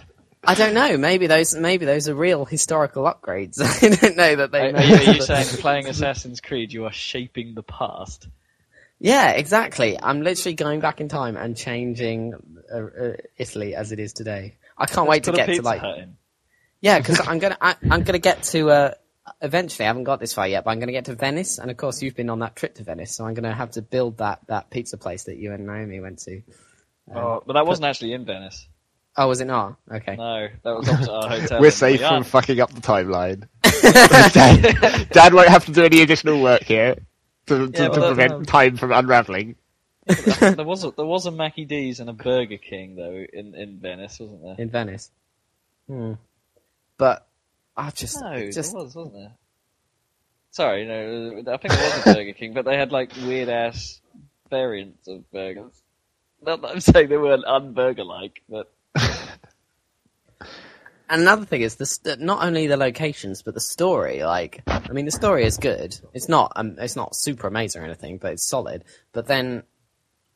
I 0.46 0.54
don't 0.54 0.74
know. 0.74 0.96
Maybe 0.98 1.26
those 1.26 1.54
maybe 1.54 1.86
those 1.86 2.08
are 2.08 2.14
real 2.14 2.44
historical 2.44 3.04
upgrades. 3.04 3.60
I 3.82 3.94
don't 3.94 4.16
know 4.16 4.36
that 4.36 4.52
they. 4.52 4.70
Are, 4.70 4.76
are 4.76 5.14
you 5.14 5.22
saying 5.22 5.46
playing 5.58 5.88
Assassin's 5.88 6.40
Creed, 6.40 6.72
you 6.72 6.84
are 6.84 6.92
shaping 6.92 7.54
the 7.54 7.62
past? 7.62 8.28
Yeah, 8.98 9.30
exactly. 9.30 9.98
I'm 10.00 10.22
literally 10.22 10.54
going 10.54 10.80
back 10.80 11.00
in 11.00 11.08
time 11.08 11.36
and 11.36 11.56
changing 11.56 12.34
uh, 12.72 12.78
uh, 12.78 13.16
Italy 13.36 13.74
as 13.74 13.92
it 13.92 13.98
is 13.98 14.12
today. 14.12 14.56
I 14.76 14.86
can't 14.86 15.08
wait 15.08 15.24
to 15.24 15.32
get 15.32 15.46
to 15.46 15.62
like 15.62 15.82
yeah, 16.80 16.98
because 16.98 17.26
I'm 17.26 17.38
gonna 17.38 17.56
I, 17.60 17.76
I'm 17.90 18.02
gonna 18.02 18.18
get 18.18 18.42
to 18.44 18.70
uh, 18.70 18.94
eventually. 19.40 19.86
I 19.86 19.88
haven't 19.88 20.04
got 20.04 20.20
this 20.20 20.34
far 20.34 20.46
yet, 20.46 20.64
but 20.64 20.70
I'm 20.70 20.80
gonna 20.80 20.92
get 20.92 21.06
to 21.06 21.14
Venice, 21.14 21.58
and 21.58 21.70
of 21.70 21.76
course 21.76 22.02
you've 22.02 22.14
been 22.14 22.28
on 22.28 22.40
that 22.40 22.56
trip 22.56 22.74
to 22.74 22.84
Venice, 22.84 23.14
so 23.14 23.24
I'm 23.24 23.32
gonna 23.32 23.54
have 23.54 23.72
to 23.72 23.82
build 23.82 24.18
that 24.18 24.40
that 24.48 24.68
pizza 24.70 24.98
place 24.98 25.24
that 25.24 25.38
you 25.38 25.52
and 25.52 25.66
Naomi 25.66 26.00
went 26.00 26.18
to. 26.20 26.42
Oh, 27.14 27.42
but 27.46 27.54
that 27.54 27.66
wasn't 27.66 27.86
actually 27.86 28.12
in 28.12 28.24
Venice. 28.26 28.68
Oh, 29.16 29.28
was 29.28 29.40
it 29.40 29.44
not? 29.46 29.76
Okay. 29.90 30.16
No, 30.16 30.48
that 30.64 30.76
was 30.76 30.88
opposite 30.88 31.10
our 31.12 31.28
hotel. 31.28 31.60
We're 31.60 31.70
safe 31.70 32.00
Milan. 32.00 32.22
from 32.24 32.30
fucking 32.30 32.60
up 32.60 32.72
the 32.72 32.80
timeline. 32.80 33.46
Dad, 34.32 35.08
Dad 35.10 35.34
won't 35.34 35.48
have 35.48 35.64
to 35.66 35.72
do 35.72 35.84
any 35.84 36.02
additional 36.02 36.42
work 36.42 36.62
here 36.64 36.96
to, 37.46 37.70
to, 37.70 37.82
Yeah, 37.82 37.88
to 37.88 37.90
but 37.90 37.94
that- 38.00 38.06
prevent 38.16 38.48
time 38.48 38.76
from 38.76 38.92
unraveling. 38.92 39.54
there 40.06 40.64
was 40.64 40.84
a, 40.84 40.90
there 40.90 41.06
was 41.06 41.24
a 41.26 41.30
Mackie 41.30 41.64
D's 41.64 41.98
and 42.00 42.10
a 42.10 42.12
Burger 42.12 42.58
King 42.58 42.94
though 42.96 43.24
in, 43.32 43.54
in 43.54 43.78
Venice, 43.78 44.18
wasn't 44.20 44.42
there? 44.42 44.54
In 44.58 44.68
Venice. 44.68 45.10
Hmm. 45.88 46.12
But 46.98 47.26
I 47.76 47.90
just 47.90 48.20
No, 48.20 48.50
just 48.50 48.72
there 48.72 48.82
was, 48.82 48.94
wasn't 48.94 49.14
there? 49.14 49.32
Sorry, 50.50 50.86
no, 50.86 51.52
I 51.52 51.56
think 51.56 51.72
it 51.74 51.80
was 51.80 52.06
a 52.06 52.14
Burger 52.14 52.32
King, 52.34 52.52
but 52.52 52.64
they 52.64 52.76
had 52.76 52.92
like 52.92 53.12
weird 53.24 53.48
ass 53.48 54.00
variants 54.50 55.08
of 55.08 55.30
burgers. 55.32 55.72
Not 56.42 56.60
that 56.62 56.68
I'm 56.68 56.80
saying 56.80 57.08
they 57.08 57.16
weren't 57.16 57.44
unburger 57.46 58.04
like, 58.04 58.42
but 58.48 58.56
And 58.56 58.73
another 61.08 61.44
thing 61.44 61.62
is 61.62 61.76
the 61.76 62.16
not 62.20 62.44
only 62.44 62.66
the 62.66 62.76
locations 62.76 63.42
but 63.42 63.54
the 63.54 63.60
story. 63.60 64.22
Like, 64.22 64.62
I 64.66 64.92
mean, 64.92 65.04
the 65.04 65.10
story 65.10 65.44
is 65.44 65.56
good. 65.56 65.98
It's 66.12 66.28
not 66.28 66.52
um, 66.56 66.76
it's 66.78 66.96
not 66.96 67.14
super 67.14 67.46
amazing 67.46 67.82
or 67.82 67.84
anything, 67.84 68.18
but 68.18 68.32
it's 68.32 68.48
solid. 68.48 68.84
But 69.12 69.26
then 69.26 69.64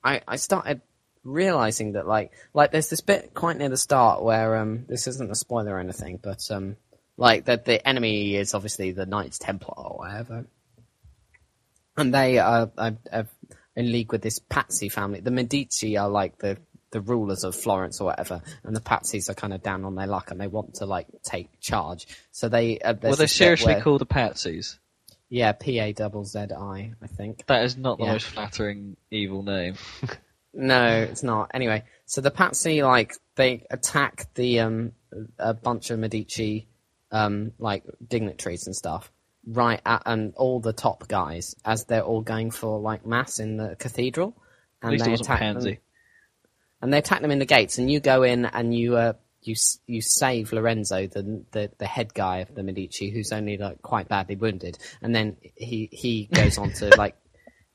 I 0.03 0.23
I 0.27 0.37
started 0.37 0.81
realizing 1.25 1.93
that 1.93 2.07
like 2.07 2.33
like 2.55 2.73
there's 2.73 2.91
this 2.91 3.01
bit 3.01 3.35
quite 3.35 3.57
near 3.57 3.69
the 3.69 3.77
start 3.77 4.23
where 4.23 4.57
um 4.57 4.87
this 4.89 5.07
isn't 5.07 5.31
a 5.31 5.35
spoiler 5.35 5.75
or 5.75 5.81
anything, 5.81 6.19
but 6.23 6.51
um 6.51 6.77
like 7.17 7.47
that 7.47 7.65
the 7.65 7.87
enemy 7.87 8.37
is 8.37 8.55
obviously 8.55 8.93
the 8.93 9.07
Knights 9.07 9.39
Templar 9.39 9.75
or 9.77 9.99
whatever, 9.99 10.47
and 11.97 12.15
they 12.15 12.39
are, 12.39 12.71
are, 12.79 12.97
are 13.13 13.27
in 13.75 13.93
league 13.93 14.13
with 14.13 14.23
this 14.23 14.39
Pazzi 14.39 14.91
family. 14.91 15.21
The 15.21 15.33
Medici 15.33 15.97
are 15.97 16.09
like 16.09 16.39
the 16.39 16.59
the 16.91 17.01
rulers 17.01 17.45
of 17.45 17.55
Florence 17.55 18.01
or 18.01 18.05
whatever, 18.07 18.41
and 18.65 18.75
the 18.75 18.81
Pazzis 18.81 19.29
are 19.29 19.35
kind 19.35 19.53
of 19.53 19.63
down 19.63 19.85
on 19.85 19.95
their 19.95 20.07
luck 20.07 20.31
and 20.31 20.41
they 20.41 20.47
want 20.47 20.75
to 20.77 20.87
like 20.87 21.07
take 21.23 21.61
charge. 21.61 22.07
So 22.33 22.49
they 22.49 22.79
uh, 22.79 22.93
there's 22.95 23.13
were 23.13 23.17
they 23.17 23.25
this 23.25 23.33
bit 23.33 23.45
seriously 23.45 23.75
where- 23.75 23.83
called 23.83 24.01
the 24.01 24.07
Pazzis? 24.07 24.79
Yeah, 25.31 25.53
P 25.53 25.79
A 25.79 25.93
double 25.93 26.25
Z 26.25 26.39
I, 26.39 26.93
I 27.03 27.07
think. 27.07 27.45
That 27.47 27.63
is 27.65 27.77
not 27.77 27.99
the 27.99 28.05
Yeah. 28.05 28.13
most 28.13 28.27
flattering 28.27 28.97
evil 29.11 29.43
name. 29.43 29.75
No, 30.55 30.89
it's 31.03 31.23
not. 31.23 31.51
Anyway, 31.55 31.85
so 32.07 32.21
the 32.23 32.31
Pazzi 32.31 32.83
like 32.83 33.13
they 33.37 33.67
attack 33.71 34.27
the 34.35 34.61
um 34.61 34.93
a 35.39 35.53
bunch 35.55 35.91
of 35.91 35.99
Medici 35.99 36.67
um 37.13 37.53
like 37.59 37.85
dignitaries 38.09 38.67
and 38.67 38.75
stuff 38.75 39.13
right 39.47 39.81
at 39.85 40.03
and 40.07 40.35
all 40.37 40.59
the 40.59 40.73
top 40.73 41.07
guys 41.07 41.55
as 41.65 41.85
they're 41.85 42.03
all 42.03 42.23
going 42.23 42.51
for 42.51 42.81
like 42.81 43.07
mass 43.07 43.39
in 43.39 43.57
the 43.59 43.77
cathedral. 43.79 44.35
At 44.83 44.87
And 44.89 44.93
least 44.93 45.05
they 45.05 45.11
it 45.11 45.13
wasn't 45.13 45.27
attack 45.29 45.41
them- 45.41 45.55
Pansy. 45.57 45.79
And 46.81 46.93
they 46.93 46.99
attack 46.99 47.23
them 47.23 47.31
in 47.31 47.39
the 47.39 47.45
gates, 47.47 47.79
and 47.79 47.91
you 47.91 48.01
go 48.01 48.23
in 48.23 48.45
and 48.45 48.75
you 48.75 48.97
uh, 48.97 49.13
you 49.43 49.55
you 49.87 50.01
save 50.01 50.53
Lorenzo, 50.53 51.07
the, 51.07 51.43
the 51.53 51.71
the 51.79 51.87
head 51.87 52.15
guy 52.15 52.39
of 52.39 52.55
the 52.55 52.63
Medici, 52.63 53.11
who's 53.11 53.33
only 53.33 53.57
like 53.57 53.83
quite 53.83 54.09
badly 54.09 54.37
wounded, 54.37 54.79
and 55.03 55.15
then 55.15 55.37
he 55.57 55.89
he 55.93 56.29
goes 56.33 56.59
on 56.59 56.73
to 56.75 56.89
like 56.97 57.17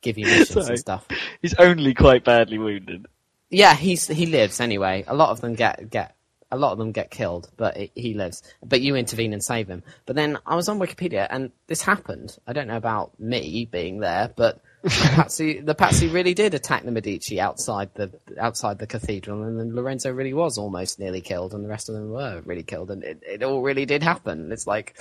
give 0.01 0.17
you 0.17 0.25
missions 0.25 0.49
Sorry. 0.49 0.67
and 0.67 0.79
stuff. 0.79 1.07
He's 1.41 1.53
only 1.55 1.93
quite 1.93 2.23
badly 2.23 2.57
wounded. 2.57 3.07
Yeah, 3.49 3.75
he's 3.75 4.07
he 4.07 4.25
lives 4.25 4.59
anyway. 4.59 5.03
A 5.07 5.15
lot 5.15 5.29
of 5.29 5.41
them 5.41 5.53
get 5.53 5.89
get 5.89 6.15
a 6.51 6.57
lot 6.57 6.71
of 6.71 6.77
them 6.77 6.91
get 6.91 7.09
killed, 7.09 7.49
but 7.57 7.75
he- 7.75 7.91
he 7.95 8.13
lives. 8.13 8.43
But 8.63 8.81
you 8.81 8.95
intervene 8.95 9.33
and 9.33 9.43
save 9.43 9.67
him. 9.67 9.81
But 10.05 10.15
then 10.15 10.37
I 10.45 10.55
was 10.55 10.69
on 10.69 10.79
Wikipedia, 10.79 11.25
and 11.29 11.51
this 11.67 11.81
happened. 11.81 12.37
I 12.45 12.53
don't 12.53 12.67
know 12.67 12.77
about 12.77 13.19
me 13.19 13.67
being 13.71 13.99
there, 13.99 14.31
but 14.35 14.61
Pazzi 14.83 15.65
the 15.65 15.75
Pazzi 15.75 16.11
really 16.11 16.33
did 16.33 16.53
attack 16.53 16.83
the 16.83 16.91
Medici 16.91 17.39
outside 17.39 17.93
the 17.95 18.11
outside 18.37 18.79
the 18.79 18.87
cathedral, 18.87 19.43
and 19.43 19.57
then 19.57 19.75
Lorenzo 19.75 20.11
really 20.11 20.33
was 20.33 20.57
almost 20.57 20.99
nearly 20.99 21.21
killed, 21.21 21.53
and 21.53 21.63
the 21.63 21.69
rest 21.69 21.87
of 21.87 21.95
them 21.95 22.09
were 22.09 22.41
really 22.45 22.63
killed, 22.63 22.91
and 22.91 23.03
it, 23.03 23.23
it 23.25 23.43
all 23.43 23.61
really 23.61 23.85
did 23.85 24.03
happen. 24.03 24.51
It's 24.51 24.67
like, 24.67 24.99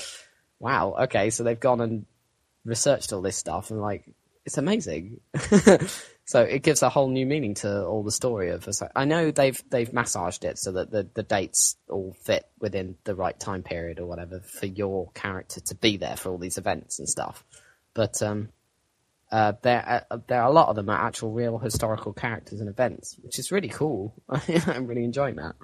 wow, 0.61 0.95
okay, 1.03 1.31
so 1.31 1.43
they've 1.43 1.59
gone 1.59 1.81
and 1.81 2.07
researched 2.65 3.13
all 3.13 3.23
this 3.23 3.37
stuff, 3.37 3.71
and 3.71 3.81
like, 3.81 4.05
it's 4.45 4.57
amazing. 4.57 5.21
so 6.27 6.43
it 6.43 6.63
gives 6.63 6.83
a 6.83 6.89
whole 6.89 7.09
new 7.09 7.27
meaning 7.27 7.55
to 7.55 7.85
all 7.85 8.05
the 8.05 8.13
story 8.13 8.51
of. 8.51 8.69
I 8.95 9.05
know 9.05 9.33
they've 9.33 9.61
they've 9.69 9.93
massaged 9.93 10.45
it 10.45 10.59
so 10.59 10.73
that 10.73 10.93
the, 10.93 11.09
the 11.13 11.25
dates 11.25 11.77
all 11.89 12.15
fit 12.23 12.49
within 12.61 12.97
the 13.03 13.17
right 13.17 13.39
time 13.39 13.65
period 13.65 13.99
or 13.99 14.07
whatever 14.07 14.39
for 14.41 14.67
your 14.67 15.11
character 15.13 15.61
to 15.61 15.75
be 15.75 15.97
there 15.97 16.17
for 16.17 16.31
all 16.31 16.39
these 16.39 16.59
events 16.59 17.01
and 17.01 17.09
stuff. 17.09 17.45
But 17.95 18.23
um, 18.23 18.51
uh, 19.33 19.55
there 19.63 20.05
uh, 20.11 20.19
there 20.29 20.43
are 20.43 20.49
a 20.49 20.53
lot 20.53 20.69
of 20.69 20.77
them 20.77 20.91
are 20.91 21.07
actual 21.07 21.33
real 21.33 21.59
historical 21.59 22.13
characters 22.13 22.61
and 22.61 22.69
events, 22.69 23.17
which 23.23 23.39
is 23.39 23.51
really 23.51 23.71
cool. 23.71 24.15
I'm 24.29 24.87
really 24.87 25.05
enjoying 25.05 25.37
that. 25.37 25.55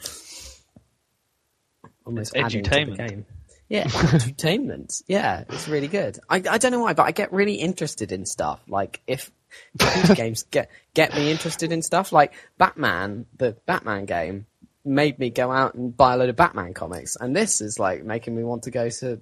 Almost 2.07 2.35
It's 2.35 2.55
edutainment. 2.55 2.97
game. 2.97 3.27
Yeah, 3.69 3.83
entertainment. 4.13 5.03
Yeah, 5.07 5.45
it's 5.51 5.69
really 5.69 5.89
good. 5.89 6.19
I 6.31 6.37
I 6.37 6.57
don't 6.57 6.73
know 6.73 6.81
why, 6.81 6.95
but 6.95 7.03
I 7.03 7.13
get 7.13 7.31
really 7.31 7.57
interested 7.57 8.11
in 8.11 8.25
stuff. 8.25 8.61
Like 8.67 9.03
if 9.07 9.31
games 10.15 10.45
get 10.45 10.71
get 10.95 11.15
me 11.15 11.31
interested 11.31 11.71
in 11.71 11.83
stuff, 11.83 12.11
like 12.11 12.33
Batman, 12.57 13.27
the 13.37 13.57
Batman 13.67 14.07
game 14.07 14.47
made 14.83 15.19
me 15.19 15.29
go 15.29 15.53
out 15.53 15.75
and 15.75 15.95
buy 15.95 16.15
a 16.15 16.17
load 16.17 16.31
of 16.31 16.37
Batman 16.37 16.73
comics, 16.73 17.17
and 17.17 17.37
this 17.37 17.61
is 17.61 17.79
like 17.79 18.03
making 18.03 18.35
me 18.35 18.43
want 18.43 18.63
to 18.63 18.71
go 18.71 18.89
to, 18.89 19.21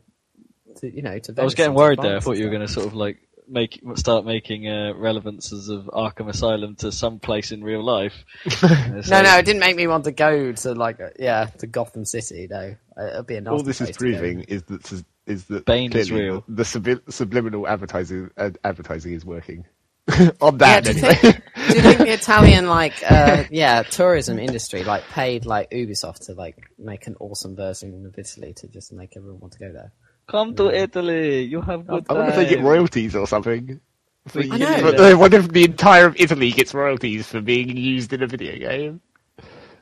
to 0.76 0.94
you 0.94 1.03
know, 1.03 1.18
to. 1.18 1.34
I 1.36 1.42
was 1.42 1.57
getting 1.57 1.74
worried 1.74 1.99
there. 2.01 2.16
I 2.16 2.20
thought 2.20 2.36
you 2.36 2.44
were 2.44 2.51
going 2.51 2.64
to 2.64 2.72
sort 2.72 2.86
of 2.86 2.94
like 2.94 3.26
make 3.49 3.80
start 3.97 4.24
making 4.24 4.68
uh, 4.68 4.92
relevances 4.97 5.68
of 5.68 5.84
Arkham 5.86 6.28
Asylum 6.28 6.76
to 6.76 6.92
some 6.92 7.18
place 7.18 7.53
in 7.53 7.62
real 7.62 7.82
life. 7.84 8.14
No, 8.62 9.22
no, 9.22 9.38
it 9.38 9.44
didn't 9.44 9.61
make 9.61 9.76
me 9.76 9.86
want 9.86 10.05
to 10.05 10.12
go 10.12 10.53
to 10.53 10.74
like 10.74 11.01
uh, 11.01 11.11
yeah 11.18 11.47
to 11.59 11.66
Gotham 11.66 12.05
City. 12.05 12.49
No, 12.51 12.76
it'll 13.01 13.22
be 13.22 13.36
a 13.36 13.40
nasty 13.40 13.57
All 13.57 13.62
this 13.62 13.80
is 13.80 13.88
place 13.88 13.97
to 13.97 13.99
proving 13.99 14.40
is 14.42 14.62
that 14.64 15.05
is 15.26 15.44
that 15.47 15.64
Bane 15.66 15.92
is 15.92 16.11
real. 16.11 16.44
The, 16.49 16.55
the 16.57 16.62
subi- 16.62 17.12
subliminal 17.12 17.66
advertising 17.66 18.30
uh, 18.36 18.51
advertising 18.64 19.12
is 19.12 19.24
working. 19.24 19.66
on 20.40 20.59
Yeah, 20.62 20.80
that 20.80 20.84
do, 20.84 20.92
you 20.92 20.97
anyway. 20.99 21.14
think, 21.14 21.42
do 21.68 21.74
you 21.76 21.82
think 21.82 21.99
the 21.99 22.12
Italian 22.12 22.68
like 22.68 22.94
uh, 23.11 23.44
yeah 23.51 23.82
tourism 23.82 24.38
industry 24.38 24.84
like 24.84 25.05
paid 25.09 25.47
like 25.47 25.70
Ubisoft 25.70 26.26
to 26.26 26.34
like 26.34 26.57
make 26.78 27.07
an 27.09 27.16
awesome 27.20 27.57
version 27.57 28.07
of 28.07 28.16
Italy 28.18 28.55
to 28.55 28.68
just 28.68 28.92
make 28.92 29.16
everyone 29.16 29.40
want 29.40 29.53
to 29.55 29.59
go 29.59 29.72
there? 29.72 29.92
Come 30.29 30.55
to 30.57 30.70
Italy. 30.70 31.43
You 31.43 31.61
have 31.61 31.87
good 31.87 32.07
I 32.09 32.12
wonder 32.12 32.31
if 32.31 32.37
they 32.37 32.49
get 32.49 32.61
royalties 32.61 33.14
or 33.14 33.27
something. 33.27 33.81
For, 34.27 34.41
I 34.41 34.59
know. 34.59 34.83
but 34.83 35.01
I 35.01 35.14
wonder 35.14 35.39
if 35.39 35.49
the 35.49 35.64
entire 35.64 36.07
of 36.07 36.16
Italy 36.18 36.51
gets 36.51 36.74
royalties 36.74 37.29
for 37.29 37.41
being 37.41 37.77
used 37.77 38.12
in 38.12 38.22
a 38.22 38.27
video 38.27 38.57
game. 38.57 39.01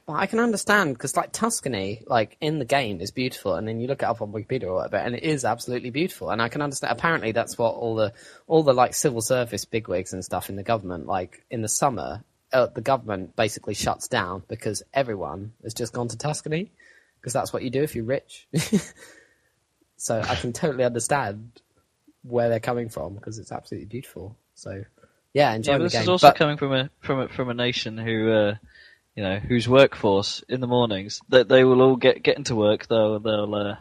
Well, 0.07 0.18
I 0.18 0.26
can 0.26 0.38
understand 0.38 0.95
because 0.95 1.16
like 1.16 1.32
Tuscany, 1.32 2.03
like 2.07 2.36
in 2.42 2.59
the 2.59 2.66
game, 2.66 3.01
is 3.01 3.11
beautiful, 3.11 3.55
and 3.55 3.66
then 3.66 3.80
you 3.80 3.86
look 3.86 4.03
it 4.03 4.07
up 4.07 4.20
on 4.20 4.32
Wikipedia 4.32 4.64
or 4.64 4.74
whatever, 4.74 4.99
and 4.99 5.14
it 5.14 5.22
is 5.22 5.47
absolutely 5.47 5.88
beautiful. 5.88 6.28
And 6.28 6.42
I 6.42 6.51
can 6.51 6.61
understand. 6.61 6.92
Apparently, 6.92 7.32
that's 7.32 7.57
what 7.57 7.74
all 7.74 7.95
the 7.95 8.12
all 8.47 8.62
the 8.62 8.74
like 8.74 8.92
civil 8.92 9.22
service 9.22 9.64
bigwigs 9.64 10.12
and 10.12 10.22
stuff 10.22 10.51
in 10.51 10.57
the 10.57 10.62
government, 10.62 11.07
like 11.07 11.42
in 11.51 11.62
the 11.62 11.68
summer, 11.68 12.22
uh, 12.53 12.66
the 12.66 12.82
government 12.82 13.34
basically 13.34 13.72
shuts 13.72 14.09
down 14.09 14.42
because 14.47 14.82
everyone 14.92 15.55
has 15.62 15.72
just 15.72 15.95
gone 15.95 16.09
to 16.09 16.18
Tuscany 16.18 16.70
because 17.20 17.32
that's 17.32 17.53
what 17.53 17.62
you 17.62 17.70
do 17.70 17.82
if 17.82 17.95
you're 17.95 18.05
rich. 18.05 18.47
so 19.97 20.20
I 20.20 20.34
can 20.34 20.53
totally 20.53 20.84
understand 20.84 21.51
where 22.22 22.49
they're 22.49 22.61
coming 22.61 22.88
from 22.88 23.14
because 23.14 23.38
it's 23.38 23.53
absolutely 23.53 23.86
beautiful. 23.86 24.36
So 24.55 24.84
yeah, 25.32 25.53
enjoy 25.53 25.72
Yeah, 25.72 25.78
the 25.78 25.84
this 25.84 25.92
game. 25.95 26.03
is 26.03 26.09
also 26.09 26.28
But- 26.28 26.36
coming 26.36 26.57
from 26.57 26.72
a 26.72 26.90
from 27.01 27.20
a 27.20 27.28
from 27.28 27.49
a 27.51 27.55
nation 27.55 27.99
who, 27.99 28.30
uh, 28.32 28.55
you 29.16 29.22
know, 29.22 29.38
whose 29.38 29.68
workforce 29.68 30.42
in 30.49 30.61
the 30.61 30.66
mornings 30.66 31.20
that 31.28 31.49
they 31.49 31.64
will 31.64 31.82
all 31.82 31.97
get 31.97 32.22
get 32.22 32.36
into 32.38 32.55
work. 32.55 32.86
They'll 32.86 33.18
they'll 33.20 33.55
uh, 33.55 33.76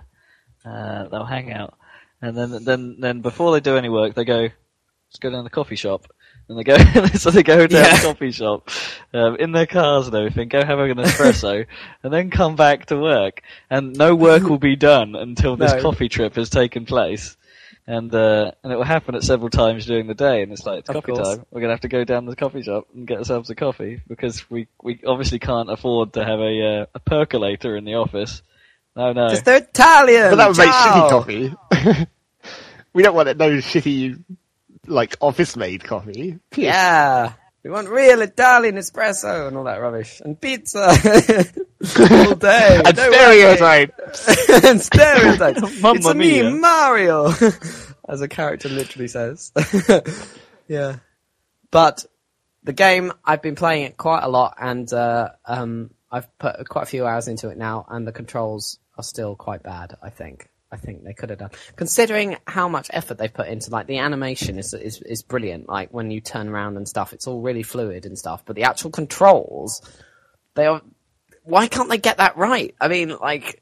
uh, 0.68 1.08
they'll 1.10 1.26
hang 1.26 1.52
out, 1.52 1.78
and 2.22 2.38
then 2.38 2.64
then 2.64 2.96
then 3.00 3.22
before 3.22 3.52
they 3.52 3.60
do 3.60 3.78
any 3.78 3.90
work, 3.90 4.14
they 4.16 4.26
go, 4.26 4.42
let's 4.42 5.20
go 5.20 5.30
down 5.30 5.40
to 5.40 5.44
the 5.44 5.50
coffee 5.50 5.76
shop. 5.76 6.08
And 6.50 6.58
they 6.60 6.64
go, 6.64 6.78
so 7.16 7.32
they 7.32 7.44
go 7.44 7.66
down 7.68 7.84
Yeah. 7.84 7.98
the 7.98 8.04
coffee 8.08 8.32
shop, 8.32 8.70
um, 9.14 9.38
in 9.38 9.52
their 9.54 9.66
cars 9.66 10.08
and 10.08 10.16
everything, 10.16 10.50
go 10.50 10.64
have 10.64 10.80
an 10.80 10.98
espresso, 10.98 11.66
and 12.04 12.14
then 12.14 12.30
come 12.30 12.56
back 12.56 12.88
to 12.88 12.98
work. 12.98 13.42
And 13.70 13.96
no 13.98 14.14
work 14.16 14.44
will 14.44 14.58
be 14.60 14.76
done 14.76 15.16
until 15.16 15.56
this 15.56 15.74
No. 15.76 15.82
coffee 15.82 16.10
trip 16.10 16.36
has 16.36 16.50
taken 16.50 16.86
place. 16.86 17.38
And, 17.86 18.14
uh, 18.16 18.52
and 18.64 18.72
it 18.72 18.78
will 18.78 18.84
happen 18.86 19.14
at 19.16 19.24
several 19.24 19.50
times 19.50 19.86
during 19.86 20.08
the 20.08 20.14
day, 20.14 20.42
and 20.42 20.52
it's 20.54 20.66
like, 20.66 20.80
it's 20.80 20.90
Of 20.90 20.96
coffee 20.96 21.12
course. 21.14 21.36
time. 21.38 21.46
We're 21.52 21.60
gonna 21.62 21.74
have 21.74 21.82
to 21.82 21.90
go 21.90 22.04
down 22.06 22.24
to 22.26 22.30
the 22.30 22.36
coffee 22.38 22.62
shop 22.62 22.88
and 22.96 23.06
get 23.06 23.18
ourselves 23.18 23.50
a 23.50 23.56
coffee, 23.56 24.02
because 24.08 24.50
we, 24.50 24.68
we 24.82 25.02
obviously 25.06 25.40
can't 25.40 25.70
afford 25.70 26.14
to 26.14 26.24
have 26.24 26.40
a, 26.40 26.82
uh, 26.82 26.86
a 26.96 27.00
percolator 27.00 27.76
in 27.76 27.84
the 27.84 27.96
office. 27.96 28.42
No, 28.96 29.12
no. 29.12 29.28
Because 29.28 29.44
they're 29.44 29.58
Italian. 29.58 30.30
But 30.30 30.36
that 30.38 30.48
would 30.48 30.58
make 30.58 30.70
shitty 30.70 31.10
coffee. 31.10 32.08
we 32.94 33.04
don't 33.04 33.16
want 33.16 33.36
no 33.38 33.50
shitty, 33.58 34.24
like, 34.88 35.18
office-made 35.22 35.84
coffee. 35.84 36.40
Yeah. 36.56 37.34
We 37.64 37.70
want 37.70 37.88
real 37.88 38.22
Italian 38.22 38.76
espresso 38.76 39.48
and 39.48 39.56
all 39.56 39.64
that 39.64 39.80
rubbish. 39.80 40.20
And 40.20 40.40
pizza. 40.40 40.80
all 40.90 42.36
day. 42.36 42.82
and 42.86 42.98
no 42.98 43.12
stereotypes! 43.12 44.50
and 44.66 44.82
stereotypes. 44.82 45.82
Mamma 45.82 45.98
it's 45.98 46.08
a 46.08 46.14
me. 46.14 46.60
Mario. 46.60 47.34
As 48.08 48.22
a 48.22 48.28
character 48.28 48.68
literally 48.68 49.08
says. 49.08 49.54
yeah. 50.68 50.98
But 51.72 52.06
the 52.64 52.74
game, 52.74 53.14
I've 53.24 53.42
been 53.42 53.56
playing 53.56 53.84
it 53.84 53.98
quite 53.98 54.24
a 54.24 54.30
lot 54.30 54.56
and, 54.60 54.92
uh, 54.92 55.30
um, 55.46 55.92
I've 56.12 56.38
put 56.38 56.68
quite 56.68 56.84
a 56.84 56.88
few 56.88 57.06
hours 57.06 57.30
into 57.30 57.50
it 57.50 57.58
now 57.58 57.86
and 57.90 58.06
the 58.06 58.12
controls 58.12 58.78
are 58.98 59.04
still 59.04 59.36
quite 59.36 59.64
bad, 59.64 59.96
I 60.04 60.10
think. 60.10 60.50
I 60.74 60.78
think 60.78 61.04
they 61.04 61.14
could 61.14 61.30
have 61.30 61.40
done. 61.40 61.52
Considering 61.76 62.38
how 62.48 62.68
much 62.68 62.90
effort 62.92 63.18
they've 63.18 63.34
put 63.34 63.48
into, 63.48 63.70
like, 63.70 63.88
the 63.88 64.00
animation 64.00 64.58
is, 64.58 64.74
is, 64.74 65.02
is 65.04 65.22
brilliant. 65.22 65.70
Like, 65.70 65.94
when 65.94 66.12
you 66.12 66.20
turn 66.20 66.50
around 66.50 66.78
and 66.78 66.88
stuff, 66.88 67.14
it's 67.14 67.28
all 67.28 67.42
really 67.42 67.64
fluid 67.64 68.06
and 68.06 68.18
stuff. 68.18 68.44
But 68.46 68.56
the 68.56 68.64
actual 68.64 68.92
controls, 68.92 69.82
they 70.56 70.66
are, 70.66 70.82
why 71.44 71.68
can't 71.68 71.90
they 71.90 71.98
get 71.98 72.18
that 72.18 72.38
right? 72.38 72.74
I 72.82 72.88
mean, 72.88 73.16
like, 73.16 73.62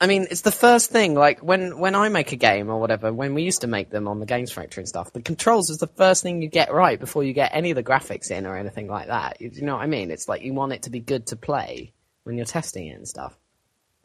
I 0.00 0.06
mean, 0.06 0.28
it's 0.30 0.40
the 0.40 0.50
first 0.50 0.90
thing. 0.90 1.14
Like 1.14 1.40
when 1.40 1.78
when 1.78 1.94
I 1.94 2.08
make 2.08 2.32
a 2.32 2.36
game 2.36 2.70
or 2.70 2.80
whatever, 2.80 3.12
when 3.12 3.34
we 3.34 3.42
used 3.42 3.60
to 3.60 3.66
make 3.66 3.90
them 3.90 4.08
on 4.08 4.18
the 4.18 4.24
Games 4.24 4.50
Factory 4.50 4.80
and 4.80 4.88
stuff, 4.88 5.12
the 5.12 5.20
controls 5.20 5.68
is 5.68 5.76
the 5.76 5.86
first 5.86 6.22
thing 6.22 6.40
you 6.40 6.48
get 6.48 6.72
right 6.72 6.98
before 6.98 7.22
you 7.22 7.34
get 7.34 7.50
any 7.54 7.70
of 7.70 7.76
the 7.76 7.82
graphics 7.82 8.30
in 8.30 8.46
or 8.46 8.56
anything 8.56 8.88
like 8.88 9.08
that. 9.08 9.42
You, 9.42 9.50
you 9.52 9.62
know 9.62 9.76
what 9.76 9.82
I 9.82 9.86
mean? 9.86 10.10
It's 10.10 10.26
like 10.26 10.42
you 10.42 10.54
want 10.54 10.72
it 10.72 10.84
to 10.84 10.90
be 10.90 11.00
good 11.00 11.26
to 11.26 11.36
play 11.36 11.92
when 12.24 12.38
you're 12.38 12.46
testing 12.46 12.86
it 12.86 12.96
and 12.96 13.06
stuff. 13.06 13.36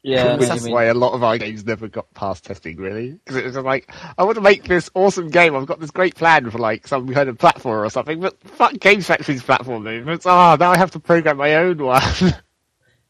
Yeah, 0.05 0.35
Which 0.37 0.49
is 0.49 0.69
why 0.69 0.85
a 0.85 0.93
lot 0.93 1.13
of 1.13 1.23
our 1.23 1.37
games 1.37 1.65
never 1.65 1.87
got 1.87 2.13
past 2.13 2.45
testing, 2.45 2.77
really. 2.77 3.13
Because 3.13 3.37
it 3.37 3.45
was 3.45 3.55
like, 3.57 3.91
I 4.17 4.23
want 4.23 4.35
to 4.35 4.41
make 4.41 4.65
this 4.65 4.89
awesome 4.93 5.29
game. 5.29 5.55
I've 5.55 5.65
got 5.65 5.79
this 5.79 5.89
great 5.89 6.13
plan 6.13 6.49
for 6.51 6.59
like 6.59 6.87
some 6.87 7.11
kind 7.11 7.27
of 7.27 7.39
platform 7.39 7.83
or 7.83 7.89
something, 7.89 8.19
but 8.19 8.39
fuck 8.41 8.73
Games 8.79 9.07
Factory's 9.07 9.41
platform 9.41 9.83
movements. 9.83 10.27
Ah, 10.27 10.57
now 10.59 10.71
I 10.71 10.77
have 10.77 10.91
to 10.91 10.99
program 10.99 11.37
my 11.37 11.55
own 11.55 11.77
one. 11.77 12.01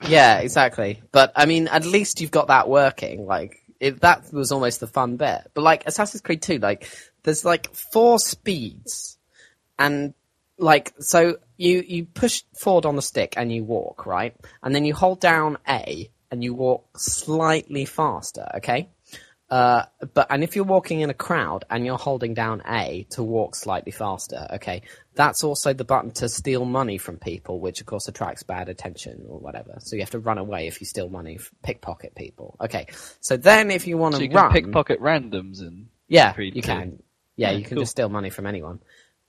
Yeah, 0.07 0.39
exactly. 0.39 1.01
But 1.13 1.31
I 1.35 1.45
mean, 1.45 1.67
at 1.69 1.85
least 1.85 2.19
you've 2.19 2.29
got 2.29 2.47
that 2.47 2.67
working. 2.67 3.25
Like, 3.25 3.63
if 3.79 4.01
that 4.01 4.31
was 4.33 4.51
almost 4.51 4.81
the 4.81 4.87
fun 4.87 5.15
bit. 5.15 5.49
But 5.53 5.61
like 5.61 5.87
Assassin's 5.87 6.21
Creed 6.21 6.41
2, 6.41 6.59
like, 6.59 6.87
there's 7.23 7.45
like 7.45 7.73
four 7.73 8.19
speeds, 8.19 9.17
and 9.79 10.13
like, 10.57 10.93
so 10.99 11.37
you 11.57 11.83
you 11.87 12.05
push 12.05 12.43
forward 12.59 12.85
on 12.85 12.97
the 12.97 13.01
stick 13.01 13.35
and 13.37 13.51
you 13.51 13.63
walk, 13.63 14.05
right? 14.05 14.35
And 14.61 14.75
then 14.75 14.83
you 14.85 14.93
hold 14.93 15.21
down 15.21 15.57
A 15.67 16.11
and 16.36 16.43
you 16.43 16.53
walk 16.53 16.86
slightly 16.97 17.86
faster. 17.86 18.45
Okay. 18.57 18.89
Uh, 19.49 19.86
but 20.13 20.27
and 20.31 20.43
if 20.43 20.55
you're 20.55 20.65
walking 20.65 20.99
in 20.99 21.09
a 21.09 21.13
crowd 21.13 21.63
and 21.69 21.86
you're 21.86 21.97
holding 21.99 22.33
down 22.33 22.61
A 22.67 23.05
to 23.11 23.23
walk 23.23 23.55
slightly 23.55 23.91
faster, 23.91 24.47
okay, 24.53 24.81
that's 25.13 25.43
also 25.45 25.71
the 25.71 25.86
button 25.86 26.11
to 26.11 26.27
steal 26.27 26.65
money 26.65 26.97
from 26.97 27.17
people, 27.17 27.61
which 27.61 27.79
of 27.79 27.86
course 27.86 28.07
attracts 28.09 28.43
bad 28.43 28.67
attention 28.67 29.23
or 29.29 29.39
whatever. 29.39 29.75
So 29.79 29.95
you 29.95 30.01
have 30.01 30.09
to 30.11 30.19
run 30.19 30.39
away 30.39 30.67
if 30.67 30.81
you 30.81 30.88
steal 30.88 31.09
money, 31.09 31.39
pickpocket 31.63 32.15
people. 32.15 32.57
Okay, 32.59 32.88
so 33.21 33.38
then 33.38 33.71
if 33.71 33.88
you 33.88 33.97
want 33.97 34.15
to 34.15 34.27
can 34.27 34.36
run, 34.36 34.51
pickpocket 34.51 34.99
randoms 34.99 35.61
and 35.61 35.88
yeah, 36.09 36.33
you 36.38 36.61
can. 36.61 36.99
Yeah, 37.38 37.51
Yeah, 37.51 37.57
you 37.57 37.63
can 37.63 37.75
cool. 37.75 37.83
just 37.83 37.91
steal 37.91 38.09
money 38.09 38.31
from 38.31 38.47
anyone, 38.47 38.79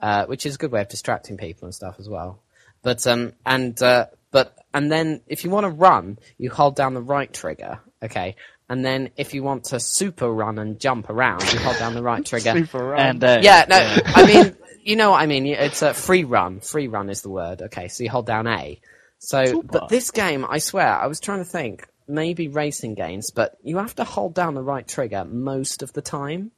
uh, 0.00 0.24
which 0.26 0.44
is 0.46 0.54
a 0.56 0.58
good 0.58 0.72
way 0.72 0.80
of 0.80 0.88
distracting 0.88 1.36
people 1.36 1.66
and 1.66 1.74
stuff 1.74 1.96
as 2.00 2.08
well. 2.08 2.42
But 2.82 3.06
um, 3.06 3.34
and 3.44 3.80
uh, 3.82 4.06
but 4.36 4.54
and 4.74 4.92
then 4.92 5.22
if 5.26 5.44
you 5.44 5.50
want 5.50 5.64
to 5.64 5.70
run, 5.70 6.18
you 6.36 6.50
hold 6.50 6.76
down 6.76 6.92
the 6.92 7.00
right 7.00 7.32
trigger, 7.32 7.80
okay. 8.02 8.36
And 8.68 8.84
then 8.84 9.08
if 9.16 9.32
you 9.32 9.42
want 9.42 9.64
to 9.70 9.80
super 9.80 10.30
run 10.30 10.58
and 10.58 10.78
jump 10.78 11.08
around, 11.08 11.50
you 11.54 11.58
hold 11.58 11.78
down 11.78 11.94
the 11.94 12.02
right 12.02 12.22
trigger. 12.30 12.52
Super 12.52 12.88
run. 12.88 13.00
and 13.00 13.24
uh, 13.24 13.38
yeah, 13.40 13.64
no, 13.66 13.78
I 14.04 14.26
mean, 14.26 14.56
you 14.82 14.96
know 14.96 15.12
what 15.12 15.22
I 15.22 15.26
mean. 15.26 15.46
It's 15.46 15.80
a 15.80 15.94
free 15.94 16.24
run. 16.24 16.60
Free 16.60 16.86
run 16.86 17.08
is 17.08 17.22
the 17.22 17.30
word. 17.30 17.62
Okay, 17.62 17.88
so 17.88 18.04
you 18.04 18.10
hold 18.10 18.26
down 18.26 18.46
A. 18.46 18.78
So, 19.20 19.46
Super. 19.46 19.66
but 19.66 19.88
this 19.88 20.10
game, 20.10 20.44
I 20.46 20.58
swear, 20.58 20.86
I 20.86 21.06
was 21.06 21.18
trying 21.18 21.38
to 21.38 21.50
think, 21.50 21.88
maybe 22.06 22.48
racing 22.48 22.94
games, 22.94 23.30
but 23.30 23.56
you 23.62 23.78
have 23.78 23.94
to 23.94 24.04
hold 24.04 24.34
down 24.34 24.52
the 24.52 24.62
right 24.62 24.86
trigger 24.86 25.24
most 25.24 25.82
of 25.82 25.94
the 25.94 26.02
time, 26.02 26.50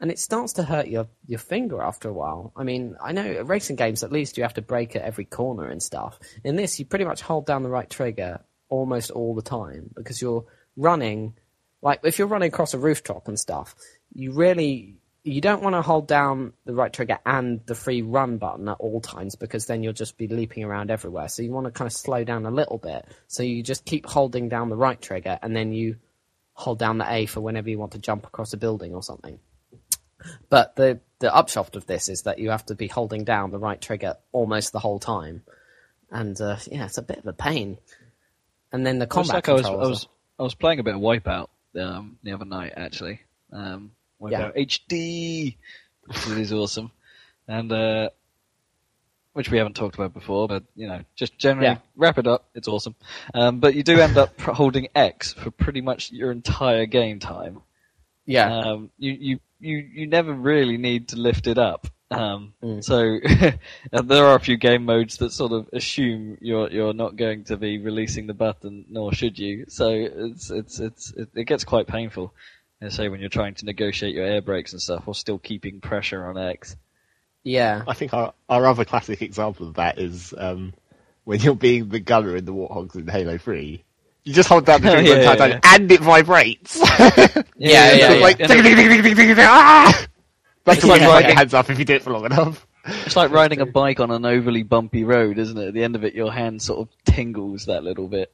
and 0.00 0.10
it 0.10 0.18
starts 0.18 0.54
to 0.54 0.62
hurt 0.62 0.88
your 0.88 1.06
your 1.26 1.38
finger 1.38 1.80
after 1.82 2.08
a 2.08 2.12
while. 2.12 2.52
I 2.56 2.64
mean, 2.64 2.96
I 3.02 3.12
know 3.12 3.42
racing 3.42 3.76
games, 3.76 4.02
at 4.02 4.12
least 4.12 4.36
you 4.36 4.42
have 4.42 4.54
to 4.54 4.62
break 4.62 4.96
at 4.96 5.02
every 5.02 5.24
corner 5.24 5.68
and 5.68 5.82
stuff. 5.82 6.18
In 6.42 6.56
this, 6.56 6.78
you 6.78 6.84
pretty 6.84 7.04
much 7.04 7.22
hold 7.22 7.46
down 7.46 7.62
the 7.62 7.70
right 7.70 7.88
trigger 7.88 8.44
almost 8.68 9.10
all 9.10 9.34
the 9.34 9.42
time 9.42 9.90
because 9.94 10.20
you're 10.20 10.44
running 10.76 11.34
like 11.82 12.00
if 12.02 12.18
you're 12.18 12.28
running 12.28 12.48
across 12.48 12.74
a 12.74 12.78
rooftop 12.78 13.28
and 13.28 13.38
stuff, 13.38 13.74
you 14.12 14.32
really 14.32 14.96
you 15.22 15.40
don't 15.40 15.62
want 15.62 15.74
to 15.74 15.82
hold 15.82 16.06
down 16.06 16.52
the 16.66 16.74
right 16.74 16.92
trigger 16.92 17.18
and 17.24 17.60
the 17.66 17.74
free 17.74 18.02
run 18.02 18.36
button 18.36 18.68
at 18.68 18.76
all 18.78 19.00
times 19.00 19.36
because 19.36 19.64
then 19.66 19.82
you'll 19.82 19.94
just 19.94 20.18
be 20.18 20.28
leaping 20.28 20.64
around 20.64 20.90
everywhere. 20.90 21.28
So 21.28 21.42
you 21.42 21.50
want 21.50 21.66
to 21.66 21.70
kind 21.70 21.86
of 21.86 21.94
slow 21.94 22.24
down 22.24 22.44
a 22.44 22.50
little 22.50 22.76
bit. 22.76 23.06
So 23.26 23.42
you 23.42 23.62
just 23.62 23.86
keep 23.86 24.06
holding 24.06 24.50
down 24.50 24.68
the 24.68 24.76
right 24.76 25.00
trigger 25.00 25.38
and 25.42 25.56
then 25.56 25.72
you 25.72 25.96
hold 26.52 26.78
down 26.78 26.98
the 26.98 27.10
A 27.10 27.24
for 27.26 27.40
whenever 27.40 27.70
you 27.70 27.78
want 27.78 27.92
to 27.92 27.98
jump 27.98 28.26
across 28.26 28.52
a 28.52 28.58
building 28.58 28.94
or 28.94 29.02
something. 29.02 29.38
But 30.48 30.76
the 30.76 31.00
the 31.18 31.34
upshot 31.34 31.76
of 31.76 31.86
this 31.86 32.08
is 32.08 32.22
that 32.22 32.38
you 32.38 32.50
have 32.50 32.66
to 32.66 32.74
be 32.74 32.86
holding 32.88 33.24
down 33.24 33.50
the 33.50 33.58
right 33.58 33.80
trigger 33.80 34.16
almost 34.32 34.72
the 34.72 34.78
whole 34.80 34.98
time, 34.98 35.42
and 36.10 36.38
uh, 36.40 36.56
yeah, 36.70 36.84
it's 36.86 36.98
a 36.98 37.02
bit 37.02 37.18
of 37.18 37.26
a 37.26 37.32
pain. 37.32 37.78
And 38.72 38.84
then 38.84 38.98
the 38.98 39.06
combat 39.06 39.34
like 39.36 39.48
I 39.48 39.52
was, 39.52 39.64
I 39.66 39.70
was, 39.70 40.08
I 40.38 40.42
was 40.42 40.54
playing 40.54 40.80
a 40.80 40.82
bit 40.82 40.94
of 40.96 41.00
Wipeout 41.00 41.48
um, 41.78 42.18
the 42.24 42.32
other 42.32 42.44
night 42.44 42.72
actually. 42.76 43.20
Um, 43.52 43.92
Wipeout 44.20 44.56
HD, 44.56 45.56
which 46.06 46.38
is 46.38 46.52
awesome, 46.52 46.90
and 47.46 47.70
uh, 47.72 48.08
which 49.32 49.50
we 49.50 49.58
haven't 49.58 49.74
talked 49.76 49.94
about 49.96 50.12
before, 50.14 50.48
but 50.48 50.64
you 50.74 50.86
know, 50.88 51.02
just 51.16 51.38
generally 51.38 51.68
Yeah. 51.68 51.78
wrap 51.96 52.18
it 52.18 52.26
up. 52.26 52.46
It's 52.54 52.68
awesome, 52.68 52.94
um, 53.32 53.60
but 53.60 53.74
you 53.74 53.82
do 53.82 54.00
end 54.00 54.16
up 54.16 54.38
holding 54.40 54.88
X 54.94 55.32
for 55.32 55.50
pretty 55.50 55.80
much 55.80 56.10
your 56.12 56.30
entire 56.32 56.86
game 56.86 57.18
time. 57.20 57.60
yeah, 58.26 58.58
Um, 58.58 58.90
you, 58.98 59.12
you, 59.12 59.40
you, 59.64 59.78
you 59.78 60.06
never 60.06 60.32
really 60.32 60.76
need 60.76 61.08
to 61.08 61.16
lift 61.16 61.46
it 61.46 61.58
up. 61.58 61.86
Um, 62.10 62.54
Mm. 62.62 62.84
So 62.84 63.18
there 64.02 64.24
are 64.24 64.36
a 64.36 64.40
few 64.40 64.56
game 64.56 64.84
modes 64.84 65.18
that 65.18 65.32
sort 65.32 65.52
of 65.52 65.68
assume 65.72 66.38
you're 66.40 66.70
you're 66.70 66.94
not 66.94 67.16
going 67.16 67.44
to 67.44 67.56
be 67.56 67.78
releasing 67.78 68.26
the 68.26 68.34
button, 68.34 68.84
nor 68.88 69.12
should 69.12 69.38
you. 69.38 69.66
So 69.68 69.88
it's 69.90 70.50
it's 70.50 70.80
it's 70.80 71.12
it, 71.12 71.28
it 71.34 71.44
gets 71.44 71.64
quite 71.64 71.86
painful. 71.86 72.32
I 72.80 72.88
say 72.88 73.08
when 73.08 73.20
you're 73.20 73.30
trying 73.30 73.54
to 73.54 73.64
negotiate 73.64 74.14
your 74.14 74.26
air 74.26 74.42
brakes 74.42 74.72
and 74.72 74.80
stuff, 74.80 75.06
while 75.06 75.14
still 75.14 75.38
keeping 75.38 75.80
pressure 75.80 76.26
on 76.26 76.36
X. 76.36 76.76
Yeah. 77.42 77.82
I 77.86 77.94
think 77.94 78.12
our, 78.12 78.34
our 78.48 78.66
other 78.66 78.84
classic 78.84 79.22
example 79.22 79.68
of 79.68 79.74
that 79.74 79.98
is 79.98 80.34
um, 80.36 80.74
when 81.24 81.40
you're 81.40 81.54
being 81.54 81.88
the 81.88 82.00
gunner 82.00 82.36
in 82.36 82.44
the 82.44 82.52
Warthogs 82.52 82.96
in 82.96 83.06
Halo 83.06 83.38
3. 83.38 83.83
You 84.24 84.32
just 84.32 84.48
hold 84.48 84.64
down 84.66 84.80
the 84.82 84.90
trigger 84.90 85.08
yeah, 85.08 85.14
the 85.14 85.32
entire 85.32 85.48
yeah, 85.48 85.60
time, 85.60 85.80
and 85.80 85.92
it 85.92 86.00
vibrates. 86.00 86.76
Yeah, 86.78 87.42
yeah, 87.56 87.90
So 88.08 88.14
yeah. 88.14 88.22
like, 88.22 88.40
And 88.40 88.48
ding, 88.48 88.62
ding, 88.62 88.76
ding, 88.76 88.88
ding, 88.88 89.02
ding, 89.02 89.14
ding, 89.16 89.26
ding, 89.34 89.36
ah! 89.40 90.06
That's 90.64 90.80
the 90.80 90.86
like 90.86 91.00
way 91.00 91.04
you 91.06 91.10
hold 91.10 91.14
riding- 91.16 91.28
your 91.30 91.36
hands 91.36 91.54
up 91.54 91.68
if 91.70 91.78
you 91.78 91.84
do 91.84 91.94
it 91.94 92.02
for 92.02 92.10
long 92.10 92.24
enough. 92.24 92.66
It's 92.86 93.16
like 93.16 93.30
riding 93.30 93.60
a 93.60 93.66
bike 93.66 94.00
on 94.00 94.10
an 94.10 94.24
overly 94.26 94.62
bumpy 94.62 95.04
road, 95.04 95.38
isn't 95.38 95.56
it? 95.56 95.68
At 95.68 95.74
the 95.74 95.84
end 95.84 95.94
of 95.96 96.04
it, 96.04 96.14
your 96.14 96.30
hand 96.32 96.60
sort 96.62 96.80
of 96.80 96.88
tingles 97.04 97.66
that 97.66 97.82
little 97.84 98.08
bit. 98.08 98.32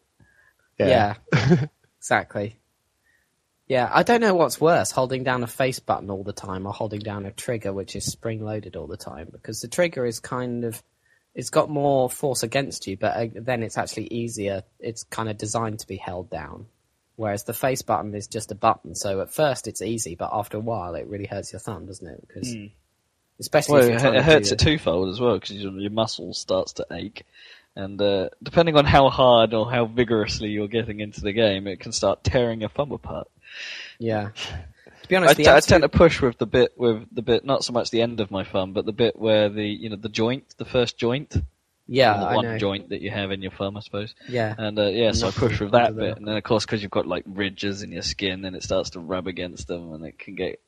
Yeah. 0.78 1.14
exactly. 1.98 2.56
Yeah, 3.66 3.88
I 3.92 4.02
don't 4.02 4.20
know 4.20 4.34
what's 4.34 4.60
worse, 4.60 4.90
holding 4.90 5.22
down 5.22 5.44
a 5.44 5.46
face 5.46 5.78
button 5.78 6.10
all 6.10 6.24
the 6.24 6.32
time 6.32 6.66
or 6.66 6.72
holding 6.72 6.98
down 7.00 7.26
a 7.26 7.30
trigger 7.30 7.72
which 7.72 7.94
is 7.94 8.04
spring 8.04 8.44
loaded 8.44 8.74
all 8.74 8.88
the 8.88 8.96
time 8.96 9.28
because 9.30 9.60
the 9.60 9.68
trigger 9.68 10.04
is 10.04 10.18
kind 10.18 10.64
of 10.64 10.82
it's 11.34 11.50
got 11.50 11.70
more 11.70 12.10
force 12.10 12.42
against 12.42 12.86
you, 12.86 12.96
but 12.96 13.16
uh, 13.16 13.26
then 13.34 13.62
it's 13.62 13.78
actually 13.78 14.08
easier. 14.08 14.62
It's 14.78 15.04
kind 15.04 15.28
of 15.28 15.38
designed 15.38 15.80
to 15.80 15.86
be 15.86 15.96
held 15.96 16.30
down. 16.30 16.66
Whereas 17.16 17.44
the 17.44 17.52
face 17.52 17.82
button 17.82 18.14
is 18.14 18.26
just 18.26 18.50
a 18.50 18.54
button, 18.54 18.94
so 18.94 19.20
at 19.20 19.32
first 19.32 19.68
it's 19.68 19.82
easy, 19.82 20.14
but 20.14 20.30
after 20.32 20.56
a 20.56 20.60
while 20.60 20.94
it 20.94 21.06
really 21.06 21.26
hurts 21.26 21.52
your 21.52 21.60
thumb, 21.60 21.86
doesn't 21.86 22.06
it? 22.06 22.26
Because 22.26 22.54
especially 23.38 23.74
Well, 23.74 23.82
if 23.82 23.88
it, 23.88 23.90
you're 23.90 24.00
trying 24.00 24.14
it 24.14 24.24
hurts 24.24 24.48
do 24.48 24.54
it 24.54 24.58
twofold 24.58 25.10
as 25.10 25.20
well 25.20 25.34
because 25.34 25.52
your, 25.52 25.72
your 25.72 25.90
muscles 25.90 26.38
starts 26.38 26.72
to 26.74 26.86
ache, 26.90 27.26
and 27.76 28.00
uh, 28.00 28.30
depending 28.42 28.76
on 28.76 28.86
how 28.86 29.10
hard 29.10 29.52
or 29.52 29.70
how 29.70 29.84
vigorously 29.84 30.48
you're 30.48 30.66
getting 30.66 31.00
into 31.00 31.20
the 31.20 31.32
game, 31.32 31.66
it 31.66 31.78
can 31.78 31.92
start 31.92 32.24
tearing 32.24 32.60
your 32.60 32.70
thumb 32.70 32.92
apart. 32.92 33.28
Yeah. 33.98 34.30
Be 35.10 35.16
I, 35.16 35.18
honest, 35.18 35.36
t- 35.38 35.48
I 35.48 35.58
tend 35.58 35.82
to 35.82 35.88
push 35.88 36.22
with 36.22 36.38
the 36.38 36.46
bit 36.46 36.72
with 36.76 37.04
the 37.12 37.20
bit 37.20 37.44
not 37.44 37.64
so 37.64 37.72
much 37.72 37.90
the 37.90 38.00
end 38.00 38.20
of 38.20 38.30
my 38.30 38.44
thumb, 38.44 38.72
but 38.72 38.86
the 38.86 38.92
bit 38.92 39.18
where 39.18 39.48
the 39.48 39.66
you 39.66 39.90
know 39.90 39.96
the 39.96 40.08
joint, 40.08 40.54
the 40.56 40.64
first 40.64 40.96
joint, 40.96 41.36
yeah, 41.88 42.16
the 42.16 42.26
I 42.26 42.34
one 42.36 42.44
know. 42.44 42.58
joint 42.58 42.90
that 42.90 43.02
you 43.02 43.10
have 43.10 43.32
in 43.32 43.42
your 43.42 43.50
thumb, 43.50 43.76
I 43.76 43.80
suppose. 43.80 44.14
Yeah. 44.28 44.54
And 44.56 44.78
uh, 44.78 44.86
yeah, 44.86 45.10
so 45.10 45.26
I 45.26 45.30
push 45.32 45.58
with 45.58 45.72
that 45.72 45.96
bit, 45.96 46.16
and 46.16 46.28
then 46.28 46.36
of 46.36 46.44
course 46.44 46.64
because 46.64 46.80
you've 46.80 46.92
got 46.92 47.08
like 47.08 47.24
ridges 47.26 47.82
in 47.82 47.90
your 47.90 48.02
skin, 48.02 48.42
then 48.42 48.54
it 48.54 48.62
starts 48.62 48.90
to 48.90 49.00
rub 49.00 49.26
against 49.26 49.66
them, 49.66 49.92
and 49.94 50.06
it 50.06 50.16
can 50.16 50.36
get 50.36 50.60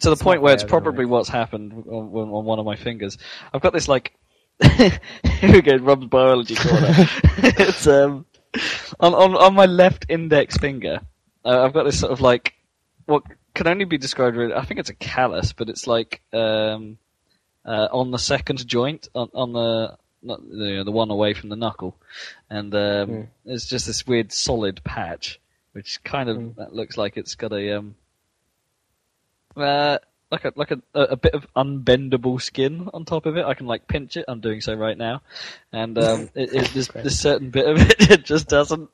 to 0.00 0.08
the 0.08 0.12
It's 0.14 0.22
point 0.22 0.42
where 0.42 0.52
it's 0.52 0.64
probably 0.64 1.04
what's 1.04 1.28
happened 1.28 1.72
on, 1.72 1.84
on 1.86 2.28
on 2.30 2.44
one 2.44 2.58
of 2.58 2.66
my 2.66 2.74
fingers. 2.74 3.18
I've 3.54 3.60
got 3.60 3.72
this 3.72 3.86
like 3.86 4.12
here 4.62 5.00
we 5.42 5.62
go, 5.62 5.76
Rob's 5.76 6.06
biology 6.06 6.56
corner. 6.56 6.88
it's 7.38 7.86
um 7.86 8.26
on, 8.98 9.14
on 9.14 9.36
on 9.36 9.54
my 9.54 9.66
left 9.66 10.06
index 10.08 10.56
finger. 10.56 11.00
Uh, 11.44 11.62
I've 11.62 11.72
got 11.72 11.84
this 11.84 12.00
sort 12.00 12.10
of 12.10 12.20
like 12.20 12.54
what 13.06 13.22
can 13.54 13.66
only 13.66 13.84
be 13.84 13.98
described. 13.98 14.36
With, 14.36 14.52
I 14.52 14.64
think 14.64 14.80
it's 14.80 14.90
a 14.90 14.94
callus, 14.94 15.52
but 15.52 15.68
it's 15.68 15.86
like 15.86 16.20
um 16.32 16.98
uh, 17.64 17.88
on 17.92 18.10
the 18.10 18.18
second 18.18 18.66
joint 18.66 19.08
on, 19.14 19.28
on 19.34 19.52
the 19.52 19.96
not 20.22 20.40
you 20.42 20.76
know, 20.76 20.84
the 20.84 20.92
one 20.92 21.10
away 21.10 21.34
from 21.34 21.48
the 21.48 21.56
knuckle, 21.56 21.96
and 22.48 22.74
um, 22.74 22.80
Mm. 23.10 23.26
it's 23.44 23.66
just 23.66 23.86
this 23.86 24.06
weird 24.06 24.32
solid 24.32 24.82
patch, 24.84 25.40
which 25.72 26.02
kind 26.04 26.28
of 26.28 26.36
Mm. 26.36 26.72
looks 26.72 26.96
like 26.96 27.16
it's 27.16 27.34
got 27.34 27.52
a 27.52 27.78
um, 27.78 27.94
uh, 29.56 29.98
like 30.30 30.44
a 30.44 30.52
like 30.56 30.70
a, 30.70 30.80
a 30.94 31.16
bit 31.16 31.34
of 31.34 31.46
unbendable 31.54 32.40
skin 32.40 32.88
on 32.94 33.04
top 33.04 33.26
of 33.26 33.36
it. 33.36 33.44
I 33.44 33.54
can 33.54 33.66
like 33.66 33.86
pinch 33.86 34.16
it. 34.16 34.24
I'm 34.28 34.40
doing 34.40 34.60
so 34.60 34.74
right 34.74 34.96
now, 34.96 35.22
and 35.72 35.98
um, 35.98 36.30
it, 36.34 36.54
it, 36.54 36.70
there's 36.72 36.88
Great. 36.88 37.04
this 37.04 37.20
certain 37.20 37.50
bit 37.50 37.66
of 37.68 37.78
it 37.78 37.96
it 38.10 38.24
just 38.24 38.48
doesn't 38.48 38.88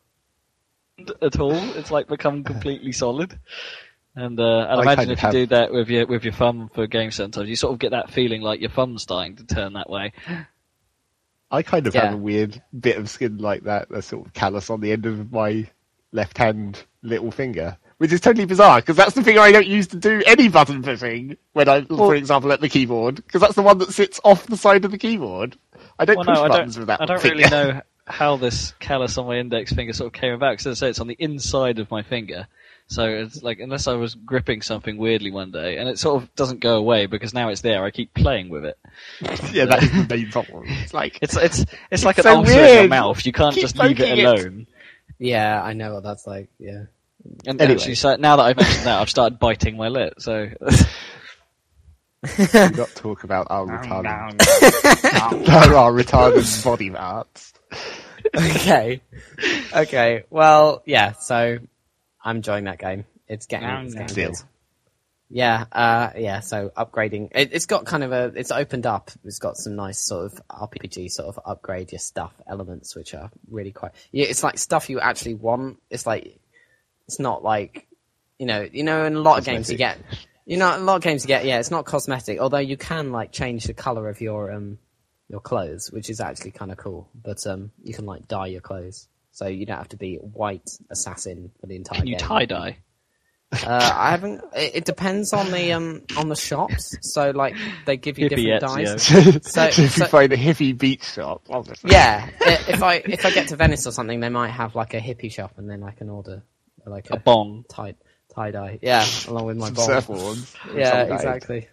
at 1.22 1.38
all. 1.38 1.54
It's 1.76 1.90
like 1.90 2.08
become 2.08 2.42
completely 2.44 2.92
solid. 2.92 3.38
And 4.20 4.40
uh, 4.40 4.66
I'd 4.68 4.78
I 4.78 4.82
imagine 4.82 5.10
if 5.12 5.18
you 5.18 5.26
have- 5.26 5.32
do 5.32 5.46
that 5.46 5.72
with 5.72 5.88
your 5.88 6.04
with 6.06 6.24
your 6.24 6.32
thumb 6.32 6.70
for 6.74 6.86
games 6.88 7.14
sometimes, 7.14 7.48
you 7.48 7.54
sort 7.54 7.72
of 7.72 7.78
get 7.78 7.92
that 7.92 8.10
feeling 8.10 8.42
like 8.42 8.60
your 8.60 8.70
thumb's 8.70 9.02
starting 9.02 9.36
to 9.36 9.46
turn 9.46 9.74
that 9.74 9.88
way. 9.88 10.12
I 11.50 11.62
kind 11.62 11.86
of 11.86 11.94
Yeah. 11.94 12.06
have 12.06 12.14
a 12.14 12.16
weird 12.18 12.60
bit 12.78 12.96
of 12.98 13.08
skin 13.08 13.38
like 13.38 13.62
that, 13.62 13.88
a 13.90 14.02
sort 14.02 14.26
of 14.26 14.32
callus 14.34 14.70
on 14.70 14.80
the 14.80 14.92
end 14.92 15.06
of 15.06 15.32
my 15.32 15.66
left 16.12 16.36
hand 16.36 16.84
little 17.02 17.30
finger, 17.30 17.78
which 17.98 18.12
is 18.12 18.20
totally 18.20 18.44
bizarre 18.44 18.80
because 18.80 18.96
that's 18.96 19.14
the 19.14 19.22
finger 19.22 19.40
I 19.40 19.52
don't 19.52 19.66
use 19.66 19.86
to 19.88 19.96
do 19.96 20.22
any 20.26 20.48
button 20.48 20.82
pushing 20.82 21.36
when 21.52 21.68
I, 21.68 21.82
for 21.84 22.14
example, 22.14 22.52
at 22.52 22.60
the 22.60 22.68
keyboard, 22.68 23.16
because 23.16 23.40
that's 23.40 23.54
the 23.54 23.62
one 23.62 23.78
that 23.78 23.92
sits 23.92 24.20
off 24.24 24.46
the 24.46 24.56
side 24.56 24.84
of 24.84 24.90
the 24.90 24.98
keyboard. 24.98 25.56
I 25.98 26.04
don't 26.04 26.16
Well, 26.16 26.26
push 26.26 26.34
no, 26.36 26.44
I 26.44 26.48
buttons 26.48 26.74
don't. 26.74 26.80
with 26.82 26.88
that 26.88 27.00
I 27.00 27.06
don't 27.06 27.20
finger. 27.22 27.36
really 27.36 27.50
know 27.50 27.80
how 28.06 28.36
this 28.36 28.72
callus 28.80 29.16
on 29.16 29.26
my 29.26 29.36
index 29.36 29.72
finger 29.72 29.92
sort 29.92 30.08
of 30.08 30.20
came 30.20 30.32
about. 30.34 30.52
Because 30.52 30.66
as 30.66 30.82
I 30.82 30.86
say, 30.86 30.90
it's 30.90 31.00
on 31.00 31.06
the 31.08 31.16
inside 31.18 31.78
of 31.78 31.90
my 31.90 32.02
finger, 32.02 32.46
so 32.88 33.04
it's 33.04 33.42
like 33.42 33.60
unless 33.60 33.86
I 33.86 33.92
was 33.94 34.14
gripping 34.14 34.62
something 34.62 34.96
weirdly 34.96 35.30
one 35.30 35.50
day, 35.50 35.76
and 35.78 35.88
it 35.88 35.98
sort 35.98 36.22
of 36.22 36.34
doesn't 36.34 36.60
go 36.60 36.76
away 36.76 37.06
because 37.06 37.32
now 37.34 37.48
it's 37.50 37.60
there. 37.60 37.84
I 37.84 37.90
keep 37.90 38.12
playing 38.14 38.48
with 38.48 38.64
it. 38.64 38.78
yeah, 39.52 39.66
that 39.66 39.82
is 39.82 39.92
the 39.92 40.06
main 40.08 40.30
problem. 40.30 40.64
It's 40.66 40.94
like 40.94 41.18
It's 41.22 41.36
it's 41.36 41.64
it's 41.90 42.04
like 42.04 42.18
an 42.18 42.24
so 42.24 42.36
ulcer 42.38 42.52
in 42.52 42.74
your 42.74 42.88
mouth. 42.88 43.24
You 43.24 43.32
can't 43.32 43.54
Keep 43.54 43.62
just 43.62 43.76
leave 43.78 43.92
it 43.92 43.98
poking 43.98 44.18
it. 44.18 44.24
alone. 44.24 44.66
Yeah, 45.18 45.62
I 45.62 45.72
know 45.74 45.94
what 45.94 46.02
that's 46.02 46.26
like. 46.26 46.48
Yeah. 46.58 46.84
And 47.46 47.60
Anyway. 47.60 47.74
actually, 47.78 47.94
so 47.96 48.16
now 48.16 48.36
that 48.36 48.42
I've 48.44 48.56
mentioned 48.56 48.86
that, 48.86 49.00
I've 49.00 49.10
started 49.10 49.38
biting 49.38 49.76
my 49.76 49.88
lip. 49.88 50.14
So 50.18 50.46
do 52.36 52.70
not 52.70 52.88
talk 52.94 53.24
about 53.24 53.46
our 53.50 53.66
retarded, 53.66 54.06
our 55.74 55.92
retarded 55.92 56.64
body 56.64 56.90
parts. 56.90 57.52
okay. 58.34 59.00
Okay. 59.74 60.24
Well, 60.30 60.82
yeah. 60.86 61.12
So 61.12 61.58
I'm 62.22 62.36
enjoying 62.36 62.64
that 62.64 62.78
game. 62.78 63.04
It's 63.26 63.46
getting, 63.46 63.68
it's 63.68 63.94
getting 63.94 64.14
good. 64.14 64.36
Yeah. 65.30 65.66
Uh, 65.70 66.10
yeah. 66.16 66.40
So 66.40 66.70
upgrading. 66.76 67.30
It, 67.34 67.50
it's 67.52 67.66
got 67.66 67.84
kind 67.84 68.02
of 68.02 68.12
a. 68.12 68.32
It's 68.34 68.50
opened 68.50 68.86
up. 68.86 69.10
It's 69.24 69.38
got 69.38 69.56
some 69.56 69.76
nice 69.76 70.00
sort 70.00 70.32
of 70.32 70.40
RPG 70.48 71.10
sort 71.10 71.28
of 71.28 71.40
upgrade 71.44 71.92
your 71.92 71.98
stuff 71.98 72.32
elements, 72.46 72.96
which 72.96 73.14
are 73.14 73.30
really 73.50 73.72
quite. 73.72 73.92
Yeah. 74.10 74.26
It's 74.26 74.42
like 74.42 74.58
stuff 74.58 74.88
you 74.88 75.00
actually 75.00 75.34
want. 75.34 75.78
It's 75.90 76.06
like. 76.06 76.38
It's 77.06 77.18
not 77.18 77.42
like. 77.42 77.86
You 78.38 78.46
know. 78.46 78.66
You 78.72 78.84
know. 78.84 79.04
In 79.04 79.16
a 79.16 79.20
lot 79.20 79.38
of 79.38 79.44
games 79.44 79.70
you 79.70 79.76
get. 79.76 79.98
You 80.46 80.56
know, 80.56 80.74
a 80.74 80.78
lot 80.78 80.96
of 80.96 81.02
games 81.02 81.24
you 81.24 81.28
get. 81.28 81.44
Yeah. 81.44 81.58
It's 81.58 81.70
not 81.70 81.84
cosmetic. 81.84 82.38
Although 82.38 82.58
you 82.58 82.78
can 82.78 83.12
like 83.12 83.32
change 83.32 83.64
the 83.64 83.74
color 83.74 84.08
of 84.08 84.22
your 84.22 84.50
um 84.50 84.78
your 85.28 85.40
clothes, 85.40 85.92
which 85.92 86.08
is 86.08 86.20
actually 86.20 86.52
kind 86.52 86.72
of 86.72 86.78
cool. 86.78 87.08
But 87.14 87.46
um, 87.46 87.70
you 87.82 87.94
can 87.94 88.06
like 88.06 88.26
dye 88.28 88.46
your 88.46 88.62
clothes, 88.62 89.08
so 89.38 89.46
you 89.46 89.64
don't 89.66 89.78
have 89.78 89.88
to 89.90 89.96
be 89.96 90.16
white 90.16 90.68
assassin 90.90 91.50
for 91.60 91.66
the 91.68 91.76
entire 91.76 91.98
can 92.00 92.06
you 92.08 92.16
tie 92.16 92.44
dye? 92.44 92.78
Uh, 93.50 93.92
I 93.94 94.10
haven't. 94.10 94.42
It, 94.54 94.70
it 94.74 94.84
depends 94.84 95.32
on 95.32 95.50
the 95.50 95.72
um 95.72 96.02
on 96.18 96.28
the 96.28 96.36
shops. 96.36 96.94
So 97.00 97.30
like 97.30 97.54
they 97.86 97.96
give 97.96 98.18
you 98.18 98.28
Hippie 98.28 98.36
different 98.60 98.60
dyes. 98.60 99.08
Ezio. 99.08 99.42
So, 99.44 99.50
So- 99.50 99.64
if 99.68 99.78
you 99.78 99.88
so- 99.88 100.06
find 100.06 100.32
a 100.32 100.36
hippie 100.36 100.76
beach 100.76 101.04
shop, 101.04 101.42
obviously. 101.48 101.90
Yeah, 101.92 102.28
if 102.42 102.82
I 102.82 102.96
if 102.96 103.24
I 103.24 103.30
get 103.30 103.48
to 103.48 103.56
Venice 103.56 103.86
or 103.86 103.92
something, 103.92 104.20
they 104.20 104.28
might 104.28 104.50
have 104.50 104.74
like 104.74 104.92
a 104.94 105.00
hippie 105.00 105.32
shop, 105.32 105.52
and 105.56 105.70
then 105.70 105.82
I 105.82 105.92
can 105.92 106.10
order 106.10 106.42
like 106.84 107.08
A 107.10 107.14
a 107.14 107.18
bong. 107.18 107.64
tie 107.70 107.94
tie 108.34 108.50
dye. 108.50 108.78
Yeah, 108.82 109.06
along 109.28 109.46
with 109.46 109.56
my 109.56 109.66
Some 109.72 109.74
bomb. 109.76 109.88
surfboards. 109.88 110.54
Yeah, 110.76 111.02
exactly. 111.14 111.68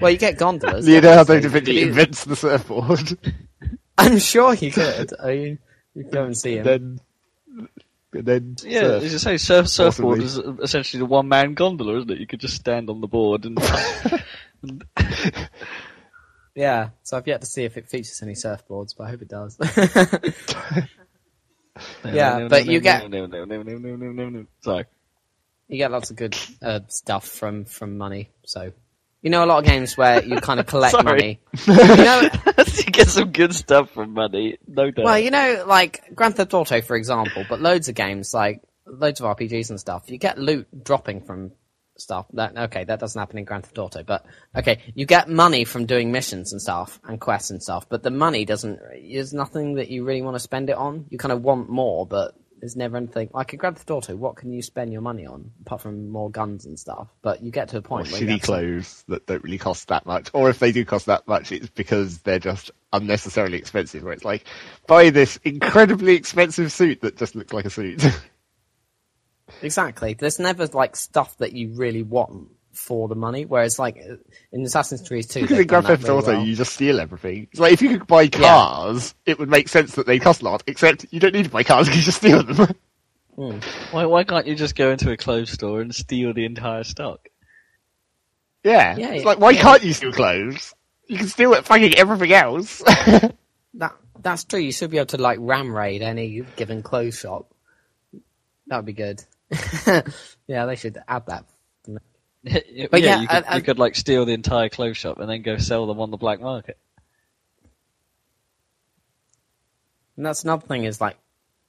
Well, 0.00 0.10
you 0.10 0.18
get 0.18 0.38
gondolas. 0.38 0.86
Leonardo 0.86 1.14
da 1.14 1.20
obviously. 1.20 1.48
Vinci 1.50 1.72
You- 1.74 1.86
invents 1.86 2.24
the 2.24 2.34
surfboard, 2.36 3.16
I'm 3.98 4.18
sure 4.18 4.54
he 4.54 4.70
could. 4.72 5.12
I 5.22 5.26
mean, 5.36 5.58
you 5.96 6.04
go 6.04 6.24
and 6.24 6.36
see 6.36 6.56
him. 6.58 6.64
then, 6.64 7.00
then 8.12 8.56
Yeah, 8.62 8.80
surf. 8.80 9.02
as 9.04 9.12
you 9.12 9.18
say, 9.18 9.36
surf 9.38 9.68
surfboard 9.68 10.22
is 10.22 10.38
essentially 10.38 10.98
the 11.00 11.06
one 11.06 11.26
man 11.28 11.54
gondola, 11.54 11.96
isn't 11.98 12.10
it? 12.12 12.18
You 12.18 12.26
could 12.26 12.40
just 12.40 12.54
stand 12.56 12.88
on 12.90 13.00
the 13.00 13.08
board 13.08 13.44
and. 13.46 13.58
Yeah, 16.54 16.88
so 17.02 17.18
I've 17.18 17.26
yet 17.26 17.42
to 17.42 17.46
see 17.46 17.64
if 17.64 17.76
it 17.76 17.86
features 17.86 18.22
any 18.22 18.32
surfboards, 18.32 18.96
but 18.96 19.04
I 19.04 19.10
hope 19.10 19.20
it 19.20 19.28
does. 19.28 19.58
Yeah, 22.10 22.48
but 22.48 22.64
you 22.64 22.80
get- 22.80 23.02
Sorry. 24.62 24.86
you 25.68 25.76
get 25.76 25.90
lots 25.90 26.10
of 26.10 26.16
good 26.16 26.34
uh, 26.62 26.80
stuff 26.88 27.28
from 27.28 27.66
from 27.66 27.98
money. 27.98 28.30
So 28.46 28.72
you 29.26 29.30
know 29.30 29.44
a 29.44 29.46
lot 29.46 29.58
of 29.58 29.64
games 29.64 29.96
where 29.96 30.24
you 30.24 30.36
kind 30.36 30.60
of 30.60 30.66
collect 30.72 31.02
money. 31.02 31.40
You 31.66 31.74
know, 31.74 32.20
you 32.56 32.84
get 32.92 33.08
some 33.08 33.32
good 33.32 33.52
stuff 33.52 33.90
from 33.90 34.12
money, 34.12 34.56
no 34.68 34.92
doubt. 34.92 35.04
well, 35.04 35.18
you 35.18 35.32
know, 35.32 35.64
like 35.66 36.14
Grand 36.14 36.36
Theft 36.36 36.54
Auto, 36.54 36.80
for 36.80 36.94
example, 36.94 37.44
but 37.48 37.60
loads 37.60 37.88
of 37.88 37.96
games 37.96 38.32
like 38.32 38.62
loads 38.86 39.20
of 39.20 39.36
RPGs 39.36 39.70
and 39.70 39.80
stuff. 39.80 40.08
You 40.12 40.18
get 40.18 40.38
loot 40.38 40.68
dropping 40.84 41.22
from 41.22 41.50
stuff. 41.98 42.26
That 42.34 42.56
okay, 42.56 42.84
that 42.84 43.00
doesn't 43.00 43.18
happen 43.18 43.38
in 43.38 43.44
Grand 43.44 43.64
Theft 43.64 43.78
Auto, 43.78 44.04
but 44.04 44.24
okay, 44.54 44.78
you 44.94 45.06
get 45.06 45.28
money 45.28 45.64
from 45.64 45.86
doing 45.86 46.12
missions 46.12 46.52
and 46.52 46.62
stuff 46.62 47.00
and 47.02 47.20
quests 47.20 47.50
and 47.50 47.60
stuff. 47.60 47.88
But 47.88 48.04
the 48.04 48.12
money 48.12 48.44
doesn't. 48.44 48.78
There's 49.10 49.34
nothing 49.34 49.74
that 49.74 49.88
you 49.88 50.04
really 50.04 50.22
want 50.22 50.36
to 50.36 50.40
spend 50.40 50.70
it 50.70 50.76
on. 50.76 51.06
You 51.10 51.18
kind 51.18 51.32
of 51.32 51.42
want 51.42 51.68
more, 51.68 52.06
but 52.06 52.36
there's 52.66 52.74
never 52.74 52.96
anything 52.96 53.30
like 53.32 53.52
in 53.52 53.60
Grand 53.60 53.76
Theft 53.76 53.92
Auto. 53.92 54.16
What 54.16 54.34
can 54.34 54.52
you 54.52 54.60
spend 54.60 54.92
your 54.92 55.00
money 55.00 55.24
on 55.24 55.52
apart 55.60 55.82
from 55.82 56.08
more 56.08 56.28
guns 56.28 56.66
and 56.66 56.76
stuff? 56.76 57.06
But 57.22 57.40
you 57.40 57.52
get 57.52 57.68
to 57.68 57.76
a 57.76 57.78
or 57.78 57.82
point 57.82 58.10
where 58.10 58.20
you 58.20 58.26
shitty 58.26 58.30
have 58.30 58.40
to- 58.40 58.46
clothes 58.46 59.04
that 59.06 59.26
don't 59.26 59.44
really 59.44 59.56
cost 59.56 59.86
that 59.86 60.04
much, 60.04 60.30
or 60.32 60.50
if 60.50 60.58
they 60.58 60.72
do 60.72 60.84
cost 60.84 61.06
that 61.06 61.28
much, 61.28 61.52
it's 61.52 61.68
because 61.68 62.18
they're 62.18 62.40
just 62.40 62.72
unnecessarily 62.92 63.56
expensive. 63.56 64.02
Where 64.02 64.12
it's 64.12 64.24
like, 64.24 64.44
buy 64.88 65.10
this 65.10 65.38
incredibly 65.44 66.16
expensive 66.16 66.72
suit 66.72 67.02
that 67.02 67.16
just 67.16 67.36
looks 67.36 67.52
like 67.52 67.66
a 67.66 67.70
suit. 67.70 68.04
Exactly. 69.62 70.14
There's 70.14 70.40
never 70.40 70.66
like 70.66 70.96
stuff 70.96 71.38
that 71.38 71.52
you 71.52 71.70
really 71.74 72.02
want 72.02 72.48
for 72.76 73.08
the 73.08 73.14
money. 73.14 73.44
Whereas 73.44 73.78
like 73.78 73.96
in 74.52 74.64
Assassin's 74.64 75.06
Creed 75.06 75.28
2, 75.28 75.42
Because 75.42 75.58
in 75.58 75.66
Grand 75.66 75.86
Theft 75.86 76.08
Auto, 76.08 76.32
well. 76.32 76.44
you 76.44 76.54
just 76.54 76.74
steal 76.74 77.00
everything. 77.00 77.48
It's 77.50 77.60
like 77.60 77.72
if 77.72 77.82
you 77.82 77.98
could 77.98 78.06
buy 78.06 78.28
cars, 78.28 79.14
it 79.24 79.38
would 79.38 79.48
make 79.48 79.68
sense 79.68 79.94
that 79.94 80.06
they 80.06 80.18
cost 80.18 80.42
a 80.42 80.44
lot. 80.44 80.62
Except 80.66 81.06
you 81.10 81.20
don't 81.20 81.34
need 81.34 81.44
to 81.44 81.50
buy 81.50 81.62
cars 81.62 81.86
because 81.86 82.00
you 82.00 82.04
just 82.04 82.18
steal 82.18 82.42
them. 82.42 82.68
Hmm. 83.36 83.58
Why, 83.90 84.06
why 84.06 84.24
can't 84.24 84.46
you 84.46 84.54
just 84.54 84.74
go 84.76 84.90
into 84.90 85.10
a 85.12 85.16
clothes 85.18 85.50
store 85.50 85.82
and 85.82 85.94
steal 85.94 86.32
the 86.32 86.46
entire 86.46 86.84
stock? 86.84 87.28
yeah. 88.64 88.96
Yeah, 88.96 89.10
it's 89.12 89.26
like 89.26 89.38
why 89.38 89.50
yeah. 89.50 89.60
can't 89.60 89.84
you 89.84 89.92
steal 89.92 90.10
clothes? 90.10 90.74
You 91.06 91.18
can 91.18 91.28
steal 91.28 91.52
it 91.52 91.66
fucking 91.66 91.94
everything 91.96 92.32
else. 92.32 92.82
That 93.74 93.94
that's 94.20 94.44
true. 94.44 94.60
You 94.60 94.72
should 94.72 94.90
be 94.90 94.96
able 94.96 95.06
to 95.08 95.18
like 95.18 95.38
ram 95.38 95.74
raid 95.76 96.00
any 96.00 96.40
given 96.56 96.82
clothes 96.82 97.18
shop. 97.18 97.52
That 98.68 98.76
would 98.76 98.86
be 98.86 98.94
good. 98.94 99.22
yeah, 100.46 100.64
they 100.64 100.76
should 100.76 100.98
add 101.06 101.26
that. 101.26 101.44
yeah, 102.70 102.86
But 102.90 103.02
yeah, 103.02 103.20
you, 103.20 103.26
could, 103.28 103.44
I- 103.44 103.52
I- 103.52 103.56
you 103.56 103.62
could 103.62 103.78
like 103.78 103.94
steal 103.96 104.24
the 104.24 104.32
entire 104.34 104.68
clothes 104.68 104.96
shop 104.96 105.18
and 105.18 105.28
then 105.28 105.42
go 105.42 105.58
sell 105.58 105.86
them 105.86 106.00
on 106.00 106.10
the 106.10 106.16
black 106.16 106.40
market. 106.40 106.78
And 110.16 110.24
that's 110.24 110.44
another 110.44 110.66
thing 110.66 110.84
is 110.84 111.00
like 111.00 111.16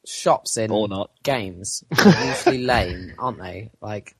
shops 0.05 0.57
in 0.57 0.71
Or 0.71 0.87
not. 0.87 1.11
games 1.23 1.83
are 1.97 2.25
usually 2.25 2.59
lame, 2.63 3.13
aren't 3.19 3.39
they? 3.39 3.71
Like, 3.81 4.15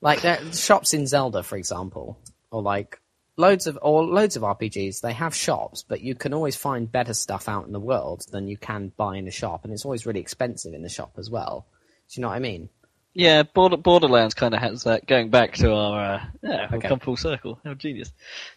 like 0.00 0.20
shops 0.52 0.94
in 0.94 1.06
Zelda, 1.06 1.42
for 1.42 1.56
example, 1.56 2.18
or 2.52 2.62
like 2.62 3.00
loads 3.36 3.66
of 3.66 3.76
or 3.82 4.04
loads 4.04 4.36
of 4.36 4.42
RPGs. 4.42 5.00
They 5.00 5.12
have 5.12 5.34
shops, 5.34 5.82
but 5.82 6.02
you 6.02 6.14
can 6.14 6.32
always 6.32 6.54
find 6.54 6.90
better 6.90 7.14
stuff 7.14 7.48
out 7.48 7.66
in 7.66 7.72
the 7.72 7.80
world 7.80 8.24
than 8.30 8.46
you 8.46 8.56
can 8.56 8.92
buy 8.96 9.16
in 9.16 9.26
a 9.26 9.32
shop, 9.32 9.64
and 9.64 9.72
it's 9.72 9.84
always 9.84 10.06
really 10.06 10.20
expensive 10.20 10.72
in 10.72 10.82
the 10.82 10.88
shop 10.88 11.14
as 11.18 11.28
well. 11.30 11.66
Do 12.10 12.20
you 12.20 12.22
know 12.22 12.28
what 12.28 12.36
I 12.36 12.40
mean? 12.40 12.68
Yeah, 13.14 13.42
Border, 13.42 13.76
Borderlands 13.76 14.34
kind 14.34 14.54
of 14.54 14.60
has 14.60 14.84
that. 14.84 15.06
Going 15.06 15.30
back 15.30 15.54
to 15.54 15.72
our, 15.72 16.14
uh, 16.14 16.24
yeah, 16.42 16.68
we've 16.70 16.78
Okay. 16.78 16.88
come 16.88 17.00
full 17.00 17.16
circle. 17.16 17.58
How 17.64 17.74
genius! 17.74 18.12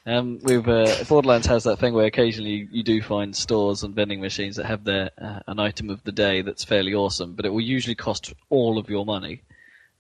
Um, 0.06 0.40
with 0.44 0.68
uh, 0.68 1.04
Borderlands 1.06 1.48
has 1.48 1.64
that 1.64 1.80
thing 1.80 1.94
where 1.94 2.06
occasionally 2.06 2.68
you, 2.72 2.84
do 2.84 3.02
find 3.02 3.36
stores 3.36 3.84
and 3.84 3.96
vending 3.96 4.22
machines 4.22 4.58
that 4.58 4.66
have 4.66 4.84
their 4.84 5.10
uh, 5.20 5.40
an 5.48 5.60
item 5.60 5.90
of 5.90 6.04
the 6.04 6.12
day 6.12 6.42
that's 6.42 6.64
fairly 6.64 6.94
awesome, 6.94 7.34
but 7.34 7.46
it 7.46 7.50
will 7.50 7.62
usually 7.62 7.96
cost 7.96 8.34
all 8.50 8.78
of 8.78 8.90
your 8.90 9.06
money 9.06 9.42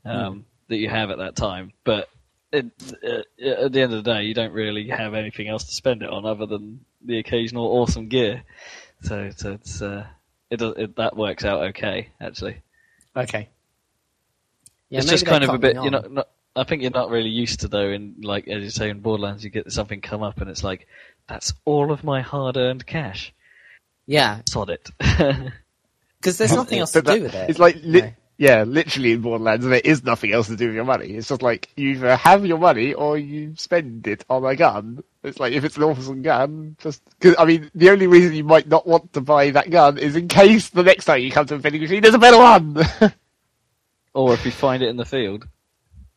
um, 0.06 0.46
that 0.68 0.78
you 0.78 0.90
have 0.90 1.10
at 1.10 1.18
that 1.20 1.36
time. 1.36 1.72
But 1.84 2.10
it, 2.52 2.66
uh, 3.04 3.22
at 3.44 3.72
the 3.72 3.82
end 3.82 3.94
of 3.94 4.04
the 4.04 4.14
day, 4.14 4.24
you 4.24 4.34
don't 4.34 4.54
really 4.54 4.90
have 4.90 5.14
anything 5.16 5.48
else 5.48 5.64
to 5.64 5.74
spend 5.74 6.04
it 6.04 6.10
on 6.10 6.26
other 6.26 6.46
than 6.46 6.86
the 7.04 7.18
occasional 7.18 7.66
awesome 7.66 8.10
gear. 8.10 8.44
So, 9.04 9.32
so 9.36 9.54
it's 9.54 9.82
uh, 9.82 10.06
it, 10.52 10.62
it 10.62 10.96
that 10.98 11.16
works 11.16 11.46
out 11.46 11.64
okay 11.70 12.10
actually 12.20 12.62
Okay. 13.16 13.50
Yeah, 14.92 15.00
it's 15.00 15.10
just 15.10 15.26
kind 15.26 15.44
of 15.44 15.50
a 15.52 15.58
bit, 15.58 15.76
you 15.84 15.90
know. 15.90 16.00
on. 16.00 16.14
Not, 16.14 16.28
I 16.56 16.64
think 16.66 16.82
you're 16.82 16.92
not 16.92 17.10
really 17.10 17.30
used 17.30 17.62
to 17.62 17.68
though. 17.70 17.90
In 17.90 18.16
like 18.22 18.48
as 18.48 18.62
you 18.64 18.70
say 18.70 18.90
in 18.90 19.00
Borderlands, 19.00 19.44
you 19.44 19.50
get 19.50 19.72
something 19.72 20.02
come 20.02 20.22
up 20.22 20.42
and 20.42 20.50
it's 20.50 20.64
like, 20.64 20.86
that's 21.28 21.54
all 21.66 21.92
of 21.92 22.04
my 22.04 22.22
hard-earned 22.22 22.86
cash. 22.86 23.34
Yeah, 24.06 24.42
Sod 24.50 24.70
it. 24.70 24.90
because 26.20 26.38
there's 26.38 26.54
nothing 26.54 26.80
else 26.80 26.92
to 26.92 27.02
that- 27.02 27.16
do 27.16 27.24
with 27.24 27.34
it. 27.34 27.50
It's 27.50 27.60
like, 27.60 27.78
li- 27.84 28.02
No. 28.02 28.14
yeah, 28.38 28.64
literally 28.64 29.14
in 29.14 29.22
Borderlands, 29.22 29.66
there 29.66 29.80
is 29.80 30.04
nothing 30.04 30.34
else 30.34 30.48
to 30.48 30.58
do 30.58 30.68
with 30.68 30.76
your 30.76 30.84
money. 30.84 31.08
It's 31.12 31.30
just 31.30 31.42
like 31.42 31.70
you 31.78 31.90
either 31.92 32.16
have 32.18 32.46
your 32.46 32.58
money 32.58 32.94
or 32.94 33.18
you 33.18 33.54
spend 33.56 34.06
it 34.08 34.26
on 34.30 34.44
a 34.44 34.56
gun. 34.56 35.04
It's 35.24 35.40
like 35.40 35.54
if 35.54 35.64
it's 35.64 35.78
an 35.78 35.84
awesome 35.84 36.22
gun, 36.22 36.76
just 36.80 37.02
cause, 37.22 37.36
I 37.40 37.46
mean, 37.46 37.72
the 37.76 37.92
only 37.92 38.08
reason 38.08 38.34
you 38.34 38.44
might 38.44 38.68
not 38.68 38.86
want 38.86 39.14
to 39.14 39.22
buy 39.22 39.52
that 39.52 39.70
gun 39.70 39.98
is 39.98 40.16
in 40.18 40.28
case 40.28 40.70
the 40.70 40.84
next 40.84 41.06
time 41.06 41.22
you 41.22 41.32
come 41.32 41.46
to 41.46 41.56
a 41.56 41.58
vending 41.60 41.82
machine, 41.82 42.02
there's 42.02 42.16
a 42.16 42.20
better 42.20 42.38
one. 42.40 42.76
or 44.14 44.34
if 44.34 44.46
you 44.46 44.52
find 44.52 44.82
it 44.84 44.90
in 44.90 44.98
the 44.98 45.06
field. 45.06 45.48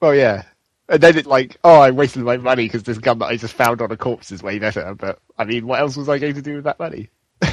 well, 0.00 0.14
yeah. 0.14 0.42
And 0.88 1.02
then 1.02 1.16
it's 1.16 1.26
like, 1.26 1.56
oh, 1.64 1.80
I 1.80 1.90
wasted 1.92 2.22
my 2.24 2.36
money 2.36 2.66
because 2.66 2.82
this 2.82 2.98
gun 2.98 3.18
that 3.20 3.26
I 3.26 3.36
just 3.38 3.54
found 3.54 3.80
on 3.80 3.90
a 3.90 3.96
corpse 3.96 4.30
is 4.32 4.42
way 4.42 4.58
better. 4.58 4.94
But 4.94 5.18
I 5.38 5.44
mean, 5.44 5.66
what 5.66 5.80
else 5.80 5.96
was 5.96 6.10
I 6.10 6.18
going 6.18 6.34
to 6.34 6.42
do 6.42 6.56
with 6.56 6.64
that 6.64 6.78
money? 6.78 7.08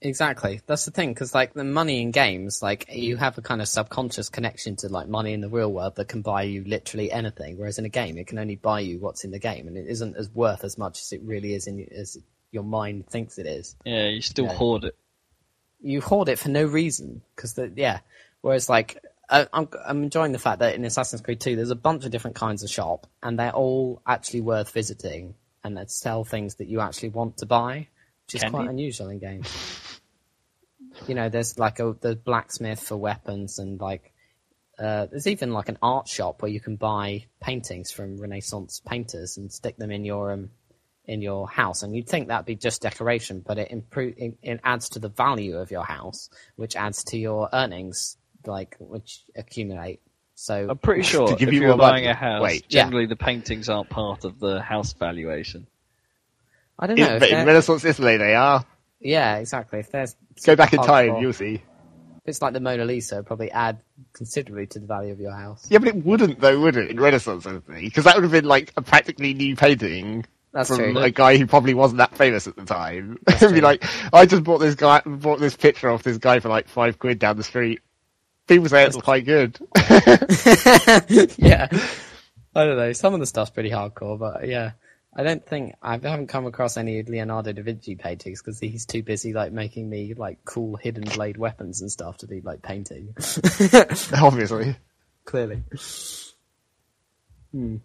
Exactly. 0.00 0.60
That's 0.66 0.84
the 0.84 0.92
thing, 0.92 1.12
because 1.12 1.34
like 1.34 1.54
the 1.54 1.64
money 1.64 2.00
in 2.02 2.12
games, 2.12 2.62
like 2.62 2.86
you 2.94 3.16
have 3.16 3.36
a 3.36 3.42
kind 3.42 3.60
of 3.60 3.66
subconscious 3.66 4.28
connection 4.28 4.76
to 4.76 4.88
like 4.88 5.08
money 5.08 5.32
in 5.32 5.40
the 5.40 5.48
real 5.48 5.72
world 5.72 5.96
that 5.96 6.06
can 6.06 6.22
buy 6.22 6.42
you 6.44 6.62
literally 6.64 7.10
anything, 7.10 7.58
whereas 7.58 7.80
in 7.80 7.84
a 7.84 7.88
game 7.88 8.16
it 8.16 8.28
can 8.28 8.38
only 8.38 8.54
buy 8.54 8.78
you 8.78 9.00
what's 9.00 9.24
in 9.24 9.32
the 9.32 9.40
game, 9.40 9.66
and 9.66 9.76
it 9.76 9.86
isn't 9.88 10.16
as 10.16 10.30
worth 10.30 10.62
as 10.62 10.78
much 10.78 11.00
as 11.00 11.12
it 11.12 11.20
really 11.24 11.52
is 11.52 11.66
in 11.66 11.84
as 11.92 12.16
your 12.52 12.62
mind 12.62 13.08
thinks 13.08 13.38
it 13.38 13.46
is. 13.46 13.74
Yeah, 13.84 14.06
you 14.06 14.20
still 14.20 14.44
Yeah. 14.44 14.54
hoard 14.54 14.84
it. 14.84 14.96
You 15.80 16.00
hoard 16.00 16.28
it 16.28 16.38
for 16.38 16.48
no 16.48 16.64
reason, 16.64 17.22
because 17.34 17.54
the 17.54 17.72
yeah. 17.74 18.00
Whereas 18.40 18.68
like 18.68 19.02
I, 19.28 19.46
I'm 19.52 19.68
I'm 19.86 20.02
enjoying 20.02 20.32
the 20.32 20.38
fact 20.38 20.60
that 20.60 20.74
in 20.74 20.84
Assassin's 20.84 21.22
Creed 21.22 21.40
2 21.40 21.56
there's 21.56 21.70
a 21.70 21.76
bunch 21.76 22.04
of 22.04 22.10
different 22.10 22.36
kinds 22.36 22.62
of 22.62 22.70
shop, 22.70 23.06
and 23.22 23.38
they're 23.38 23.52
all 23.52 24.02
actually 24.06 24.40
worth 24.40 24.72
visiting, 24.72 25.34
and 25.62 25.76
they 25.76 25.84
sell 25.86 26.24
things 26.24 26.56
that 26.56 26.68
you 26.68 26.80
actually 26.80 27.10
want 27.10 27.38
to 27.38 27.46
buy, 27.46 27.88
which 28.26 28.36
is 28.36 28.42
Can 28.42 28.50
quite 28.50 28.68
unusual 28.68 29.08
in 29.08 29.18
games. 29.18 29.48
you 31.06 31.14
know, 31.14 31.28
there's 31.28 31.58
like 31.58 31.78
a 31.80 31.94
the 32.00 32.16
blacksmith 32.16 32.80
for 32.80 32.96
weapons, 32.96 33.58
and 33.58 33.80
like 33.80 34.12
uh, 34.78 35.06
there's 35.06 35.26
even 35.26 35.52
like 35.52 35.68
an 35.68 35.78
art 35.82 36.08
shop 36.08 36.40
where 36.40 36.50
you 36.50 36.60
can 36.60 36.76
buy 36.76 37.24
paintings 37.40 37.90
from 37.90 38.16
Renaissance 38.16 38.80
painters 38.86 39.36
and 39.36 39.52
stick 39.52 39.76
them 39.76 39.90
in 39.90 40.04
your 40.04 40.32
um, 40.32 40.50
in 41.08 41.22
your 41.22 41.48
house. 41.48 41.82
And 41.82 41.96
you'd 41.96 42.08
think 42.08 42.28
that'd 42.28 42.46
be 42.46 42.54
just 42.54 42.82
decoration, 42.82 43.42
but 43.44 43.58
it 43.58 43.70
improve 43.70 44.14
it, 44.18 44.38
it 44.42 44.60
adds 44.62 44.90
to 44.90 44.98
the 45.00 45.08
value 45.08 45.56
of 45.56 45.70
your 45.70 45.82
house, 45.84 46.28
which 46.56 46.76
adds 46.76 47.02
to 47.04 47.18
your 47.18 47.48
earnings, 47.52 48.16
like 48.46 48.76
which 48.78 49.24
accumulate. 49.34 50.00
So 50.34 50.68
I'm 50.70 50.78
pretty 50.78 51.02
sure 51.02 51.34
give 51.34 51.48
if 51.48 51.54
you 51.54 51.62
you're 51.62 51.76
buying 51.76 52.06
a 52.06 52.14
house, 52.14 52.42
Wait. 52.42 52.66
Yeah. 52.68 52.84
generally 52.84 53.06
the 53.06 53.16
paintings 53.16 53.68
aren't 53.68 53.90
part 53.90 54.24
of 54.24 54.38
the 54.38 54.60
house 54.60 54.92
valuation. 54.92 55.66
I 56.78 56.86
don't 56.86 56.96
know. 56.96 57.14
In, 57.14 57.18
but 57.18 57.30
in 57.30 57.44
Renaissance 57.46 57.84
Italy, 57.84 58.18
they 58.18 58.34
are. 58.36 58.64
yeah, 59.00 59.38
exactly. 59.38 59.80
If 59.80 59.90
there's 59.90 60.14
Go 60.44 60.54
back 60.54 60.72
in 60.74 60.80
time, 60.82 61.08
hardcore- 61.10 61.22
you'll 61.22 61.32
see. 61.32 61.54
If 61.54 62.32
it's 62.32 62.42
like 62.42 62.52
the 62.52 62.60
Mona 62.60 62.84
Lisa, 62.84 63.16
it'd 63.16 63.26
probably 63.26 63.50
add 63.50 63.80
considerably 64.12 64.66
to 64.66 64.78
the 64.78 64.86
value 64.86 65.12
of 65.12 65.18
your 65.18 65.32
house. 65.32 65.66
Yeah, 65.70 65.78
but 65.78 65.88
it 65.88 66.04
wouldn't 66.04 66.38
though, 66.40 66.60
would 66.60 66.76
it? 66.76 66.90
In 66.90 67.00
Renaissance 67.00 67.46
Italy, 67.46 67.84
because 67.86 68.04
that 68.04 68.14
would 68.16 68.22
have 68.24 68.30
been 68.32 68.44
like 68.44 68.72
a 68.76 68.82
practically 68.82 69.32
new 69.34 69.56
painting 69.56 70.26
That's 70.58 70.70
from 70.70 70.78
true. 70.78 70.98
a 70.98 71.10
guy 71.12 71.36
who 71.36 71.46
probably 71.46 71.72
wasn't 71.72 71.98
that 71.98 72.16
famous 72.16 72.48
at 72.48 72.56
the 72.56 72.64
time. 72.64 73.16
It'd 73.28 73.54
be 73.54 73.60
like, 73.60 73.84
I 74.12 74.26
just 74.26 74.42
bought 74.42 74.58
this 74.58 74.74
guy, 74.74 75.00
bought 75.06 75.38
this 75.38 75.54
picture 75.54 75.88
off 75.88 76.02
this 76.02 76.18
guy 76.18 76.40
for 76.40 76.48
like 76.48 76.66
five 76.66 76.98
quid 76.98 77.20
down 77.20 77.36
the 77.36 77.44
street. 77.44 77.78
People 78.48 78.68
say 78.68 78.84
it's 78.84 78.96
quite 78.96 79.24
good. 79.24 79.56
yeah. 81.38 81.68
I 82.56 82.64
don't 82.64 82.76
know. 82.76 82.92
Some 82.92 83.14
of 83.14 83.20
the 83.20 83.26
stuff's 83.26 83.52
pretty 83.52 83.70
hardcore, 83.70 84.18
but 84.18 84.48
yeah. 84.48 84.72
I 85.16 85.22
don't 85.22 85.46
think 85.46 85.76
I 85.80 85.92
haven't 85.92 86.26
come 86.26 86.46
across 86.46 86.76
any 86.76 87.04
Leonardo 87.04 87.52
da 87.52 87.62
Vinci 87.62 87.94
paintings 87.94 88.42
because 88.42 88.58
he's 88.58 88.84
too 88.84 89.04
busy 89.04 89.32
like 89.32 89.52
making 89.52 89.88
me 89.88 90.14
like 90.14 90.44
cool 90.44 90.74
hidden 90.74 91.04
blade 91.04 91.36
weapons 91.36 91.82
and 91.82 91.90
stuff 91.90 92.16
to 92.18 92.26
be 92.26 92.40
like 92.40 92.62
painting. 92.62 93.14
Obviously. 94.12 94.74
Clearly. 95.24 95.62
Hmm. 97.52 97.76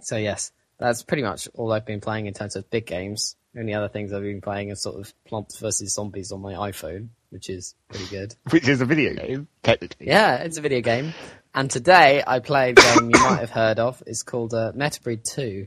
So 0.00 0.16
yes, 0.16 0.52
that's 0.78 1.02
pretty 1.02 1.22
much 1.22 1.48
all 1.54 1.72
I've 1.72 1.86
been 1.86 2.00
playing 2.00 2.26
in 2.26 2.34
terms 2.34 2.56
of 2.56 2.70
big 2.70 2.86
games. 2.86 3.36
The 3.54 3.60
only 3.60 3.74
other 3.74 3.88
things 3.88 4.12
I've 4.12 4.22
been 4.22 4.40
playing 4.40 4.70
are 4.70 4.76
sort 4.76 5.00
of 5.00 5.12
Plants 5.24 5.58
vs 5.58 5.94
Zombies 5.94 6.32
on 6.32 6.40
my 6.40 6.54
iPhone, 6.54 7.08
which 7.30 7.50
is 7.50 7.74
pretty 7.88 8.06
good. 8.06 8.34
Which 8.50 8.68
is 8.68 8.80
a 8.80 8.84
video 8.84 9.14
game, 9.14 9.48
technically. 9.62 10.06
Yeah, 10.06 10.36
it's 10.36 10.58
a 10.58 10.60
video 10.60 10.80
game. 10.80 11.14
And 11.54 11.70
today 11.70 12.22
I 12.26 12.40
played 12.40 12.78
a 12.78 12.82
game 12.82 13.10
you 13.10 13.20
might 13.20 13.40
have 13.40 13.50
heard 13.50 13.78
of. 13.78 14.02
It's 14.06 14.22
called 14.22 14.54
uh, 14.54 14.72
Metabreed 14.72 15.24
2. 15.24 15.66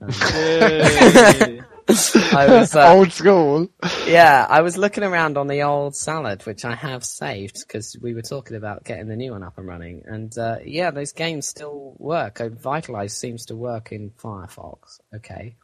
I 1.88 2.46
was, 2.48 2.74
uh, 2.74 2.92
Old 2.92 3.12
school. 3.12 3.68
yeah, 4.06 4.46
I 4.48 4.60
was 4.60 4.76
looking 4.76 5.04
around 5.04 5.38
on 5.38 5.46
the 5.46 5.62
old 5.62 5.96
salad, 5.96 6.44
which 6.44 6.64
I 6.64 6.74
have 6.74 7.04
saved 7.04 7.64
because 7.66 7.96
we 8.00 8.14
were 8.14 8.22
talking 8.22 8.56
about 8.56 8.84
getting 8.84 9.08
the 9.08 9.16
new 9.16 9.32
one 9.32 9.42
up 9.42 9.56
and 9.58 9.66
running. 9.66 10.02
And 10.06 10.36
uh, 10.36 10.58
yeah, 10.64 10.90
those 10.90 11.12
games 11.12 11.48
still 11.48 11.94
work. 11.98 12.38
Vitalize 12.38 13.16
seems 13.16 13.46
to 13.46 13.56
work 13.56 13.92
in 13.92 14.10
Firefox. 14.10 15.00
Okay. 15.14 15.56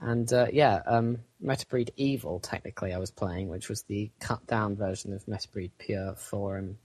And 0.00 0.30
uh, 0.32 0.46
yeah, 0.52 0.82
um, 0.86 1.18
Metabreed 1.42 1.90
Evil, 1.96 2.38
technically, 2.38 2.92
I 2.92 2.98
was 2.98 3.10
playing, 3.10 3.48
which 3.48 3.68
was 3.68 3.82
the 3.82 4.10
cut 4.20 4.46
down 4.46 4.76
version 4.76 5.12
of 5.12 5.24
Metabreed 5.26 5.72
Pure 5.78 6.16
for 6.16 6.58
um, 6.58 6.76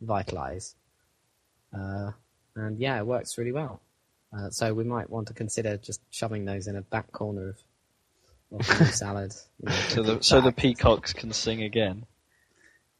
Vitalize. 0.00 0.74
Uh, 1.76 2.12
and 2.56 2.78
yeah, 2.78 2.98
it 2.98 3.06
works 3.06 3.38
really 3.38 3.52
well. 3.52 3.80
Uh, 4.36 4.50
so 4.50 4.74
we 4.74 4.84
might 4.84 5.08
want 5.08 5.28
to 5.28 5.34
consider 5.34 5.76
just 5.76 6.00
shoving 6.10 6.44
those 6.44 6.66
in 6.66 6.76
a 6.76 6.82
back 6.82 7.12
corner 7.12 7.48
of, 7.48 7.56
of 7.56 7.56
the 7.56 7.62
new 7.62 7.66
salad. 8.90 9.32
you 9.60 9.66
know, 9.68 9.72
So 9.88 10.02
the 10.02 10.22
so 10.22 10.40
the 10.40 10.52
peacocks 10.52 11.12
can 11.12 11.32
sing 11.32 11.62
again. 11.62 12.06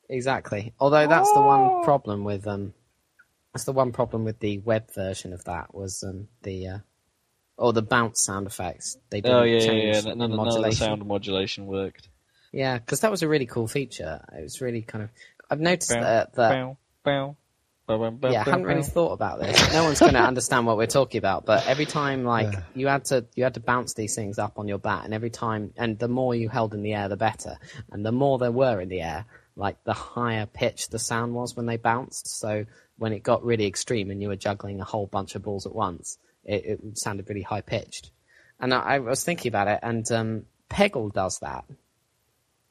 Exactly. 0.08 0.72
Although 0.80 1.06
that's 1.06 1.32
the 1.32 1.40
one 1.40 1.84
problem 1.84 2.24
with 2.24 2.46
um, 2.46 2.72
that's 3.52 3.64
the 3.64 3.72
one 3.72 3.92
problem 3.92 4.24
with 4.24 4.40
the 4.40 4.58
web 4.58 4.92
version 4.94 5.32
of 5.32 5.44
that 5.44 5.74
was 5.74 6.02
um 6.06 6.28
the 6.42 6.66
uh, 6.66 6.78
or 7.56 7.72
the 7.72 7.82
bounce 7.82 8.24
sound 8.24 8.46
effects. 8.46 8.96
They 9.10 9.20
didn't 9.20 9.36
Oh 9.36 9.42
yeah, 9.42 9.58
yeah, 9.58 9.66
change 9.66 9.94
yeah. 9.96 10.00
the 10.02 10.08
None, 10.14 10.18
none 10.18 10.30
of 10.30 10.36
the 10.38 10.44
modulation. 10.44 10.78
sound 10.86 11.04
modulation 11.06 11.66
worked. 11.66 12.08
Yeah, 12.52 12.78
because 12.78 13.00
that 13.00 13.10
was 13.10 13.22
a 13.22 13.28
really 13.28 13.46
cool 13.46 13.68
feature. 13.68 14.24
It 14.36 14.42
was 14.42 14.60
really 14.60 14.82
kind 14.82 15.04
of. 15.04 15.10
I've 15.50 15.60
noticed 15.60 15.90
Bow, 15.90 16.00
that, 16.00 16.34
that 16.34 16.50
Bow, 16.50 16.76
bow, 17.04 17.36
yeah, 18.32 18.42
I 18.46 18.50
hadn't 18.50 18.64
really 18.64 18.82
thought 18.82 19.12
about 19.12 19.40
this. 19.40 19.72
No 19.72 19.84
one's 19.84 20.00
going 20.00 20.12
to 20.12 20.20
understand 20.20 20.66
what 20.66 20.76
we're 20.76 20.86
talking 20.86 21.18
about, 21.18 21.46
but 21.46 21.66
every 21.66 21.86
time, 21.86 22.24
like, 22.24 22.54
you 22.74 22.86
had 22.86 23.06
to, 23.06 23.24
you 23.34 23.44
had 23.44 23.54
to 23.54 23.60
bounce 23.60 23.94
these 23.94 24.14
things 24.14 24.38
up 24.38 24.58
on 24.58 24.68
your 24.68 24.78
bat, 24.78 25.04
and 25.04 25.14
every 25.14 25.30
time, 25.30 25.72
and 25.76 25.98
the 25.98 26.08
more 26.08 26.34
you 26.34 26.48
held 26.48 26.74
in 26.74 26.82
the 26.82 26.94
air, 26.94 27.08
the 27.08 27.16
better. 27.16 27.58
And 27.90 28.04
the 28.04 28.12
more 28.12 28.38
there 28.38 28.52
were 28.52 28.80
in 28.80 28.88
the 28.88 29.00
air, 29.00 29.24
like, 29.56 29.82
the 29.84 29.94
higher 29.94 30.46
pitch 30.46 30.88
the 30.88 30.98
sound 30.98 31.34
was 31.34 31.56
when 31.56 31.66
they 31.66 31.78
bounced. 31.78 32.38
So 32.38 32.66
when 32.98 33.12
it 33.12 33.22
got 33.22 33.44
really 33.44 33.66
extreme 33.66 34.10
and 34.10 34.20
you 34.20 34.28
were 34.28 34.36
juggling 34.36 34.80
a 34.80 34.84
whole 34.84 35.06
bunch 35.06 35.34
of 35.34 35.42
balls 35.42 35.66
at 35.66 35.74
once, 35.74 36.18
it, 36.44 36.64
it 36.64 36.98
sounded 36.98 37.28
really 37.28 37.42
high 37.42 37.62
pitched. 37.62 38.10
And 38.60 38.74
I, 38.74 38.78
I, 38.78 38.98
was 38.98 39.24
thinking 39.24 39.50
about 39.50 39.68
it, 39.68 39.80
and 39.82 40.10
um, 40.12 40.46
Peggle 40.68 41.12
does 41.12 41.38
that. 41.40 41.64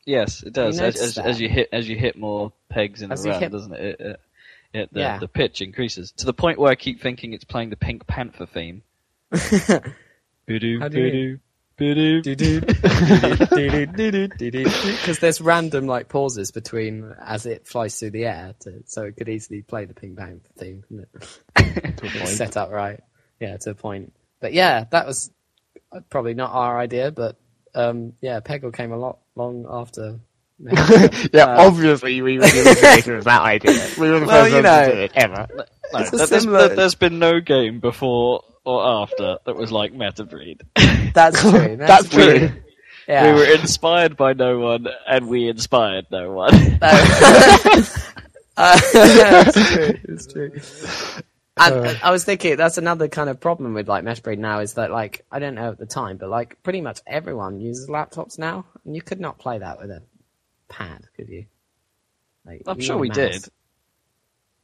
Yes, 0.06 0.44
it 0.44 0.54
does. 0.54 0.80
You 0.80 0.86
As, 0.86 1.02
as, 1.02 1.18
as 1.18 1.42
you 1.42 1.50
hit 1.50 1.70
as 1.74 1.88
you 1.88 1.98
hit 1.98 2.18
more 2.18 2.54
pegs 2.70 3.02
in 3.02 3.12
As 3.12 3.24
the 3.24 3.28
you 3.28 3.32
round, 3.32 3.44
hit- 3.44 3.52
doesn't 3.52 3.74
it? 3.74 3.82
It, 3.82 4.00
it, 4.00 4.20
it 4.74 4.94
the, 4.94 5.00
Yeah. 5.00 5.20
the 5.20 5.28
pitch 5.28 5.62
increases 5.62 6.12
to 6.18 6.26
the 6.26 6.34
point 6.34 6.60
where 6.60 6.72
I 6.72 6.76
keep 6.76 7.02
thinking 7.02 7.34
it's 7.34 7.44
playing 7.46 7.70
the 7.70 7.76
Pink 7.78 8.06
Panther 8.08 8.46
theme. 8.46 8.84
Bidoo, 9.32 10.80
How 10.80 10.88
do 10.88 11.02
you 11.02 11.40
bidoo, 11.78 12.24
bidoo. 12.24 12.66
Because 14.98 15.20
there's 15.20 15.42
random 15.42 15.86
like 15.86 16.10
pauses 16.10 16.52
between 16.52 17.14
as 17.24 17.46
it 17.46 17.68
flies 17.68 18.00
through 18.00 18.12
the 18.12 18.26
air, 18.26 18.56
to, 18.62 18.82
so 18.86 19.04
it 19.04 19.16
could 19.18 19.30
easily 19.30 19.62
play 19.62 19.86
the 19.86 19.94
Ping 19.94 20.16
Bang 20.16 20.42
theme. 20.58 20.84
couldn't 20.88 21.08
it? 21.14 21.42
It's 22.04 22.32
set 22.38 22.58
up 22.58 22.72
right, 22.72 23.00
yeah, 23.40 23.58
to 23.58 23.72
a 23.72 23.76
point. 23.76 24.14
But 24.40 24.54
yeah, 24.54 24.86
that 24.92 25.06
was 25.06 25.32
uh, 25.92 26.00
probably 26.10 26.34
not 26.34 26.52
our 26.52 26.80
idea, 26.80 27.12
but 27.12 27.38
um, 27.76 28.14
yeah, 28.22 28.40
Peggle 28.40 28.74
came 28.74 28.92
a 28.92 28.98
lot 28.98 29.20
long 29.36 29.66
after. 29.70 30.20
yeah, 31.34 31.44
Uh, 31.46 31.68
obviously 31.68 32.22
we 32.22 32.38
were 32.40 32.46
the 32.46 32.68
originator 32.70 33.18
of 33.18 33.24
that 33.26 33.42
idea. 33.42 33.88
We 34.00 34.10
were 34.10 34.20
the 34.22 34.26
Well, 34.26 34.44
first 34.46 34.56
you 34.56 34.62
know. 34.64 34.86
to 34.88 34.92
do 34.96 35.00
it 35.02 35.12
ever. 35.16 35.48
No, 35.56 36.00
It's 36.00 36.14
a 36.14 36.16
there- 36.18 36.28
there's, 36.28 36.42
similar- 36.44 36.68
there- 36.68 36.76
there's 36.78 36.96
been 36.96 37.20
no 37.20 37.40
game 37.40 37.80
before 37.80 38.44
or 38.66 38.84
after 39.04 39.38
that 39.46 39.56
was 39.56 39.72
like 39.72 39.94
Metabreed. 39.94 40.62
That's 41.14 41.40
true. 41.42 41.76
That's 41.80 42.10
true. 42.10 42.40
true. 42.50 42.52
Yeah. 43.08 43.34
We 43.34 43.40
were 43.40 43.46
inspired 43.54 44.18
by 44.18 44.34
no 44.34 44.60
one, 44.60 44.88
and 45.08 45.28
we 45.30 45.48
inspired 45.48 46.08
no 46.12 46.32
one. 46.34 46.54
Uh, 48.60 48.80
it's 48.84 49.72
true. 49.72 49.94
It's 50.10 50.28
true. 50.34 50.52
And 51.60 51.74
uh, 51.88 51.94
I 52.04 52.12
was 52.12 52.24
thinking 52.26 52.56
that's 52.56 52.78
another 52.78 53.08
kind 53.08 53.30
of 53.30 53.40
problem 53.40 53.74
with 53.74 53.88
like 53.88 54.04
Meshbreed 54.04 54.38
now 54.40 54.60
is 54.60 54.74
that 54.76 54.92
like 54.92 55.26
I 55.32 55.40
don't 55.40 55.56
know 55.56 55.70
at 55.72 55.78
the 55.78 55.86
time, 55.86 56.18
but 56.18 56.30
like 56.30 56.62
pretty 56.64 56.82
much 56.82 57.00
everyone 57.08 57.60
uses 57.62 57.88
laptops 57.88 58.38
now, 58.38 58.66
and 58.86 58.96
you 58.96 59.02
could 59.02 59.20
not 59.20 59.38
play 59.40 59.60
that 59.60 59.80
with 59.80 59.90
a 59.92 60.02
pad, 60.70 61.08
could 61.16 61.30
you? 61.30 61.46
Like, 62.46 62.64
I'm 62.66 62.80
you 62.80 62.86
sure 62.86 62.98
we 62.98 63.10
did. 63.10 63.46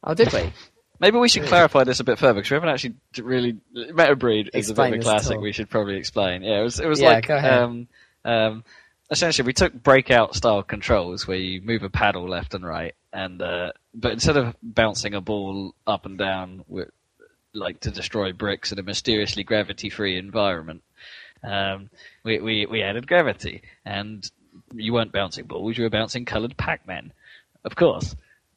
Oh, 0.03 0.13
did 0.13 0.31
we? 0.31 0.51
Maybe 0.99 1.17
we 1.17 1.27
should 1.27 1.43
clarify 1.47 1.83
this 1.83 1.99
a 1.99 2.03
bit 2.03 2.17
further 2.17 2.35
because 2.35 2.51
we 2.51 2.55
haven't 2.55 2.69
actually 2.69 2.95
really. 3.21 3.57
Metabreed 3.75 4.49
is 4.53 4.69
a 4.69 4.73
bit 4.73 4.93
of 4.93 4.99
a 4.99 5.03
classic. 5.03 5.39
We 5.39 5.51
should 5.51 5.69
probably 5.69 5.97
explain. 5.97 6.43
Yeah, 6.43 6.61
it 6.61 6.63
was. 6.63 6.79
It 6.79 6.87
was 6.87 7.01
Yeah, 7.01 7.09
like 7.09 7.29
um, 7.29 7.87
um, 8.23 8.63
essentially 9.09 9.45
we 9.45 9.53
took 9.53 9.73
breakout 9.73 10.35
style 10.35 10.63
controls 10.63 11.27
where 11.27 11.37
you 11.37 11.61
move 11.61 11.83
a 11.83 11.89
paddle 11.89 12.27
left 12.27 12.53
and 12.53 12.65
right, 12.65 12.95
and 13.11 13.41
uh, 13.41 13.71
but 13.93 14.13
instead 14.13 14.37
of 14.37 14.55
bouncing 14.61 15.13
a 15.13 15.21
ball 15.21 15.75
up 15.85 16.05
and 16.05 16.17
down 16.17 16.63
with 16.67 16.89
like 17.53 17.81
to 17.81 17.91
destroy 17.91 18.31
bricks 18.31 18.71
in 18.71 18.79
a 18.79 18.83
mysteriously 18.83 19.43
gravity 19.43 19.89
free 19.89 20.17
environment, 20.17 20.83
um, 21.43 21.89
we, 22.23 22.39
we 22.39 22.65
we 22.65 22.81
added 22.81 23.07
gravity, 23.07 23.61
and 23.83 24.29
you 24.75 24.93
weren't 24.93 25.11
bouncing 25.11 25.45
balls; 25.45 25.77
you 25.77 25.83
were 25.83 25.89
bouncing 25.89 26.25
coloured 26.25 26.57
Pac-Man, 26.57 27.11
of 27.63 27.75
course. 27.75 28.15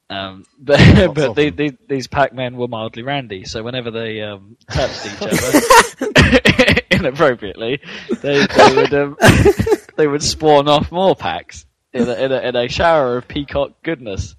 Um, 0.08 0.44
but 0.58 0.78
but 1.14 1.30
of 1.30 1.34
the, 1.34 1.50
the, 1.50 1.76
these 1.88 2.06
Pac-Men 2.06 2.56
were 2.56 2.68
mildly 2.68 3.02
randy, 3.02 3.44
so 3.44 3.62
whenever 3.62 3.90
they 3.90 4.22
um, 4.22 4.56
touched 4.70 5.06
each 5.06 5.22
other 5.22 6.80
inappropriately, 6.90 7.80
they, 8.22 8.46
they 8.46 8.74
would 8.76 8.94
um, 8.94 9.16
they 9.96 10.06
would 10.06 10.22
spawn 10.22 10.68
off 10.68 10.92
more 10.92 11.16
packs 11.16 11.66
in 11.92 12.08
a, 12.08 12.14
in 12.14 12.32
a, 12.32 12.40
in 12.40 12.56
a 12.56 12.68
shower 12.68 13.16
of 13.16 13.28
peacock 13.28 13.82
goodness. 13.82 14.36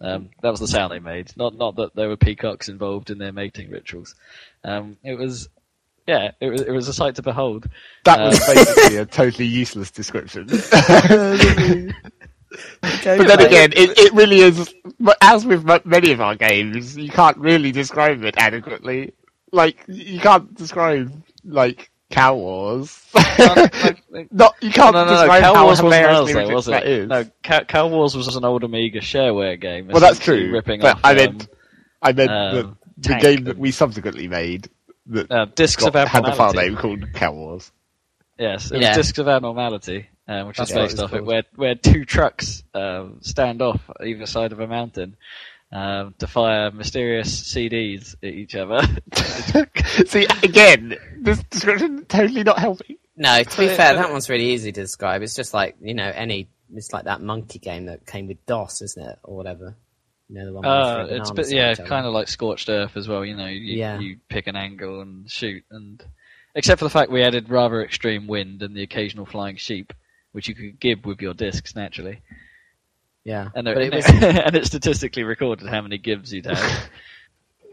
Um, 0.00 0.30
that 0.42 0.50
was 0.50 0.58
the 0.58 0.66
sound 0.66 0.92
they 0.92 0.98
made. 0.98 1.32
Not 1.36 1.56
not 1.56 1.76
that 1.76 1.94
there 1.94 2.08
were 2.08 2.16
peacocks 2.16 2.68
involved 2.68 3.10
in 3.10 3.18
their 3.18 3.32
mating 3.32 3.70
rituals. 3.70 4.14
Um, 4.64 4.96
it 5.04 5.14
was, 5.14 5.48
yeah, 6.06 6.32
it 6.40 6.48
was 6.48 6.60
it 6.62 6.70
was 6.72 6.88
a 6.88 6.92
sight 6.94 7.14
to 7.16 7.22
behold. 7.22 7.66
That 8.04 8.20
Uh, 8.20 8.26
was 8.28 8.38
basically 8.46 8.96
a 8.98 9.06
totally 9.20 9.46
useless 9.46 9.90
description. 9.90 10.48
Okay, 12.84 13.16
But 13.16 13.28
then 13.28 13.38
mate. 13.38 13.46
again, 13.46 13.72
it, 13.74 13.96
it 13.98 14.12
really 14.12 14.40
is. 14.40 14.74
But 15.00 15.16
as 15.22 15.46
with 15.46 15.64
many 15.86 16.12
of 16.12 16.20
our 16.20 16.34
games, 16.34 16.96
you 16.98 17.08
can't 17.08 17.38
really 17.38 17.72
describe 17.72 18.22
it 18.24 18.34
adequately. 18.36 19.14
Like 19.52 19.82
you 19.88 20.20
can't 20.20 20.54
describe 20.54 21.10
like 21.44 21.90
Cow 22.10 22.34
Wars. 22.36 23.02
Not 24.30 24.54
you 24.60 24.70
can't 24.70 24.94
no, 24.94 25.04
no, 25.04 25.04
no. 25.06 25.10
describe 25.12 25.42
Cow 25.42 25.54
how 25.54 25.64
Wars 25.64 25.80
wasn't 25.82 26.02
hilariously 26.02 26.44
though, 26.44 26.54
was 26.54 26.68
it? 26.68 26.82
is. 26.86 27.08
No, 27.08 27.24
Cow, 27.42 27.60
Cow 27.64 27.88
Wars 27.88 28.14
was 28.14 28.36
an 28.36 28.44
old 28.44 28.64
Amiga 28.64 29.00
shareware 29.00 29.58
game. 29.58 29.88
well, 29.88 30.00
that's 30.00 30.18
true. 30.18 30.50
Ripping 30.52 30.80
but 30.82 30.96
off, 30.96 31.00
I 31.04 31.24
um, 31.24 31.38
I 32.02 32.12
meant 32.12 32.30
um, 32.30 32.76
the, 32.98 33.08
the 33.08 33.14
game 33.18 33.44
that 33.44 33.56
we 33.56 33.70
subsequently 33.70 34.28
made 34.28 34.68
that 35.06 35.30
uh, 35.30 35.46
Discs 35.54 35.84
of 35.84 35.92
got, 35.92 36.08
had 36.08 36.24
the 36.24 36.32
file 36.32 36.52
name 36.52 36.76
called 36.76 37.12
Cow 37.12 37.32
Wars. 37.32 37.72
Yes, 38.38 38.70
it 38.70 38.80
Yeah. 38.80 38.88
was 38.88 38.96
Discs 38.98 39.18
of 39.18 39.28
Abnormality, 39.28 40.08
um, 40.28 40.48
which 40.48 40.56
That's 40.56 40.70
is 40.70 40.74
what 40.76 40.80
it 40.80 40.84
based 40.84 40.94
was 40.94 41.02
off 41.02 41.14
it, 41.14 41.24
where 41.24 41.42
where 41.56 41.74
two 41.74 42.04
trucks 42.04 42.64
um, 42.74 43.18
stand 43.20 43.62
off 43.62 43.80
either 44.02 44.26
side 44.26 44.52
of 44.52 44.60
a 44.60 44.66
mountain 44.66 45.16
um, 45.70 46.14
to 46.18 46.26
fire 46.26 46.70
mysterious 46.70 47.52
CDs 47.52 48.14
at 48.22 48.30
each 48.32 48.54
other. 48.54 48.80
See, 50.06 50.26
again, 50.42 50.96
this 51.18 51.42
description 51.44 52.04
totally 52.06 52.42
not 52.44 52.58
helping. 52.58 52.96
No, 53.16 53.42
to 53.42 53.58
be 53.58 53.68
fair, 53.68 53.94
that 53.94 54.10
one's 54.10 54.30
really 54.30 54.50
easy 54.52 54.72
to 54.72 54.80
describe. 54.80 55.22
It's 55.22 55.34
just 55.34 55.54
like 55.54 55.76
you 55.80 55.94
know 55.94 56.10
any. 56.14 56.48
It's 56.74 56.92
like 56.92 57.04
that 57.04 57.20
monkey 57.20 57.58
game 57.58 57.86
that 57.86 58.06
came 58.06 58.26
with 58.28 58.44
DOS, 58.46 58.80
isn't 58.80 59.02
it, 59.06 59.18
or 59.22 59.36
whatever? 59.36 59.76
You 60.32 60.38
know 60.38 60.46
the 60.46 60.52
one. 60.54 60.64
where 60.64 60.72
Uh, 60.72 61.06
it's 61.10 61.30
bit, 61.30 61.50
yeah, 61.50 61.74
kind 61.74 62.06
of 62.06 62.14
like 62.14 62.26
Scorched 62.26 62.70
Earth 62.70 62.96
as 62.96 63.06
well. 63.06 63.22
You 63.22 63.36
know, 63.36 63.48
you, 63.48 63.76
Yeah. 63.76 63.98
you 64.00 64.16
pick 64.30 64.46
an 64.46 64.56
angle 64.56 65.02
and 65.02 65.30
shoot, 65.30 65.62
and 65.70 66.02
except 66.54 66.78
for 66.78 66.86
the 66.86 66.90
fact 66.90 67.10
we 67.10 67.22
added 67.22 67.50
rather 67.50 67.84
extreme 67.84 68.26
wind 68.26 68.62
and 68.62 68.74
the 68.74 68.82
occasional 68.82 69.26
flying 69.26 69.56
sheep, 69.56 69.92
which 70.32 70.48
you 70.48 70.54
could 70.54 70.80
gib 70.80 71.04
with 71.04 71.20
your 71.20 71.34
discs 71.34 71.76
naturally, 71.76 72.22
Yeah, 73.24 73.50
and 73.54 73.68
it, 73.68 73.76
it 73.76 73.94
was 73.94 74.06
and 74.08 74.56
it 74.56 74.64
statistically 74.64 75.22
recorded 75.22 75.68
how 75.68 75.82
many 75.82 75.98
gibs 75.98 76.32
you'd 76.32 76.46
have. 76.46 76.88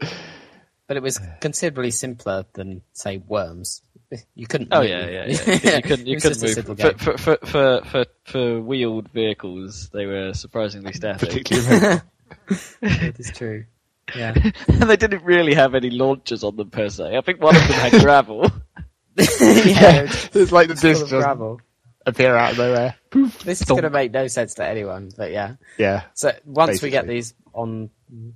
but 0.86 0.98
it 0.98 1.02
was 1.02 1.18
considerably 1.40 1.90
simpler 1.90 2.44
than 2.52 2.82
say 2.92 3.16
Worms. 3.26 3.80
You 4.34 4.46
couldn't. 4.46 4.68
Oh 4.70 4.82
yeah, 4.82 5.06
yeah, 5.08 5.26
yeah. 5.62 5.76
You 5.76 5.82
couldn't, 5.82 6.06
you 6.06 6.20
couldn't 6.20 6.40
just 6.40 6.44
a 6.44 6.48
simple 6.48 6.76
move 6.76 7.00
for, 7.00 7.16
for, 7.16 7.38
for, 7.38 7.46
for, 7.46 7.84
for, 7.86 8.04
for 8.24 8.60
wheeled 8.60 9.08
vehicles. 9.12 9.88
They 9.94 10.04
were 10.04 10.34
surprisingly 10.34 10.92
static, 10.92 11.48
Particularly, 12.46 13.08
It 13.08 13.20
is 13.20 13.30
true. 13.32 13.64
Yeah. 14.14 14.34
and 14.68 14.82
they 14.90 14.96
didn't 14.96 15.24
really 15.24 15.54
have 15.54 15.74
any 15.74 15.90
launchers 15.90 16.42
on 16.44 16.56
them 16.56 16.70
per 16.70 16.88
se. 16.88 17.16
I 17.16 17.20
think 17.20 17.40
one 17.40 17.54
of 17.56 17.62
them 17.62 17.72
had 17.72 18.02
gravel. 18.02 18.44
yeah. 19.16 20.06
it's 20.34 20.52
like 20.52 20.68
the 20.68 20.76
Full 20.76 20.90
disc 20.90 21.00
just 21.02 21.10
gravel. 21.10 21.60
appear 22.06 22.34
out 22.34 22.52
of 22.52 22.58
nowhere. 22.58 22.96
Poof. 23.10 23.38
This 23.44 23.60
is 23.60 23.66
going 23.68 23.82
to 23.82 23.90
make 23.90 24.12
no 24.12 24.26
sense 24.26 24.54
to 24.54 24.66
anyone, 24.66 25.10
but 25.16 25.30
yeah. 25.32 25.56
Yeah. 25.78 26.02
So 26.14 26.32
once 26.44 26.82
we 26.82 26.90
get 26.90 27.06
these 27.06 27.34
on 27.52 27.90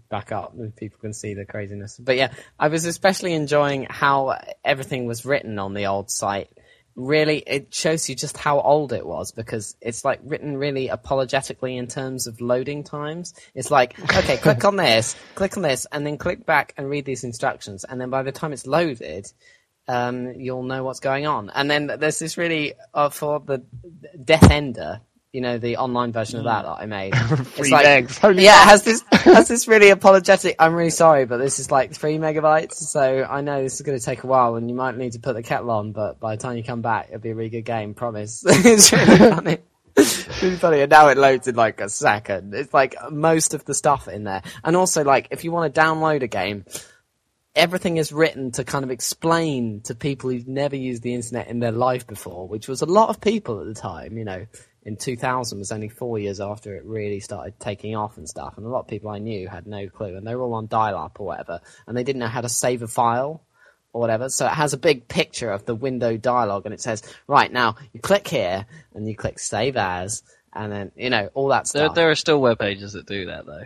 back 0.09 0.33
up, 0.33 0.53
then 0.57 0.73
people 0.73 0.99
can 1.01 1.13
see 1.13 1.35
the 1.35 1.45
craziness. 1.45 1.99
But 1.99 2.17
yeah, 2.17 2.33
I 2.59 2.69
was 2.69 2.85
especially 2.85 3.33
enjoying 3.35 3.87
how 3.89 4.39
everything 4.65 5.07
was 5.07 5.25
written 5.25 5.59
on 5.59 5.75
the 5.75 5.87
old 5.87 6.11
site. 6.11 6.51
Really, 6.97 7.39
it 7.39 7.75
shows 7.75 8.09
you 8.09 8.15
just 8.15 8.37
how 8.37 8.61
old 8.61 8.93
it 8.93 9.05
was 9.05 9.33
because 9.33 9.77
it's 9.81 10.05
like 10.05 10.21
written 10.23 10.57
really 10.57 10.89
apologetically 10.89 11.77
in 11.77 11.89
terms 11.89 12.27
of 12.27 12.41
loading 12.41 12.85
times. 12.85 13.35
It's 13.55 13.71
like, 13.71 13.99
okay, 14.17 14.37
click 14.37 14.65
on 14.65 14.77
this, 14.77 15.17
click 15.35 15.57
on 15.57 15.65
this, 15.65 15.87
and 15.91 16.07
then 16.07 16.19
click 16.19 16.47
back 16.47 16.73
and 16.77 16.89
read 16.89 17.05
these 17.05 17.25
instructions. 17.25 17.85
And 17.85 18.01
then 18.01 18.11
by 18.11 18.23
the 18.23 18.33
time 18.33 18.53
it's 18.53 18.67
loaded, 18.67 19.27
um, 19.89 20.35
you'll 20.35 20.63
know 20.63 20.85
what's 20.85 21.01
going 21.01 21.27
on. 21.27 21.51
And 21.51 21.71
then 21.71 21.87
there's 21.87 22.19
this 22.19 22.39
really, 22.39 22.75
uh, 22.93 23.11
for 23.11 23.41
the 23.41 23.65
Death 24.23 24.51
Ender, 24.51 25.01
you 25.35 25.41
know, 25.41 25.59
the 25.59 25.79
online 25.79 26.13
version 26.13 26.39
of 26.39 26.45
that 26.45 26.63
that 26.63 26.77
I 26.79 26.87
made. 26.87 27.17
Free 27.47 27.75
eggs. 27.75 28.19
Holy 28.19 28.45
yeah, 28.45 28.63
it 28.63 28.67
has 28.67 28.85
this 28.85 29.05
has 29.11 29.49
this 29.49 29.67
really 29.67 29.91
apologetic. 29.91 30.55
I'm 30.61 30.75
really 30.75 30.91
sorry, 30.91 31.27
but 31.27 31.39
this 31.39 31.59
is 31.59 31.73
like 31.73 31.93
three 31.93 32.19
megabytes, 32.19 32.75
so 32.75 33.27
I 33.29 33.41
know 33.41 33.61
this 33.61 33.75
is 33.75 33.83
going 33.83 33.99
to 33.99 34.05
take 34.05 34.23
a 34.23 34.29
while, 34.29 34.55
and 34.55 34.71
you 34.71 34.77
might 34.77 34.97
need 34.97 35.13
to 35.13 35.19
put 35.19 35.35
the 35.35 35.43
kettle 35.43 35.73
on. 35.73 35.91
But 35.91 36.21
by 36.21 36.37
the 36.37 36.43
time 36.43 36.57
you 36.57 36.63
come 36.63 36.83
back, 36.83 37.09
it'll 37.09 37.21
be 37.21 37.31
a 37.31 37.35
really 37.35 37.51
good 37.51 37.65
game. 37.65 37.95
Promise. 37.95 38.45
it's 38.47 38.93
really 38.93 39.19
funny. 39.19 39.59
It's 39.97 40.43
really 40.43 40.57
funny, 40.57 40.81
and 40.83 40.91
now 40.91 41.09
it 41.09 41.19
loads 41.19 41.49
in 41.49 41.57
like 41.57 41.81
a 41.81 41.89
second. 41.89 42.55
It's 42.55 42.73
like 42.73 42.95
most 43.11 43.55
of 43.55 43.65
the 43.65 43.75
stuff 43.75 44.07
in 44.07 44.23
there, 44.23 44.43
and 44.63 44.77
also 44.77 45.03
like 45.03 45.29
if 45.33 45.43
you 45.43 45.51
want 45.51 45.75
to 45.75 45.81
download 45.81 46.23
a 46.23 46.29
game, 46.29 46.65
everything 47.57 47.97
is 47.97 48.13
written 48.13 48.53
to 48.53 48.65
kind 48.65 48.85
of 48.85 48.93
explain 48.93 49.81
to 49.83 49.97
people 49.97 50.31
who've 50.31 50.47
never 50.47 50.77
used 50.77 51.03
the 51.03 51.15
internet 51.15 51.49
in 51.49 51.59
their 51.59 51.73
life 51.73 52.07
before, 52.07 52.47
which 52.47 52.69
was 52.69 52.83
a 52.83 52.87
lot 52.87 53.09
of 53.09 53.21
people 53.21 53.61
at 53.61 53.67
the 53.67 53.75
time. 53.75 54.17
You 54.17 54.25
know, 54.25 54.47
in 54.85 54.97
2000 54.97 55.59
was 55.59 55.73
only 55.73 55.89
four 55.89 56.19
years 56.19 56.41
after 56.41 56.75
it 56.77 56.85
really 56.85 57.21
started 57.21 57.59
taking 57.59 57.97
off 57.97 58.17
and 58.19 58.29
stuff. 58.29 58.55
And 58.57 58.67
a 58.67 58.69
lot 58.69 58.81
of 58.81 58.89
people 58.89 59.11
I 59.11 59.19
knew 59.19 59.49
had 59.49 59.67
no 59.67 59.89
clue, 59.89 60.17
and 60.17 60.27
they 60.27 60.35
were 60.35 60.43
all 60.43 60.55
on 60.55 60.67
dial-up 60.67 61.19
or 61.21 61.27
whatever, 61.27 61.61
and 61.87 61.97
they 61.97 62.05
didn't 62.05 62.21
know 62.21 62.27
how 62.27 62.43
to 62.43 62.49
save 62.49 62.83
a 62.83 62.89
file 62.89 63.43
or 63.93 64.01
whatever. 64.01 64.29
So 64.29 64.47
it 64.47 64.53
has 64.53 64.73
a 64.73 64.79
big 64.79 65.09
picture 65.09 65.51
of 65.51 65.65
the 65.65 65.75
window 65.75 66.17
dialogue, 66.17 66.67
and 66.67 66.75
it 66.75 66.81
says, 66.81 67.03
"Right 67.27 67.53
now, 67.53 67.77
you 67.93 68.01
click 68.01 68.29
here, 68.29 68.67
and 68.95 69.09
you 69.09 69.15
click 69.17 69.39
save 69.39 69.77
as." 69.77 70.23
And 70.53 70.71
then 70.71 70.93
you 70.97 71.11
know 71.11 71.31
all 71.35 71.49
that 71.49 71.67
There, 71.73 71.87
stuff. 71.87 71.95
there 71.95 72.11
are 72.11 72.15
still 72.15 72.41
web 72.41 72.59
pages 72.59 72.93
that 72.93 73.07
do 73.07 73.27
that 73.27 73.47
though. 73.47 73.65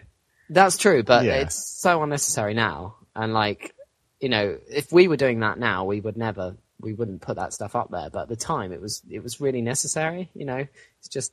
That's 0.51 0.79
true, 0.79 1.03
but 1.03 1.25
Yeah. 1.25 1.35
it's 1.41 1.55
so 1.57 2.03
unnecessary 2.03 2.55
now. 2.55 2.97
And 3.15 3.35
like, 3.35 3.75
you 4.21 4.29
know, 4.31 4.59
if 4.71 4.91
we 4.93 5.09
were 5.09 5.17
doing 5.19 5.41
that 5.41 5.59
now, 5.59 5.85
we 5.85 6.01
would 6.01 6.17
never, 6.17 6.57
we 6.81 6.95
wouldn't 6.95 7.21
put 7.21 7.37
that 7.37 7.53
stuff 7.53 7.77
up 7.77 7.91
there. 7.91 8.09
But 8.11 8.23
at 8.23 8.29
the 8.29 8.37
time, 8.37 8.73
it 8.73 8.81
was, 8.81 9.03
it 9.11 9.23
was 9.23 9.41
really 9.41 9.61
necessary. 9.61 10.31
You 10.35 10.47
know, 10.47 10.67
it's 11.01 11.09
just 11.09 11.33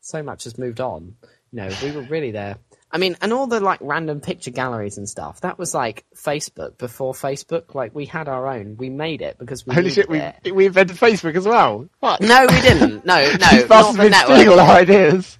so 0.00 0.22
much 0.22 0.44
has 0.44 0.58
moved 0.58 0.80
on. 0.80 1.16
You 1.52 1.62
know, 1.62 1.70
we 1.82 1.92
were 1.92 2.02
really 2.02 2.32
there. 2.32 2.56
I 2.90 2.98
mean, 2.98 3.16
and 3.20 3.32
all 3.32 3.46
the 3.46 3.60
like 3.60 3.80
random 3.82 4.20
picture 4.20 4.50
galleries 4.50 4.96
and 4.98 5.08
stuff. 5.08 5.40
That 5.40 5.58
was 5.58 5.74
like 5.74 6.04
Facebook 6.14 6.78
before 6.78 7.12
Facebook. 7.14 7.74
Like 7.74 7.94
we 7.94 8.06
had 8.06 8.28
our 8.28 8.46
own. 8.46 8.76
We 8.76 8.90
made 8.90 9.22
it 9.22 9.38
because 9.38 9.66
we. 9.66 9.74
Holy 9.74 9.88
needed 9.88 9.94
shit, 9.94 10.08
we 10.08 10.18
it. 10.18 10.54
we 10.54 10.66
invented 10.66 10.96
Facebook 10.96 11.34
as 11.36 11.46
well. 11.46 11.88
What? 12.00 12.20
No, 12.20 12.46
we 12.48 12.60
didn't. 12.60 13.04
No, 13.04 13.16
no, 13.40 13.48
These 13.50 13.68
not 13.68 13.68
bastards 13.68 13.96
the 13.96 14.02
been 14.02 14.12
stealing 14.12 14.38
network. 14.38 14.48
all 14.48 14.60
our 14.60 14.76
ideas. 14.76 15.38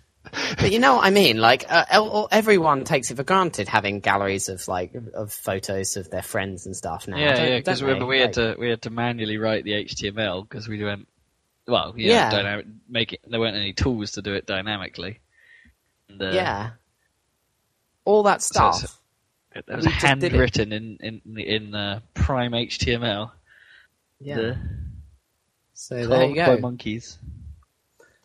But 0.59 0.73
you 0.73 0.81
know 0.81 0.97
what 0.97 1.07
I 1.07 1.11
mean? 1.11 1.39
Like, 1.39 1.65
uh, 1.69 2.27
everyone 2.31 2.85
takes 2.85 3.11
it 3.11 3.17
for 3.17 3.23
granted 3.23 3.69
having 3.69 4.01
galleries 4.01 4.49
of 4.49 4.67
like 4.69 4.93
of 5.15 5.33
photos 5.33 5.97
of 5.97 6.11
their 6.11 6.23
friends 6.23 6.67
and 6.67 6.75
stuff 6.77 7.07
now. 7.09 7.17
Yeah, 7.17 7.37
don't- 7.37 7.49
yeah. 7.49 7.59
Because 7.59 7.81
remember 7.83 8.05
they? 8.07 8.09
we 8.11 8.21
had 8.21 8.33
to 8.35 8.57
we 8.59 8.69
had 8.69 8.83
to 8.83 8.91
manually 8.91 9.39
write 9.39 9.65
the 9.65 9.73
HTML 9.85 10.47
because 10.47 10.69
we 10.69 10.83
went 10.83 11.07
well, 11.67 11.95
yeah, 11.97 12.13
Yeah. 12.13 12.31
dynamic, 12.31 12.67
make 12.89 13.13
it. 13.15 13.21
There 13.27 13.41
weren't 13.41 13.57
any 13.57 13.73
tools 13.73 14.13
to 14.13 14.23
do 14.23 14.35
it 14.35 14.47
dynamically. 14.47 15.21
And, 16.09 16.23
uh, 16.23 16.31
yeah, 16.31 16.71
all 18.05 18.23
that 18.25 18.43
So 18.43 18.53
stuff. 18.53 18.75
it's- 18.85 18.99
It 19.57 19.65
was 19.75 19.87
We 19.87 19.91
just 19.93 20.01
did 20.01 20.23
it. 20.25 20.33
handwritten 20.33 20.73
in 20.73 20.97
in 21.01 21.39
in 21.39 21.75
uh, 21.75 22.01
prime 22.15 22.53
HTML. 22.53 23.33
yeah. 24.21 24.37
The, 24.37 24.59
so 25.75 26.07
there 26.07 26.27
you 26.27 26.35
carved 26.37 26.37
by 26.51 26.57
go. 26.57 26.61
monkeys. 26.61 27.19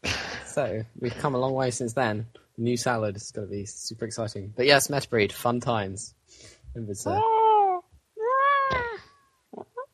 So 0.45 0.83
we've 0.99 1.15
come 1.15 1.33
a 1.33 1.37
long 1.37 1.53
way 1.53 1.71
since 1.71 1.93
then. 1.93 2.27
The 2.57 2.63
new 2.63 2.75
salad 2.75 3.15
is 3.15 3.31
going 3.31 3.47
to 3.47 3.51
be 3.51 3.65
super 3.65 4.03
exciting. 4.03 4.51
But 4.53 4.65
yes, 4.65 4.89
Metabreed, 4.89 5.31
fun 5.31 5.61
times. 5.61 6.13
It 6.75 6.85
was, 6.85 7.07
uh... 7.07 7.21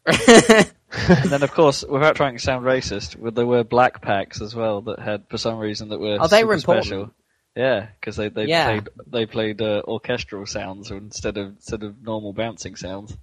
and 1.09 1.29
then, 1.31 1.43
of 1.43 1.51
course, 1.51 1.83
without 1.87 2.15
trying 2.15 2.35
to 2.35 2.39
sound 2.39 2.65
racist, 2.65 3.33
there 3.33 3.45
were 3.45 3.63
black 3.63 4.01
packs 4.01 4.41
as 4.41 4.55
well 4.55 4.81
that 4.81 4.99
had, 4.99 5.27
for 5.29 5.37
some 5.37 5.57
reason, 5.57 5.89
that 5.89 5.99
were 5.99 6.17
Oh, 6.19 6.27
they 6.27 6.39
super 6.39 6.47
were 6.47 6.53
important. 6.53 6.85
special. 6.85 7.11
Yeah, 7.55 7.87
because 7.99 8.15
they 8.15 8.29
they 8.29 8.45
Yeah. 8.45 8.65
played 8.65 8.89
they 9.07 9.25
played 9.25 9.61
uh, 9.61 9.81
orchestral 9.87 10.45
sounds 10.45 10.91
instead 10.91 11.37
of 11.37 11.47
instead 11.55 11.83
of 11.83 12.01
normal 12.03 12.31
bouncing 12.33 12.75
sounds. 12.75 13.17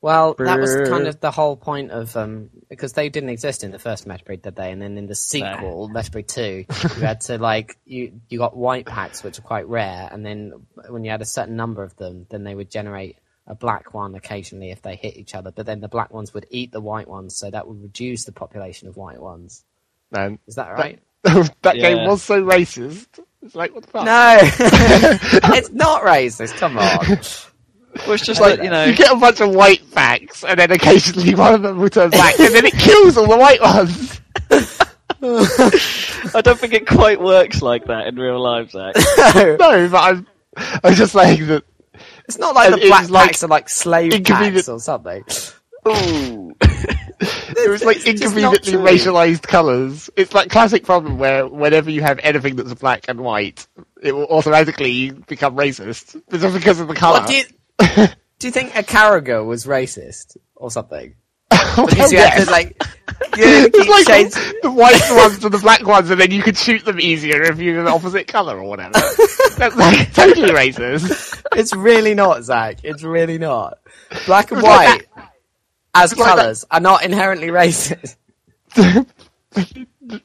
Well, 0.00 0.34
that 0.38 0.60
was 0.60 0.74
kind 0.90 1.06
of 1.06 1.18
the 1.20 1.30
whole 1.30 1.56
point 1.56 1.90
of 1.90 2.14
um 2.16 2.50
because 2.68 2.92
they 2.92 3.08
didn't 3.08 3.30
exist 3.30 3.64
in 3.64 3.70
the 3.70 3.78
first 3.78 4.06
Metabreed, 4.06 4.42
did 4.42 4.54
they? 4.54 4.70
And 4.70 4.80
then 4.82 4.98
in 4.98 5.06
the 5.06 5.14
sequel, 5.14 5.88
Metabreed 5.88 6.28
Two, 6.28 6.64
you 7.00 7.06
had 7.06 7.22
to 7.22 7.38
like 7.38 7.78
you 7.86 8.20
you 8.28 8.38
got 8.38 8.54
white 8.56 8.84
packs, 8.86 9.22
which 9.22 9.38
are 9.38 9.42
quite 9.42 9.66
rare, 9.66 10.08
and 10.10 10.24
then 10.24 10.66
when 10.88 11.04
you 11.04 11.10
had 11.10 11.22
a 11.22 11.26
certain 11.26 11.56
number 11.56 11.82
of 11.82 11.96
them, 11.96 12.26
then 12.30 12.44
they 12.44 12.54
would 12.54 12.70
generate 12.70 13.16
a 13.46 13.54
black 13.54 13.92
one 13.94 14.14
occasionally 14.14 14.70
if 14.70 14.80
they 14.82 14.96
hit 14.96 15.16
each 15.16 15.34
other. 15.34 15.50
But 15.50 15.66
then 15.66 15.80
the 15.80 15.88
black 15.88 16.12
ones 16.12 16.32
would 16.34 16.46
eat 16.50 16.72
the 16.72 16.80
white 16.80 17.08
ones, 17.08 17.36
so 17.36 17.50
that 17.50 17.66
would 17.68 17.82
reduce 17.82 18.24
the 18.24 18.32
population 18.32 18.88
of 18.88 18.96
white 18.96 19.20
ones. 19.20 19.64
Man, 20.10 20.38
Is 20.46 20.54
that 20.56 20.68
right? 20.72 21.00
that 21.22 21.74
game 21.74 21.98
Yeah. 21.98 22.08
was 22.08 22.22
so 22.22 22.42
racist. 22.42 23.06
It's 23.42 23.54
like 23.54 23.74
what 23.74 23.84
the 23.84 23.90
fuck? 23.90 24.04
No, 24.06 24.38
it's 25.56 25.70
not 25.70 26.02
racist. 26.02 26.56
Come 26.56 26.78
on. 26.78 26.98
Well, 28.06 28.12
it's 28.14 28.24
just 28.26 28.40
like 28.40 28.58
you 28.58 28.64
know. 28.64 28.70
know, 28.70 28.84
You 28.86 28.96
get 28.96 29.12
a 29.12 29.16
bunch 29.16 29.40
of 29.40 29.50
white 29.54 29.80
facts, 29.82 30.44
and 30.44 30.58
then 30.58 30.70
occasionally 30.72 31.34
one 31.34 31.54
of 31.54 31.62
them 31.62 31.78
will 31.78 31.90
turn 31.90 32.10
black, 32.10 32.38
and 32.40 32.54
then 32.54 32.64
it 32.66 32.72
kills 32.74 33.16
all 33.16 33.26
the 33.28 33.36
white 33.36 33.60
ones. 33.60 34.20
I 36.34 36.40
don't 36.42 36.58
think 36.58 36.72
it 36.74 36.86
quite 36.86 37.20
works 37.20 37.62
like 37.62 37.84
that 37.86 38.06
in 38.06 38.16
real 38.16 38.40
life, 38.40 38.70
Zac. 38.70 38.94
No, 39.34 39.56
No, 39.58 39.88
but 39.88 39.96
I'm, 40.02 40.26
I'm 40.82 40.94
just 40.94 41.12
saying 41.12 41.46
that. 41.46 41.64
It's 42.26 42.38
not 42.38 42.54
like 42.54 42.72
And 42.72 42.80
the 42.80 42.86
black 42.88 43.10
like 43.10 43.26
packs 43.28 43.44
are 43.44 43.48
like 43.48 43.68
slave 43.68 44.12
inconvenient- 44.12 44.56
packs 44.56 44.68
or 44.68 44.80
something. 44.80 45.24
Ooh. 45.88 46.52
It 47.56 47.70
was 47.70 47.84
like 47.84 47.98
It's 48.06 48.20
just 48.20 48.34
not 48.36 48.56
inconveniently 48.56 48.98
racialized 48.98 49.42
colours. 49.42 50.10
It's 50.16 50.32
that 50.32 50.50
classic 50.50 50.84
problem 50.84 51.18
where 51.18 51.46
whenever 51.46 51.88
you 51.88 52.02
have 52.02 52.18
anything 52.22 52.56
that's 52.56 52.74
black 52.74 53.04
and 53.08 53.20
white, 53.20 53.66
it 54.02 54.12
will 54.12 54.26
automatically 54.26 55.12
become 55.12 55.56
racist. 55.56 56.20
It's 56.28 56.42
just 56.42 56.54
because 56.54 56.80
of 56.80 56.88
the 56.88 56.94
colour. 56.94 57.20
What 57.20 57.28
do 57.28 57.34
you 57.34 57.44
do? 58.06 58.46
You 58.48 58.50
think 58.50 58.72
Ikaruga 58.72 59.46
was 59.46 59.64
racist 59.64 60.36
or 60.56 60.70
something? 60.70 61.14
Well, 61.76 61.86
Because 61.86 62.12
you 62.12 62.18
had 62.18 62.38
yes. 62.38 62.44
to 62.46 62.50
like, 62.50 62.76
It's 63.36 63.88
like 63.88 64.06
change- 64.06 64.34
the, 64.62 64.70
white 64.70 65.00
ones 65.10 65.44
and 65.44 65.52
the 65.52 65.58
black 65.58 65.84
ones, 65.86 66.10
and 66.10 66.20
then 66.20 66.30
you 66.30 66.42
could 66.42 66.56
shoot 66.56 66.84
them 66.84 67.00
easier 67.00 67.42
if 67.42 67.58
you 67.60 67.76
were 67.76 67.82
the 67.82 67.90
opposite 67.90 68.26
colour 68.28 68.58
or 68.58 68.64
whatever. 68.68 68.92
That's 69.58 69.76
like 69.76 70.12
totally 70.14 70.50
racist. 70.50 71.42
It's 71.56 71.74
really 71.74 72.14
not, 72.14 72.44
Zac. 72.44 72.78
It's 72.84 73.02
really 73.02 73.38
not. 73.38 73.78
Black 74.26 74.50
and 74.50 74.58
It's 74.60 74.66
like 74.68 75.08
white 75.16 75.28
as 75.94 76.16
like 76.16 76.26
that- 76.26 76.36
colours 76.36 76.64
are 76.70 76.80
not 76.80 77.04
inherently 77.04 77.48
racist. 77.48 78.16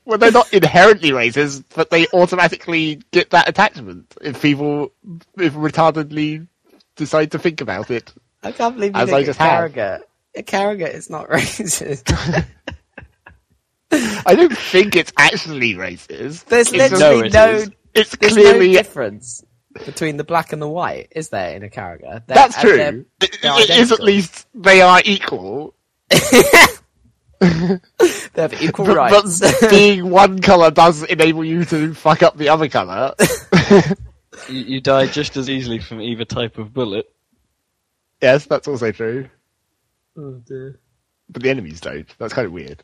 well, 0.05 0.17
they're 0.17 0.31
not 0.31 0.51
inherently 0.53 1.11
racist, 1.11 1.63
but 1.75 1.89
they 1.89 2.07
automatically 2.13 3.01
get 3.11 3.29
that 3.31 3.47
attachment 3.49 4.13
if 4.21 4.41
people, 4.41 4.91
if 5.37 5.53
retardedly 5.53 6.47
decide 6.95 7.31
to 7.31 7.39
think 7.39 7.61
about 7.61 7.89
it. 7.91 8.11
I 8.43 8.51
can't 8.51 8.75
believe 8.75 8.95
you 8.95 9.01
As 9.01 9.09
I 9.09 9.17
think 9.17 9.25
just 9.27 9.39
have. 9.39 9.71
Ikaruga. 9.71 10.01
Ikaruga 10.37 10.93
is 10.93 11.09
not 11.09 11.27
racist. 11.29 12.13
I 13.91 14.35
don't 14.35 14.55
think 14.57 14.95
it's 14.95 15.11
actually 15.17 15.73
racist. 15.73 16.45
There's 16.45 16.71
It's 16.71 16.91
literally 16.91 17.29
No, 17.29 17.57
no. 17.57 17.65
It's 17.95 18.15
there's 18.17 18.33
clearly 18.33 18.67
no 18.67 18.73
difference 18.73 19.43
between 19.85 20.17
the 20.17 20.23
black 20.23 20.53
and 20.53 20.61
the 20.61 20.67
white, 20.69 21.07
is 21.15 21.29
there, 21.29 21.55
in 21.55 21.63
Ikaruga? 21.67 22.25
They're- 22.27 22.35
that's 22.35 22.59
true. 22.61 22.77
they're- 22.77 23.05
they're 23.19 23.59
it 23.61 23.69
is 23.71 23.91
at 23.91 23.99
least 24.01 24.47
they 24.53 24.81
are 24.81 25.01
equal. 25.05 25.73
They 27.41 28.41
have 28.41 28.61
equal 28.61 28.85
But, 28.85 28.95
rights. 28.97 29.39
but 29.39 29.55
being 29.69 30.09
one 30.09 30.41
color 30.41 30.71
does 30.71 31.03
enable 31.03 31.45
you 31.45 31.63
to 31.65 31.93
fuck 31.93 32.21
up 32.21 32.35
the 32.37 32.49
other 32.49 32.67
color. 32.67 33.13
you, 34.49 34.59
you 34.59 34.81
die 34.81 35.07
just 35.07 35.37
as 35.37 35.49
easily 35.49 35.79
from 35.79 36.01
either 36.01 36.25
type 36.25 36.57
of 36.57 36.73
bullet. 36.73 37.09
yes, 38.21 38.45
that's 38.45 38.67
also 38.67 38.91
true. 38.91 39.29
Oh 40.19 40.41
dear. 40.45 40.79
But 41.29 41.43
the 41.43 41.49
enemies 41.49 41.79
don't. 41.79 42.07
That's 42.17 42.33
kind 42.33 42.45
of 42.45 42.51
weird. 42.51 42.83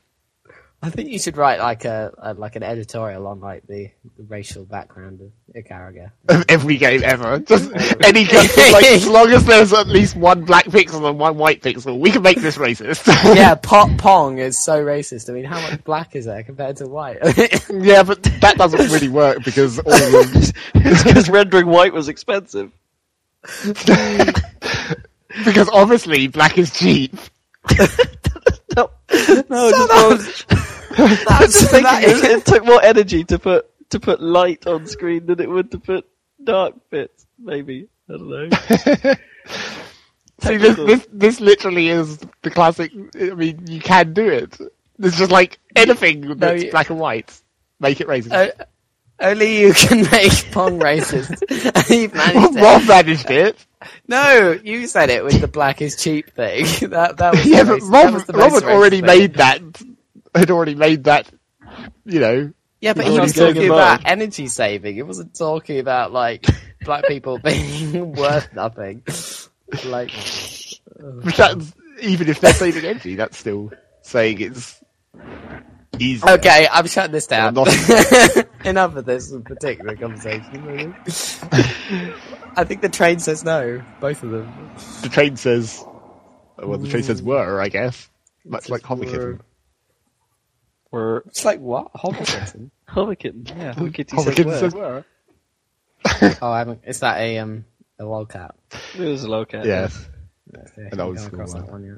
I 0.81 0.89
think 0.91 1.09
you 1.09 1.17
should 1.17 1.35
write 1.35 1.59
like 1.59 1.83
a, 1.83 2.13
a 2.17 2.33
like 2.35 2.55
an 2.55 2.61
editorial 2.61 3.25
on 3.25 3.39
like 3.39 3.65
the, 3.65 3.89
the 4.17 4.23
racial 4.23 4.65
background 4.65 5.19
of 5.19 5.31
Ikaruga. 5.55 6.11
Of 6.29 6.45
every 6.47 6.77
game 6.77 7.01
ever. 7.03 7.39
Just 7.47 7.71
any 8.03 8.23
game, 8.25 8.49
like, 8.71 8.85
as 8.85 9.07
long 9.07 9.31
as 9.31 9.45
there's 9.45 9.73
at 9.73 9.87
least 9.87 10.15
one 10.15 10.45
black 10.45 10.65
pixel 10.65 11.09
and 11.09 11.17
one 11.17 11.37
white 11.37 11.61
pixel, 11.61 11.99
we 11.99 12.11
can 12.11 12.21
make 12.21 12.39
this 12.39 12.57
racist. 12.57 13.07
yeah, 13.35 13.55
Pop 13.63 13.97
Pong 13.97 14.37
is 14.37 14.63
so 14.63 14.83
racist. 14.83 15.29
I 15.29 15.33
mean, 15.33 15.45
how 15.45 15.59
much 15.59 15.83
black 15.83 16.15
is 16.15 16.25
there 16.25 16.43
compared 16.43 16.77
to 16.77 16.87
white? 16.87 17.17
yeah, 17.69 18.03
but 18.03 18.21
that 18.41 18.55
doesn't 18.57 18.91
really 18.91 19.09
work 19.09 19.43
because 19.43 19.79
all 19.79 19.93
of 19.93 20.33
them, 20.33 20.43
it's 20.75 21.03
because 21.03 21.29
rendering 21.29 21.65
white 21.65 21.93
was 21.93 22.09
expensive. 22.09 22.71
Because 25.43 25.69
obviously 25.69 26.27
black 26.27 26.57
is 26.57 26.71
cheap. 26.71 27.15
No, 28.77 28.89
no, 29.49 30.17
So 30.17 30.17
just 30.17 30.47
that 30.47 31.25
That's, 31.27 31.53
just 31.53 31.71
thinking 31.71 31.83
that 31.83 32.03
it, 32.03 32.09
is, 32.09 32.23
it 32.23 32.45
took 32.45 32.65
more 32.65 32.81
energy 32.83 33.23
to 33.25 33.39
put 33.39 33.69
to 33.91 33.99
put 33.99 34.21
light 34.21 34.67
on 34.67 34.85
screen 34.87 35.25
than 35.25 35.39
it 35.39 35.49
would 35.49 35.71
to 35.71 35.79
put 35.79 36.05
dark 36.43 36.73
bits. 36.89 37.25
Maybe 37.39 37.87
I 38.09 38.13
don't 38.13 38.29
know. 38.29 38.49
See, 40.41 40.57
this, 40.57 40.75
this 40.75 41.07
this 41.11 41.39
literally 41.39 41.87
is 41.89 42.17
the 42.41 42.51
classic. 42.51 42.91
I 43.19 43.33
mean, 43.33 43.65
you 43.67 43.79
can 43.79 44.13
do 44.13 44.27
it. 44.27 44.57
It's 44.99 45.17
just 45.17 45.31
like 45.31 45.57
anything 45.75 46.37
that's 46.37 46.63
you- 46.63 46.71
black 46.71 46.89
and 46.89 46.99
white. 46.99 47.41
Make 47.79 48.01
it 48.01 48.07
racist. 48.07 48.31
uh, 48.31 48.65
only 49.19 49.59
you 49.61 49.73
can 49.73 50.01
make 50.11 50.51
Pong 50.51 50.79
racist. 50.79 51.41
You've 51.89 52.13
managed 52.13 52.57
it. 52.57 52.61
Rob 52.61 52.87
managed 52.87 53.29
it. 53.31 53.65
No, 54.07 54.57
you 54.63 54.87
said 54.87 55.09
it 55.09 55.23
with 55.23 55.39
the 55.41 55.47
black 55.47 55.81
is 55.81 55.95
cheap 55.95 56.31
thing. 56.31 56.65
That 56.89 57.17
that 57.17 57.33
was 57.33 57.45
yeah, 57.45 57.63
but 57.63 57.79
that 57.81 57.89
Rob, 57.89 58.13
was 58.13 58.29
Rob 58.29 58.53
had 58.53 58.63
already 58.63 58.97
thing. 59.01 59.07
made 59.07 59.33
that. 59.35 59.61
Had 60.33 60.51
already 60.51 60.75
made 60.75 61.03
that. 61.05 61.29
You 62.05 62.19
know. 62.19 62.53
Yeah, 62.81 62.93
but 62.93 63.05
he 63.07 63.19
was 63.19 63.33
talking 63.33 63.65
about 63.65 63.99
involved. 63.99 64.03
energy 64.05 64.47
saving. 64.47 64.95
He 64.95 65.01
wasn't 65.03 65.35
talking 65.35 65.79
about 65.79 66.11
like 66.11 66.45
black 66.83 67.05
people 67.07 67.39
being 67.39 68.13
worth 68.13 68.53
nothing. 68.53 69.01
Like, 69.85 70.11
But 70.99 71.35
that's, 71.35 71.73
even 72.01 72.27
if 72.29 72.39
they're 72.41 72.53
saving 72.53 72.85
energy, 72.85 73.15
that's 73.15 73.37
still 73.37 73.71
saying 74.03 74.39
it's 74.41 74.79
easier. 75.99 76.29
Okay, 76.31 76.67
I'm 76.71 76.87
shutting 76.87 77.11
this 77.11 77.27
down. 77.27 77.53
Well, 77.55 77.65
not- 77.65 78.47
Enough 78.65 78.95
of 78.95 79.05
this 79.05 79.31
particular 79.43 79.95
conversation. 79.95 80.63
Really. 80.65 80.93
I 82.57 82.63
think 82.63 82.81
the 82.81 82.89
train 82.89 83.19
says 83.19 83.43
no. 83.43 83.81
Both 83.99 84.23
of 84.23 84.31
them. 84.31 84.69
The 85.01 85.09
train 85.09 85.35
says, 85.37 85.83
well, 86.57 86.77
the 86.77 86.89
train 86.89 87.03
says 87.03 87.21
were, 87.21 87.61
I 87.61 87.69
guess. 87.69 88.09
Much 88.43 88.63
says 88.63 88.69
like 88.71 88.81
Hobbiton. 88.81 89.39
We're 90.91 91.17
It's 91.27 91.43
like 91.45 91.59
what? 91.59 91.91
Hobbiton? 91.93 92.71
Hobbiton. 92.87 93.49
Yeah, 93.49 93.73
Hobbiton 93.73 94.05
Hobbiton 94.09 94.43
says 94.51 94.59
says 94.59 94.73
word. 94.73 95.05
were. 96.21 96.35
oh, 96.41 96.51
I 96.51 96.59
haven't. 96.59 96.81
Is 96.85 96.99
that 97.01 97.17
a 97.19 97.39
um 97.39 97.65
a 97.99 98.03
lolcat? 98.03 98.51
It 98.97 98.99
was 99.01 99.23
a 99.23 99.29
low 99.29 99.45
cat. 99.45 99.65
Yes. 99.65 100.07
Okay, 100.55 100.89
An 100.91 100.99
old 101.01 101.17
haven't 101.17 101.37
come 101.37 101.47
school 101.47 101.59
across 101.59 101.71
one. 101.71 101.83
yet. 101.85 101.97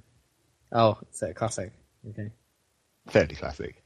Oh, 0.71 0.97
it's 1.03 1.21
a 1.21 1.33
classic. 1.33 1.71
Okay. 2.09 2.31
Fairly 3.07 3.35
classic. 3.35 3.83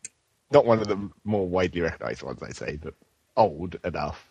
Not 0.52 0.66
one 0.66 0.80
of 0.80 0.88
the 0.88 1.10
more 1.24 1.48
widely 1.48 1.82
recognised 1.82 2.24
ones, 2.24 2.42
I'd 2.44 2.56
say, 2.56 2.78
but 2.82 2.94
old 3.38 3.78
enough. 3.84 4.28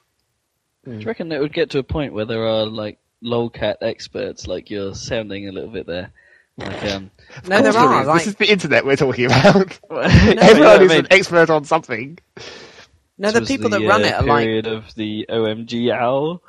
Do 0.84 0.92
you 0.92 1.06
reckon 1.06 1.30
it 1.32 1.40
would 1.40 1.52
get 1.52 1.70
to 1.70 1.78
a 1.78 1.82
point 1.82 2.12
where 2.14 2.24
there 2.24 2.46
are 2.46 2.66
like 2.66 2.98
lolcat 3.22 3.76
experts, 3.82 4.46
like 4.46 4.70
you're 4.70 4.94
sounding 4.94 5.48
a 5.48 5.52
little 5.52 5.70
bit 5.70 5.86
there? 5.86 6.12
Like, 6.56 6.82
um, 6.84 7.10
No, 7.48 7.60
there 7.62 7.68
Of 7.70 7.74
course 7.76 7.76
are. 7.76 8.04
Like, 8.06 8.18
This 8.20 8.26
is 8.28 8.34
the 8.36 8.50
internet 8.50 8.84
we're 8.84 8.96
talking 8.96 9.26
about. 9.26 9.78
no, 9.90 9.96
Everyone 9.98 10.82
is 10.82 10.92
an 10.92 11.06
expert 11.10 11.50
on 11.50 11.64
something. 11.64 12.18
no, 13.18 13.30
the 13.30 13.42
people 13.42 13.70
that 13.70 13.82
run 13.82 14.02
it 14.02 14.14
are 14.14 14.22
like 14.22 14.44
period 14.44 14.66
of 14.66 14.94
the 14.94 15.26
OMG 15.28 15.90
owl, 15.92 16.42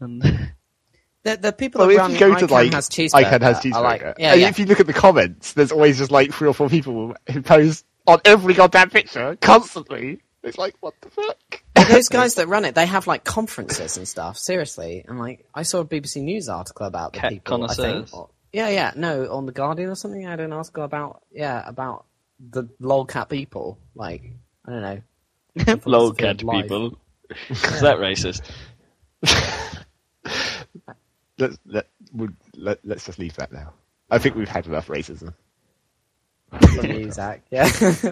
and 0.00 0.20
the, 1.22 1.36
the 1.36 1.52
people 1.52 1.80
Well, 1.80 1.88
that 1.88 1.96
run 1.96 2.12
you 2.12 2.18
go 2.18 2.30
ICANN 2.32 2.38
to 2.40 2.46
like 2.52 2.72
has 2.72 2.88
cheeseburger. 2.88 3.14
I 3.14 3.24
Can 3.24 3.42
Has 3.42 3.58
Cheezburger, 3.60 3.82
Like, 3.82 4.02
yeah, 4.18 4.32
and 4.32 4.40
yeah. 4.40 4.48
if 4.48 4.58
you 4.58 4.66
look 4.66 4.80
at 4.80 4.86
the 4.86 4.92
comments, 4.92 5.52
there's 5.54 5.72
always 5.72 5.98
just 5.98 6.10
like 6.10 6.32
three 6.32 6.48
or 6.48 6.54
four 6.54 6.68
people 6.68 7.14
who 7.32 7.42
post 7.42 7.84
on 8.06 8.20
every 8.24 8.54
goddamn 8.54 8.90
picture 8.90 9.36
constantly. 9.40 10.20
It's 10.42 10.58
like, 10.58 10.74
what 10.80 10.94
the 11.00 11.10
fuck? 11.10 11.62
Those 11.88 12.08
guys 12.10 12.36
that 12.36 12.46
run 12.46 12.64
it, 12.64 12.74
they 12.76 12.86
have 12.86 13.06
like 13.08 13.24
conferences 13.24 13.96
and 13.96 14.06
stuff. 14.06 14.38
Seriously, 14.38 15.04
and 15.08 15.18
like 15.18 15.44
I 15.54 15.62
saw 15.62 15.80
a 15.80 15.84
BBC 15.84 16.22
News 16.22 16.48
article 16.48 16.86
about 16.86 17.12
the 17.14 17.18
Cat 17.20 17.30
people. 17.32 17.64
I 17.68 17.74
think. 17.74 18.08
Or- 18.14 18.30
Yeah, 18.52 18.68
yeah. 18.68 18.92
No, 18.94 19.32
on 19.32 19.46
the 19.46 19.52
Guardian 19.52 19.90
or 19.90 19.96
something. 19.96 20.24
I 20.26 20.30
had 20.30 20.40
an 20.40 20.52
article 20.52 20.84
about 20.84 21.22
yeah 21.32 21.62
about 21.68 22.04
the 22.38 22.64
lolcat 22.80 23.28
people. 23.28 23.78
Like 23.94 24.22
I 24.66 24.70
don't 24.70 24.82
know. 24.82 25.00
lolcat 25.56 26.44
Life. 26.44 26.62
people. 26.62 26.98
Is 27.50 27.80
that 27.80 27.96
racist? 27.98 28.42
Let's 31.38 31.58
let, 31.66 31.88
would, 32.12 32.34
let 32.54 32.78
let's 32.84 33.04
just 33.04 33.18
leave 33.18 33.34
that 33.34 33.52
now. 33.52 33.72
I 34.10 34.18
think 34.18 34.36
we've 34.36 34.48
had 34.48 34.66
enough 34.66 34.88
racism. 34.88 35.34
From 36.50 36.86
you, 36.86 37.10
Zac. 37.10 37.42
Yeah. 37.50 37.70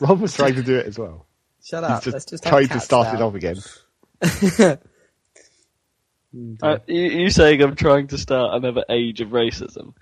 Rob 0.00 0.20
was 0.20 0.34
trying 0.34 0.54
to 0.54 0.62
do 0.62 0.76
it 0.76 0.86
as 0.86 0.98
well. 0.98 1.26
Shut 1.62 1.84
He's 1.84 1.90
up. 1.90 2.02
just, 2.02 2.14
Let's 2.14 2.24
just 2.24 2.44
have 2.44 2.50
trying 2.50 2.66
to 2.68 2.72
cats 2.74 2.84
start 2.84 3.14
it 3.14 3.20
off 3.20 3.34
again. 3.34 3.56
Uh, 6.62 6.76
you, 6.86 7.02
you 7.04 7.30
saying 7.30 7.62
I'm 7.62 7.74
trying 7.74 8.06
to 8.08 8.18
start 8.18 8.54
another 8.54 8.84
age 8.90 9.22
of 9.22 9.30
racism? 9.30 9.94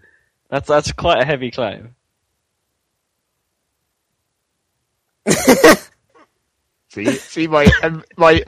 That's 0.50 0.66
that's 0.66 0.90
quite 0.90 1.22
a 1.22 1.24
heavy 1.24 1.52
claim. 1.52 1.94
See, 6.88 7.12
see 7.12 7.46
my 7.46 7.70
um, 7.82 8.02
my 8.16 8.42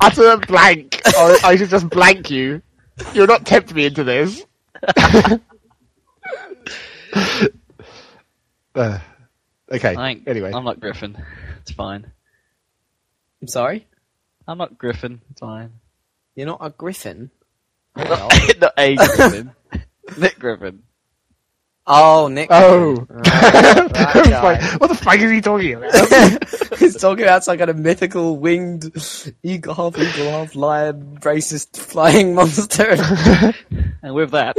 utter 0.00 0.36
blank. 0.38 1.00
I, 1.06 1.38
I 1.44 1.56
should 1.56 1.70
just 1.70 1.88
blank 1.88 2.30
you. 2.30 2.60
You're 3.14 3.26
not 3.26 3.46
tempt 3.46 3.72
me 3.72 3.86
into 3.86 4.04
this. 4.04 4.44
Uh, 8.74 8.98
okay. 9.70 9.94
I 9.94 10.18
Anyway, 10.26 10.50
I'm 10.50 10.64
not 10.64 10.80
Griffin. 10.80 11.22
It's 11.60 11.72
fine. 11.72 12.10
I'm 13.42 13.48
sorry. 13.48 13.86
I'm 14.48 14.56
not 14.56 14.78
Griffin. 14.78 15.20
It's 15.30 15.40
fine. 15.40 15.72
You're 16.34 16.46
not 16.46 16.58
a 16.62 16.70
griffin. 16.70 17.30
not, 17.94 18.32
not 18.60 18.72
a 18.78 18.96
Griffin. 18.96 19.52
Nick 20.18 20.38
Griffin. 20.38 20.82
Oh, 21.86 22.28
Nick. 22.28 22.48
Oh. 22.50 22.94
Griffin. 22.94 23.16
Right, 23.16 23.92
that 23.92 24.10
I 24.14 24.18
was 24.18 24.28
guy. 24.28 24.42
like, 24.42 24.80
what 24.80 24.86
the 24.86 24.94
fuck 24.94 25.18
is 25.18 25.30
he 25.30 25.40
talking 25.42 25.74
about? 25.74 26.78
He's 26.78 26.96
talking 26.96 27.24
about 27.24 27.44
some 27.44 27.58
kind 27.58 27.68
of 27.68 27.76
mythical 27.76 28.38
winged 28.38 28.90
eagle, 29.42 29.74
half 29.74 29.98
eagle, 29.98 30.30
half 30.30 30.54
lion, 30.56 31.18
racist 31.20 31.76
flying 31.76 32.34
monster. 32.34 32.96
And 34.02 34.14
with 34.14 34.30
that, 34.30 34.56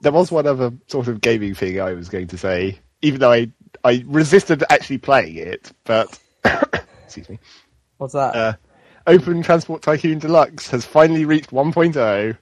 there 0.00 0.12
was 0.12 0.30
one 0.30 0.46
other 0.46 0.72
sort 0.86 1.08
of 1.08 1.20
gaming 1.20 1.54
thing 1.54 1.80
I 1.80 1.92
was 1.92 2.08
going 2.08 2.28
to 2.28 2.38
say, 2.38 2.78
even 3.02 3.20
though 3.20 3.32
I 3.32 3.50
I 3.84 4.04
resisted 4.06 4.64
actually 4.70 4.98
playing 4.98 5.36
it, 5.36 5.72
but 5.84 6.18
excuse 7.04 7.28
me. 7.28 7.38
What's 7.98 8.14
that? 8.14 8.34
Uh, 8.34 8.52
Open 9.06 9.42
Transport 9.42 9.82
Tycoon 9.82 10.18
Deluxe 10.18 10.68
has 10.70 10.84
finally 10.84 11.24
reached 11.24 11.50
1.0. 11.50 12.36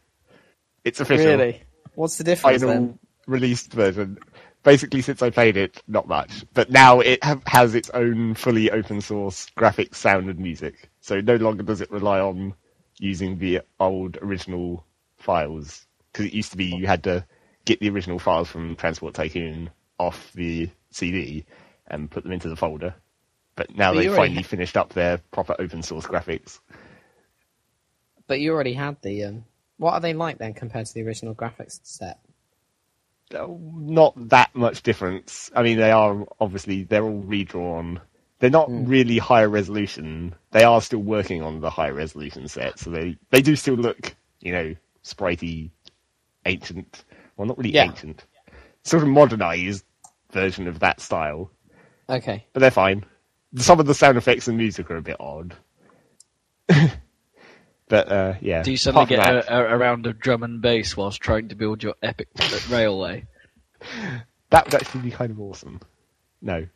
It's 0.84 1.00
official. 1.00 1.26
really? 1.26 1.62
What's 1.94 2.16
the 2.16 2.24
difference 2.24 2.62
Final 2.62 2.74
then? 2.74 2.98
released 3.26 3.72
version. 3.72 4.18
Basically, 4.62 5.02
since 5.02 5.20
I 5.22 5.28
played 5.30 5.56
it, 5.58 5.82
not 5.86 6.08
much. 6.08 6.44
But 6.54 6.70
now 6.70 7.00
it 7.00 7.22
ha- 7.22 7.40
has 7.46 7.74
its 7.74 7.90
own 7.90 8.34
fully 8.34 8.70
open 8.70 9.00
source 9.02 9.46
graphics, 9.56 9.96
sound, 9.96 10.28
and 10.30 10.38
music. 10.38 10.90
So 11.00 11.20
no 11.20 11.36
longer 11.36 11.62
does 11.62 11.82
it 11.82 11.90
rely 11.90 12.18
on 12.20 12.54
using 12.98 13.38
the 13.38 13.60
old 13.78 14.16
original 14.22 14.86
files. 15.24 15.86
Because 16.12 16.26
it 16.26 16.32
used 16.32 16.52
to 16.52 16.56
be 16.56 16.66
you 16.66 16.86
had 16.86 17.02
to 17.04 17.26
get 17.64 17.80
the 17.80 17.90
original 17.90 18.18
files 18.18 18.48
from 18.48 18.76
Transport 18.76 19.14
Tycoon 19.14 19.70
off 19.98 20.32
the 20.34 20.70
CD 20.90 21.44
and 21.88 22.10
put 22.10 22.22
them 22.22 22.32
into 22.32 22.48
the 22.48 22.56
folder. 22.56 22.94
But 23.56 23.74
now 23.76 23.92
But 23.92 24.00
they've 24.00 24.14
finally 24.14 24.42
finished 24.42 24.76
up 24.76 24.92
their 24.92 25.18
proper 25.30 25.54
open 25.58 25.82
source 25.82 26.06
graphics. 26.06 26.60
But 28.26 28.40
you 28.40 28.52
already 28.52 28.72
had 28.72 29.00
the. 29.02 29.24
Um, 29.24 29.44
what 29.76 29.92
are 29.92 30.00
they 30.00 30.14
like 30.14 30.38
then 30.38 30.54
compared 30.54 30.86
to 30.86 30.94
the 30.94 31.02
original 31.02 31.34
graphics 31.34 31.80
set? 31.82 32.20
Uh, 33.34 33.48
not 33.74 34.14
that 34.28 34.54
much 34.54 34.82
difference. 34.82 35.50
I 35.54 35.62
mean, 35.62 35.78
they 35.78 35.90
are 35.90 36.26
obviously 36.40 36.84
they're 36.84 37.04
all 37.04 37.22
redrawn. 37.22 38.00
They're 38.38 38.50
not 38.50 38.68
really 38.70 39.18
higher 39.18 39.48
resolution. 39.48 40.34
They 40.50 40.64
are 40.64 40.80
still 40.80 41.00
working 41.00 41.42
on 41.42 41.60
the 41.60 41.70
high 41.70 41.90
resolution 41.90 42.48
set, 42.48 42.78
so 42.78 42.90
they 42.90 43.16
they 43.30 43.42
do 43.42 43.56
still 43.56 43.74
look, 43.74 44.14
you 44.40 44.52
know, 44.52 44.74
spritey, 45.04 45.70
ancient. 46.46 47.04
Well, 47.36 47.46
not 47.46 47.58
really 47.58 47.72
Yeah. 47.72 47.84
ancient, 47.84 48.24
sort 48.82 49.02
of 49.02 49.08
modernized 49.08 49.84
version 50.32 50.66
of 50.68 50.80
that 50.80 51.00
style. 51.00 51.50
Okay. 52.08 52.46
But 52.52 52.60
they're 52.60 52.70
fine. 52.70 53.04
Some 53.56 53.80
of 53.80 53.86
the 53.86 53.94
sound 53.94 54.18
effects 54.18 54.48
and 54.48 54.56
music 54.56 54.90
are 54.90 54.96
a 54.96 55.02
bit 55.02 55.16
odd. 55.20 55.54
but 57.88 58.10
uh, 58.10 58.34
yeah, 58.40 58.62
do 58.62 58.70
you 58.70 58.76
suddenly 58.76 59.06
get 59.06 59.18
that, 59.18 59.48
a, 59.48 59.56
a, 59.56 59.74
a 59.74 59.78
round 59.78 60.06
of 60.06 60.18
drum 60.18 60.42
and 60.42 60.60
bass 60.60 60.96
whilst 60.96 61.20
trying 61.20 61.48
to 61.48 61.54
build 61.54 61.82
your 61.82 61.94
epic 62.02 62.28
railway? 62.70 63.26
that 64.50 64.64
would 64.64 64.74
actually 64.74 65.02
be 65.02 65.10
kind 65.10 65.30
of 65.30 65.40
awesome. 65.40 65.80
No. 66.40 66.66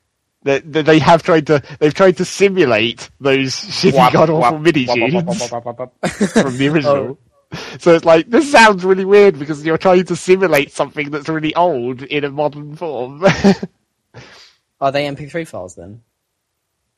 They, 0.43 0.61
they 0.61 0.83
they 0.83 0.99
have 1.01 1.23
tried 1.25 1.47
to 1.49 1.63
they've 1.81 1.93
tried 1.95 2.19
to 2.19 2.25
simulate 2.25 3.11
those 3.21 3.55
shitty 3.55 4.13
god 4.13 4.31
awful 4.31 4.59
mini 4.61 4.87
tunes 4.87 5.49
from 5.49 6.57
the 6.57 6.69
original. 6.73 7.19
So 7.79 7.95
it's 7.95 8.05
like 8.05 8.29
this 8.29 8.51
sounds 8.51 8.85
really 8.85 9.05
weird 9.05 9.39
because 9.39 9.65
you're 9.65 9.79
trying 9.79 10.05
to 10.07 10.17
simulate 10.17 10.73
something 10.73 11.11
that's 11.11 11.29
really 11.29 11.55
old 11.55 12.03
in 12.03 12.25
a 12.25 12.31
modern 12.31 12.77
form. 12.77 13.25
Are 14.81 14.93
they 14.93 15.07
MP3 15.07 15.47
files 15.47 15.75
then? 15.75 16.03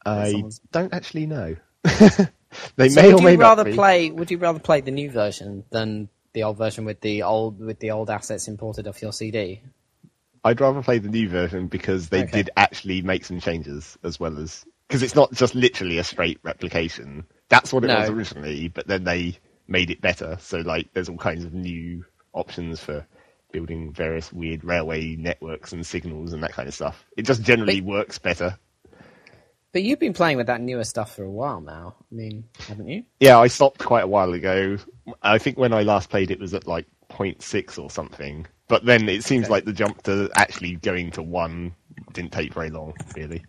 I 0.04 0.32
Someone's- 0.32 0.60
don't 0.72 0.92
actually 0.94 1.26
know. 1.26 1.56
they 2.76 2.88
So 2.88 3.02
may 3.02 3.12
or 3.12 3.14
would 3.16 3.24
may 3.24 3.32
you 3.32 3.38
rather 3.38 3.64
not 3.64 3.70
be. 3.70 3.74
play? 3.76 4.10
Would 4.10 4.30
you 4.30 4.38
rather 4.38 4.58
play 4.58 4.80
the 4.80 4.90
new 4.90 5.10
version 5.10 5.64
than 5.70 6.08
the 6.32 6.44
old 6.44 6.56
version 6.58 6.84
with 6.84 7.00
the 7.00 7.22
old 7.22 7.58
with 7.60 7.78
the 7.80 7.90
old 7.90 8.10
assets 8.10 8.48
imported 8.48 8.86
off 8.88 9.00
your 9.02 9.12
CD? 9.12 9.60
I'd 10.44 10.60
rather 10.60 10.82
play 10.82 10.98
the 10.98 11.08
new 11.08 11.28
version 11.28 11.66
because 11.66 12.08
they 12.08 12.22
Okay. 12.22 12.32
did 12.38 12.50
actually 12.56 13.02
make 13.02 13.24
some 13.24 13.40
changes 13.40 13.98
as 14.02 14.18
well 14.18 14.38
as 14.38 14.64
because 14.88 15.02
it's 15.02 15.14
not 15.14 15.32
just 15.32 15.54
literally 15.54 15.98
a 15.98 16.04
straight 16.04 16.38
replication. 16.42 17.24
That's 17.50 17.72
what 17.72 17.84
it 17.84 17.88
No. 17.88 18.00
was 18.00 18.08
originally, 18.08 18.68
but 18.68 18.86
then 18.86 19.04
they 19.04 19.38
made 19.70 19.90
it 19.90 20.00
better. 20.00 20.36
So 20.40 20.58
like, 20.58 20.92
there's 20.92 21.08
all 21.08 21.16
kinds 21.16 21.44
of 21.44 21.54
new 21.54 22.04
options 22.32 22.80
for 22.80 23.06
building 23.52 23.92
various 23.92 24.32
weird 24.32 24.64
railway 24.64 25.16
networks 25.16 25.72
and 25.72 25.84
signals 25.86 26.32
and 26.32 26.42
that 26.42 26.52
kind 26.52 26.68
of 26.68 26.74
stuff. 26.74 27.04
It 27.16 27.22
just 27.22 27.42
generally 27.42 27.80
works 27.80 28.18
better. 28.18 28.58
But 29.72 29.82
you've 29.84 30.00
been 30.00 30.12
playing 30.14 30.36
with 30.36 30.48
that 30.48 30.60
newer 30.60 30.84
stuff 30.84 31.14
for 31.14 31.22
a 31.22 31.30
while 31.30 31.60
now. 31.60 31.94
I 32.00 32.14
mean, 32.14 32.44
haven't 32.68 32.88
you? 32.88 33.04
Yeah, 33.20 33.38
I 33.38 33.46
stopped 33.46 33.78
quite 33.78 34.02
a 34.04 34.08
while 34.08 34.32
ago. 34.32 34.78
I 35.22 35.38
think 35.38 35.58
when 35.58 35.72
I 35.72 35.82
last 35.82 36.10
played 36.10 36.30
it 36.32 36.40
was 36.40 36.54
at 36.54 36.66
like 36.66 36.86
0.6 37.10 37.78
or 37.78 37.90
something. 37.90 38.46
But 38.68 38.84
then 38.84 39.08
it 39.08 39.24
seems 39.24 39.44
Okay. 39.44 39.52
like 39.52 39.64
the 39.64 39.72
jump 39.72 40.02
to 40.04 40.28
actually 40.34 40.76
going 40.76 41.10
to 41.12 41.22
one 41.22 41.74
didn't 42.12 42.32
take 42.32 42.52
very 42.54 42.70
long, 42.70 42.94
really. 43.16 43.44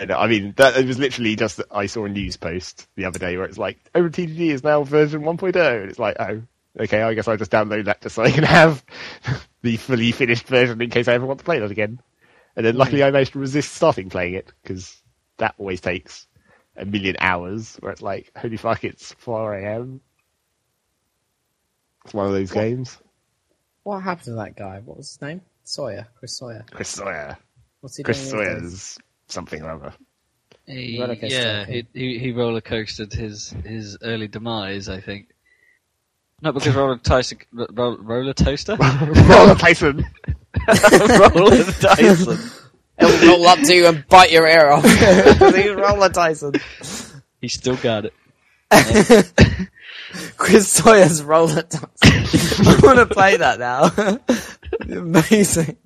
And 0.00 0.12
I 0.12 0.26
mean, 0.28 0.54
that 0.56 0.76
it 0.76 0.86
was 0.86 0.98
literally 0.98 1.34
just 1.36 1.56
that 1.56 1.66
I 1.70 1.86
saw 1.86 2.04
a 2.04 2.08
news 2.08 2.36
post 2.36 2.86
the 2.94 3.04
other 3.06 3.18
day 3.18 3.36
where 3.36 3.46
it's 3.46 3.58
like, 3.58 3.78
Over 3.94 4.08
OpenTTD 4.10 4.50
is 4.50 4.62
now 4.62 4.84
version 4.84 5.22
1.0, 5.22 5.80
and 5.82 5.90
it's 5.90 5.98
like, 5.98 6.16
oh, 6.20 6.42
okay, 6.78 7.02
I 7.02 7.14
guess 7.14 7.26
I'll 7.26 7.36
just 7.36 7.50
download 7.50 7.86
that 7.86 8.00
just 8.00 8.14
so 8.14 8.22
I 8.22 8.30
can 8.30 8.44
have 8.44 8.84
the 9.62 9.76
fully 9.76 10.12
finished 10.12 10.46
version 10.46 10.80
in 10.80 10.90
case 10.90 11.08
I 11.08 11.14
ever 11.14 11.26
want 11.26 11.40
to 11.40 11.44
play 11.44 11.58
that 11.58 11.70
again. 11.70 12.00
And 12.54 12.64
then 12.64 12.76
luckily 12.76 13.02
I 13.02 13.10
managed 13.10 13.32
to 13.32 13.38
resist 13.40 13.72
starting 13.72 14.08
playing 14.08 14.34
it 14.34 14.52
because 14.62 15.02
that 15.38 15.54
always 15.58 15.80
takes 15.80 16.26
a 16.76 16.84
million 16.84 17.16
hours 17.18 17.76
where 17.80 17.92
it's 17.92 18.02
like, 18.02 18.30
holy 18.36 18.56
fuck, 18.56 18.84
it's 18.84 19.12
4 19.14 19.54
a.m. 19.54 20.00
It's 22.04 22.14
one 22.14 22.26
of 22.26 22.32
those 22.32 22.54
What? 22.54 22.62
games. 22.62 22.98
What 23.82 24.00
happened 24.02 24.24
to 24.26 24.32
that 24.34 24.56
guy? 24.56 24.80
What 24.84 24.96
was 24.96 25.08
his 25.10 25.22
name? 25.22 25.40
Sawyer. 25.64 26.06
Chris 26.18 26.36
Sawyer. 26.36 26.64
Chris 26.70 26.88
Sawyer. 26.88 27.36
What's 27.80 27.96
he 27.96 28.02
Chris 28.02 28.18
doing? 28.30 28.44
days? 28.44 28.60
Sawyer's 28.60 28.98
something 29.28 29.62
or 29.62 29.70
other. 29.70 29.92
He, 30.66 31.00
Roller 31.00 31.16
coaster 31.16 31.34
yeah, 31.34 31.64
he, 31.64 31.82
tycoon. 31.82 31.88
he 31.94 32.18
he 32.18 32.32
roller 32.32 32.60
coasted 32.60 33.12
his 33.12 33.54
his 33.64 33.96
early 34.02 34.28
demise, 34.28 34.88
I 34.88 35.00
think. 35.00 35.30
Not 36.42 36.54
because 36.54 36.74
roller 36.74 36.98
Tyson, 36.98 37.38
ro- 37.52 37.96
roller 37.98 38.34
toaster, 38.34 38.76
Roller 38.80 39.54
Tyson. 39.54 40.04
roller 40.68 41.64
Tyson. 41.64 42.50
He'll 43.00 43.28
roll 43.28 43.46
up 43.46 43.60
to 43.60 43.74
you 43.74 43.86
and 43.86 44.06
bite 44.08 44.30
your 44.30 44.46
ear 44.46 44.70
off. 44.70 44.84
He's 45.54 45.72
Roller 45.72 46.08
Tyson. 46.10 46.54
He 47.40 47.48
still 47.48 47.76
got 47.76 48.04
it. 48.06 49.32
Chris 50.36 50.68
Sawyer's 50.68 51.22
Roller 51.22 51.62
Tyson. 51.62 52.66
I 52.66 52.80
want 52.82 52.98
to 52.98 53.06
play 53.06 53.36
that 53.36 53.58
now. 53.58 54.96
Amazing. 54.98 55.76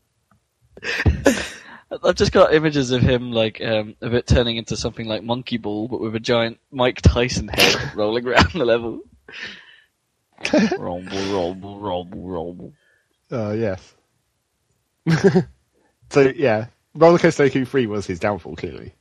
I've 2.02 2.14
just 2.14 2.32
got 2.32 2.54
images 2.54 2.90
of 2.90 3.02
him 3.02 3.32
like 3.32 3.60
um, 3.60 3.96
of 4.00 4.14
it 4.14 4.26
turning 4.26 4.56
into 4.56 4.76
something 4.76 5.06
like 5.06 5.22
Monkey 5.22 5.58
Ball, 5.58 5.88
but 5.88 6.00
with 6.00 6.14
a 6.14 6.20
giant 6.20 6.58
Mike 6.70 7.00
Tyson 7.02 7.48
head 7.48 7.92
rolling 7.94 8.26
around 8.26 8.52
the 8.52 8.64
level. 8.64 9.00
rumble, 10.78 11.18
rumble, 11.32 11.80
rumble, 11.80 12.28
rumble. 12.28 12.72
Oh, 13.30 13.52
yes. 13.52 13.94
so, 16.10 16.32
yeah. 16.36 16.66
Roller 16.94 17.18
Coaster 17.18 17.44
Tycoon 17.48 17.64
3 17.64 17.86
was 17.86 18.06
his 18.06 18.18
downfall, 18.18 18.56
clearly. 18.56 18.94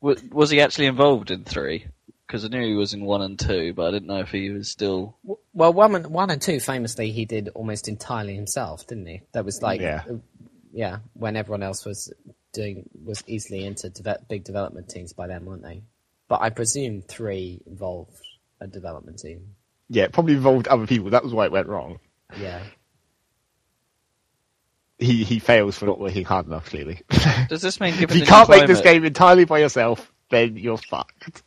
Was, 0.00 0.22
was 0.24 0.50
he 0.50 0.60
actually 0.60 0.86
involved 0.86 1.30
in 1.30 1.44
three? 1.44 1.86
Because 2.26 2.44
I 2.44 2.48
knew 2.48 2.64
he 2.64 2.74
was 2.74 2.94
in 2.94 3.04
one 3.04 3.22
and 3.22 3.38
two, 3.38 3.72
but 3.74 3.88
I 3.88 3.90
didn't 3.90 4.06
know 4.06 4.20
if 4.20 4.30
he 4.30 4.50
was 4.50 4.70
still. 4.70 5.16
Well, 5.52 5.72
one 5.72 5.96
and, 5.96 6.06
one 6.06 6.30
and 6.30 6.40
two, 6.40 6.60
famously, 6.60 7.10
he 7.10 7.24
did 7.24 7.48
almost 7.54 7.88
entirely 7.88 8.36
himself, 8.36 8.86
didn't 8.86 9.06
he? 9.06 9.22
That 9.32 9.44
was 9.44 9.60
like, 9.60 9.80
Yeah. 9.80 10.04
Yeah, 10.72 10.98
when 11.14 11.36
everyone 11.36 11.62
else 11.62 11.84
was 11.84 12.12
doing 12.52 12.88
was 13.04 13.22
easily 13.26 13.64
into 13.64 13.90
deve- 13.90 14.28
big 14.28 14.44
development 14.44 14.88
teams 14.88 15.12
by 15.12 15.26
then, 15.26 15.44
weren't 15.44 15.62
they? 15.62 15.82
But 16.28 16.42
I 16.42 16.50
presume 16.50 17.02
three 17.02 17.60
involved 17.66 18.16
a 18.60 18.66
development 18.66 19.18
team. 19.18 19.54
Yeah, 19.88 20.04
it 20.04 20.12
probably 20.12 20.34
involved 20.34 20.68
other 20.68 20.86
people. 20.86 21.10
That 21.10 21.24
was 21.24 21.34
why 21.34 21.46
it 21.46 21.52
went 21.52 21.66
wrong. 21.66 21.98
Yeah. 22.38 22.62
He 24.98 25.24
he 25.24 25.38
fails 25.38 25.78
for 25.78 25.86
not 25.86 25.98
working 25.98 26.24
hard 26.24 26.46
enough, 26.46 26.66
clearly. 26.66 27.00
Does 27.48 27.62
this 27.62 27.80
mean 27.80 27.94
if 27.94 28.14
you 28.14 28.24
can't 28.24 28.48
new 28.48 28.56
make 28.56 28.66
this 28.66 28.82
game 28.82 29.04
entirely 29.04 29.46
by 29.46 29.58
yourself, 29.58 30.12
then 30.30 30.56
you're 30.56 30.76
fucked. 30.76 31.42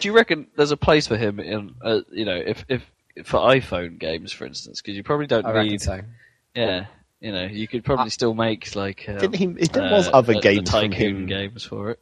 Do 0.00 0.08
you 0.08 0.14
reckon 0.14 0.46
there's 0.56 0.70
a 0.70 0.76
place 0.76 1.06
for 1.06 1.16
him 1.16 1.38
in, 1.38 1.74
uh, 1.82 2.00
you 2.10 2.24
know, 2.24 2.36
if 2.36 2.64
if 2.68 2.90
for 3.24 3.40
iPhone 3.40 3.98
games, 3.98 4.32
for 4.32 4.46
instance, 4.46 4.80
because 4.80 4.96
you 4.96 5.02
probably 5.02 5.26
don't 5.26 5.44
I 5.44 5.62
need, 5.64 5.80
so. 5.80 6.00
yeah, 6.54 6.86
you 7.20 7.32
know, 7.32 7.44
you 7.44 7.66
could 7.68 7.84
probably 7.84 8.10
still 8.10 8.34
make 8.34 8.74
like 8.76 9.04
um, 9.08 9.18
Didn't 9.18 9.34
he, 9.36 9.46
there 9.46 9.84
uh, 9.84 9.90
was 9.92 10.08
other 10.12 10.34
the- 10.34 10.40
the 10.40 10.42
games 10.42 10.70
from 10.70 10.90
tycoon 10.90 11.16
him. 11.22 11.26
games 11.26 11.64
for 11.64 11.90
it. 11.90 12.00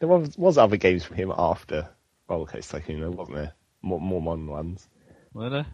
There 0.00 0.08
was, 0.08 0.36
was 0.36 0.58
other 0.58 0.76
games 0.76 1.04
from 1.04 1.16
him 1.16 1.32
after 1.36 1.88
Roller 2.28 2.46
Coaster 2.46 2.78
Tycoon, 2.80 3.00
though, 3.00 3.10
wasn't 3.10 3.36
there? 3.36 3.52
More, 3.82 4.00
more 4.00 4.20
modern 4.20 4.46
ones. 4.48 4.88
Were 5.32 5.48
there? 5.50 5.66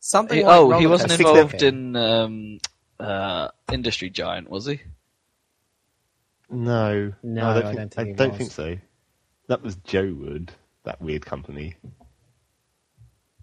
Something 0.00 0.38
He- 0.38 0.44
like 0.44 0.58
oh, 0.58 0.78
he 0.78 0.86
wasn't 0.86 1.10
Coaster 1.10 1.28
involved 1.28 1.62
in 1.62 1.96
um, 1.96 2.58
uh, 2.98 3.48
Industry 3.70 4.10
Giant, 4.10 4.48
was 4.50 4.66
he? 4.66 4.80
No, 6.50 7.12
No, 7.22 7.44
I 7.46 7.50
I 7.50 7.54
don't, 7.60 7.64
don't 7.64 7.74
think, 7.76 7.92
think 7.94 8.20
I 8.20 8.26
don't 8.26 8.36
think 8.36 8.50
so. 8.50 8.76
That 9.48 9.62
was 9.62 9.76
JoWooD, 9.76 10.50
that 10.84 11.00
weird 11.00 11.24
company. 11.24 11.76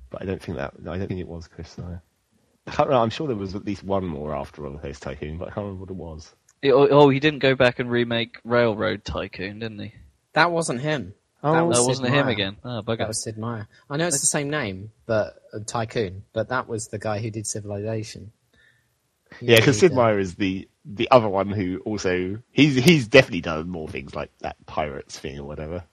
But 0.09 0.21
I 0.21 0.25
don't 0.25 0.41
think 0.41 0.57
that. 0.57 0.73
I 0.81 0.97
don't 0.97 1.07
think 1.07 1.19
it 1.19 1.27
was 1.27 1.47
Chris. 1.47 1.77
No. 1.77 1.99
I 2.69 2.75
can't 2.75 2.89
remember. 2.89 3.03
I'm 3.03 3.09
sure 3.09 3.27
there 3.27 3.35
was 3.35 3.55
at 3.55 3.65
least 3.65 3.83
one 3.83 4.05
more 4.05 4.35
after 4.35 4.61
Roller 4.61 4.79
Coaster 4.79 5.09
Tycoon, 5.09 5.37
but 5.37 5.49
I 5.49 5.51
can't 5.51 5.65
remember 5.65 5.81
what 5.81 5.89
it 5.89 5.95
was. 5.95 6.35
He- 6.61 6.71
oh, 6.71 6.87
oh, 6.89 7.09
he 7.09 7.19
didn't 7.19 7.39
go 7.39 7.55
back 7.55 7.79
and 7.79 7.89
remake 7.89 8.37
Railroad 8.43 9.03
Tycoon, 9.03 9.59
didn't 9.59 9.79
he? 9.79 9.93
That 10.33 10.51
wasn't 10.51 10.81
him. 10.81 11.13
Oh, 11.41 11.53
That 11.53 11.65
was 11.65 11.77
No, 11.77 11.81
Sid 11.83 11.87
wasn't 11.89 12.07
it 12.07 12.17
him 12.17 12.27
again? 12.27 12.57
Oh, 12.63 12.81
bugger. 12.85 12.97
That 12.99 13.07
was 13.07 13.23
Sid 13.23 13.37
Meier. 13.37 13.67
I 13.89 13.97
know 13.97 14.07
it's 14.07 14.19
the 14.19 14.27
same 14.27 14.49
name, 14.49 14.91
but 15.05 15.41
uh, 15.53 15.59
Tycoon. 15.65 16.23
But 16.33 16.49
that 16.49 16.67
was 16.67 16.87
the 16.87 16.99
guy 16.99 17.19
who 17.19 17.31
did 17.31 17.47
Civilization. 17.47 18.31
He 19.39 19.47
Yeah, 19.47 19.57
because 19.57 19.79
Sid 19.79 19.93
Meier 19.93 20.19
is 20.19 20.35
the 20.35 20.67
the 20.85 21.09
other 21.11 21.29
one 21.29 21.49
who 21.49 21.81
also 21.85 22.39
he's 22.51 22.75
he's 22.75 23.07
definitely 23.07 23.41
done 23.41 23.69
more 23.69 23.87
things 23.87 24.15
like 24.15 24.31
that 24.39 24.57
pirates 24.65 25.17
thing 25.17 25.39
or 25.39 25.45
whatever. 25.45 25.83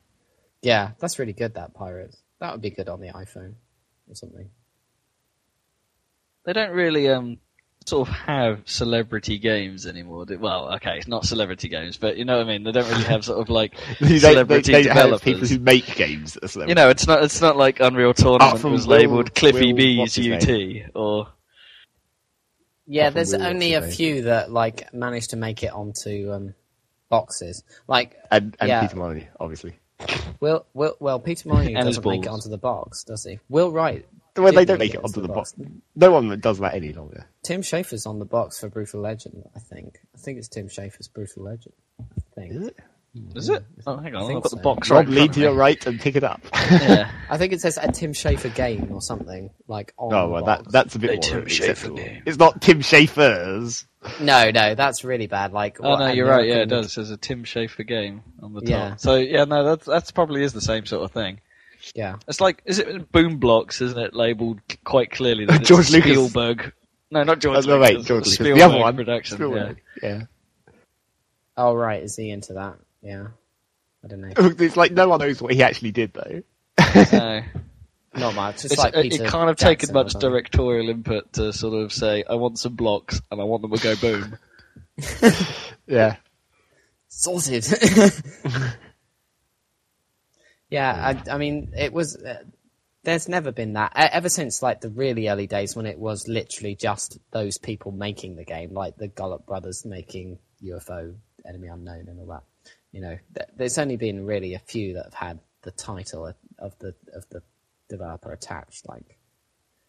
Yeah, 0.62 0.92
that's 0.98 1.18
really 1.18 1.32
good. 1.34 1.54
That 1.54 1.74
Pirates. 1.74 2.16
That 2.40 2.52
would 2.52 2.62
be 2.62 2.70
good 2.70 2.88
on 2.88 3.00
the 3.00 3.08
iPhone 3.08 3.54
or 4.08 4.14
something. 4.14 4.50
They 6.46 6.52
don't 6.54 6.70
really 6.70 7.08
um 7.10 7.38
sort 7.84 8.08
of 8.08 8.14
have 8.14 8.62
celebrity 8.64 9.38
games 9.38 9.86
anymore. 9.86 10.24
Well, 10.40 10.74
okay, 10.76 10.96
it's 10.98 11.06
not 11.06 11.24
celebrity 11.24 11.68
games, 11.68 11.96
but 11.98 12.16
you 12.16 12.24
know 12.24 12.38
what 12.38 12.46
I 12.46 12.48
mean. 12.48 12.64
They 12.64 12.72
don't 12.72 12.88
really 12.88 13.04
have 13.04 13.24
sort 13.24 13.38
of 13.40 13.48
like 13.50 13.74
They- 14.00 14.06
they- 14.08 14.18
celebrity 14.20 14.72
they 14.72 14.82
have 14.84 14.94
developers. 14.94 15.20
people 15.22 15.46
who 15.48 15.58
make 15.58 15.94
games 15.96 16.34
that 16.34 16.44
are 16.44 16.48
celebrities. 16.48 16.70
You 16.70 16.74
know, 16.84 16.88
it's 16.90 17.06
not 17.06 17.22
it's 17.24 17.40
not 17.40 17.56
like 17.56 17.80
Unreal 17.80 18.14
Tournament 18.14 18.60
from 18.60 18.72
was 18.72 18.86
Will- 18.86 18.96
labelled 18.98 19.34
Cliffy 19.34 19.72
Will- 19.72 19.76
B's 19.76 19.98
what's 19.98 20.14
his 20.14 20.48
UT 20.48 20.90
or 20.94 21.28
Yeah, 22.86 23.10
there's 23.10 23.32
Will, 23.32 23.42
only 23.42 23.74
a 23.74 23.80
name? 23.80 23.90
few 23.90 24.22
that 24.22 24.50
like 24.50 24.92
managed 24.94 25.30
to 25.30 25.36
make 25.36 25.62
it 25.62 25.72
onto 25.72 26.32
um, 26.32 26.54
boxes. 27.08 27.62
Like 27.88 28.16
and, 28.30 28.56
and 28.60 28.68
Yeah. 28.68 28.80
Peter 28.82 28.96
Molyneux, 28.96 29.26
obviously. 29.40 29.78
Will, 30.40 30.66
Will, 30.74 30.94
well, 31.00 31.18
Peter 31.18 31.48
Molyneux 31.48 31.74
doesn't 31.82 32.04
make 32.04 32.22
it 32.22 32.28
onto 32.28 32.48
the 32.50 32.58
box, 32.58 33.02
does 33.04 33.24
he? 33.24 33.38
Will 33.48 33.72
Wright. 33.72 34.06
Well, 34.36 34.52
they 34.52 34.64
don't 34.64 34.78
make 34.78 34.94
it 34.94 34.98
onto 35.02 35.20
onto 35.20 35.22
the 35.22 35.28
box. 35.28 35.54
No 35.94 36.10
one 36.10 36.38
does 36.40 36.58
that 36.58 36.74
any 36.74 36.92
longer. 36.92 37.26
Tim 37.42 37.62
Schafer's 37.62 38.06
on 38.06 38.18
the 38.18 38.24
box 38.24 38.60
for 38.60 38.68
Brutal 38.68 39.00
Legend. 39.00 39.44
I 39.54 39.58
think. 39.60 39.98
I 40.14 40.18
think 40.18 40.38
it's 40.38 40.48
Tim 40.48 40.68
Schafer's 40.68 41.08
Brutal 41.08 41.44
Legend. 41.44 41.74
I 42.00 42.04
think. 42.34 42.52
Is 42.52 42.66
it? 42.68 42.76
is 43.34 43.48
it? 43.48 43.64
Oh, 43.86 43.96
hang 43.96 44.14
on, 44.14 44.26
think 44.26 44.36
I've 44.38 44.42
got 44.42 44.50
so. 44.50 44.56
the 44.56 44.62
box 44.62 44.90
Rob, 44.90 45.06
right. 45.06 45.08
lead 45.08 45.32
to 45.34 45.40
your 45.40 45.54
right 45.54 45.84
and 45.86 45.98
pick 46.00 46.16
it 46.16 46.24
up. 46.24 46.42
Yeah, 46.70 47.10
I 47.30 47.38
think 47.38 47.52
it 47.52 47.60
says 47.60 47.78
a 47.80 47.90
Tim 47.90 48.12
Schafer 48.12 48.54
game 48.54 48.92
or 48.92 49.00
something 49.00 49.50
like 49.68 49.94
on. 49.96 50.12
oh, 50.12 50.26
the 50.26 50.32
well, 50.32 50.44
box. 50.44 50.64
that 50.64 50.72
that's 50.72 50.94
a 50.96 50.98
bit 50.98 51.10
A 51.10 51.14
more 51.14 51.22
Tim 51.22 51.44
Schafer 51.46 51.96
game. 51.96 52.22
It's 52.26 52.38
not 52.38 52.60
Tim 52.60 52.80
Schafer's. 52.80 53.86
No, 54.20 54.50
no, 54.50 54.74
that's 54.74 55.02
really 55.02 55.26
bad. 55.26 55.52
Like, 55.52 55.78
Oh 55.80 55.90
what 55.90 55.98
no, 55.98 56.08
you're 56.08 56.28
right. 56.28 56.46
Yeah, 56.46 56.54
it 56.56 56.68
miracle- 56.68 56.82
does. 56.82 56.94
There's 56.94 57.10
a 57.10 57.16
Tim 57.16 57.44
Schafer 57.44 57.86
game 57.86 58.22
on 58.42 58.52
the 58.52 58.60
top. 58.60 58.68
Yeah. 58.68 58.96
So 58.96 59.16
yeah, 59.16 59.44
no, 59.44 59.64
that's 59.64 59.86
that's 59.86 60.10
probably 60.10 60.42
is 60.42 60.52
the 60.52 60.60
same 60.60 60.86
sort 60.86 61.02
of 61.04 61.12
thing. 61.12 61.40
Yeah, 61.94 62.16
It's 62.26 62.40
like 62.40 62.62
is 62.64 62.78
it 62.78 63.12
Boom 63.12 63.38
Blox? 63.40 63.80
Isn't 63.80 63.98
it 63.98 64.14
labelled 64.14 64.60
quite 64.84 65.10
clearly 65.10 65.46
that 65.46 65.60
it's 65.60 65.68
George 65.68 65.90
Lucas. 65.90 66.10
Spielberg? 66.10 66.72
No, 67.10 67.22
not 67.22 67.38
George. 67.38 67.58
Oh, 67.58 67.60
no, 67.68 67.78
Lucas. 67.78 67.96
wait, 67.96 68.06
George 68.06 68.24
Lucas. 68.24 68.34
Spielberg 68.34 68.56
The 68.58 68.62
other 68.64 68.78
one. 68.78 68.96
production. 68.96 69.36
Spielberg. 69.36 69.82
Yeah. 70.02 70.22
Oh 71.56 71.74
right, 71.74 72.02
is 72.02 72.16
he 72.16 72.30
into 72.30 72.54
that? 72.54 72.76
Yeah, 73.02 73.28
I 74.04 74.08
don't 74.08 74.20
know. 74.20 74.32
It's 74.58 74.76
like 74.76 74.92
no 74.92 75.08
one 75.08 75.20
knows 75.20 75.40
what 75.40 75.54
he 75.54 75.62
actually 75.62 75.92
did 75.92 76.12
though. 76.12 76.42
No. 77.12 77.42
Not 78.14 78.34
much. 78.34 78.64
It's, 78.64 78.72
It's, 78.72 78.78
like 78.78 78.94
it, 78.96 79.02
Peter 79.10 79.24
it 79.24 79.30
can't 79.30 79.48
have 79.48 79.56
Jackson 79.58 79.88
taken 79.88 79.92
much 79.94 80.14
directorial 80.14 80.88
input 80.88 81.30
to 81.34 81.52
sort 81.52 81.74
of 81.74 81.92
say, 81.92 82.24
I 82.28 82.34
want 82.36 82.58
some 82.58 82.74
blocks 82.74 83.20
and 83.30 83.38
I 83.40 83.44
want 83.44 83.60
them 83.60 83.72
to 83.76 83.82
go 83.82 83.94
boom. 83.96 84.38
Yeah. 85.86 86.16
sorted. 87.08 87.64
Yeah, 90.76 90.92
I, 91.26 91.34
I 91.34 91.38
mean, 91.38 91.72
it 91.74 91.90
was. 91.90 92.16
Uh, 92.16 92.44
there's 93.02 93.28
never 93.28 93.50
been 93.50 93.74
that 93.74 93.92
ever 93.94 94.28
since 94.28 94.62
like 94.62 94.80
the 94.82 94.90
really 94.90 95.28
early 95.28 95.46
days 95.46 95.74
when 95.76 95.86
it 95.86 95.98
was 95.98 96.26
literally 96.28 96.74
just 96.74 97.18
those 97.30 97.56
people 97.56 97.92
making 97.92 98.36
the 98.36 98.44
game, 98.44 98.74
like 98.74 98.96
the 98.98 99.08
Gollop 99.08 99.46
brothers 99.46 99.86
making 99.86 100.38
UFO 100.62 101.14
Enemy 101.48 101.68
Unknown 101.68 102.08
and 102.08 102.20
all 102.20 102.26
that. 102.26 102.42
You 102.92 103.00
know, 103.00 103.16
th- 103.34 103.48
there's 103.56 103.78
only 103.78 103.96
been 103.96 104.26
really 104.26 104.52
a 104.54 104.58
few 104.58 104.94
that 104.94 105.04
have 105.04 105.14
had 105.14 105.38
the 105.62 105.70
title 105.70 106.26
of- 106.26 106.34
of 106.58 106.78
the 106.78 106.94
of 107.14 107.26
the 107.30 107.42
developer 107.88 108.32
attached. 108.32 108.86
Like, 108.88 109.18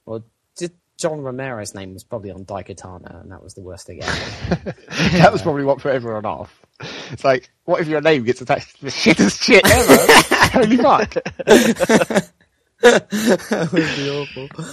well, 0.06 0.24
just 0.58 0.74
John 0.98 1.20
Romero's 1.22 1.76
name 1.76 1.94
was 1.94 2.04
probably 2.06 2.32
on 2.32 2.46
Daikatana, 2.46 3.22
and 3.22 3.32
that 3.32 3.44
was 3.44 3.56
the 3.56 3.62
worst 3.62 3.88
thing 3.88 4.04
ever. 4.04 4.76
that 5.18 5.34
was 5.34 5.42
probably 5.42 5.64
what 5.66 5.80
put 5.80 5.94
everyone 5.94 6.26
off. 6.26 6.66
It's 7.12 7.24
like, 7.24 7.50
what 7.66 7.82
if 7.82 7.88
your 7.88 8.02
name 8.02 8.24
gets 8.24 8.42
attached 8.42 8.78
to 8.78 8.86
the 8.86 8.92
shittest 8.92 9.42
shit 9.42 9.66
ever? 9.66 9.98
Holy 10.66 10.78
fuck. 10.78 11.14
that 12.82 13.70
would 13.72 13.96
be 13.96 14.10
awful. 14.10 14.66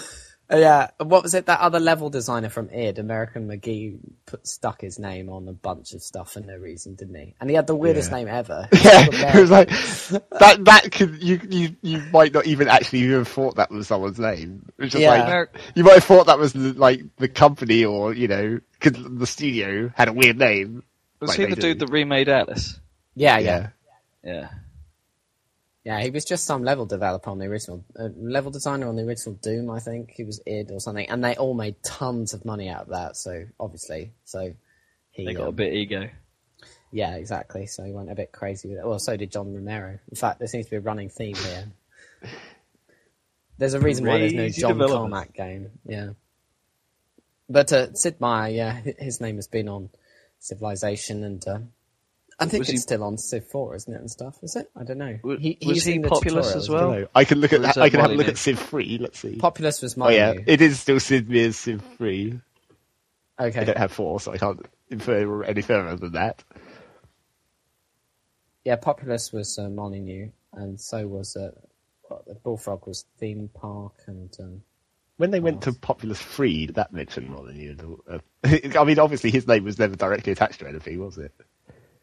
Uh, 0.52 0.59
yeah, 0.59 0.89
what 0.98 1.22
was 1.22 1.32
it? 1.32 1.47
That 1.47 1.60
other 1.60 1.81
level 1.81 2.10
designer 2.10 2.51
from 2.51 2.68
id, 2.68 2.98
American 2.98 3.48
McGee, 3.48 3.98
put 4.26 4.47
stuck 4.47 4.82
his 4.82 4.98
name 4.98 5.31
on 5.31 5.48
a 5.48 5.55
bunch 5.55 5.94
of 5.94 6.02
stuff 6.02 6.32
for 6.35 6.40
no 6.40 6.55
reason, 6.59 6.97
didn't 6.97 7.14
he? 7.14 7.35
And 7.40 7.48
he 7.48 7.56
had 7.56 7.66
the 7.66 7.74
weirdest 7.74 8.10
Yeah. 8.10 8.16
name 8.18 8.28
ever. 8.28 8.68
Yeah, 8.74 9.06
it 9.36 9.40
was 9.40 9.51
like 9.51 9.68
that. 9.70 10.59
That 10.66 10.93
could 10.93 11.22
you 11.22 11.40
you 11.48 11.76
you 11.81 12.02
might 12.12 12.35
not 12.35 12.47
even 12.47 12.68
actually 12.68 12.98
even 13.01 13.24
thought 13.24 13.56
that 13.56 13.70
was 13.70 13.89
someone's 13.89 14.18
name. 14.18 14.66
Yeah. 14.78 15.24
like 15.39 15.48
you 15.74 15.82
might 15.82 15.94
have 15.94 16.05
thought 16.05 16.26
that 16.26 16.39
was 16.39 16.52
the, 16.52 16.74
like 16.74 17.01
the 17.16 17.28
company 17.28 17.82
or 17.86 18.12
you 18.12 18.28
know 18.28 18.60
because 18.78 19.02
the 19.02 19.26
studio 19.26 19.90
had 19.97 20.09
a 20.09 20.12
weird 20.12 20.36
name. 20.36 20.82
Was 21.24 21.30
like 21.30 21.38
he 21.38 21.44
they 21.46 21.51
the 21.51 21.56
do. 21.56 21.62
dude 21.74 21.78
that 21.80 21.90
remade 21.90 22.28
Alice? 22.28 22.78
yeah, 23.14 23.38
yeah, 23.38 23.68
Yeah. 24.24 24.48
yeah. 25.84 26.01
He 26.02 26.10
was 26.10 26.24
just 26.24 26.44
some 26.44 26.62
level 26.64 26.86
developer 26.86 27.30
on 27.30 27.38
the 27.38 27.46
original, 27.46 27.84
uh, 27.98 28.09
level 28.16 28.51
designer 28.51 28.88
on 28.88 28.96
the 28.96 29.02
original 29.02 29.34
Doom, 29.42 29.70
I 29.70 29.80
think. 29.80 30.10
He 30.10 30.24
was 30.24 30.40
id 30.46 30.70
or 30.70 30.80
something, 30.80 31.09
and 31.09 31.22
they 31.24 31.36
all 31.36 31.55
made 31.55 31.76
tons 31.82 32.32
of 32.34 32.44
money 32.44 32.68
out 32.68 32.82
of 32.82 32.88
that. 32.88 33.16
So 33.16 33.44
obviously, 33.60 34.12
so 34.24 34.55
he 35.10 35.24
They 35.24 35.34
got 35.34 35.44
a 35.44 35.48
um, 35.48 35.55
bit 35.55 35.72
ego. 35.74 36.10
Yeah, 36.90 37.16
exactly. 37.16 37.66
So 37.66 37.82
he 37.84 37.92
went 37.92 38.10
a 38.10 38.14
bit 38.14 38.30
crazy 38.32 38.68
with 38.68 38.78
it. 38.78 38.86
Well, 38.86 38.98
so 39.01 39.16
did 39.16 39.32
John 39.32 39.52
Romero. 39.52 39.98
In 40.10 40.16
fact, 40.16 40.38
there 40.38 40.46
seems 40.48 40.66
to 40.66 40.70
be 40.70 40.76
a 40.76 40.80
running 40.80 41.09
theme 41.09 41.34
here. 41.34 41.66
There's 43.59 43.74
a 43.74 43.80
reason 43.80 44.06
why 44.06 44.18
there's 44.18 44.32
no 44.32 44.48
John 44.48 44.72
developers. 44.72 44.96
Carmack 44.96 45.32
game. 45.34 45.70
Yeah. 45.86 46.10
But 47.48 47.72
uh, 47.72 47.92
Sid 47.94 48.20
Meier, 48.20 48.48
yeah, 48.51 48.80
his 48.98 49.20
name 49.20 49.36
has 49.36 49.46
been 49.48 49.68
on 49.68 49.90
Civilization, 50.45 51.25
and 51.25 51.49
uh, 51.49 51.59
I 52.39 52.47
think 52.47 52.61
Was 52.61 52.69
it's 52.69 52.73
he- 52.73 52.77
still 52.79 53.03
on 53.03 53.16
Civ 53.16 53.47
4, 53.47 53.77
isn't 53.77 53.95
it, 53.95 54.01
and 54.01 54.11
stuff? 54.11 54.37
Is 54.43 54.57
it? 54.57 54.71
I 54.77 54.85
don't 54.85 54.99
know. 54.99 55.19
Was- 55.23 55.41
He, 55.41 55.57
was 55.65 55.77
he's 55.77 55.85
he 55.87 55.95
in 55.95 56.03
the 56.03 56.09
Populous 56.09 56.55
as 56.55 56.69
well? 56.69 56.93
don't. 56.93 57.11
I 57.15 57.25
can 57.25 57.39
look 57.41 57.53
at 57.55 57.61
Or 57.61 57.62
that. 57.62 57.79
I 57.79 57.89
can 57.89 58.01
have 58.01 58.11
a 58.11 58.15
look 58.15 58.29
at 58.29 58.37
Civ 58.37 58.59
Three. 58.59 58.99
Let's 59.01 59.19
see. 59.21 59.37
Populous 59.37 59.81
was 59.81 59.97
oh 59.97 60.01
my 60.01 60.11
yeah, 60.12 60.35
it 60.47 60.61
is 60.61 60.79
still 60.81 61.01
Sid 61.01 61.29
Meier's 61.31 61.57
Civ 61.57 61.83
Three. 61.97 62.41
Okay. 63.41 63.61
I 63.61 63.65
don't 63.65 63.79
have 63.79 63.91
four, 63.93 64.21
so 64.21 64.33
I 64.33 64.39
can't 64.39 64.65
infer 64.91 65.43
any 65.45 65.62
further 65.62 65.97
than 65.97 66.12
that. 66.12 66.45
Yeah, 68.65 68.77
Populous 68.77 69.33
was 69.33 69.59
uh, 69.59 69.69
Molyneux, 69.69 70.31
and 70.53 70.81
so 70.81 71.07
was 71.07 71.37
uh, 71.37 71.51
what, 72.09 72.27
the 72.27 72.35
Bullfrog 72.35 72.87
was 72.87 73.05
Theme 73.19 73.49
Park, 73.55 73.95
and 74.07 74.31
um, 74.41 74.62
When 75.16 75.31
they 75.31 75.41
went 75.41 75.62
to 75.62 75.73
Populous 75.73 76.20
Three, 76.20 76.66
did 76.66 76.74
that 76.77 76.93
mention 76.93 77.31
Molyneux? 77.31 77.77
at 77.78 77.85
all? 77.85 78.01
Uh, 78.11 78.19
I 78.81 78.85
mean, 78.85 78.99
obviously 78.99 79.31
his 79.31 79.47
name 79.47 79.65
was 79.65 79.78
never 79.78 79.95
directly 79.95 80.32
attached 80.32 80.59
to 80.61 80.69
anything, 80.69 80.99
was 80.99 81.19
it? 81.19 81.32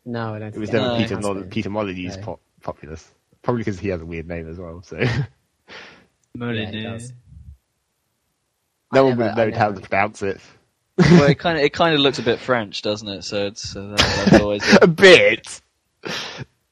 no, 0.05 0.33
I 0.33 0.39
don't. 0.39 0.55
It 0.55 0.59
was 0.59 0.69
think 0.69 0.81
never 0.81 0.93
No. 0.93 0.97
Peter, 1.03 1.15
has 1.15 1.23
Mol- 1.25 1.43
Peter 1.43 1.69
Molyneux's 1.69 2.17
No. 2.17 2.23
pop- 2.23 2.41
Populous. 2.61 3.11
Probably 3.41 3.61
because 3.61 3.79
he 3.79 3.89
has 3.89 4.01
a 4.01 4.05
weird 4.05 4.27
name 4.27 4.47
as 4.49 4.57
well. 4.57 4.81
So 4.83 4.97
Molyneux. 6.35 6.99
he 6.99 7.09
no 8.93 8.99
I 8.99 9.01
one 9.01 9.09
never- 9.09 9.17
would 9.17 9.27
have 9.27 9.37
known 9.37 9.53
how 9.53 9.71
to 9.71 9.81
pronounce 9.81 10.21
it. 10.21 10.39
well, 10.97 11.23
it 11.29 11.35
kind 11.39 11.57
of 11.57 11.63
it 11.63 11.73
kind 11.73 11.93
of 11.95 11.99
looks 12.01 12.19
a 12.19 12.23
bit 12.23 12.39
French, 12.39 12.81
doesn't 12.81 13.07
it? 13.07 13.23
So 13.23 13.47
it's 13.47 13.75
uh, 13.75 13.95
that, 13.95 14.25
that's 14.29 14.41
always 14.41 14.77
a 14.81 14.87
bit, 14.87 15.61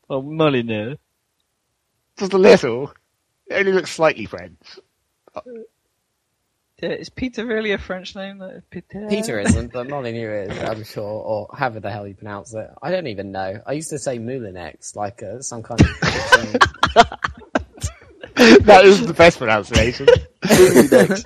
well 0.08 0.22
Molyneux. 0.22 0.96
just 2.18 2.34
a 2.34 2.38
little. 2.38 2.94
It 3.48 3.56
only 3.56 3.72
looks 3.74 3.92
slightly 3.92 4.26
French. 4.26 4.80
Yeah, 6.82 6.90
is 6.92 7.10
Peter 7.10 7.46
really 7.46 7.72
a 7.72 7.78
French 7.78 8.16
name? 8.16 8.42
Peter. 8.70 9.08
Peter 9.10 9.40
isn't, 9.46 9.74
but 9.74 9.88
Molyneux 9.90 10.48
is, 10.50 10.58
I'm 10.60 10.84
sure, 10.84 11.04
or 11.04 11.50
however 11.54 11.80
the 11.82 11.92
hell 11.92 12.08
you 12.08 12.16
pronounce 12.16 12.54
it. 12.54 12.68
I 12.82 12.92
don't 12.92 13.08
even 13.08 13.32
know. 13.32 13.62
I 13.66 13.74
used 13.74 13.90
to 13.90 14.00
say 14.00 14.18
Moulinex, 14.18 14.96
like 14.96 15.22
uh, 15.24 15.42
some 15.42 15.62
kind 15.64 15.82
of 15.82 15.88
fiction. 15.88 16.60
that 18.64 18.86
is 18.86 19.06
the 19.06 19.14
best 19.14 19.38
pronunciation. 19.40 20.08
it 20.44 21.24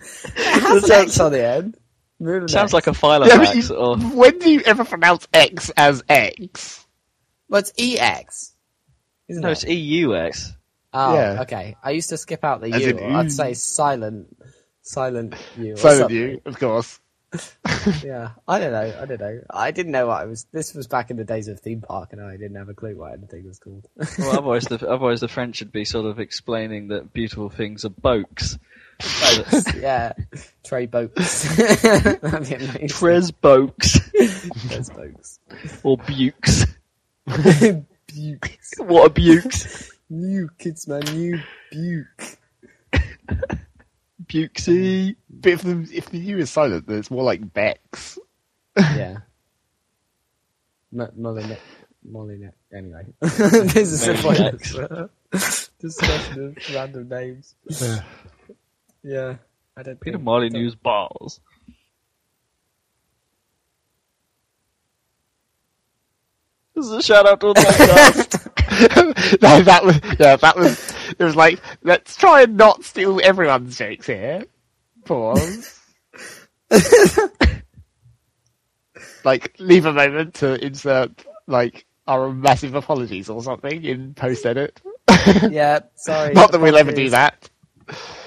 has 0.63 0.83
an 0.85 0.91
X 0.91 1.19
on 1.19 1.31
the 1.31 1.45
end. 1.45 1.77
Moulinex. 2.21 2.49
Sounds 2.49 2.73
like 2.73 2.87
a 2.87 2.93
Yeah, 2.93 3.19
but 3.37 3.55
you- 3.55 3.75
or 3.75 3.97
when 3.97 4.39
do 4.39 4.51
you 4.51 4.61
ever 4.61 4.85
pronounce 4.85 5.27
X 5.33 5.69
as 5.77 6.03
X? 6.09 6.85
Well, 7.49 7.59
it's 7.59 7.73
EX. 7.77 8.53
Isn't 9.27 9.41
no, 9.43 9.49
it? 9.49 9.51
it's 9.51 9.65
EUX. 9.65 10.53
Oh, 10.93 11.13
Yeah. 11.15 11.41
okay. 11.41 11.75
I 11.83 11.91
used 11.91 12.09
to 12.09 12.17
skip 12.17 12.43
out 12.43 12.61
the 12.61 12.71
As 12.71 12.81
U. 12.83 12.97
in 12.97 13.15
I'd 13.15 13.25
ooh. 13.27 13.29
say 13.29 13.53
silent, 13.53 14.35
silent 14.83 15.33
U. 15.57 15.73
Or 15.73 15.77
So 15.77 16.07
you, 16.09 16.41
of 16.45 16.59
course. 16.59 16.99
Yeah, 18.03 18.31
I 18.47 18.59
don't 18.59 18.71
know. 18.71 18.93
I 19.01 19.05
don't 19.05 19.19
know. 19.19 19.41
I 19.49 19.71
didn't 19.71 19.91
know 19.91 20.07
what 20.07 20.21
I 20.21 20.25
was. 20.25 20.45
This 20.53 20.73
was 20.73 20.87
back 20.87 21.09
in 21.09 21.17
the 21.17 21.23
days 21.23 21.47
of 21.47 21.59
theme 21.59 21.81
park, 21.81 22.13
and 22.13 22.21
I 22.21 22.37
didn't 22.37 22.55
have 22.55 22.69
a 22.69 22.73
clue 22.73 22.95
what 22.95 23.13
anything 23.13 23.45
was 23.45 23.59
called. 23.59 23.87
Well, 24.19 24.29
otherwise 24.37 24.65
the 24.65 24.75
otherwise 24.87 25.19
the 25.19 25.27
French 25.27 25.59
would 25.59 25.71
be 25.71 25.83
sort 25.83 26.05
of 26.05 26.19
explaining 26.19 26.89
that 26.89 27.11
beautiful 27.11 27.49
things 27.49 27.83
are 27.85 27.89
boaks. 27.89 28.57
yeah, 29.75 30.13
Trey 30.63 30.85
Boats. 30.85 31.55
That'd 31.57 32.21
be 32.21 32.55
amazing. 32.55 32.87
Tres 32.89 33.31
boaks 33.31 33.97
Trez 34.13 34.93
Boats. 34.95 35.39
or 35.83 35.97
bukes. 35.97 36.65
Buke. 37.25 38.59
What 38.77 39.07
are 39.07 39.09
bukes? 39.09 39.91
New 40.09 40.49
kids, 40.59 40.87
man. 40.87 41.01
New 41.13 41.39
Buke. 41.71 42.37
Bukesy. 44.27 45.15
Mm-hmm. 45.15 45.39
But 45.41 45.51
if 45.51 45.61
the, 45.61 45.87
if 45.93 46.09
the 46.09 46.17
U 46.19 46.37
is 46.37 46.49
silent, 46.51 46.87
then 46.87 46.99
it's 46.99 47.11
more 47.11 47.23
like 47.23 47.53
Bex. 47.53 48.17
Yeah. 48.77 49.17
M- 50.97 51.11
Molyneux. 51.15 51.57
Molyneux. 52.03 52.51
Anyway, 52.75 53.05
this 53.21 53.75
is 53.75 54.07
a 54.07 54.13
Molyneux. 54.21 55.09
discussion 55.79 56.45
of 56.57 56.75
random 56.75 57.09
names. 57.09 57.55
Yeah, 59.05 59.35
I 59.75 59.83
don't. 59.83 59.99
Peter 59.99 60.17
think- 60.17 60.23
Molyneux's 60.25 60.75
balls. 60.75 61.41
This 66.75 66.85
is 66.85 66.91
a 66.91 67.01
shout 67.01 67.27
out 67.27 67.39
to 67.41 67.47
the 67.47 67.53
podcast. 67.61 69.41
no, 69.41 69.61
that 69.61 69.83
was 69.85 69.99
yeah, 70.19 70.35
that 70.37 70.55
was 70.55 70.92
it 71.17 71.23
was 71.23 71.35
like 71.35 71.59
let's 71.83 72.15
try 72.15 72.43
and 72.43 72.57
not 72.57 72.83
steal 72.83 73.19
everyone's 73.23 73.77
jokes 73.77 74.07
here. 74.07 74.45
Pause. 75.05 75.79
like 79.23 79.55
leave 79.59 79.85
a 79.85 79.93
moment 79.93 80.35
to 80.35 80.63
insert 80.63 81.25
like 81.47 81.85
our 82.07 82.31
massive 82.31 82.75
apologies 82.75 83.29
or 83.29 83.41
something 83.43 83.83
in 83.83 84.13
post 84.13 84.45
edit. 84.45 84.81
Yeah, 85.49 85.79
sorry. 85.95 86.33
Not 86.33 86.51
that 86.51 86.59
we'll 86.59 86.75
ever 86.75 86.91
do 86.91 87.09
that. 87.11 87.49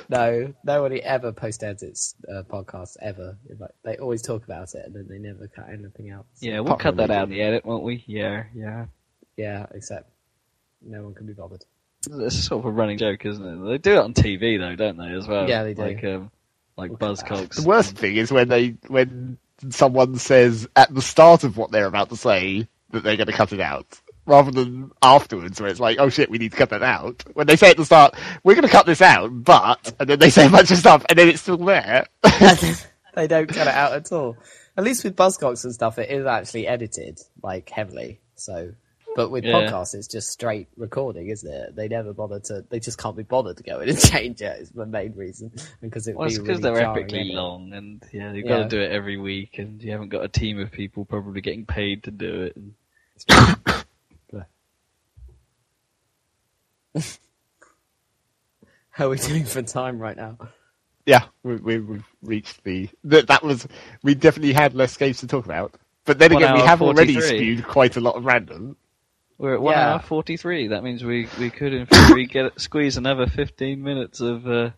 No, 0.08 0.54
nobody 0.64 1.02
ever 1.02 1.30
post 1.32 1.62
edits 1.62 2.14
uh, 2.30 2.42
podcasts 2.42 2.96
ever. 3.02 3.36
Like, 3.58 3.72
they 3.84 3.96
always 3.98 4.22
talk 4.22 4.44
about 4.44 4.74
it 4.74 4.86
and 4.86 4.94
then 4.94 5.06
they 5.08 5.18
never 5.18 5.46
cut 5.48 5.68
anything 5.70 6.08
else. 6.10 6.26
yeah, 6.40 6.60
we'll 6.60 6.74
Apart 6.74 6.80
cut 6.80 6.96
that 6.98 7.10
out 7.10 7.24
in 7.24 7.30
the 7.30 7.42
edit, 7.42 7.66
won't 7.66 7.82
we? 7.82 8.02
Yeah, 8.06 8.44
yeah. 8.54 8.86
Yeah, 9.36 9.66
except 9.74 10.08
no 10.80 11.02
one 11.02 11.12
can 11.14 11.26
be 11.26 11.34
bothered. 11.34 11.64
It's 12.06 12.44
sort 12.44 12.60
of 12.60 12.66
a 12.66 12.70
running 12.70 12.98
joke, 12.98 13.24
isn't 13.24 13.44
it? 13.44 13.68
They 13.68 13.78
do 13.78 13.92
it 13.92 13.98
on 13.98 14.14
TV 14.14 14.58
though, 14.58 14.76
don't 14.76 14.96
they? 14.96 15.14
As 15.14 15.26
well. 15.26 15.48
Yeah, 15.48 15.62
they 15.62 15.74
do. 15.74 15.82
Like, 15.82 16.04
um, 16.04 16.30
like 16.76 16.90
We'll 16.90 16.98
cut 16.98 17.16
that 17.16 17.26
Buzzcocks. 17.26 17.56
The 17.56 17.68
worst 17.68 17.96
thing 17.96 18.16
is 18.16 18.32
when 18.32 18.48
they 18.48 18.76
when 18.88 19.38
someone 19.70 20.16
says 20.16 20.68
at 20.76 20.94
the 20.94 21.02
start 21.02 21.44
of 21.44 21.56
what 21.56 21.70
they're 21.70 21.86
about 21.86 22.10
to 22.10 22.16
say 22.16 22.68
that 22.90 23.02
they're 23.02 23.16
going 23.16 23.26
to 23.26 23.32
cut 23.32 23.52
it 23.52 23.60
out, 23.60 24.00
rather 24.26 24.50
than 24.50 24.90
afterwards 25.02 25.60
where 25.60 25.70
it's 25.70 25.80
like, 25.80 25.98
oh 25.98 26.08
shit, 26.08 26.30
we 26.30 26.38
need 26.38 26.52
to 26.52 26.58
cut 26.58 26.70
that 26.70 26.82
out. 26.82 27.24
When 27.34 27.46
they 27.46 27.56
say 27.56 27.70
at 27.70 27.76
the 27.76 27.84
start, 27.84 28.14
we're 28.44 28.54
going 28.54 28.66
to 28.66 28.68
cut 28.68 28.86
this 28.86 29.02
out, 29.02 29.30
but, 29.32 29.94
and 29.98 30.08
then 30.08 30.18
they 30.18 30.30
say 30.30 30.46
a 30.46 30.50
bunch 30.50 30.70
of 30.70 30.78
stuff, 30.78 31.04
and 31.08 31.18
then 31.18 31.28
it's 31.28 31.40
still 31.40 31.56
there. 31.56 32.06
they 32.22 33.26
don't 33.26 33.48
cut 33.48 33.66
it 33.66 33.74
out 33.74 33.92
at 33.92 34.12
all. 34.12 34.36
At 34.76 34.84
least 34.84 35.04
with 35.04 35.16
Buzzcocks 35.16 35.64
and 35.64 35.72
stuff, 35.72 35.98
it 35.98 36.10
is 36.10 36.26
actually 36.26 36.66
edited 36.66 37.18
like 37.42 37.70
heavily. 37.70 38.20
So, 38.34 38.72
but 39.16 39.30
with 39.30 39.44
Yeah. 39.44 39.54
podcasts, 39.54 39.94
it's 39.94 40.06
just 40.06 40.28
straight 40.30 40.68
recording, 40.76 41.28
isn't 41.28 41.50
it? 41.50 41.74
They 41.74 41.88
never 41.88 42.12
bother 42.12 42.38
to. 42.40 42.66
They 42.68 42.78
just 42.78 42.98
can't 42.98 43.16
be 43.16 43.22
bothered 43.22 43.56
to 43.56 43.62
go 43.62 43.80
in 43.80 43.88
and 43.88 43.98
change 44.12 44.42
it. 44.42 44.60
Is 44.60 44.70
the 44.70 44.84
main 44.84 45.14
reason 45.16 45.50
because 45.80 46.06
it 46.06 46.14
Well, 46.16 46.28
it's 46.28 46.36
because 46.36 46.60
really 46.60 46.70
they're 46.76 46.84
jarring 46.84 47.06
epically 47.08 47.20
edit. 47.22 47.34
long, 47.34 47.72
and 47.72 48.04
yeah, 48.12 48.32
you've 48.34 48.44
Yeah. 48.44 48.58
got 48.58 48.62
to 48.64 48.68
do 48.68 48.80
it 48.82 48.92
every 48.92 49.16
week, 49.16 49.58
and 49.58 49.82
you 49.82 49.90
haven't 49.90 50.10
got 50.10 50.22
a 50.22 50.28
team 50.28 50.60
of 50.60 50.70
people 50.70 51.06
probably 51.06 51.40
getting 51.40 51.64
paid 51.64 52.04
to 52.04 52.10
do 52.10 52.42
it. 52.42 52.56
And 52.56 52.74
How 58.90 59.06
are 59.06 59.10
we 59.10 59.16
doing 59.18 59.44
for 59.44 59.62
time 59.62 59.98
right 59.98 60.16
now? 60.16 60.36
yeah, 61.06 61.24
we, 61.42 61.56
we, 61.56 61.78
we've 61.80 62.04
reached 62.22 62.64
the, 62.64 62.90
that, 63.04 63.28
that 63.28 63.42
was, 63.42 63.66
we 64.02 64.14
definitely 64.14 64.52
had 64.52 64.74
less 64.74 64.96
games 64.96 65.20
to 65.20 65.26
talk 65.26 65.44
about. 65.46 65.74
But 66.04 66.18
then 66.18 66.32
One 66.32 66.42
again, 66.42 66.54
we 66.54 66.60
have 66.60 66.82
already 66.82 67.18
spewed 67.20 67.66
quite 67.66 67.96
a 67.96 68.00
lot 68.00 68.16
of 68.16 68.24
random. 68.24 68.76
We're 69.38 69.54
at 69.54 69.60
one 69.60 69.74
Yeah. 69.74 69.92
hour 69.94 69.98
forty-three. 70.00 70.68
That 70.68 70.82
means 70.84 71.04
we 71.04 71.28
we 71.38 71.50
could 71.50 71.72
in 71.74 71.86
theory 71.86 72.26
get 72.26 72.60
squeeze 72.60 72.96
another 72.96 73.26
fifteen 73.26 73.82
minutes 73.82 74.20
of 74.20 74.46
uh, 74.46 74.70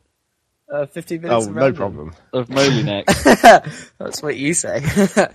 Uh, 0.72 0.86
Fifteen 0.86 1.22
minutes. 1.22 1.46
Oh, 1.46 1.48
of 1.48 1.54
no 1.54 1.60
random. 1.62 1.76
problem. 1.76 2.12
of 2.32 2.48
Molinex. 2.48 3.90
That's 3.98 4.22
what 4.22 4.36
you 4.36 4.52
say. 4.54 4.82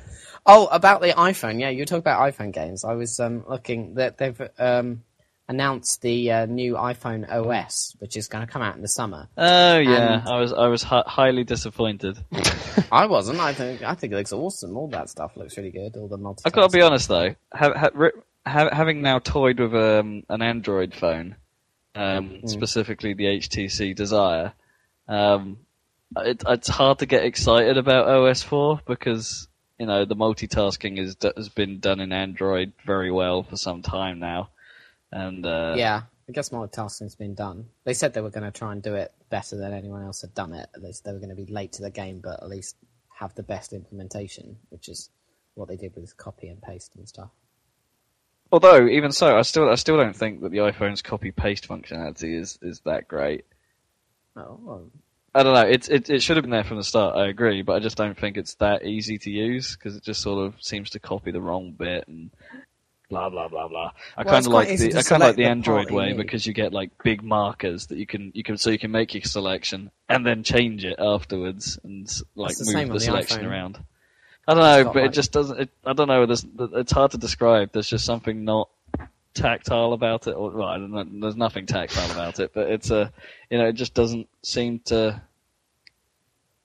oh, 0.45 0.68
about 0.68 1.02
the 1.02 1.10
iPhone. 1.14 1.60
Yeah, 1.60 1.70
you 1.70 1.86
talk 1.86 2.00
about 2.00 2.22
iPhone 2.34 2.52
games. 2.54 2.84
I 2.86 2.94
was 2.94 3.20
um, 3.20 3.44
looking 3.50 3.95
that 3.95 4.18
they've 4.20 4.40
um, 4.60 5.04
announced 5.48 6.02
the 6.02 6.32
uh, 6.32 6.45
new 6.45 6.74
iPhone 6.76 7.28
OS, 7.30 7.95
which 8.00 8.16
is 8.16 8.28
going 8.28 8.45
to 8.45 8.52
come 8.52 8.62
out 8.62 8.76
in 8.76 8.82
the 8.84 8.88
summer. 8.88 9.28
Oh 9.38 9.78
yeah, 9.80 10.20
And- 10.20 10.28
I 10.30 10.40
was 10.40 10.54
I 10.54 10.68
was 10.68 10.84
hi- 10.84 11.04
highly 11.08 11.44
disappointed. 11.44 12.18
I 12.91 13.08
wasn't. 13.08 13.40
I 13.40 13.54
think 13.54 13.82
I 13.82 13.95
think 13.95 14.14
it 14.14 14.18
looks 14.18 14.34
awesome. 14.34 14.78
All 14.78 14.88
that 14.90 15.10
stuff 15.10 15.36
looks 15.36 15.58
really 15.58 15.72
good. 15.72 15.95
All 15.98 16.08
the 16.08 16.18
multi. 16.18 16.44
I've 16.45 16.54
got 16.54 16.70
to 16.70 16.78
be 16.78 16.82
honest 16.84 17.08
though, 17.08 17.34
ha- 17.54 17.74
ha- 17.74 17.90
ri- 17.95 18.12
ha- 18.45 18.74
having 18.74 19.02
now 19.02 19.20
toyed 19.20 19.60
with 19.60 19.74
um, 19.76 20.24
an 20.30 20.41
Android 20.41 20.94
phone, 20.94 21.36
um, 21.95 22.30
Mm. 22.44 22.49
specifically 22.49 23.14
the 23.14 23.26
HTC 23.26 23.95
Desire, 23.95 24.53
um, 25.07 25.57
it, 26.18 26.44
it's 26.48 26.68
hard 26.70 26.99
to 26.99 27.06
get 27.06 27.24
excited 27.26 27.78
about 27.78 28.07
OS 28.07 28.44
4 28.44 28.82
because 28.86 29.48
you 29.80 29.86
know 29.88 30.06
the 30.06 30.15
multitasking 30.15 30.99
is 30.99 31.15
has 31.36 31.49
been 31.49 31.80
done 31.80 31.99
in 31.99 32.11
Android 32.14 32.74
very 32.86 33.11
well 33.11 33.44
for 33.44 33.57
some 33.57 33.82
time 33.82 34.20
now, 34.20 34.49
and 35.11 35.45
uh, 35.45 35.74
Yeah, 35.78 36.03
I 36.30 36.32
guess 36.32 36.49
multitasking's 36.49 37.15
been 37.15 37.34
done. 37.36 37.65
They 37.84 37.94
said 37.94 38.14
they 38.14 38.22
were 38.22 38.30
going 38.30 38.49
to 38.52 38.57
try 38.57 38.72
and 38.72 38.82
do 38.82 38.95
it 38.95 39.11
better 39.30 39.57
than 39.57 39.74
anyone 39.74 40.03
else 40.03 40.22
had 40.22 40.34
done 40.36 40.53
it. 40.53 40.70
At 40.76 40.82
least 40.84 41.03
they 41.03 41.11
were 41.11 41.20
going 41.20 41.36
to 41.36 41.36
be 41.36 41.52
late 41.52 41.74
to 41.74 41.82
the 41.82 41.90
game, 41.91 42.20
but 42.24 42.41
at 42.41 42.48
least 42.49 42.76
have 43.20 43.34
the 43.36 43.44
best 43.44 43.74
implementation, 43.74 44.57
which 44.70 44.88
is 44.90 45.10
what 45.56 45.68
they 45.68 45.76
did 45.78 45.95
with 45.95 46.15
copy 46.18 46.48
and 46.48 46.61
paste 46.61 46.91
and 46.95 47.07
stuff. 47.07 47.30
Although 48.54 48.88
even 48.88 49.12
so, 49.12 49.36
I 49.36 49.42
still 49.42 49.68
I 49.68 49.74
still 49.74 49.98
don't 49.98 50.16
think 50.16 50.42
that 50.42 50.52
the 50.52 50.60
iPhone's 50.60 51.02
copy 51.02 51.32
paste 51.32 51.68
functionality 51.68 52.40
is 52.40 52.60
is 52.62 52.82
that 52.82 53.08
great. 53.08 53.46
Oh, 54.36 54.60
well, 54.62 54.92
I 55.34 55.42
don't 55.42 55.56
know. 55.56 55.68
It, 55.68 55.90
it 55.90 56.10
it 56.12 56.22
should 56.22 56.38
have 56.38 56.44
been 56.44 56.52
there 56.52 56.64
from 56.64 56.78
the 56.78 56.84
start. 56.84 57.18
I 57.18 57.30
agree, 57.30 57.64
but 57.64 57.74
I 57.74 57.80
just 57.80 57.98
don't 57.98 58.16
think 58.16 58.38
it's 58.38 58.54
that 58.56 58.86
easy 58.86 59.18
to 59.18 59.32
use 59.32 59.76
because 59.76 59.96
it 59.96 60.04
just 60.04 60.22
sort 60.22 60.46
of 60.46 60.54
seems 60.62 60.92
to 60.92 61.00
copy 61.00 61.32
the 61.32 61.42
wrong 61.42 61.72
bit 61.72 62.08
and 62.08 62.30
blah 63.10 63.28
blah 63.28 63.48
blah 63.48 63.68
blah. 63.68 63.92
I 64.16 64.22
Well, 64.22 64.36
kind 64.36 64.46
of 64.46 64.52
like 64.52 64.68
the 64.78 64.98
I 64.98 65.02
kind 65.02 65.24
of 65.24 65.30
like 65.30 65.36
the 65.36 65.46
the 65.46 65.50
Android 65.50 65.90
you 65.90 65.96
way 65.96 66.14
because 66.14 66.46
you 66.46 66.54
get 66.54 66.74
like 66.74 66.92
big 67.04 67.24
markers 67.24 67.88
that 67.88 67.98
you 67.98 68.06
can 68.06 68.32
you 68.36 68.44
can 68.44 68.60
so 68.60 68.70
you 68.70 68.78
can 68.78 68.92
make 68.92 69.16
your 69.16 69.24
selection 69.24 69.90
and 70.10 70.24
then 70.24 70.44
change 70.44 70.86
it 70.86 71.00
afterwards 71.00 71.80
and 71.84 72.08
like 72.36 72.56
move 72.60 72.88
the 72.90 72.94
the 72.94 73.00
selection 73.00 73.42
iPhone. 73.42 73.50
around. 73.50 73.84
I 74.48 74.53
don't 74.53 74.86
know, 74.86 74.91
but 74.91 75.03
it 75.06 75.14
just 75.14 75.32
doesn't. 75.32 75.60
It, 75.60 75.70
I 75.86 75.94
don't 75.94 76.07
know. 76.07 76.26
There's, 76.26 76.45
it's 76.60 76.91
hard 76.91 77.11
to 77.11 77.18
describe. 77.18 77.72
There's 77.72 77.88
just 77.88 78.06
something 78.06 78.44
not 78.44 78.70
tactile 79.34 79.94
about 79.94 80.28
it. 80.28 80.32
Or 80.32 80.52
well, 80.52 80.68
I 80.68 80.78
don't 80.78 80.91
know, 80.91 81.06
there's 81.22 81.36
nothing 81.36 81.65
tactile 81.65 82.11
about 82.11 82.40
it, 82.40 82.52
but 82.53 82.70
it's 82.70 82.91
a, 82.91 83.11
you 83.49 83.57
know, 83.57 83.68
it 83.68 83.74
just 83.74 83.94
doesn't 83.94 84.28
seem 84.41 84.80
to. 84.86 85.22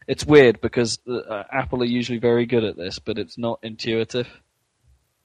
It's 0.09 0.25
weird 0.25 0.61
because 0.61 0.99
uh, 1.07 1.45
Apple 1.53 1.83
are 1.83 1.87
usually 1.87 2.19
very 2.19 2.47
good 2.47 2.65
at 2.65 2.77
this, 2.77 2.99
but 2.99 3.19
it's 3.19 3.39
not 3.39 3.61
intuitive. 3.63 4.29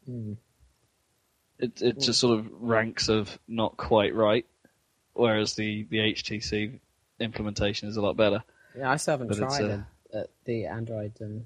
hmm. 0.05 0.34
It 1.59 1.81
it 1.81 1.99
just 1.99 2.19
sort 2.19 2.39
of 2.39 2.47
ranks 2.51 3.09
of 3.09 3.39
not 3.47 3.77
quite 3.77 4.13
right, 4.13 4.45
whereas 5.13 5.55
the 5.55 5.84
the 5.89 5.97
HTC 5.97 6.80
implementation 7.19 7.88
is 7.88 7.95
a 7.95 8.01
lot 8.01 8.17
better. 8.17 8.43
yeah, 8.77 8.91
I 8.91 8.97
still 8.97 9.13
haven't 9.13 9.27
But 9.30 9.38
tried 9.38 9.63
uh, 9.63 9.77
a, 10.13 10.17
a, 10.17 10.25
the 10.45 10.65
Android 10.65 11.13
um, 11.21 11.45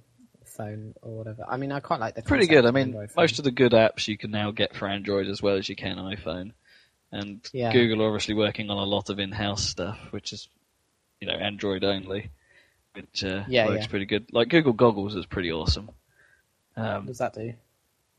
phone 0.57 0.93
or 1.01 1.17
whatever. 1.17 1.45
I 1.47 1.57
mean, 1.57 1.71
I 1.71 1.79
quite 1.79 1.99
like 1.99 2.15
the 2.15 2.21
Pretty 2.23 2.47
good. 2.47 2.65
I 2.65 2.71
mean, 2.71 2.95
most 3.15 3.37
of 3.39 3.45
the 3.45 3.51
good 3.51 3.71
apps 3.71 4.07
you 4.07 4.17
can 4.17 4.31
now 4.31 4.51
get 4.51 4.75
for 4.75 4.87
Android 4.87 5.27
as 5.27 5.41
well 5.41 5.55
as 5.55 5.69
you 5.69 5.75
can 5.75 5.97
iPhone, 5.97 6.51
and 7.11 7.47
Yeah. 7.53 7.71
Google 7.71 8.03
are 8.03 8.07
obviously 8.07 8.33
working 8.33 8.69
on 8.69 8.77
a 8.77 8.83
lot 8.83 9.09
of 9.09 9.19
in-house 9.19 9.63
stuff, 9.63 9.97
which 10.11 10.33
is, 10.33 10.49
you 11.21 11.27
know, 11.27 11.33
Android 11.35 11.83
only, 11.83 12.29
which 12.93 13.23
uh, 13.23 13.43
Yeah, 13.47 13.67
works 13.67 13.85
yeah. 13.85 13.87
pretty 13.89 14.05
good. 14.05 14.25
Like 14.33 14.49
Google 14.49 14.73
Goggles 14.73 15.15
is 15.15 15.25
pretty 15.25 15.51
awesome. 15.51 15.89
What 16.75 16.85
Um, 16.87 17.05
does 17.05 17.17
that 17.19 17.33
do? 17.33 17.53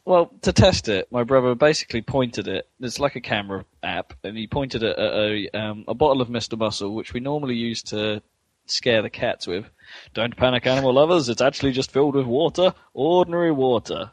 well, 0.05 0.31
to 0.43 0.53
test 0.53 0.89
it, 0.89 1.11
my 1.13 1.23
brother 1.25 1.55
basically 1.55 2.01
pointed 2.03 2.49
it. 2.49 2.67
It's 2.81 2.99
like 2.99 3.15
a 3.17 3.21
camera 3.21 3.65
app, 3.83 4.15
and 4.25 4.37
he 4.39 4.47
pointed 4.47 4.83
it 4.83 4.99
at 4.99 5.13
a 5.13 5.49
um, 5.51 5.85
a 5.87 5.95
bottle 5.95 6.23
of 6.23 6.29
Mr. 6.29 6.57
Muscle, 6.59 6.95
which 6.95 7.13
we 7.13 7.21
normally 7.21 7.57
use 7.57 7.83
to 7.85 8.23
scare 8.67 9.03
the 9.03 9.11
cats 9.11 9.47
with. 9.47 9.67
Don't 10.15 10.37
panic, 10.37 10.67
animal 10.67 10.93
lovers. 10.93 11.29
It's 11.29 11.43
actually 11.43 11.73
just 11.73 11.91
filled 11.91 12.15
with 12.15 12.27
water, 12.27 12.75
ordinary 12.95 13.53
water, 13.53 14.11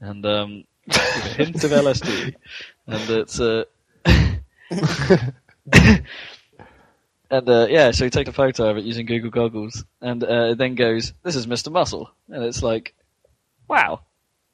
and 0.00 0.24
um, 0.26 0.64
with 0.86 0.96
a 0.96 1.28
hint 1.34 1.64
of 1.64 1.70
LSD. 1.70 2.34
And 2.86 3.10
it's 3.10 3.40
uh, 3.40 3.64
and 7.32 7.48
uh, 7.48 7.66
yeah, 7.70 7.90
so 7.90 8.04
he 8.04 8.10
takes 8.10 8.28
a 8.28 8.32
photo 8.32 8.68
of 8.68 8.76
it 8.76 8.84
using 8.84 9.06
Google 9.06 9.30
Goggles, 9.30 9.84
and 10.00 10.22
uh, 10.22 10.50
it 10.50 10.58
then 10.58 10.74
goes, 10.74 11.12
"This 11.22 11.36
is 11.36 11.46
Mr. 11.46 11.72
Muscle," 11.72 12.10
and 12.28 12.44
it's 12.44 12.62
like, 12.62 12.94
wow, 13.68 14.00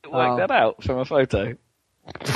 it 0.04 0.12
worked 0.12 0.38
that 0.38 0.50
out 0.50 0.82
from 0.82 0.98
a 0.98 1.04
photo. 1.04 1.56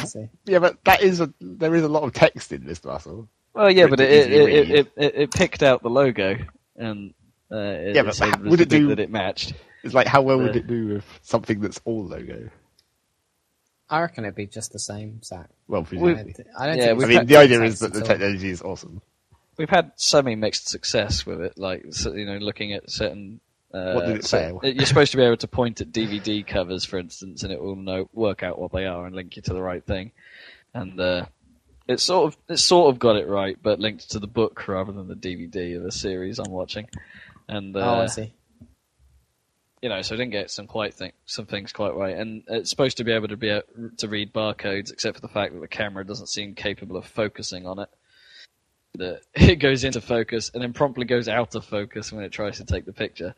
See. 0.05 0.29
Yeah, 0.45 0.59
but 0.59 0.85
that 0.85 1.03
is 1.03 1.21
a 1.21 1.33
there 1.41 1.75
is 1.75 1.85
a 1.85 1.89
lot 1.89 2.03
of 2.03 2.13
text 2.13 2.53
in 2.53 2.65
this 2.67 2.85
muscle. 2.85 3.29
Well, 3.55 3.71
yeah, 3.71 3.87
but 3.87 4.01
it 4.01 4.11
it 4.11 4.27
to 4.27 4.33
it, 4.33 4.37
easily 4.37 4.55
it, 4.55 4.71
it, 4.71 4.93
it, 4.97 5.15
it 5.15 5.31
picked 5.31 5.63
out 5.63 5.83
the 5.83 5.91
logo, 5.91 6.37
and 6.77 7.15
uh, 7.53 7.93
Yeah, 7.95 8.03
but 8.03 8.17
how- 8.19 8.39
would 8.43 8.61
it 8.61 8.69
do- 8.69 8.89
that 8.89 8.99
it 9.01 9.11
matched? 9.11 9.53
It's 9.85 9.95
like 9.95 10.07
how 10.07 10.23
well 10.23 10.39
would 10.39 10.57
it 10.57 10.67
do 10.69 10.87
with 10.95 11.05
something 11.23 11.61
that's 11.61 11.81
all 11.85 12.05
logo? 12.07 12.49
I 13.91 14.01
reckon 14.01 14.25
it'd 14.25 14.35
be 14.35 14.47
just 14.47 14.73
the 14.73 14.79
same, 14.79 15.23
Zac. 15.23 15.51
Well, 15.69 15.83
I 15.83 15.85
presumably. 15.85 16.35
I 16.59 16.67
don't 16.67 16.79
Yeah, 16.79 16.87
think 16.95 17.05
I 17.05 17.07
mean, 17.07 17.27
the 17.27 17.37
idea 17.37 17.63
is 17.63 17.81
that 17.81 17.93
the 17.93 17.99
at 17.99 18.03
all. 18.05 18.09
technology 18.09 18.49
is 18.49 18.63
awesome. 18.63 19.03
We've 19.59 19.69
had 19.69 19.93
semi-mixed 19.97 20.69
success 20.69 21.27
with 21.27 21.43
it, 21.43 21.59
like 21.59 21.85
so, 21.91 22.15
you 22.15 22.25
know, 22.25 22.39
looking 22.39 22.73
at 22.73 22.91
certain. 22.91 23.41
Uh, 23.75 23.93
What 23.95 24.07
did 24.07 24.17
it 24.17 24.25
certain- 24.25 24.61
say? 24.61 24.71
You're 24.73 24.87
supposed 24.87 25.13
to 25.13 25.17
be 25.19 25.25
able 25.25 25.37
to 25.39 25.49
point 25.49 25.81
at 25.81 25.93
DVD 25.93 26.47
covers, 26.47 26.85
for 26.85 26.99
instance, 26.99 27.43
and 27.43 27.53
it 27.53 27.61
will 27.61 27.77
know 27.77 28.09
work 28.15 28.43
out 28.43 28.59
what 28.59 28.73
they 28.73 28.87
are 28.87 29.05
and 29.07 29.15
link 29.15 29.37
you 29.37 29.43
to 29.43 29.53
the 29.53 29.63
right 29.63 29.85
thing. 29.85 30.13
And 30.75 30.99
uh, 31.01 31.27
it 31.87 32.01
sort 32.01 32.33
of 32.33 32.39
it 32.49 32.59
sort 32.59 32.93
of 32.95 32.99
got 32.99 33.17
it 33.17 33.27
right, 33.29 33.59
but 33.63 33.79
linked 33.81 34.11
to 34.13 34.19
the 34.19 34.27
book 34.27 34.69
rather 34.69 34.93
than 34.93 35.09
the 35.09 35.15
DVD 35.17 35.77
of 35.77 35.83
the 35.83 35.93
series 35.93 36.39
I'm 36.39 36.51
watching. 36.53 36.89
And 37.49 37.77
uh, 37.77 37.81
Oh, 37.81 38.01
I 38.03 38.07
see. 38.07 38.33
you 39.81 39.89
know, 39.89 40.01
so 40.03 40.15
I 40.15 40.19
didn't 40.19 40.33
get 40.33 40.51
some 40.51 40.67
quite 40.67 40.95
some 41.27 41.47
things 41.47 41.73
quite 41.73 41.95
right, 41.95 42.17
and 42.17 42.45
it's 42.49 42.71
supposed 42.71 42.97
to 42.99 43.05
be 43.05 43.13
able 43.13 43.29
to 43.29 43.37
be 43.37 43.49
a, 43.49 43.63
to 43.99 44.09
read 44.09 44.33
barcodes, 44.33 44.93
except 44.93 45.17
for 45.17 45.21
the 45.21 45.29
fact 45.33 45.55
that 45.55 45.61
the 45.61 45.69
camera 45.69 46.07
doesn't 46.07 46.29
seem 46.29 46.55
capable 46.55 46.97
of 46.97 47.05
focusing 47.07 47.67
on 47.67 47.79
it. 47.81 47.89
That 48.95 49.23
it 49.35 49.57
goes 49.57 49.85
into 49.85 50.01
focus 50.01 50.51
and 50.55 50.63
then 50.63 50.73
promptly 50.73 51.05
goes 51.05 51.29
out 51.29 51.55
of 51.55 51.65
focus 51.65 52.13
when 52.13 52.25
it 52.25 52.31
tries 52.33 52.59
to 52.59 52.65
take 52.65 52.85
the 52.87 52.93
picture, 52.93 53.35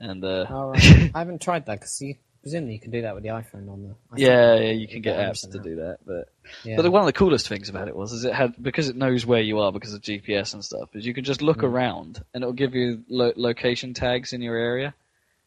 and 0.00 0.24
uh, 0.24 0.46
Oh, 0.48 0.68
right. 0.70 1.10
I 1.14 1.18
haven't 1.18 1.42
tried 1.42 1.66
that 1.66 1.80
because 1.80 2.00
you 2.00 2.14
presumably 2.42 2.74
you 2.74 2.80
can 2.80 2.90
do 2.90 3.02
that 3.02 3.14
with 3.14 3.22
the 3.22 3.30
iPhone 3.30 3.70
on 3.72 3.82
the. 3.82 3.88
I 4.10 4.16
think 4.16 4.26
yeah, 4.28 4.54
yeah, 4.56 4.70
you 4.72 4.86
can 4.88 5.00
get 5.00 5.16
apps 5.18 5.50
to 5.50 5.58
do 5.58 5.76
that, 5.76 5.98
but 6.04 6.28
Yeah. 6.64 6.76
But 6.76 6.82
the, 6.82 6.90
one 6.90 7.00
of 7.00 7.06
the 7.06 7.12
coolest 7.12 7.48
things 7.48 7.68
about 7.68 7.88
it 7.88 7.96
was, 7.96 8.12
is 8.12 8.24
it 8.24 8.34
had 8.34 8.54
because 8.62 8.88
it 8.88 8.96
knows 8.96 9.24
where 9.24 9.40
you 9.40 9.60
are 9.60 9.72
because 9.72 9.94
of 9.94 10.02
GPS 10.02 10.52
and 10.54 10.64
stuff. 10.64 10.94
Is 10.94 11.06
you 11.06 11.14
can 11.14 11.24
just 11.24 11.40
look 11.42 11.58
Mm. 11.58 11.64
around 11.72 12.22
and 12.34 12.42
it'll 12.42 12.52
give 12.52 12.74
you 12.74 13.02
lo- 13.08 13.32
location 13.36 13.94
tags 13.94 14.32
in 14.32 14.42
your 14.42 14.56
area. 14.56 14.94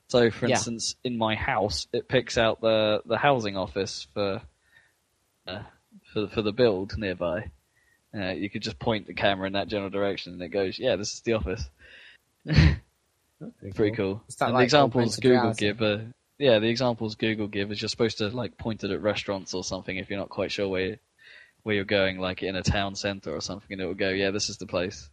So, 0.08 0.30
for 0.32 0.48
Yeah. 0.48 0.56
instance, 0.56 0.96
in 1.04 1.18
my 1.18 1.36
house, 1.36 1.88
it 1.92 2.08
picks 2.08 2.38
out 2.38 2.62
the 2.62 3.02
the 3.06 3.18
housing 3.18 3.58
office 3.58 4.08
for 4.14 4.42
uh, 5.48 5.64
for 6.14 6.28
for 6.28 6.42
the 6.42 6.52
build 6.54 6.98
nearby. 6.98 7.50
Uh, 8.14 8.30
you 8.32 8.50
could 8.50 8.62
just 8.62 8.80
point 8.80 9.08
the 9.08 9.14
camera 9.14 9.46
in 9.48 9.54
that 9.54 9.68
general 9.68 9.90
direction, 9.90 10.34
and 10.34 10.42
it 10.42 10.50
goes, 10.50 10.80
"Yeah, 10.80 10.96
this 10.96 11.14
is 11.14 11.22
the 11.22 11.34
office." 11.34 11.70
That's 12.46 13.76
Pretty 13.76 13.96
cool. 13.96 14.24
And 14.40 14.54
like 14.54 14.62
the 14.62 14.64
examples 14.64 15.18
Google 15.18 15.38
reality? 15.38 15.66
give 15.66 15.82
are 15.82 16.14
yeah, 16.38 16.60
the 16.60 16.68
examples 16.68 17.16
Google 17.16 17.48
give 17.48 17.72
is 17.72 17.82
you're 17.82 17.90
supposed 17.90 18.18
to 18.20 18.30
like 18.30 18.58
point 18.58 18.84
it 18.84 18.92
at 18.92 19.02
restaurants 19.02 19.54
or 19.54 19.64
something 19.64 19.98
if 19.98 20.10
you're 20.10 20.20
not 20.20 20.30
quite 20.30 20.52
sure 20.52 20.68
where 20.68 20.98
where 21.64 21.76
you're 21.76 21.84
going, 21.86 22.20
like 22.20 22.44
in 22.44 22.56
a 22.56 22.62
town 22.62 22.96
centre 22.96 23.36
or 23.36 23.42
something, 23.42 23.72
and 23.72 23.82
it 23.82 23.86
will 23.86 23.96
go, 23.96 24.10
yeah, 24.10 24.30
this 24.32 24.50
is 24.50 24.58
the 24.58 24.68
place. 24.68 25.10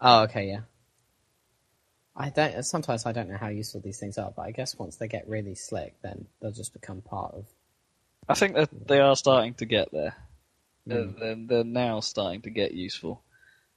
Oh, 0.00 0.22
okay, 0.22 0.48
yeah. 0.48 0.60
I 2.16 2.30
don't. 2.30 2.62
Sometimes 2.64 3.06
I 3.06 3.12
don't 3.12 3.28
know 3.28 3.36
how 3.36 3.48
useful 3.48 3.80
these 3.80 3.98
things 3.98 4.18
are, 4.18 4.32
but 4.34 4.42
I 4.42 4.50
guess 4.52 4.78
once 4.78 4.96
they 4.96 5.08
get 5.08 5.28
really 5.28 5.54
slick, 5.54 5.94
then 6.02 6.26
they'll 6.40 6.50
just 6.50 6.72
become 6.72 7.02
part 7.02 7.34
of. 7.34 7.46
I 8.28 8.34
think 8.34 8.54
that 8.54 8.70
they 8.86 9.00
are 9.00 9.16
starting 9.16 9.54
to 9.54 9.64
get 9.66 9.90
there. 9.92 10.14
They're, 10.86 11.04
Mm. 11.04 11.18
they're, 11.18 11.36
they're 11.46 11.64
now 11.64 12.00
starting 12.00 12.42
to 12.42 12.50
get 12.50 12.72
useful. 12.72 13.22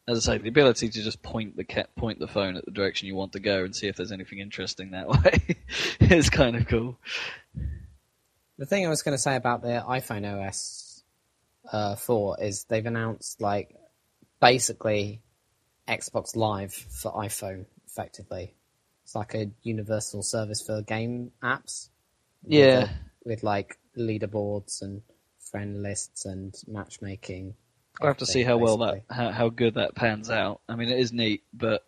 As 0.07 0.27
I 0.27 0.33
say, 0.33 0.37
the 0.39 0.49
ability 0.49 0.89
to 0.89 1.01
just 1.01 1.21
point 1.21 1.55
the 1.55 1.85
point 1.95 2.19
the 2.19 2.27
phone 2.27 2.57
at 2.57 2.65
the 2.65 2.71
direction 2.71 3.07
you 3.07 3.15
want 3.15 3.33
to 3.33 3.39
go 3.39 3.63
and 3.63 3.75
see 3.75 3.87
if 3.87 3.95
there's 3.95 4.11
anything 4.11 4.39
interesting 4.39 4.91
that 4.91 5.07
way 5.09 5.57
is 5.99 6.29
kind 6.29 6.55
of 6.55 6.67
cool. 6.67 6.97
The 8.57 8.65
thing 8.65 8.85
I 8.85 8.89
was 8.89 9.01
going 9.01 9.15
to 9.15 9.21
say 9.21 9.35
about 9.35 9.61
the 9.61 9.83
iPhone 9.87 10.47
OS 10.47 11.03
uh, 11.71 11.95
4 11.95 12.43
is 12.43 12.65
they've 12.65 12.85
announced 12.85 13.41
like 13.41 13.75
basically 14.41 15.21
Xbox 15.87 16.35
Live 16.35 16.73
for 16.73 17.13
iPhone. 17.13 17.65
Effectively, 17.87 18.53
it's 19.03 19.15
like 19.15 19.35
a 19.35 19.51
universal 19.61 20.21
service 20.21 20.61
for 20.61 20.81
game 20.81 21.31
apps. 21.41 21.89
Yeah. 22.45 22.87
uh, 22.89 22.93
with 23.25 23.43
like 23.43 23.77
leaderboards 23.97 24.81
and 24.81 25.01
friend 25.39 25.81
lists 25.83 26.25
and 26.25 26.53
matchmaking. 26.67 27.55
I'll 28.01 28.07
have 28.07 28.17
to 28.17 28.25
see 28.25 28.43
how 28.43 28.55
everything, 28.55 28.79
well 28.79 28.93
that 28.93 29.03
how, 29.09 29.31
how 29.31 29.49
good 29.49 29.75
that 29.75 29.95
pans 29.95 30.29
out. 30.29 30.61
I 30.67 30.75
mean, 30.75 30.89
it 30.89 30.99
is 30.99 31.13
neat, 31.13 31.43
but 31.53 31.85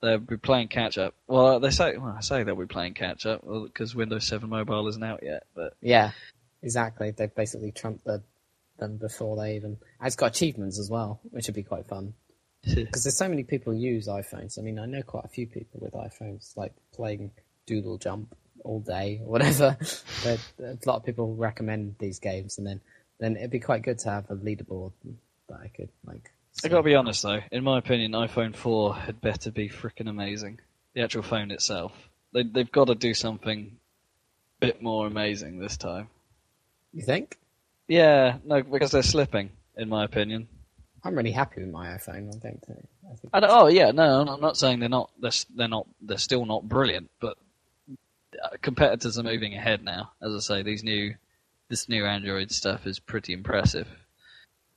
they'll 0.00 0.18
be 0.18 0.36
playing 0.36 0.68
catch 0.68 0.98
up. 0.98 1.14
Well, 1.26 1.60
they 1.60 1.70
say 1.70 1.96
well, 1.96 2.14
I 2.16 2.20
say 2.20 2.42
they'll 2.42 2.56
be 2.56 2.66
playing 2.66 2.94
catch 2.94 3.26
up 3.26 3.44
because 3.44 3.94
Windows 3.94 4.26
7 4.26 4.48
Mobile 4.48 4.88
isn't 4.88 5.02
out 5.02 5.22
yet. 5.22 5.44
But 5.54 5.76
Yeah, 5.80 6.12
exactly. 6.62 7.10
They've 7.10 7.34
basically 7.34 7.72
trumped 7.72 8.04
the 8.04 8.22
than 8.78 8.96
before 8.96 9.36
they 9.36 9.56
even. 9.56 9.76
And 10.00 10.06
it's 10.06 10.16
got 10.16 10.26
achievements 10.26 10.78
as 10.78 10.90
well, 10.90 11.20
which 11.30 11.46
would 11.46 11.54
be 11.54 11.62
quite 11.62 11.86
fun. 11.86 12.14
Because 12.74 13.04
there's 13.04 13.18
so 13.18 13.28
many 13.28 13.44
people 13.44 13.74
who 13.74 13.78
use 13.78 14.08
iPhones. 14.08 14.58
I 14.58 14.62
mean, 14.62 14.78
I 14.78 14.86
know 14.86 15.02
quite 15.02 15.26
a 15.26 15.28
few 15.28 15.46
people 15.46 15.80
with 15.80 15.92
iPhones, 15.92 16.56
like 16.56 16.72
playing 16.94 17.30
Doodle 17.66 17.98
Jump 17.98 18.34
all 18.64 18.80
day 18.80 19.20
or 19.22 19.30
whatever. 19.30 19.76
but 20.24 20.40
a 20.58 20.78
lot 20.86 20.96
of 20.96 21.04
people 21.04 21.34
recommend 21.34 21.96
these 21.98 22.18
games, 22.20 22.56
and 22.56 22.66
then 22.66 22.80
then 23.18 23.36
it'd 23.36 23.50
be 23.50 23.60
quite 23.60 23.82
good 23.82 23.98
to 24.00 24.10
have 24.10 24.30
a 24.30 24.36
leaderboard 24.36 24.92
that 25.48 25.60
I 25.62 25.68
could 25.68 25.90
like. 26.04 26.30
I 26.64 26.68
gotta 26.68 26.82
be 26.82 26.94
honest 26.94 27.22
though, 27.22 27.40
in 27.50 27.64
my 27.64 27.78
opinion, 27.78 28.12
iPhone 28.12 28.54
4 28.54 28.94
had 28.94 29.20
better 29.20 29.50
be 29.50 29.68
freaking 29.68 30.08
amazing. 30.08 30.60
The 30.94 31.02
actual 31.02 31.22
phone 31.22 31.50
itself. 31.50 31.92
They, 32.32 32.44
they've 32.44 32.70
got 32.70 32.86
to 32.86 32.94
do 32.94 33.14
something 33.14 33.76
a 34.62 34.66
bit 34.66 34.82
more 34.82 35.06
amazing 35.06 35.58
this 35.58 35.76
time. 35.76 36.08
You 36.92 37.02
think? 37.02 37.38
Yeah, 37.88 38.38
no, 38.44 38.62
because 38.62 38.92
they're 38.92 39.02
slipping, 39.02 39.50
in 39.76 39.88
my 39.88 40.04
opinion. 40.04 40.48
I'm 41.04 41.14
really 41.14 41.32
happy 41.32 41.60
with 41.60 41.70
my 41.70 41.88
iPhone. 41.88 42.34
I 42.34 42.38
think. 42.38 42.62
I 42.68 43.14
think 43.16 43.30
I 43.34 43.40
oh 43.42 43.66
yeah, 43.66 43.90
no, 43.90 44.22
I'm 44.22 44.40
not 44.40 44.56
saying 44.56 44.80
they're 44.80 44.88
not. 44.88 45.10
They're, 45.20 45.32
they're 45.54 45.68
not. 45.68 45.86
They're 46.00 46.16
still 46.16 46.46
not 46.46 46.66
brilliant, 46.66 47.10
but 47.20 47.36
uh, 48.42 48.48
competitors 48.62 49.18
are 49.18 49.22
moving 49.22 49.54
ahead 49.54 49.84
now. 49.84 50.12
As 50.22 50.34
I 50.34 50.38
say, 50.38 50.62
these 50.62 50.82
new, 50.82 51.14
this 51.68 51.88
new 51.88 52.04
Android 52.04 52.50
stuff 52.50 52.86
is 52.86 52.98
pretty 52.98 53.32
impressive, 53.32 53.88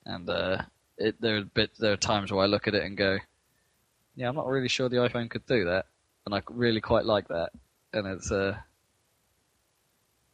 and 0.05 0.29
uh, 0.29 0.63
it, 0.97 1.19
there 1.21 1.37
are 1.37 1.43
bit. 1.43 1.71
There 1.79 1.93
are 1.93 1.97
times 1.97 2.31
where 2.31 2.43
I 2.43 2.47
look 2.47 2.67
at 2.67 2.75
it 2.75 2.83
and 2.83 2.97
go, 2.97 3.17
"Yeah, 4.15 4.29
I'm 4.29 4.35
not 4.35 4.47
really 4.47 4.67
sure 4.69 4.89
the 4.89 4.97
iPhone 4.97 5.29
could 5.29 5.45
do 5.45 5.65
that," 5.65 5.85
and 6.25 6.33
I 6.33 6.41
really 6.49 6.81
quite 6.81 7.05
like 7.05 7.27
that, 7.27 7.51
and 7.93 8.07
it's 8.07 8.31
uh, 8.31 8.57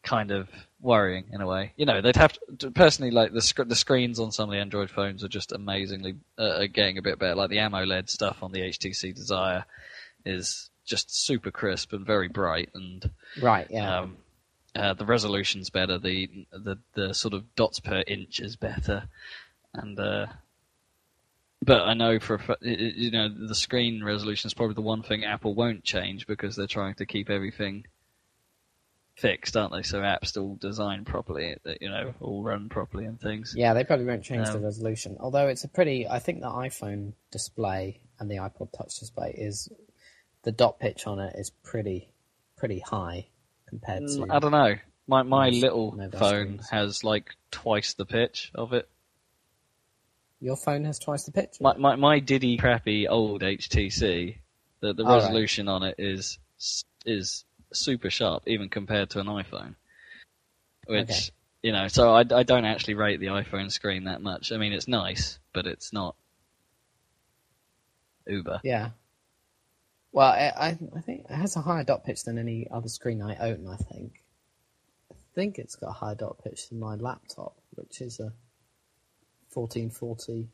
kind 0.04 0.32
of 0.32 0.50
worrying 0.80 1.26
in 1.32 1.42
a 1.42 1.48
way. 1.48 1.74
You 1.78 1.86
know, 1.86 2.02
they'd 2.02 2.16
have 2.16 2.38
to, 2.60 2.72
personally 2.72 3.12
like 3.12 3.34
the 3.34 3.42
sc- 3.42 3.68
the 3.68 3.76
screens 3.76 4.20
on 4.20 4.32
some 4.32 4.50
of 4.50 4.54
the 4.54 4.60
Android 4.60 4.90
phones 4.90 5.24
are 5.24 5.30
just 5.30 5.52
amazingly 5.52 6.16
uh, 6.38 6.60
are 6.60 6.68
getting 6.68 6.98
a 6.98 7.02
bit 7.02 7.20
better. 7.20 7.36
Like 7.36 7.50
the 7.50 7.60
AMOLED 7.60 8.10
stuff 8.10 8.44
on 8.44 8.52
the 8.52 8.62
HTC 8.62 9.16
Desire 9.16 9.66
is 10.26 10.70
just 10.86 11.26
super 11.26 11.52
crisp 11.52 11.94
and 11.94 12.06
very 12.06 12.28
bright, 12.28 12.70
and 12.76 13.10
right. 13.42 13.68
Yeah. 13.70 14.00
um, 14.00 14.18
uh, 14.76 14.94
the 14.94 15.06
resolution's 15.06 15.70
better. 15.70 15.98
The 15.98 16.46
the 16.52 16.78
the 16.94 17.14
sort 17.14 17.34
of 17.34 17.56
dots 17.56 17.80
per 17.80 18.04
inch 18.08 18.40
is 18.40 18.56
better, 18.56 19.04
and 19.74 20.00
uh, 20.00 20.28
but 21.62 21.82
I 21.82 21.94
know 21.94 22.20
for 22.20 22.36
a 22.36 22.40
fa- 22.40 22.58
y- 22.62 22.78
y- 22.80 22.94
you 22.96 23.12
know 23.12 23.30
the 23.30 23.56
screen 23.56 24.04
resolution 24.04 24.48
is 24.48 24.54
probably 24.54 24.76
the 24.76 24.82
one 24.82 25.04
thing 25.04 25.24
Apple 25.24 25.54
won't 25.54 25.84
change 25.84 26.28
because 26.28 26.56
they're 26.56 26.68
trying 26.68 26.96
to 26.96 27.06
keep 27.06 27.30
everything 27.30 27.86
fixed, 29.16 29.56
aren't 29.56 29.74
they? 29.74 29.84
So 29.84 30.02
apps 30.02 30.36
all 30.42 30.56
designed 30.56 31.06
properly, 31.06 31.56
you 31.80 31.90
know, 31.90 32.16
all 32.20 32.44
run 32.44 32.68
properly 32.70 33.06
and 33.06 33.20
things. 33.22 33.54
Yeah, 33.56 33.76
they 33.76 33.84
probably 33.84 34.06
won't 34.06 34.24
change 34.24 34.48
the 34.48 34.56
Um, 34.58 34.64
resolution. 34.64 35.18
Although 35.20 35.48
it's 35.50 35.64
a 35.64 35.68
pretty, 35.68 36.08
I 36.08 36.18
think 36.18 36.42
the 36.42 36.50
iPhone 36.50 37.14
display 37.32 38.02
and 38.20 38.30
the 38.30 38.38
iPod 38.38 38.72
Touch 38.76 38.98
display 39.00 39.36
is 39.38 39.70
the 40.42 40.52
dot 40.52 40.80
pitch 40.80 41.06
on 41.06 41.20
it 41.20 41.36
is 41.38 41.52
pretty, 41.52 42.10
pretty 42.58 42.80
high 42.80 43.28
compared 43.80 44.08
to. 44.08 44.14
Mm, 44.20 44.32
I 44.32 44.40
don't 44.40 44.52
know. 44.52 44.76
My 45.08 45.24
my 45.24 45.50
Most 45.50 45.62
little 45.62 45.92
mobile 45.92 46.20
phone 46.20 46.44
screens. 46.60 46.70
has 46.70 47.04
like 47.04 47.30
twice 47.52 47.94
the 47.94 48.06
pitch 48.06 48.52
of 48.56 48.74
it. 48.74 48.88
Your 50.40 50.56
phone 50.58 50.86
has 50.86 51.00
twice 51.00 51.24
the 51.24 51.32
pitch. 51.32 51.58
My 51.60 51.76
my, 51.78 51.96
my 51.96 52.20
diddy 52.20 52.58
crappy 52.58 53.08
old 53.08 53.42
HTC, 53.42 54.38
the 54.82 54.94
the 54.94 55.04
All 55.04 55.10
right. 55.10 55.24
resolution 55.24 55.68
on 55.68 55.84
it 55.84 55.96
is 55.98 56.40
is 57.06 57.46
super 57.74 58.10
sharp, 58.10 58.44
even 58.48 58.70
compared 58.70 59.10
to 59.12 59.20
an 59.20 59.28
iPhone. 59.28 59.76
Which 60.86 61.10
Okay. 61.10 61.20
you 61.64 61.72
know, 61.72 61.88
so 61.88 62.14
I, 62.14 62.20
I 62.32 62.44
don't 62.44 62.66
actually 62.66 62.96
rate 62.96 63.20
the 63.20 63.28
iPhone 63.28 63.72
screen 63.72 64.06
that 64.06 64.22
much. 64.22 64.52
I 64.52 64.58
mean, 64.58 64.74
it's 64.74 64.88
nice, 64.88 65.40
but 65.54 65.66
it's 65.66 65.92
not 65.94 66.16
Uber. 68.28 68.62
Yeah. 68.64 68.90
Well, 70.14 70.32
I, 70.32 70.52
I 70.56 70.78
I 70.96 71.02
think 71.02 71.26
it 71.30 71.34
has 71.36 71.56
a 71.56 71.62
higher 71.62 71.84
dot 71.84 72.06
pitch 72.06 72.24
than 72.24 72.38
any 72.38 72.68
other 72.72 72.88
screen 72.88 73.22
I 73.22 73.36
own. 73.38 73.68
I 73.68 73.76
think. 73.76 74.24
I 75.12 75.16
think 75.36 75.58
it's 75.60 75.76
got 75.76 75.90
a 75.90 75.94
higher 75.94 76.16
dot 76.16 76.38
pitch 76.44 76.70
than 76.70 76.80
my 76.80 76.96
laptop, 76.96 77.56
which 77.76 78.00
is 78.00 78.20
a 78.20 78.32
fourteen 79.50 79.90
forty 79.90 80.48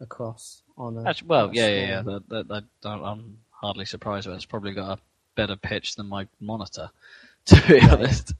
across 0.00 0.62
on 0.76 0.98
a. 0.98 1.08
Actually, 1.08 1.28
well, 1.28 1.44
on 1.44 1.50
a 1.50 1.54
yeah, 1.54 1.68
yeah, 1.68 1.86
yeah. 1.86 2.02
That, 2.02 2.28
that, 2.48 2.64
that, 2.82 2.88
I'm 2.88 3.38
hardly 3.50 3.84
surprised. 3.84 4.26
But 4.26 4.34
it's 4.34 4.44
probably 4.44 4.72
got 4.74 4.98
a 4.98 5.02
better 5.36 5.56
pitch 5.56 5.94
than 5.96 6.08
my 6.08 6.26
monitor. 6.40 6.90
To 7.48 7.56
be 7.66 7.76
yeah. 7.76 7.94
honest. 7.94 8.34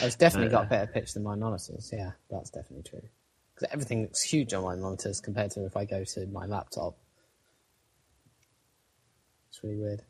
Oh, 0.00 0.06
It's 0.06 0.14
definitely 0.14 0.54
Uh, 0.54 0.60
got 0.60 0.68
better 0.68 0.86
pitch 0.92 1.14
than 1.14 1.24
my 1.24 1.34
monitors. 1.34 1.90
Yeah, 1.92 2.12
that's 2.30 2.48
definitely 2.50 2.84
true. 2.88 3.02
Because 3.54 3.68
everything 3.72 4.02
looks 4.02 4.22
huge 4.22 4.54
on 4.54 4.62
my 4.62 4.76
monitors 4.76 5.20
compared 5.20 5.50
to 5.52 5.64
if 5.66 5.76
I 5.76 5.84
go 5.84 6.04
to 6.04 6.26
my 6.26 6.46
laptop. 6.46 6.94
It's 9.52 9.62
really 9.62 9.76
weird. 9.76 10.02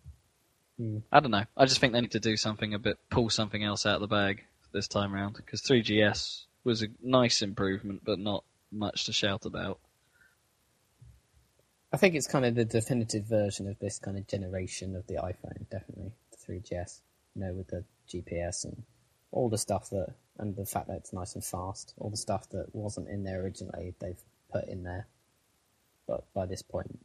Hmm. 0.78 0.98
I 1.10 1.18
don't 1.18 1.32
know. 1.32 1.44
I 1.56 1.66
just 1.66 1.80
think 1.80 1.92
they 1.92 2.00
need 2.00 2.12
to 2.12 2.20
do 2.20 2.36
something 2.36 2.74
a 2.74 2.78
bit, 2.78 2.96
pull 3.10 3.28
something 3.28 3.64
else 3.64 3.84
out 3.86 3.96
of 3.96 4.00
the 4.00 4.06
bag 4.06 4.44
this 4.72 4.86
time 4.86 5.12
round. 5.12 5.34
Because 5.34 5.60
3GS 5.62 6.44
was 6.62 6.82
a 6.82 6.86
nice 7.02 7.42
improvement, 7.42 8.02
but 8.04 8.20
not 8.20 8.44
much 8.70 9.04
to 9.06 9.12
shout 9.12 9.44
about. 9.44 9.80
I 11.92 11.96
think 11.96 12.14
it's 12.14 12.28
kind 12.28 12.44
of 12.44 12.54
the 12.54 12.64
definitive 12.64 13.24
version 13.24 13.68
of 13.68 13.80
this 13.80 13.98
kind 13.98 14.16
of 14.16 14.28
generation 14.28 14.94
of 14.94 15.08
the 15.08 15.14
iPhone, 15.14 15.68
definitely. 15.68 16.12
The 16.30 16.52
3GS, 16.52 17.00
you 17.34 17.42
know, 17.42 17.52
with 17.52 17.66
the 17.66 17.84
GPS 18.08 18.64
and 18.64 18.84
all 19.32 19.48
the 19.48 19.58
stuff 19.58 19.90
that, 19.90 20.14
and 20.38 20.54
the 20.54 20.64
fact 20.64 20.86
that 20.86 20.98
it's 20.98 21.12
nice 21.12 21.34
and 21.34 21.44
fast, 21.44 21.94
all 21.98 22.10
the 22.10 22.16
stuff 22.16 22.48
that 22.50 22.72
wasn't 22.72 23.08
in 23.08 23.24
there 23.24 23.42
originally, 23.42 23.94
they've 23.98 24.22
put 24.52 24.68
in 24.68 24.84
there. 24.84 25.08
But 26.06 26.32
by 26.32 26.46
this 26.46 26.62
point, 26.62 27.00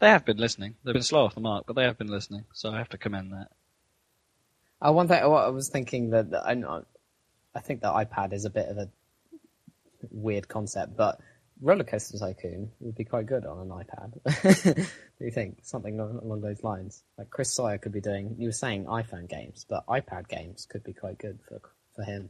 They 0.00 0.08
have 0.08 0.24
been 0.24 0.38
listening. 0.38 0.74
They've 0.84 0.92
been 0.92 1.02
slow 1.02 1.24
off 1.24 1.34
the 1.34 1.40
mark, 1.40 1.64
but 1.66 1.76
they 1.76 1.84
have 1.84 1.98
been 1.98 2.08
listening. 2.08 2.44
So 2.52 2.70
I 2.70 2.78
have 2.78 2.88
to 2.90 2.98
commend 2.98 3.32
that. 3.32 3.48
Oh, 4.82 4.92
one 4.92 5.08
thing 5.08 5.22
what 5.30 5.44
I 5.44 5.48
was 5.48 5.68
thinking 5.68 6.10
that, 6.10 6.30
that 6.32 6.42
I 6.44 6.54
know, 6.54 6.84
I 7.54 7.60
think 7.60 7.80
the 7.80 7.88
iPad 7.88 8.32
is 8.32 8.44
a 8.44 8.50
bit 8.50 8.68
of 8.68 8.76
a 8.76 8.88
weird 10.10 10.48
concept, 10.48 10.96
but 10.96 11.20
Roller 11.60 11.84
Coaster 11.84 12.18
Tycoon 12.18 12.70
would 12.80 12.96
be 12.96 13.04
quite 13.04 13.26
good 13.26 13.46
on 13.46 13.60
an 13.60 13.68
iPad. 13.68 14.74
Do 15.18 15.24
you 15.24 15.30
think 15.30 15.58
something 15.62 15.98
along, 15.98 16.18
along 16.18 16.40
those 16.40 16.62
lines? 16.62 17.02
Like 17.16 17.30
Chris 17.30 17.54
Sawyer 17.54 17.78
could 17.78 17.92
be 17.92 18.00
doing. 18.00 18.36
You 18.38 18.48
were 18.48 18.52
saying 18.52 18.86
iPhone 18.86 19.28
games, 19.28 19.64
but 19.68 19.86
iPad 19.86 20.28
games 20.28 20.66
could 20.68 20.84
be 20.84 20.92
quite 20.92 21.18
good 21.18 21.38
for 21.48 21.60
for 21.94 22.02
him, 22.02 22.28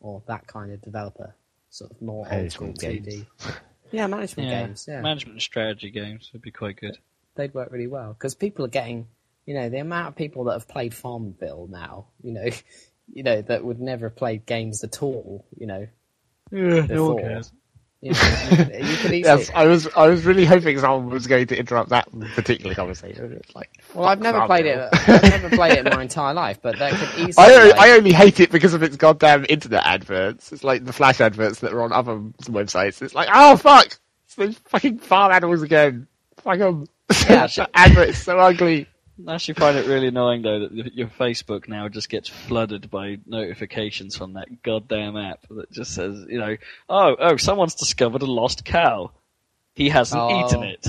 or 0.00 0.22
that 0.26 0.46
kind 0.46 0.72
of 0.72 0.80
developer, 0.80 1.34
sort 1.70 1.90
of 1.90 2.00
more 2.00 2.26
old 2.32 2.50
school 2.50 2.74
Management 2.80 3.06
2D. 3.06 3.26
Yeah, 3.90 4.06
management 4.06 4.48
Yeah. 4.48 4.66
games. 4.66 4.86
Yeah, 4.88 5.00
Management 5.00 5.34
and 5.34 5.42
strategy 5.42 5.90
games 5.90 6.30
would 6.32 6.42
be 6.42 6.50
quite 6.50 6.76
good. 6.76 6.98
they'd 7.34 7.54
work 7.54 7.70
really 7.70 7.86
well 7.86 8.12
because 8.14 8.34
people 8.34 8.64
are 8.64 8.68
getting, 8.68 9.06
you 9.46 9.54
know, 9.54 9.68
the 9.68 9.78
amount 9.78 10.08
of 10.08 10.16
people 10.16 10.44
that 10.44 10.54
have 10.54 10.66
played 10.68 10.92
Farmville 10.92 11.68
now, 11.70 12.06
you 12.22 12.32
know, 12.32 12.48
you 13.12 13.22
know 13.22 13.40
that 13.42 13.64
would 13.64 13.80
never 13.80 14.08
have 14.08 14.16
played 14.16 14.44
games 14.44 14.82
at 14.84 15.02
all, 15.02 15.46
you 15.56 15.66
know. 15.66 15.86
Yeah, 16.50 16.80
Before. 16.82 17.20
Know, 17.20 17.28
you, 17.28 17.34
could- 17.36 17.46
you 18.00 18.10
easily. 18.80 19.20
Yes, 19.22 19.50
I 19.54 19.66
was 19.66 19.88
I 19.96 20.06
was 20.08 20.24
really 20.24 20.44
hoping 20.44 20.78
someone 20.78 21.10
was 21.10 21.26
going 21.26 21.46
to 21.48 21.58
interrupt 21.58 21.90
that 21.90 22.08
particular 22.34 22.74
conversation. 22.74 23.32
It's 23.32 23.54
like, 23.54 23.70
well, 23.94 24.06
I've 24.08 24.20
never 24.20 24.46
played 24.46 24.66
it. 24.66 24.88
I've 24.92 25.22
never 25.22 25.50
played 25.50 25.78
it 25.78 25.86
in 25.86 25.92
my 25.94 26.02
entire 26.02 26.32
life, 26.34 26.60
but 26.62 26.78
that 26.78 26.92
could 26.92 27.28
easily. 27.28 27.34
I, 27.46 27.54
o- 27.54 27.68
like- 27.68 27.78
I 27.78 27.90
only 27.92 28.12
hate 28.12 28.38
it 28.40 28.50
because 28.52 28.74
of 28.74 28.82
its 28.82 28.96
goddamn 28.96 29.46
internet 29.48 29.84
adverts. 29.84 30.52
It's 30.52 30.62
like 30.64 30.84
the 30.84 30.92
flash 30.92 31.20
adverts 31.20 31.58
that 31.60 31.72
are 31.72 31.82
on 31.82 31.92
other 31.92 32.18
websites. 32.42 33.02
It's 33.02 33.14
like, 33.14 33.28
oh 33.32 33.56
fuck, 33.56 33.86
it's 34.26 34.34
those 34.36 34.56
fucking 34.58 34.98
farm 34.98 35.32
animals 35.32 35.62
again. 35.62 36.06
Fuck 36.36 36.60
'em. 36.60 36.86
Yeah. 37.28 37.46
the 37.48 37.68
advert 37.74 38.10
is 38.10 38.18
so 38.22 38.38
ugly. 38.38 38.86
I 39.26 39.34
actually 39.34 39.54
find 39.54 39.76
it 39.76 39.86
really 39.86 40.08
annoying 40.08 40.42
though 40.42 40.60
that 40.68 40.94
your 40.94 41.08
Facebook 41.08 41.66
now 41.68 41.88
just 41.88 42.08
gets 42.08 42.28
flooded 42.28 42.90
by 42.90 43.18
notifications 43.26 44.16
from 44.16 44.34
that 44.34 44.62
goddamn 44.62 45.16
app 45.16 45.40
that 45.50 45.72
just 45.72 45.94
says, 45.94 46.24
you 46.28 46.38
know, 46.38 46.56
oh, 46.88 47.16
oh, 47.18 47.36
someone's 47.36 47.74
discovered 47.74 48.22
a 48.22 48.26
lost 48.26 48.64
cow. 48.64 49.10
He 49.74 49.88
hasn't 49.88 50.20
Oh. 50.22 50.46
eaten 50.46 50.62
it. 50.62 50.86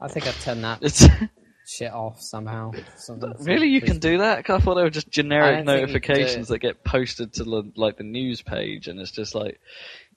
I 0.00 0.08
think 0.08 0.26
I've 0.26 0.40
turned 0.42 0.64
that 0.64 0.78
It's 0.82 1.06
shit 1.66 1.92
off 1.92 2.20
somehow. 2.20 2.72
Something- 2.96 3.34
really 3.40 3.68
you 3.68 3.80
can 3.82 3.98
do 3.98 4.18
that. 4.18 4.48
I 4.48 4.58
thought 4.58 4.74
they 4.76 4.82
were 4.82 4.88
just 4.90 5.10
generic 5.10 5.64
don't 5.64 5.66
think 5.66 5.68
you 5.68 6.00
can 6.00 6.14
do 6.14 6.20
notifications 6.20 6.48
that 6.48 6.58
get 6.60 6.82
posted 6.82 7.34
to 7.34 7.44
the, 7.44 7.70
like 7.76 7.98
the 7.98 8.04
news 8.04 8.40
page, 8.40 8.88
and 8.88 8.98
it's 8.98 9.10
just 9.10 9.34
like 9.34 9.60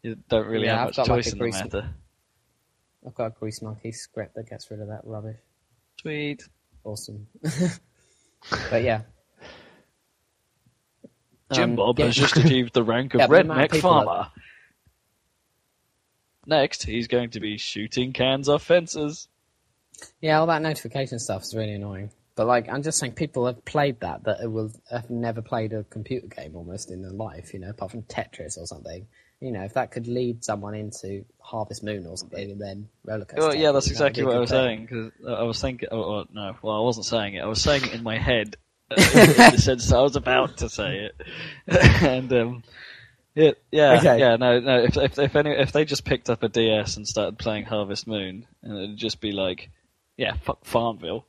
you 0.02 0.16
don't 0.30 0.48
really 0.48 0.66
Yeah, 0.68 0.78
have 0.80 0.90
I've 0.90 0.98
much 0.98 0.98
like, 1.00 1.08
choice 1.08 1.28
a 1.28 1.32
in 1.34 1.38
the 1.40 1.48
matter. 1.50 1.90
I've 3.06 3.16
got 3.16 3.26
a 3.28 3.32
Greasemonkey 3.32 3.94
script 3.94 4.36
that 4.36 4.50
gets 4.50 4.72
rid 4.72 4.80
of 4.80 4.88
that 4.88 5.02
rubbish. 5.04 5.38
Sweet. 6.00 6.48
Awesome. 6.84 7.28
but 8.70 8.84
yeah. 8.84 9.02
Jim 11.52 11.72
Um, 11.72 11.76
Bob 11.76 12.00
yeah. 12.00 12.06
has 12.06 12.16
just 12.16 12.38
achieved 12.38 12.74
the 12.74 12.84
rank 12.84 13.14
of 13.14 13.20
Yeah, 13.22 13.28
but 13.28 13.34
the 13.36 13.52
amount 13.52 13.62
of 13.62 13.72
redneck 13.72 13.82
farmer. 13.82 14.32
Next, 16.46 16.84
he's 16.84 17.08
going 17.08 17.30
to 17.32 17.40
be 17.40 17.58
shooting 17.58 18.12
cans 18.12 18.50
off 18.50 18.64
fences. 18.64 19.28
Yeah, 20.20 20.40
all 20.40 20.48
that 20.48 20.62
notification 20.62 21.20
stuff 21.20 21.44
is 21.44 21.56
really 21.56 21.74
annoying. 21.74 22.12
But 22.36 22.48
like, 22.48 22.68
I'm 22.68 22.82
just 22.84 22.98
saying, 22.98 23.14
people 23.14 23.46
have 23.46 23.64
played 23.64 24.00
that 24.02 24.24
that 24.24 24.52
will 24.52 24.72
have 24.92 25.10
never 25.10 25.42
played 25.42 25.72
a 25.72 25.84
computer 25.86 26.28
game 26.28 26.56
almost 26.56 26.92
in 26.92 27.02
their 27.02 27.12
life, 27.12 27.54
you 27.54 27.60
know, 27.60 27.70
apart 27.70 27.92
from 27.92 28.02
Tetris 28.04 28.58
or 28.58 28.66
something. 28.66 29.08
You 29.44 29.52
know, 29.52 29.64
if 29.64 29.74
that 29.74 29.92
could 29.92 30.08
lead 30.08 30.42
someone 30.42 30.74
into 30.74 31.26
Harvest 31.42 31.84
Moon 31.84 32.06
or 32.08 32.16
something, 32.16 32.52
and 32.52 32.62
then 32.62 32.88
roller 33.04 33.26
coaster. 33.26 33.48
Well, 33.48 33.56
yeah, 33.56 33.74
that's 33.74 33.88
Tycoon, 33.88 34.00
that'd 34.00 34.18
exactly 34.18 34.24
what 34.24 34.36
I 34.38 34.40
was 34.40 34.50
thing. 34.50 34.58
saying 34.58 34.82
because 34.86 35.12
I 35.38 35.44
was 35.44 35.62
thinking. 35.62 35.90
Oh, 35.92 36.02
oh, 36.02 36.26
no, 36.32 36.56
well, 36.62 36.78
I 36.78 36.80
wasn't 36.80 37.06
saying 37.06 37.34
it. 37.36 37.42
I 37.42 37.48
was 37.48 37.62
saying 37.62 37.84
it 37.84 37.94
in 37.94 38.04
my 38.04 38.18
head 38.18 38.56
uh, 38.92 38.96
in 38.96 39.52
the 39.52 39.58
sense 39.58 39.90
that 39.90 39.98
I 39.98 40.02
was 40.02 40.16
about 40.16 40.58
to 40.60 40.70
say 40.70 41.10
it, 41.10 41.22
and 42.04 42.32
um, 42.32 42.64
yeah, 43.36 43.52
yeah, 43.70 43.98
Okay. 43.98 44.18
yeah. 44.20 44.38
No, 44.38 44.62
no. 44.62 44.82
If 44.82 44.96
if 44.96 45.20
if 45.20 45.36
any 45.36 45.50
if 45.52 45.74
they 45.74 45.84
just 45.84 46.06
picked 46.06 46.30
up 46.30 46.42
a 46.44 46.48
DS 46.48 46.96
and 46.96 47.06
started 47.06 47.38
playing 47.38 47.66
Harvest 47.66 48.08
Moon, 48.08 48.48
and 48.62 48.78
it'd 48.78 48.98
just 48.98 49.20
be 49.20 49.34
like, 49.34 49.70
yeah, 50.16 50.36
fuck 50.42 50.64
Farmville. 50.64 51.26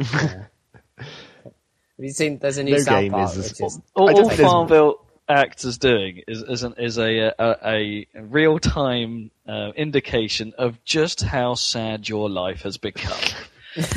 Yeah. 0.00 0.46
Have 0.98 2.04
you 2.04 2.10
seen? 2.10 2.38
There's 2.38 2.58
a 2.58 2.64
new 2.64 2.72
No 2.72 2.78
South 2.78 3.00
game 3.02 3.12
Park, 3.12 3.30
is 3.30 3.36
which 3.36 3.60
is 3.60 3.80
All, 3.94 4.08
all 4.10 4.16
just 4.16 4.30
think 4.30 4.48
Farmville 4.48 4.98
acts 5.28 5.64
is 5.64 5.78
doing 5.78 6.22
is 6.28 6.42
is, 6.42 6.62
an, 6.62 6.74
is 6.78 6.98
a, 6.98 7.32
a 7.38 8.06
a 8.14 8.22
real 8.22 8.58
time 8.58 9.30
uh, 9.48 9.70
indication 9.76 10.52
of 10.58 10.82
just 10.84 11.22
how 11.22 11.54
sad 11.54 12.08
your 12.08 12.28
life 12.28 12.62
has 12.62 12.76
become. 12.76 13.18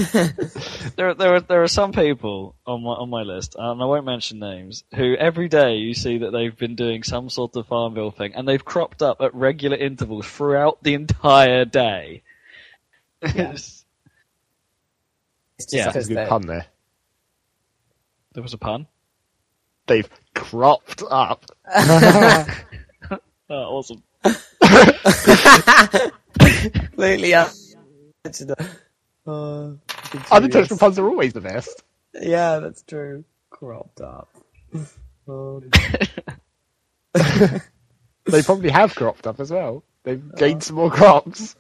there, 0.96 1.10
are- 1.10 1.14
there 1.14 1.36
are 1.36 1.40
there 1.42 1.62
are 1.64 1.68
some 1.68 1.92
people 1.92 2.56
on 2.66 2.82
my 2.84 2.92
on 2.94 3.10
my 3.10 3.22
list, 3.24 3.56
and 3.60 3.82
I 3.82 3.86
won't 3.86 4.06
mention 4.06 4.40
names, 4.40 4.84
who 4.96 5.16
every 5.16 5.48
day 5.50 5.76
you 5.76 5.94
see 5.94 6.18
that 6.20 6.32
they've 6.32 6.58
been 6.58 6.76
doing 6.76 7.04
some 7.04 7.30
sort 7.30 7.56
of 7.56 7.68
Farmville 7.68 8.12
thing, 8.12 8.34
and 8.34 8.48
they've 8.48 8.64
cropped 8.64 9.02
up 9.04 9.22
at 9.22 9.36
regular 9.36 9.78
intervals 9.78 10.26
throughout 10.26 10.82
the 10.82 10.94
entire 10.96 11.66
day. 11.66 12.24
Yeah. 13.22 13.30
It's- 13.52 13.84
it's 15.60 15.66
just 15.66 15.74
Yeah. 15.74 15.84
That's 15.86 15.94
because 16.08 16.10
a 16.10 16.14
good 16.14 16.30
pun 16.30 16.46
there. 16.48 16.66
there 18.34 18.44
was 18.44 18.54
a 18.54 18.58
pun. 18.60 18.86
They've 19.88 20.08
cropped 20.42 21.04
up. 21.10 21.46
Oh, 23.50 23.78
awesome. 23.78 24.04
completely 26.38 27.34
unintentional. 27.34 28.56
Uh, 29.26 29.72
Unintentional 30.30 30.50
continuous. 30.50 30.78
puns 30.80 31.00
are 31.00 31.08
always 31.08 31.32
the 31.32 31.40
best. 31.40 31.82
Yeah, 32.14 32.60
that's 32.60 32.82
true. 32.84 33.24
Cropped 33.50 34.02
up. 34.02 34.30
Oh, 35.30 35.62
They 37.14 38.42
probably 38.44 38.70
have 38.70 38.96
cropped 38.96 39.28
up 39.28 39.40
as 39.42 39.52
well. 39.52 39.84
They've 40.04 40.24
gained 40.36 40.64
some 40.64 40.76
more 40.78 40.90
crops. 40.92 41.56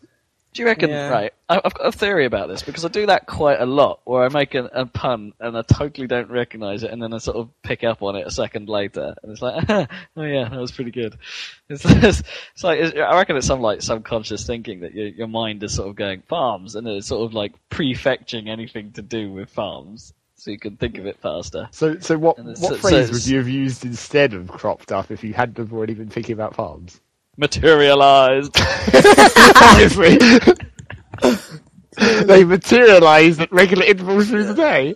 Do 0.57 0.63
you 0.63 0.67
reckon? 0.67 0.89
Yeah. 0.89 1.09
Right, 1.09 1.33
I- 1.49 1.61
I've 1.63 1.73
got 1.75 1.85
a 1.85 1.91
theory 1.91 2.25
about 2.25 2.47
this 2.49 2.63
because 2.63 2.83
I 2.83 2.87
do 2.87 3.05
that 3.05 3.27
quite 3.27 3.59
a 3.61 3.65
lot, 3.67 3.99
where 4.05 4.23
I 4.23 4.29
make 4.29 4.55
a, 4.55 4.65
a 4.73 4.87
pun 4.87 5.33
and 5.39 5.55
I 5.55 5.61
totally 5.61 6.07
don't 6.07 6.31
recognise 6.31 6.81
it, 6.81 6.89
and 6.89 6.99
then 6.99 7.13
I 7.13 7.19
sort 7.19 7.37
of 7.37 7.49
pick 7.61 7.83
up 7.83 8.01
on 8.01 8.15
it 8.15 8.25
a 8.25 8.31
second 8.31 8.67
later, 8.67 9.13
and 9.21 9.31
it's 9.31 9.41
like, 9.43 9.63
oh 9.69 10.23
yeah, 10.23 10.49
that 10.49 10.59
was 10.59 10.71
pretty 10.71 10.89
good. 10.89 11.15
It's, 11.69 11.85
it's, 11.87 12.23
it's 12.55 12.63
like 12.63 12.79
it's, 12.79 12.97
I 12.97 13.15
reckon 13.15 13.37
it's 13.37 13.45
some 13.45 13.61
like 13.61 13.83
subconscious 13.83 14.47
thinking 14.47 14.79
that 14.79 14.95
your 14.95 15.09
your 15.09 15.27
mind 15.27 15.61
is 15.61 15.75
sort 15.75 15.89
of 15.89 15.95
going 15.95 16.23
farms, 16.23 16.73
and 16.73 16.87
it's 16.87 17.05
sort 17.05 17.23
of 17.23 17.35
like 17.35 17.53
prefetching 17.69 18.47
anything 18.47 18.93
to 18.93 19.03
do 19.03 19.31
with 19.31 19.51
farms, 19.51 20.11
so 20.37 20.49
you 20.49 20.57
can 20.57 20.75
think 20.75 20.97
of 20.97 21.05
it 21.05 21.19
faster. 21.21 21.69
So, 21.71 21.99
so 21.99 22.17
what 22.17 22.39
And 22.39 22.47
what 22.47 22.57
so- 22.57 22.77
phrase 22.77 23.07
so 23.09 23.13
would 23.13 23.27
you 23.27 23.37
have 23.37 23.47
used 23.47 23.85
instead 23.85 24.33
of 24.33 24.47
cropped 24.47 24.91
up 24.91 25.11
if 25.11 25.23
you 25.23 25.33
hadn't 25.35 25.59
have 25.59 25.71
already 25.71 25.93
been 25.93 26.09
thinking 26.09 26.33
about 26.33 26.55
farms? 26.55 26.99
Materialized. 27.37 28.55
They 31.99 32.43
materialise 32.43 33.39
at 33.39 33.51
regular 33.51 33.83
intervals 33.83 34.29
through 34.29 34.43
the 34.45 34.53
day. 34.53 34.95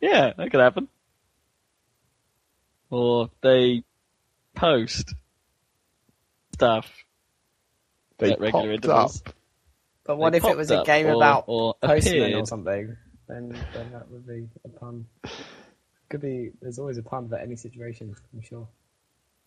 yeah, 0.00 0.32
that 0.36 0.50
could 0.50 0.60
happen. 0.60 0.88
Or 2.90 3.30
they 3.42 3.84
post 4.56 5.14
stuff 6.54 6.90
They 8.18 8.32
at 8.32 8.40
regular 8.40 8.72
intervals. 8.72 9.22
up. 9.24 9.34
But 10.04 10.16
what 10.18 10.30
They 10.32 10.38
if 10.38 10.44
it 10.44 10.56
was 10.56 10.72
a 10.72 10.82
game 10.82 11.06
or- 11.06 11.14
about 11.14 11.44
or 11.46 11.74
postmen 11.80 12.34
or 12.34 12.44
something? 12.46 12.96
Then, 13.28 13.50
then 13.72 13.92
that 13.92 14.10
would 14.10 14.26
be 14.26 14.48
a 14.64 14.68
pun. 14.68 15.06
Could 16.08 16.22
be. 16.22 16.50
There's 16.60 16.80
always 16.80 16.98
a 16.98 17.02
pun 17.04 17.28
for 17.28 17.36
any 17.36 17.54
situation. 17.54 18.16
I'm 18.34 18.42
sure. 18.42 18.66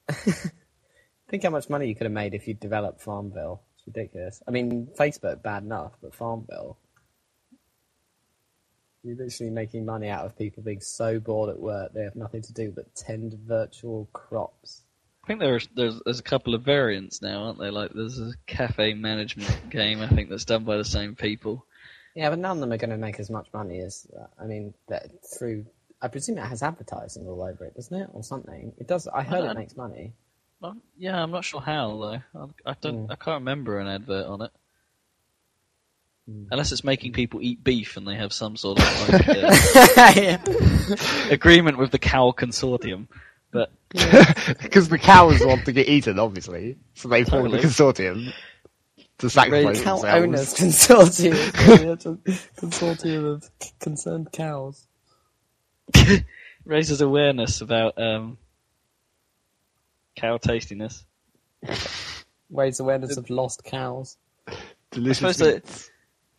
Think 1.34 1.41
how 1.41 1.49
much 1.49 1.68
money 1.68 1.88
you 1.88 1.95
could 1.95 2.05
have 2.05 2.11
made 2.11 2.35
if 2.35 2.47
you 2.47 2.53
developed 2.53 3.01
Farmville. 3.01 3.64
It's 3.73 3.88
ridiculous. 3.88 4.43
I 4.47 4.51
mean, 4.51 4.89
Facebook 4.99 5.41
bad 5.41 5.64
enough, 5.64 5.93
but 5.99 6.14
Farmville. 6.14 6.77
You're 9.01 9.18
literally 9.18 9.49
making 9.49 9.84
money 9.84 10.10
out 10.10 10.27
of 10.27 10.38
people 10.38 10.61
being 10.61 10.81
so 10.81 11.19
bored 11.19 11.49
at 11.49 11.60
work 11.60 11.91
they 11.91 12.03
have 12.03 12.15
nothing 12.15 12.43
to 12.43 12.53
do 12.53 12.72
but 12.72 12.93
tend 12.93 13.34
virtual 13.47 14.07
crops. 14.14 14.84
I 15.23 15.27
think 15.27 15.39
there's 15.39 15.68
there's 15.76 15.99
there's 16.05 16.19
a 16.19 16.23
couple 16.23 16.53
of 16.53 16.61
variants 16.61 17.19
now, 17.19 17.45
aren't 17.45 17.57
there? 17.57 17.72
Like 17.72 17.93
there's 17.95 18.19
a 18.19 18.34
cafe 18.45 18.93
management 18.93 19.72
game 19.72 20.01
I 20.01 20.10
think 20.10 20.30
that's 20.30 20.45
done 20.45 20.65
by 20.65 20.77
the 20.77 20.85
same 20.85 21.15
people. 21.15 21.65
Yeah, 22.14 22.30
but 22.30 22.38
none 22.38 22.57
of 22.57 22.60
them 22.60 22.72
are 22.72 22.77
going 22.77 22.91
to 22.91 22.97
make 22.97 23.19
as 23.19 23.31
much 23.31 23.47
money 23.51 23.80
as. 23.80 24.05
Uh, 24.15 24.27
I 24.39 24.45
mean, 24.45 24.76
that 24.88 25.10
through. 25.35 25.65
I 25.99 26.10
presume 26.10 26.38
it 26.38 26.45
has 26.45 26.61
advertising 26.61 27.26
all 27.26 27.41
over 27.41 27.65
it, 27.65 27.73
doesn't 27.73 27.99
it, 27.99 28.10
or 28.14 28.22
something? 28.22 28.73
It 28.77 28.88
does. 28.88 29.07
I 29.07 29.23
heard 29.23 29.49
it 29.49 29.57
makes 29.57 29.76
money. 29.76 30.14
Well, 30.64 30.77
yeah, 30.98 31.22
I'm 31.22 31.31
not 31.31 31.44
sure 31.44 31.60
how 31.60 31.98
though. 31.98 32.40
I, 32.65 32.72
I 32.72 32.76
don't. 32.80 33.06
Hmm. 33.06 33.11
I 33.11 33.15
can't 33.15 33.41
remember 33.41 33.80
an 33.80 33.88
advert 33.88 34.26
on 34.27 34.41
it. 34.44 34.52
Hmm. 36.26 36.45
Unless 36.52 36.72
it's 36.72 36.85
making 36.85 37.11
people 37.11 37.41
eat 37.41 37.61
beef 37.65 37.98
and 37.98 38.07
they 38.07 38.15
have 38.15 38.31
some 38.31 38.56
sort 38.56 38.80
of 38.80 39.10
like, 39.10 39.27
uh, 39.98 40.14
yeah. 40.15 40.41
agreement 41.30 41.77
with 41.77 41.91
the 41.91 41.99
cow 41.99 42.31
consortium. 42.31 43.07
But 43.52 43.72
Because 43.90 44.88
the 44.90 44.98
cows 44.98 45.41
want 45.45 45.65
to 45.65 45.73
get 45.73 45.90
eaten, 45.90 46.18
obviously. 46.18 46.77
So 46.94 47.10
they 47.10 47.26
formed 47.26 47.52
the 47.53 47.57
consortium 47.60 48.31
to 49.18 49.30
sacrifice 49.30 49.84
Cow 49.84 49.98
themselves. 49.98 50.06
owners 50.23 50.53
consortium. 51.34 52.31
consortium 52.56 53.26
of 53.34 53.49
c- 53.61 53.72
concerned 53.81 54.31
cows. 54.31 54.88
raises 56.65 57.02
awareness 57.02 57.60
about 57.60 58.02
um, 58.02 58.38
cow 60.15 60.38
tastiness. 60.38 61.06
Raise 62.49 62.80
awareness 62.80 63.18
of 63.18 63.30
lost 63.30 63.64
cows. 63.64 64.18
Delicious 64.91 65.18
suppose 65.18 65.38
that- 65.38 65.56
meats. 65.65 65.90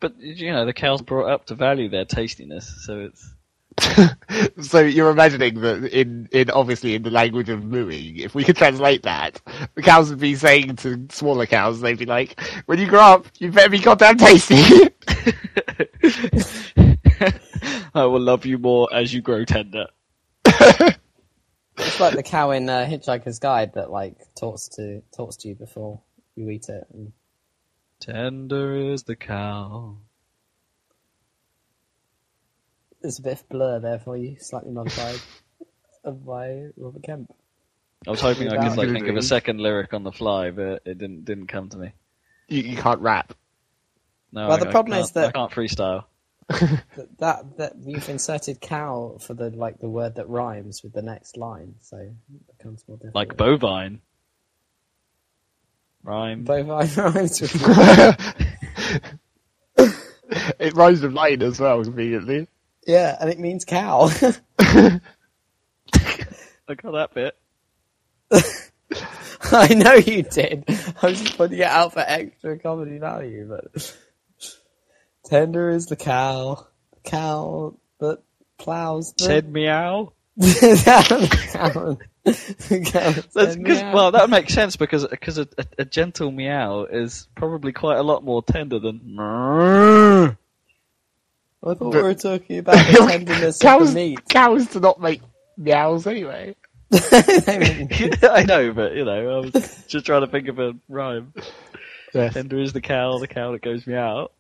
But 0.01 0.21
you 0.21 0.53
know, 0.53 0.67
the 0.67 0.75
cows 0.75 1.01
brought 1.01 1.31
up 1.31 1.47
to 1.47 1.55
value 1.55 1.89
their 1.89 2.05
tastiness, 2.05 2.85
so 2.85 3.01
it's 3.01 3.35
So 4.61 4.81
you're 4.81 5.11
imagining 5.11 5.61
that 5.61 5.85
in, 5.93 6.29
in 6.33 6.51
obviously 6.51 6.95
in 6.95 7.03
the 7.03 7.11
language 7.11 7.49
of 7.49 7.65
mooing, 7.65 8.19
if 8.19 8.35
we 8.35 8.45
could 8.45 8.57
translate 8.57 9.03
that, 9.03 9.41
the 9.75 9.83
cows 9.83 10.11
would 10.11 10.21
be 10.21 10.35
saying 10.35 10.77
to 10.77 11.07
smaller 11.11 11.47
cows, 11.47 11.81
they'd 11.81 11.99
be 11.99 12.07
like, 12.07 12.41
when 12.67 12.79
you 12.79 12.87
grow 12.87 13.01
up, 13.01 13.27
you 13.39 13.51
better 13.51 13.71
be 13.71 13.79
goddamn 13.79 14.17
tasty. 14.19 14.55
I 17.95 18.05
will 18.05 18.21
love 18.21 18.45
you 18.47 18.59
more 18.59 18.89
as 18.93 19.15
you 19.15 19.21
grow 19.21 19.45
tender. 19.45 19.87
It's 21.79 21.99
like 22.01 22.15
the 22.15 22.23
cow 22.23 22.51
in 22.53 22.69
uh, 22.69 22.87
Hitchhiker's 22.87 23.39
Guide 23.39 23.75
that 23.75 23.91
like 23.91 24.17
talks 24.35 24.69
to 24.77 25.03
talks 25.17 25.37
to 25.39 25.49
you 25.49 25.55
before 25.55 26.01
you 26.37 26.49
eat 26.51 26.69
it. 26.69 26.85
And 26.93 27.13
Tender 28.01 28.77
is 28.77 29.03
the 29.05 29.17
cow. 29.17 29.97
there's 33.03 33.19
a 33.19 33.23
bit 33.23 33.33
of 33.41 33.49
blur 33.49 33.81
there 33.81 33.99
for 33.99 34.17
you, 34.17 34.37
slightly 34.41 34.71
modified, 34.71 35.21
of 36.05 36.25
by 36.25 36.67
Robert 36.77 37.03
Kemp. 37.03 37.31
I 38.07 38.11
was 38.11 38.21
hoping 38.21 38.49
I 38.49 38.69
could 38.69 38.77
like 38.79 38.91
think 38.91 39.09
of 39.09 39.17
a 39.17 39.23
second 39.23 39.61
lyric 39.61 39.93
on 39.95 40.03
the 40.05 40.13
fly, 40.13 40.51
but 40.51 40.83
it 40.87 40.99
didn't 40.99 41.25
didn't 41.25 41.47
come 41.49 41.69
to 41.71 41.77
me. 41.79 41.93
you, 42.49 42.63
you 42.63 42.77
can't 42.77 43.01
rap. 43.01 43.35
No, 44.33 44.49
Well, 44.49 44.57
I- 44.57 44.61
the 44.61 44.69
I 44.69 44.71
problem 44.71 44.99
is 45.01 45.13
that- 45.13 45.29
I 45.29 45.33
can't 45.33 45.51
freestyle. 45.53 46.05
That, 46.97 47.19
that 47.19 47.57
that 47.59 47.73
you've 47.85 48.09
inserted 48.09 48.61
cow 48.61 49.19
for 49.21 49.35
the 49.35 49.51
like 49.51 49.79
the 49.81 49.89
word 49.89 50.17
that 50.17 50.29
rhymes 50.29 50.83
with 50.83 50.93
the 50.93 51.03
next 51.03 51.37
line, 51.37 51.75
so 51.81 51.97
it 51.97 52.13
becomes 52.59 52.85
more 52.87 52.97
difficult. 52.99 53.15
Like 53.15 53.37
bovine. 53.37 54.01
Rhyme. 56.03 56.45
bovine 56.45 56.91
rhymes 56.97 57.41
with 57.41 57.55
It 60.59 60.75
rhymes 60.75 61.03
with 61.03 61.13
line 61.13 61.43
as 61.43 61.61
well, 61.61 61.83
conveniently. 61.83 62.49
yeah, 62.87 63.17
and 63.21 63.31
it 63.31 63.39
means 63.39 63.65
cow. 63.65 64.11
I 66.67 66.75
got 66.77 66.93
that 66.93 67.15
bit. 67.15 67.37
I 69.53 69.75
know 69.75 69.95
you 69.95 70.23
did. 70.23 70.65
I 71.03 71.09
was 71.09 71.21
just 71.21 71.37
putting 71.37 71.59
it 71.59 71.65
out 71.65 71.93
for 71.93 72.01
extra 72.01 72.59
comedy 72.59 72.99
value, 72.99 73.47
but 73.49 73.95
tender 75.25 75.71
is 75.71 75.87
the 75.87 75.97
cow, 75.97 76.67
the 76.93 77.11
cow 77.11 77.75
that 78.01 78.19
plows 78.59 79.13
the 79.15 79.25
Said 79.25 79.53
meow. 79.53 80.13
the 80.37 81.49
cow. 81.53 81.97
The 82.25 82.81
cow 82.91 83.11
that 83.13 83.27
That's 83.35 83.57
cause, 83.57 83.59
meow. 83.59 83.95
well, 83.95 84.11
that 84.13 84.31
makes 84.31 84.55
sense 84.55 84.77
because 84.77 85.07
because 85.07 85.39
a, 85.39 85.49
a, 85.59 85.65
a 85.81 85.85
gentle 85.85 86.31
meow 86.31 86.85
is 86.85 87.29
probably 87.35 87.73
quite 87.73 87.99
a 87.99 88.03
lot 88.03 88.25
more 88.25 88.43
tender 88.43 88.79
than. 88.79 89.17
I 89.19 90.37
thought 91.75 91.95
we 91.95 92.03
were 92.03 92.15
talking 92.15 92.59
about 92.59 92.77
the 92.77 92.99
tenderness 93.11 93.57
of 93.57 93.63
cows, 93.63 93.95
the 93.95 93.95
meat. 93.95 94.29
cows 94.29 94.67
do 94.67 94.81
not 94.81 95.01
make 95.01 95.23
meows 95.57 96.07
anyway. 96.07 96.55
I 96.93 98.45
know, 98.47 98.73
but 98.73 98.95
you 98.95 99.05
know, 99.05 99.37
I 99.37 99.41
was 99.41 99.85
just 99.87 100.07
trying 100.07 100.21
to 100.23 100.27
think 100.27 100.49
of 100.49 100.59
a 100.59 100.75
rhyme. 100.89 101.33
Yes. 102.13 102.35
Tender 102.35 102.59
is 102.61 102.73
the 102.73 102.81
cow, 102.81 103.19
the 103.19 103.27
cow 103.27 103.53
that 103.53 103.63
goes 103.63 103.87
meow. 103.87 104.31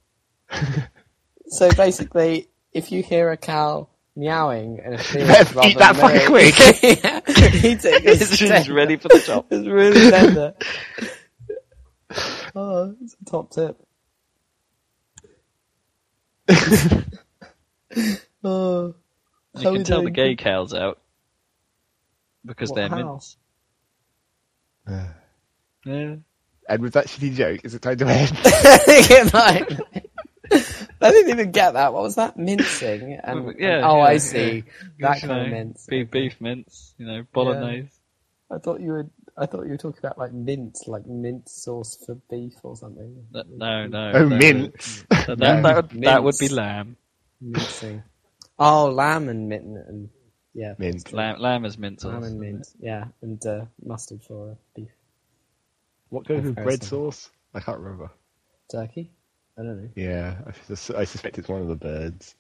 so 1.49 1.71
basically, 1.73 2.49
if 2.73 2.91
you 2.93 3.03
hear 3.03 3.31
a 3.31 3.37
cow 3.37 3.89
meowing 4.16 4.81
and 4.85 4.95
a 4.95 4.99
field, 4.99 5.29
Better 5.29 5.55
rather 5.55 5.69
eat 5.69 5.79
that 5.79 5.97
fucking 5.97 6.16
milk- 6.16 6.27
quick. 6.55 6.59
yeah, 6.83 7.21
eat 7.71 7.85
it. 7.85 8.05
'cause 8.05 8.23
It's 8.23 8.39
tender. 8.39 8.75
ready 8.75 8.97
for 8.97 9.09
the 9.09 9.21
chop. 9.21 9.47
It's 9.51 9.66
really 9.66 10.11
tender. 10.11 10.55
oh, 12.55 12.95
it's 13.03 13.16
a 13.21 13.25
top 13.31 13.51
tip. 13.51 13.77
oh, 18.45 18.95
You 19.55 19.61
can 19.62 19.73
we 19.73 19.83
tell 19.85 20.03
the 20.03 20.11
gay 20.11 20.37
cows 20.37 20.75
out 20.75 21.01
because 22.45 22.71
What, 22.71 22.77
they're 22.77 22.89
how? 22.89 22.97
mints. 22.97 23.37
Yeah. 25.87 26.16
And 26.66 26.81
with 26.83 26.95
that 26.95 27.07
shitty 27.09 27.35
joke, 27.35 27.61
is 27.65 27.75
it 27.75 27.83
time 27.83 27.99
to 27.99 28.07
end? 28.07 29.09
Good 29.09 29.33
night. 29.33 30.03
I 31.05 31.10
didn't 31.10 31.31
even 31.31 31.51
get 31.52 31.72
that. 31.72 31.93
What 31.93 32.02
was 32.02 32.14
that? 32.16 32.36
Mincing. 32.36 33.18
And, 33.24 33.55
Yeah, 33.59 33.82
oh, 33.85 33.97
yeah, 33.98 34.02
I 34.05 34.16
see. 34.16 34.64
That 35.01 35.22
You 35.22 35.28
kind 35.28 35.43
of 35.47 35.52
mince. 35.52 35.86
Beef, 35.86 36.10
beef 36.10 36.40
mints, 36.40 36.94
you 36.98 37.06
know, 37.06 37.24
bolognese. 37.32 37.90
I 38.51 38.59
thought 38.59 38.81
you 38.81 38.90
were. 38.93 39.10
I 39.36 39.47
thought 39.47 39.64
you 39.64 39.70
were 39.70 39.76
talking 39.76 39.98
about 39.98 40.16
like 40.18 40.32
mint, 40.32 40.78
like 40.86 41.06
mint 41.06 41.48
sauce 41.48 41.97
for 42.06 42.14
beef 42.31 42.55
or 42.62 42.76
something. 42.76 43.26
That- 43.32 43.48
No, 43.48 43.86
no. 43.86 44.12
Oh, 44.14 44.28
no, 44.28 44.36
mints. 44.36 45.05
That, 45.10 45.39
that, 45.39 45.62
that 45.62 45.76
would, 45.76 46.02
that 46.05 46.22
would 46.24 46.39
be 46.39 46.48
lamb. 46.48 46.97
Mincing. 47.40 48.02
Oh, 48.59 48.86
lamb 48.90 49.28
and 49.28 49.48
mint 49.48 49.64
and 49.64 50.09
yeah, 50.52 50.74
Mint. 50.78 51.12
Lamb, 51.12 51.40
lamb 51.40 51.64
is 51.64 51.76
mint 51.76 52.05
lamb 52.05 52.22
and 52.22 52.39
mint. 52.39 52.68
Yeah, 52.78 53.06
and 53.22 53.44
uh, 53.44 53.64
mustard 53.85 54.22
for 54.22 54.56
beef 54.76 54.90
What 56.10 56.26
goes 56.28 56.44
with 56.44 56.55
bread 56.55 56.82
sauce? 56.85 57.31
I 57.52 57.60
can't 57.60 57.78
remember. 57.81 58.10
turkey. 58.70 59.10
I 59.59 59.62
don't 59.62 59.82
know. 59.82 59.89
Yeah, 59.94 60.36
I, 60.47 60.52
sus- 60.74 60.90
I 60.90 61.05
suspect 61.05 61.39
it's 61.39 61.48
one 61.48 61.62
of 61.62 61.68
the 61.68 61.76
birds. 61.76 62.35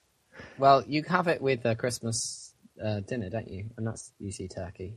Well, 0.58 0.82
you 0.86 1.02
have 1.04 1.28
it 1.28 1.40
with 1.40 1.64
uh, 1.64 1.74
Christmas 1.76 2.54
uh, 2.84 3.00
dinner, 3.00 3.30
don't 3.30 3.48
you? 3.48 3.66
And 3.76 3.86
that's 3.86 4.12
usually 4.18 4.48
turkey 4.48 4.94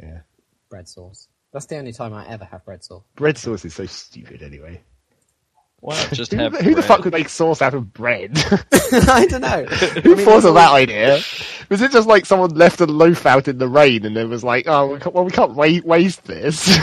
Yeah. 0.00 0.20
bread 0.68 0.88
sauce. 0.88 1.28
That's 1.52 1.66
the 1.66 1.78
only 1.78 1.92
time 1.92 2.12
I 2.12 2.26
ever 2.28 2.44
have 2.44 2.64
bread 2.64 2.82
sauce. 2.84 3.04
Bread 3.14 3.38
sauce 3.38 3.64
is 3.64 3.74
so 3.74 3.86
stupid 3.86 4.42
anyway. 4.42 4.82
Why 5.80 5.94
not 5.96 6.10
just 6.12 6.32
Who, 6.32 6.38
have 6.38 6.52
the- 6.52 6.58
who 6.64 6.70
the 6.70 6.74
bread? 6.76 6.84
fuck 6.86 7.04
would 7.04 7.12
make 7.12 7.28
sauce 7.28 7.62
out 7.62 7.74
of 7.74 7.92
bread? 7.92 8.32
I 8.92 9.26
don't 9.30 9.42
know. 9.42 9.64
Who 9.64 10.12
I 10.12 10.16
mean, 10.16 10.24
thought 10.24 10.44
of 10.44 10.54
that 10.54 10.70
all- 10.70 10.74
idea? 10.74 11.20
Was 11.68 11.82
it 11.82 11.92
just 11.92 12.08
like 12.08 12.26
someone 12.26 12.50
left 12.50 12.80
a 12.80 12.86
loaf 12.86 13.26
out 13.26 13.46
in 13.48 13.58
the 13.58 13.68
rain 13.68 14.04
and 14.04 14.16
then 14.16 14.28
was 14.28 14.42
like, 14.44 14.66
oh, 14.68 14.92
we 14.94 14.98
can't, 15.00 15.14
well, 15.14 15.24
we 15.24 15.30
can't 15.32 15.52
wa- 15.54 15.80
waste 15.84 16.24
this. 16.24 16.78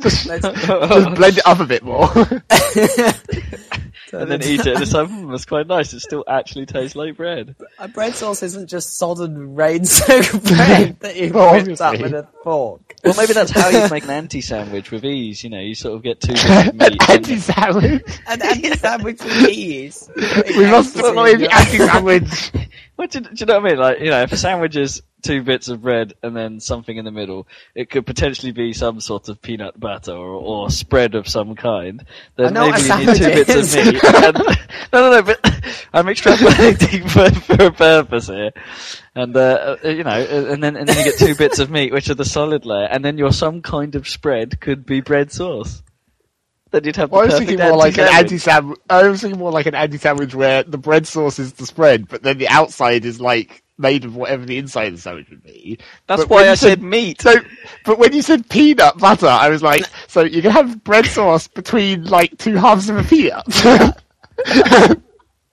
Just, 0.00 0.26
just 0.42 1.14
blend 1.14 1.38
it 1.38 1.46
up 1.46 1.60
a 1.60 1.66
bit 1.66 1.82
more. 1.82 2.08
and 4.12 4.30
then 4.30 4.42
eat 4.42 4.60
it 4.60 4.68
and 4.68 4.82
it's 4.82 4.92
like, 4.92 5.08
hmm, 5.08 5.30
that's 5.30 5.44
quite 5.44 5.66
nice. 5.66 5.92
It 5.92 6.00
still 6.00 6.24
actually 6.28 6.66
tastes 6.66 6.96
like 6.96 7.16
bread. 7.16 7.54
A 7.78 7.88
bread 7.88 8.14
sauce 8.14 8.42
isn't 8.42 8.68
just 8.68 8.96
sodden 8.96 9.54
rain-soaked 9.54 10.44
bread 10.56 11.00
that 11.00 11.16
you 11.16 11.32
Well, 11.32 11.52
whipped 11.64 11.80
up 11.80 12.00
with 12.00 12.12
a 12.14 12.26
fork. 12.42 12.94
Well, 13.04 13.14
maybe 13.16 13.32
that's 13.32 13.50
how 13.50 13.68
you 13.68 13.88
make 13.90 14.04
an 14.04 14.10
anti-sandwich 14.10 14.90
with 14.90 15.04
ease. 15.04 15.44
You 15.44 15.50
know, 15.50 15.60
you 15.60 15.74
sort 15.74 15.94
of 15.96 16.02
get 16.02 16.20
two 16.20 16.32
bits 16.32 16.72
meat. 16.72 16.82
and- 16.82 17.10
anti-sandwich. 17.10 18.02
An 18.26 18.42
anti-sandwich 18.42 19.22
with 19.22 19.48
ease. 19.48 20.10
We 20.16 20.66
must 20.66 20.94
destroy 20.94 21.36
the 21.36 21.52
anti-sandwich. 21.54 22.52
What 22.98 23.12
do, 23.12 23.20
do 23.20 23.28
you 23.32 23.46
know 23.46 23.60
what 23.60 23.66
I 23.66 23.68
mean? 23.68 23.78
Like, 23.78 24.00
you 24.00 24.10
know, 24.10 24.22
if 24.22 24.32
a 24.32 24.36
sandwich 24.36 24.74
is 24.74 25.04
two 25.22 25.44
bits 25.44 25.68
of 25.68 25.82
bread 25.82 26.14
and 26.20 26.36
then 26.36 26.58
something 26.58 26.96
in 26.96 27.04
the 27.04 27.12
middle, 27.12 27.46
it 27.72 27.90
could 27.90 28.04
potentially 28.04 28.50
be 28.50 28.72
some 28.72 29.00
sort 29.00 29.28
of 29.28 29.40
peanut 29.40 29.78
butter 29.78 30.10
or, 30.10 30.34
or 30.34 30.68
spread 30.68 31.14
of 31.14 31.28
some 31.28 31.54
kind. 31.54 32.04
Then 32.34 32.56
I 32.56 32.66
know 32.66 32.72
maybe 32.72 32.82
you 32.82 32.96
need 32.98 33.06
two 33.06 33.14
sandwich 33.14 33.46
bits 33.46 33.76
of 33.76 33.84
meat. 33.86 34.04
And, 34.24 34.38
no, 34.92 35.00
no, 35.00 35.10
no, 35.12 35.22
but 35.22 35.38
I'm 35.92 36.06
extrapolating 36.06 37.08
for, 37.46 37.54
for 37.54 37.66
a 37.66 37.70
purpose 37.70 38.26
here. 38.26 38.50
And, 39.14 39.36
uh, 39.36 39.76
uh, 39.84 39.88
you 39.88 40.02
know, 40.02 40.10
uh, 40.10 40.52
and 40.52 40.60
then, 40.60 40.74
and 40.74 40.88
then 40.88 40.98
you 40.98 41.04
get 41.04 41.20
two 41.20 41.36
bits 41.36 41.60
of 41.60 41.70
meat, 41.70 41.92
which 41.92 42.10
are 42.10 42.14
the 42.14 42.24
solid 42.24 42.66
layer, 42.66 42.88
and 42.90 43.04
then 43.04 43.16
your 43.16 43.30
some 43.30 43.62
kind 43.62 43.94
of 43.94 44.08
spread 44.08 44.58
could 44.58 44.84
be 44.84 45.02
bread 45.02 45.30
sauce. 45.30 45.84
Then 46.70 46.84
you'd 46.84 46.96
have 46.96 47.12
the 47.12 47.16
Well, 47.16 47.22
I 47.22 47.26
was 47.26 47.36
thinking 47.38 47.60
more 47.60 47.76
like 47.76 47.98
an 47.98 48.08
anti-sandwich. 48.08 48.08
anti-sandwich. 48.08 48.78
I 48.90 49.08
was 49.08 49.20
thinking 49.22 49.38
more 49.38 49.52
like 49.52 49.66
an 49.66 49.74
anti-sandwich 49.74 50.34
where 50.34 50.62
the 50.64 50.78
bread 50.78 51.06
sauce 51.06 51.38
is 51.38 51.54
the 51.54 51.66
spread, 51.66 52.08
but 52.08 52.22
then 52.22 52.38
the 52.38 52.48
outside 52.48 53.04
is 53.04 53.20
like 53.20 53.62
made 53.78 54.04
of 54.04 54.16
whatever 54.16 54.44
the 54.44 54.58
inside 54.58 54.88
of 54.88 54.94
the 54.96 55.00
sandwich 55.00 55.30
would 55.30 55.42
be. 55.42 55.78
That's 56.06 56.22
But 56.22 56.30
why 56.30 56.46
I 56.48 56.50
you 56.50 56.56
said 56.56 56.82
meat. 56.82 57.22
So, 57.22 57.36
but 57.84 57.98
when 57.98 58.12
you 58.12 58.22
said 58.22 58.48
peanut 58.50 58.98
butter, 58.98 59.26
I 59.28 59.48
was 59.48 59.62
like, 59.62 59.84
so 60.08 60.22
you 60.24 60.42
can 60.42 60.50
have 60.50 60.84
bread 60.84 61.06
sauce 61.06 61.48
between 61.48 62.04
like 62.04 62.36
two 62.38 62.56
halves 62.56 62.88
of 62.90 62.98
a 62.98 63.04
peanut. 63.04 63.44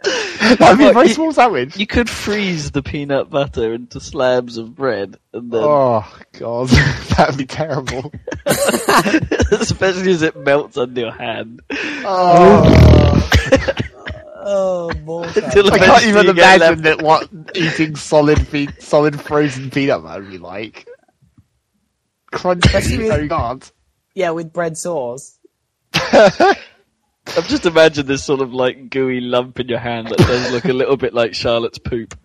That'd 0.57 0.77
be 0.77 0.85
a 0.87 0.93
very 0.93 1.07
you- 1.07 1.13
small 1.13 1.31
sandwich. 1.33 1.77
You 1.77 1.87
could 1.87 2.09
freeze 2.09 2.71
the 2.71 2.83
peanut 2.83 3.29
butter 3.29 3.73
into 3.73 3.99
slabs 3.99 4.57
of 4.57 4.75
bread, 4.75 5.17
and 5.33 5.51
then, 5.51 5.61
Oh 5.63 6.19
god, 6.39 6.67
that'd 7.17 7.37
be 7.37 7.45
terrible. 7.45 8.11
especially 8.45 10.11
as 10.11 10.21
it 10.21 10.35
melts 10.37 10.77
under 10.77 11.01
your 11.01 11.11
hand. 11.11 11.61
Oh, 11.71 13.29
Oh, 14.47 14.91
more 15.03 15.25
Until 15.25 15.73
I 15.73 15.79
can't 15.79 16.05
even 16.05 16.25
you 16.27 16.33
get 16.35 16.57
imagine 16.61 16.83
that 16.83 17.01
what 17.01 17.27
eating 17.55 17.95
solid 17.95 18.47
pe- 18.51 18.67
solid 18.79 19.19
frozen 19.19 19.71
peanut 19.71 20.03
butter 20.03 20.21
would 20.21 20.29
be 20.31 20.37
like. 20.37 20.87
Crunchy, 22.31 22.65
Especially 22.65 22.97
with- 23.05 23.11
oh 23.11 23.27
god. 23.27 23.65
Yeah, 24.13 24.29
with 24.31 24.53
bread 24.53 24.77
sauce. 24.77 25.39
I've 27.27 27.47
just 27.47 27.65
imagined 27.65 28.07
this 28.07 28.23
sort 28.23 28.41
of 28.41 28.53
like 28.53 28.89
gooey 28.89 29.19
lump 29.21 29.59
in 29.59 29.67
your 29.67 29.79
hand 29.79 30.07
that 30.09 30.17
does 30.19 30.51
look 30.51 30.65
a 30.65 30.73
little 30.73 30.95
bit 30.97 31.13
like 31.13 31.33
Charlotte's 31.33 31.79
poop. 31.79 32.17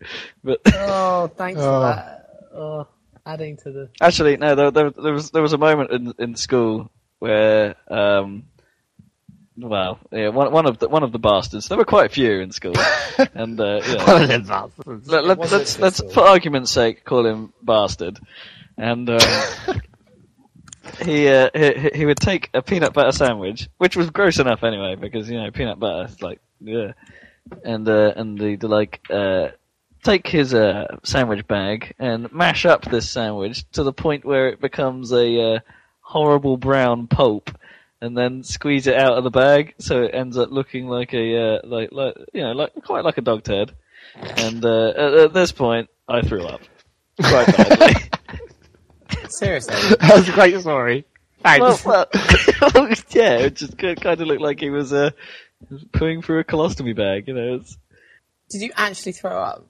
But 0.44 0.60
Oh, 0.74 1.28
thanks 1.36 1.60
Oh. 1.60 1.64
for 1.64 1.80
that. 1.80 2.26
Oh, 2.54 2.86
adding 3.26 3.56
to 3.58 3.70
the. 3.72 3.88
actually, 4.00 4.36
no, 4.36 4.54
there, 4.54 4.70
there, 4.70 4.90
there 4.90 5.12
was 5.12 5.30
there 5.30 5.42
was 5.42 5.52
a 5.52 5.58
moment 5.58 5.90
in 5.90 6.14
in 6.18 6.34
school 6.36 6.90
where, 7.18 7.76
um, 7.90 8.44
well, 9.56 9.98
yeah, 10.10 10.28
one 10.28 10.52
one 10.52 10.66
of 10.66 10.78
the 10.78 10.88
one 10.88 11.02
of 11.02 11.12
the 11.12 11.18
bastards. 11.18 11.68
There 11.68 11.78
were 11.78 11.84
quite 11.84 12.06
a 12.06 12.14
few 12.14 12.40
in 12.40 12.50
school, 12.52 12.74
and 13.34 13.60
uh, 13.60 13.80
yeah. 13.86 14.04
One 14.12 14.22
of 14.22 14.28
them 14.28 14.44
bastards. 14.44 15.08
Let, 15.08 15.24
let, 15.24 15.38
was 15.38 15.52
let's 15.52 15.78
let's 15.78 16.00
for 16.12 16.24
argument's 16.24 16.70
sake 16.72 17.04
call 17.04 17.24
him 17.26 17.52
bastard, 17.62 18.18
and 18.76 19.08
um, 19.08 19.18
he, 20.98 21.28
uh, 21.28 21.50
he 21.54 21.90
he 21.94 22.06
would 22.06 22.18
take 22.18 22.50
a 22.54 22.62
peanut 22.62 22.92
butter 22.92 23.12
sandwich, 23.12 23.68
which 23.78 23.96
was 23.96 24.10
gross 24.10 24.38
enough 24.38 24.62
anyway 24.62 24.96
because 24.96 25.28
you 25.28 25.40
know 25.40 25.50
peanut 25.50 25.78
butter 25.78 26.06
is 26.06 26.22
like 26.22 26.40
yeah, 26.60 26.92
and 27.64 27.88
uh, 27.88 28.12
and 28.16 28.40
he'd 28.40 28.62
like 28.62 29.00
uh, 29.10 29.48
take 30.02 30.26
his 30.26 30.54
uh, 30.54 30.96
sandwich 31.02 31.46
bag 31.46 31.94
and 31.98 32.32
mash 32.32 32.66
up 32.66 32.84
this 32.84 33.10
sandwich 33.10 33.68
to 33.72 33.82
the 33.82 33.92
point 33.92 34.24
where 34.24 34.48
it 34.48 34.60
becomes 34.60 35.12
a 35.12 35.54
uh, 35.54 35.58
horrible 36.00 36.56
brown 36.56 37.06
pulp. 37.06 37.50
And 38.02 38.16
then 38.16 38.44
squeeze 38.44 38.86
it 38.86 38.96
out 38.96 39.18
of 39.18 39.24
the 39.24 39.30
bag, 39.30 39.74
so 39.76 40.04
it 40.04 40.14
ends 40.14 40.38
up 40.38 40.50
looking 40.50 40.88
like 40.88 41.12
a 41.12 41.36
uh, 41.36 41.60
like 41.64 41.92
like 41.92 42.14
you 42.32 42.40
know 42.40 42.52
like 42.52 42.72
quite 42.82 43.04
like 43.04 43.18
a 43.18 43.20
dog 43.20 43.44
turd. 43.44 43.74
And 44.14 44.64
uh, 44.64 44.88
at, 44.88 45.14
at 45.14 45.32
this 45.34 45.52
point, 45.52 45.90
I 46.08 46.22
threw 46.22 46.46
up 46.46 46.62
quite 47.22 47.54
badly. 47.54 47.94
Seriously. 49.30 49.74
That 50.00 50.16
was 50.16 50.28
a 50.28 50.32
great 50.32 50.60
story. 50.60 51.04
Thanks. 51.42 51.84
well, 51.84 52.06
well, 52.14 52.88
yeah, 53.10 53.38
it 53.38 53.54
just 53.54 53.78
kind 53.78 54.04
of 54.04 54.20
looked 54.20 54.42
like 54.42 54.60
he 54.60 54.70
was 54.70 54.92
uh, 54.92 55.10
pooing 55.92 56.22
through 56.24 56.40
a 56.40 56.44
colostomy 56.44 56.94
bag. 56.94 57.28
You 57.28 57.34
know, 57.34 57.54
it's, 57.54 57.78
Did 58.50 58.62
you 58.62 58.72
actually 58.76 59.12
throw 59.12 59.38
up? 59.38 59.66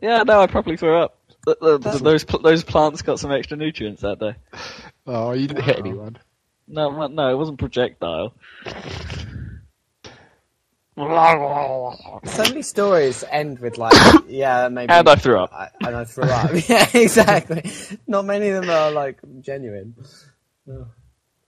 yeah, 0.00 0.22
no, 0.22 0.40
I 0.40 0.46
properly 0.46 0.76
threw 0.76 0.96
up. 0.96 1.18
Th- 1.44 1.58
th- 1.60 1.82
th- 1.82 2.02
those 2.02 2.24
pl- 2.24 2.40
those 2.40 2.64
plants 2.64 3.02
got 3.02 3.18
some 3.18 3.32
extra 3.32 3.56
nutrients 3.56 4.02
that 4.02 4.18
day. 4.18 4.34
oh, 5.06 5.32
you 5.32 5.46
didn't 5.46 5.64
hit 5.64 5.78
anyone. 5.78 6.16
No, 6.68 7.06
no, 7.08 7.30
it 7.30 7.36
wasn't 7.36 7.58
projectile. 7.58 8.32
So 12.24 12.42
many 12.44 12.62
stories 12.62 13.24
end 13.30 13.58
with 13.60 13.78
like, 13.78 13.92
yeah, 14.28 14.68
maybe. 14.68 14.92
And 14.92 15.08
I 15.08 15.14
threw 15.16 15.38
up. 15.38 15.52
I, 15.52 15.68
and 15.86 15.96
I 15.96 16.04
threw 16.04 16.24
up. 16.24 16.50
yeah, 16.68 16.86
exactly. 16.94 17.70
Not 18.06 18.24
many 18.26 18.48
of 18.50 18.60
them 18.62 18.70
are 18.70 18.90
like 18.90 19.18
genuine. 19.40 19.94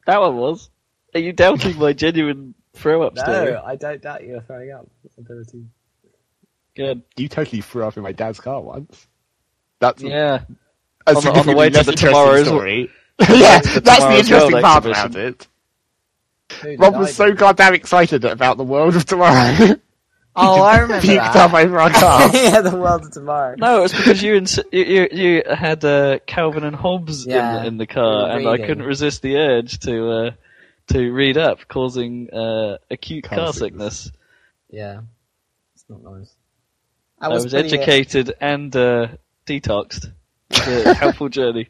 That 0.07 0.21
one 0.21 0.37
was. 0.37 0.69
Are 1.15 1.21
you 1.21 1.33
doubting 1.33 1.79
my 1.79 1.93
genuine 1.93 2.55
throw 2.75 3.03
up 3.03 3.17
story? 3.17 3.53
No, 3.53 3.63
I 3.65 3.77
don't 3.77 4.03
doubt 4.03 4.25
your 4.25 4.41
throwing 4.41 4.73
up 4.73 4.89
ability. 5.17 5.67
Good. 6.75 7.03
You 7.17 7.29
totally 7.29 7.61
threw 7.61 7.85
up 7.85 7.97
in 7.97 8.03
my 8.03 8.11
dad's 8.13 8.41
car 8.41 8.61
once. 8.61 9.07
That's 9.79 10.03
Yeah. 10.03 10.43
a 11.07 11.15
on 11.15 11.23
the- 11.23 11.31
on 11.39 11.47
the 11.47 11.55
way 11.55 11.71
to 11.71 11.77
significantly 11.77 11.77
less 11.77 11.87
the 11.87 11.93
interesting 11.93 12.09
tomorrow's- 12.09 12.47
story. 12.47 12.91
yeah, 13.21 13.61
the 13.61 13.81
that's 13.85 14.05
the 14.05 14.19
interesting 14.19 14.61
part 14.63 14.87
exhibition. 14.87 15.07
about 15.07 15.17
it. 15.17 15.49
Who 16.63 16.77
Rob 16.77 16.97
was 16.97 17.15
so 17.15 17.33
goddamn 17.33 17.75
excited 17.75 18.25
about 18.25 18.57
the 18.57 18.65
world 18.65 18.97
of 18.97 19.05
tomorrow. 19.05 19.77
Oh, 20.35 20.63
I 20.63 20.79
remember 20.79 21.07
Puked 21.07 21.17
that. 21.17 21.37
up 21.37 21.53
over 21.53 21.79
our 21.79 21.91
car. 21.93 22.31
yeah, 22.35 22.63
the 22.63 22.75
world 22.75 23.05
of 23.05 23.11
tomorrow. 23.13 23.55
No, 23.59 23.83
it's 23.83 23.95
because 23.95 24.23
you 24.23 24.35
ins- 24.35 24.59
you, 24.73 24.83
you 24.83 25.09
you 25.13 25.43
had 25.47 25.85
uh, 25.85 26.21
Calvin 26.27 26.65
and 26.65 26.75
Hobbes 26.75 27.27
Yeah, 27.27 27.61
in, 27.61 27.67
in 27.67 27.77
the 27.77 27.87
car, 27.87 28.31
and 28.31 28.49
I 28.49 28.57
couldn't 28.57 28.85
resist 28.85 29.21
the 29.21 29.37
urge 29.37 29.79
to 29.81 30.11
uh, 30.11 30.31
to 30.91 31.13
read 31.13 31.37
up, 31.37 31.69
causing 31.69 32.31
uh, 32.33 32.79
acute 32.91 33.25
Car 33.25 33.39
car, 33.41 33.53
sickness. 33.53 34.05
sickness. 34.05 34.13
Yeah, 34.71 35.01
it's 35.75 35.85
not 35.91 36.03
nice. 36.03 36.33
I 37.21 37.29
was, 37.29 37.49
pretty- 37.53 37.69
educated 37.69 38.33
and 38.41 38.75
uh, 38.75 39.09
detoxed. 39.47 40.11
It 40.49 40.67
was 40.67 40.87
a 40.87 40.95
helpful 40.95 41.29
journey. 41.29 41.69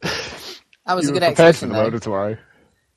That 0.00 0.94
was 0.94 1.06
You 1.06 1.10
a 1.10 1.14
were 1.14 1.18
good 1.20 1.26
prepared 1.26 1.36
for 1.36 1.42
exhibition. 1.42 1.68
the 1.70 1.74
world 1.74 1.92
Though. 1.92 1.96
of 1.96 2.02
tomorrow. 2.02 2.36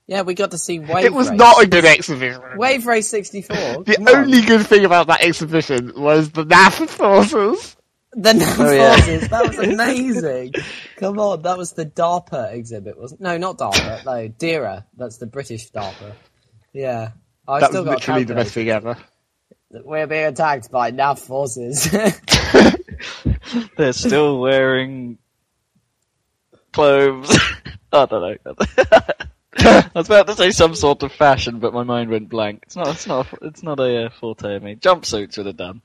Yeah, 0.09 0.23
we 0.23 0.33
got 0.33 0.49
to 0.51 0.57
see 0.57 0.79
Wave 0.79 1.05
It 1.05 1.13
was 1.13 1.29
Race. 1.29 1.37
not 1.37 1.61
a 1.61 1.67
good 1.67 1.85
exhibition. 1.85 2.41
Wave 2.57 2.87
Race 2.87 3.07
64. 3.09 3.83
The 3.83 3.93
Come 3.97 4.07
on. 4.07 4.15
only 4.15 4.41
good 4.41 4.65
thing 4.65 4.83
about 4.83 5.05
that 5.05 5.21
exhibition 5.21 5.91
was 5.95 6.31
the 6.31 6.45
NAF 6.45 6.87
forces. 6.89 7.77
The 8.13 8.33
NAV 8.33 8.59
Oh, 8.59 8.71
yeah. 8.71 8.95
forces. 8.95 9.29
That 9.29 9.47
was 9.47 9.59
amazing. 9.73 10.53
Come 10.97 11.19
on, 11.19 11.43
that 11.43 11.59
was 11.59 11.73
the 11.73 11.85
DARPA 11.85 12.53
exhibit, 12.53 12.99
wasn't? 12.99 13.21
No, 13.21 13.37
not 13.37 13.59
DARPA. 13.59 14.03
No, 14.03 14.27
DERA. 14.29 14.85
That's 14.97 15.17
the 15.17 15.27
British 15.27 15.69
DARPA. 15.71 16.13
Yeah, 16.73 17.11
I 17.47 17.59
That 17.59 17.69
still 17.69 17.83
was 17.83 17.89
got 17.89 17.99
literally 17.99 18.23
the 18.23 18.33
best 18.33 18.55
calculator. 18.55 18.81
thing 18.81 18.95
ever. 19.75 19.85
We're 19.87 20.07
being 20.07 20.25
attacked 20.25 20.71
by 20.71 20.89
NAV 20.89 21.19
forces. 21.19 21.87
They're 23.77 23.93
still 23.93 24.39
wearing 24.39 25.19
clothes. 26.73 27.29
I 27.93 28.05
don't 28.07 28.43
know. 28.45 28.53
I 29.57 29.89
was 29.95 30.07
about 30.07 30.27
to 30.27 30.35
say 30.35 30.51
some 30.51 30.75
sort 30.75 31.01
of 31.03 31.11
fashion, 31.11 31.59
but 31.59 31.73
my 31.73 31.83
mind 31.83 32.09
went 32.11 32.29
blank. 32.29 32.63
It's 32.67 32.75
not. 32.75 32.87
It's 32.89 33.07
not. 33.07 33.27
It's 33.41 33.63
not 33.63 33.79
a 33.79 34.05
uh, 34.05 34.09
forte 34.09 34.55
of 34.55 34.63
me. 34.63 34.75
Jumpsuits 34.75 35.37
would 35.37 35.47
have 35.47 35.57
done. 35.57 35.81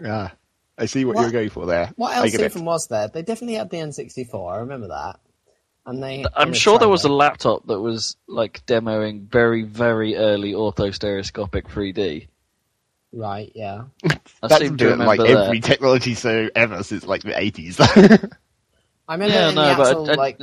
Yeah. 0.00 0.30
I 0.76 0.86
see 0.86 1.04
what, 1.04 1.16
What- 1.16 1.22
you're 1.22 1.32
going 1.32 1.50
for 1.50 1.66
there. 1.66 1.92
what 1.96 2.12
I 2.12 2.18
else 2.18 2.30
get 2.30 2.40
it. 2.40 2.52
even 2.52 2.64
was 2.64 2.86
there? 2.86 3.08
They 3.08 3.22
definitely 3.22 3.54
had 3.56 3.70
the 3.70 3.78
N64. 3.78 4.52
I 4.52 4.58
remember 4.58 4.88
that. 4.88 5.18
And 5.86 6.00
they. 6.02 6.24
I'm 6.36 6.50
the 6.50 6.56
sure 6.56 6.78
there 6.78 6.88
was 6.88 7.04
a 7.04 7.08
laptop 7.12 7.66
that 7.66 7.80
was 7.80 8.16
like 8.28 8.64
demoing 8.66 9.22
very, 9.28 9.62
very 9.62 10.14
early 10.16 10.54
auto 10.54 10.90
stereoscopic 10.92 11.66
3D. 11.68 12.28
Right. 13.12 13.50
Yeah. 13.54 13.84
I 14.04 14.18
That's 14.42 14.58
seem 14.58 14.76
to 14.76 14.84
been 14.84 14.92
remember 15.00 15.04
like 15.06 15.18
that. 15.20 15.44
every 15.46 15.60
technology 15.60 16.14
so 16.14 16.48
ever 16.54 16.82
since 16.84 17.04
like 17.06 17.22
the 17.22 17.30
80s. 17.32 17.80
I 19.08 19.14
remember 19.14 19.34
Yeah, 19.34 19.48
in 19.48 19.54
no, 19.54 19.68
the 19.70 19.74
but 19.76 19.96
I- 20.10 20.12
I- 20.12 20.16
like. 20.16 20.38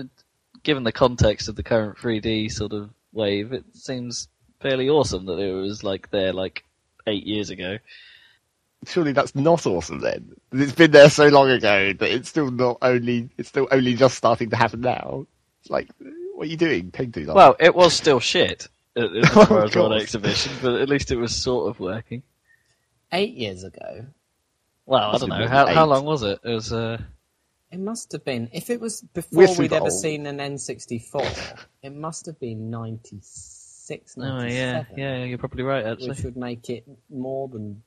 Given 0.66 0.84
the 0.84 0.92
context 0.92 1.48
of 1.48 1.56
the 1.56 1.64
current 1.64 1.98
3D 1.98 2.52
sort 2.52 2.74
of 2.74 2.90
wave, 3.14 3.54
it 3.54 3.64
seems 3.74 4.28
fairly 4.60 4.90
awesome 4.90 5.26
that 5.28 5.40
it 5.40 5.54
was 5.54 5.84
like 5.84 6.10
there 6.12 6.34
like 6.34 6.66
eight 7.08 7.26
years 7.26 7.50
ago. 7.50 7.78
Surely 8.86 9.14
that's 9.14 9.34
not 9.36 9.66
awesome 9.66 10.02
then. 10.02 10.36
It's 10.52 10.74
been 10.74 10.92
there 10.92 11.10
so 11.10 11.28
long 11.30 11.50
ago 11.50 11.94
that 11.94 12.12
it's 12.12 12.28
still 12.30 12.52
not 12.52 12.80
only 12.82 13.30
it's 13.38 13.50
still 13.50 13.68
only 13.72 13.96
just 13.96 14.18
starting 14.18 14.50
to 14.50 14.56
happen 14.58 14.82
now. 14.82 15.26
It's 15.62 15.70
like 15.70 15.88
what 16.36 16.48
are 16.48 16.52
you 16.52 16.58
doing? 16.58 16.92
Taking 16.92 17.12
too 17.14 17.26
long. 17.26 17.36
Well, 17.36 17.56
it 17.60 17.74
was 17.74 17.94
still 17.94 18.20
shit 18.20 18.68
at, 18.96 19.04
at 19.06 19.12
the 19.12 19.32
Oh, 19.50 19.54
World 19.54 19.72
God. 19.72 19.94
exhibition, 20.02 20.52
but 20.62 20.82
at 20.82 20.90
least 20.90 21.12
it 21.12 21.16
was 21.16 21.34
sort 21.36 21.70
of 21.70 21.80
working. 21.80 22.22
Eight 23.12 23.34
years 23.36 23.64
ago. 23.64 24.06
Well, 24.86 25.16
I 25.16 25.18
don't 25.18 25.30
know 25.30 25.40
been 25.40 25.48
how 25.48 25.68
how 25.68 25.86
long 25.86 26.06
was 26.06 26.22
it? 26.24 26.40
It 26.44 26.50
was 26.54 26.72
uh, 26.74 27.02
It 27.76 27.82
must 27.82 28.14
have 28.14 28.24
been. 28.24 28.48
If 28.54 28.70
it 28.70 28.80
was 28.80 29.04
We're 29.14 29.22
before 29.22 29.56
we'd 29.58 29.74
ever 29.74 29.84
old. 29.84 29.92
seen 29.92 30.26
an 30.28 30.38
N64, 30.38 31.60
it 31.84 31.94
must 31.94 32.26
have 32.28 32.40
been 32.40 32.70
96, 32.70 34.16
oh 34.18 34.44
yeah, 34.44 34.86
yeah, 34.96 35.26
you're 35.26 35.38
probably 35.38 35.64
right 35.64 35.86
actually. 35.86 36.08
Which 36.08 36.24
would 36.24 36.38
make 36.38 36.70
it 36.70 36.86
more 37.10 37.50
than 37.50 37.84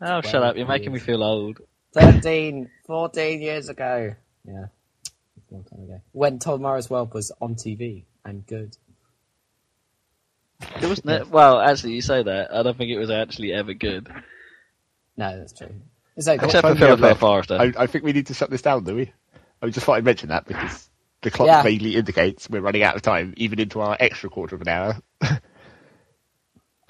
Oh, 0.00 0.20
shut 0.20 0.42
up! 0.42 0.56
You're 0.56 0.66
making 0.66 0.92
me 0.92 0.98
feel 0.98 1.22
old. 1.22 1.60
13, 1.94 2.70
14 2.88 3.40
years 3.40 3.68
ago. 3.68 4.16
Yeah. 4.44 4.64
It's 5.36 5.50
a 5.52 5.54
long 5.54 5.62
time 5.62 5.82
ago. 5.84 6.00
When 6.10 6.40
Tomorrow's 6.40 6.90
World 6.90 7.14
was 7.14 7.30
on 7.40 7.54
TV 7.54 8.02
and 8.24 8.44
good. 8.44 8.76
It 10.82 10.88
was 10.88 11.04
ne- 11.04 11.22
well, 11.22 11.60
actually, 11.60 11.92
you 11.92 12.02
say 12.02 12.20
that. 12.24 12.52
I 12.52 12.64
don't 12.64 12.76
think 12.76 12.90
it 12.90 12.98
was 12.98 13.10
actually 13.10 13.52
ever 13.52 13.74
good, 13.74 14.08
No, 15.16 15.38
that's 15.38 15.52
true. 15.52 15.72
It's 16.16 16.28
okay. 16.28 16.44
except 16.44 16.62
for 16.66 16.74
time 16.74 16.76
do 16.76 16.84
we 16.84 16.88
have 16.90 16.98
Philippa 16.98 17.18
Forrester. 17.18 17.56
I, 17.58 17.72
I 17.76 17.86
think 17.86 18.04
we 18.04 18.12
need 18.12 18.26
to 18.26 18.34
shut 18.34 18.50
this 18.50 18.62
down, 18.62 18.84
do 18.84 18.94
we? 18.96 19.12
I 19.62 19.68
just 19.70 19.86
thought 19.86 19.94
I'd 19.94 20.04
mention 20.04 20.28
that 20.30 20.46
because 20.46 20.88
the 21.22 21.30
clock 21.30 21.46
Yeah. 21.46 21.62
vaguely 21.62 21.94
indicates 21.96 22.50
we're 22.50 22.60
running 22.60 22.82
out 22.82 22.96
of 22.96 23.02
time, 23.02 23.32
even 23.36 23.58
into 23.60 23.80
our 23.80 23.96
extra 23.98 24.28
quarter 24.28 24.56
of 24.56 24.62
an 24.62 24.68
hour. 24.68 24.96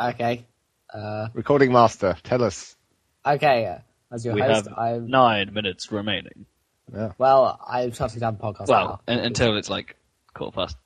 Okay. 0.00 0.46
Uh, 0.92 1.28
Recording 1.34 1.72
master, 1.72 2.16
tell 2.22 2.42
us. 2.42 2.76
okay. 3.24 3.66
Uh, 3.66 3.78
as 4.14 4.24
your 4.24 4.34
we 4.34 4.40
host, 4.42 4.66
have 4.68 4.78
I'm 4.78 5.08
nine 5.08 5.52
minutes 5.54 5.90
remaining. 5.92 6.46
Yeah. 6.92 7.12
well. 7.18 7.58
I'm 7.66 7.92
shutting 7.92 8.20
down 8.20 8.36
the 8.36 8.42
podcast. 8.42 8.68
Well, 8.68 9.00
now. 9.08 9.14
un- 9.14 9.20
until 9.24 9.56
it's 9.56 9.70
like 9.70 9.96
quarter 10.34 10.54
past. 10.54 10.76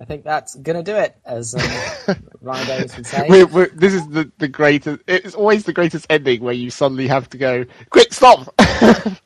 I 0.00 0.04
think 0.04 0.24
that's 0.24 0.54
gonna 0.54 0.82
do 0.82 0.94
it, 0.96 1.16
as 1.24 1.54
um, 1.54 2.16
Ryan 2.40 2.66
Davis 2.66 2.96
would 2.96 3.06
say. 3.06 3.26
We're, 3.28 3.46
we're, 3.46 3.68
this 3.68 3.94
is 3.94 4.06
the, 4.08 4.30
the 4.38 4.46
greatest. 4.48 5.02
It's 5.08 5.34
always 5.34 5.64
the 5.64 5.72
greatest 5.72 6.06
ending 6.08 6.42
where 6.42 6.54
you 6.54 6.70
suddenly 6.70 7.08
have 7.08 7.28
to 7.30 7.38
go, 7.38 7.64
quick, 7.90 8.12
stop! 8.12 8.54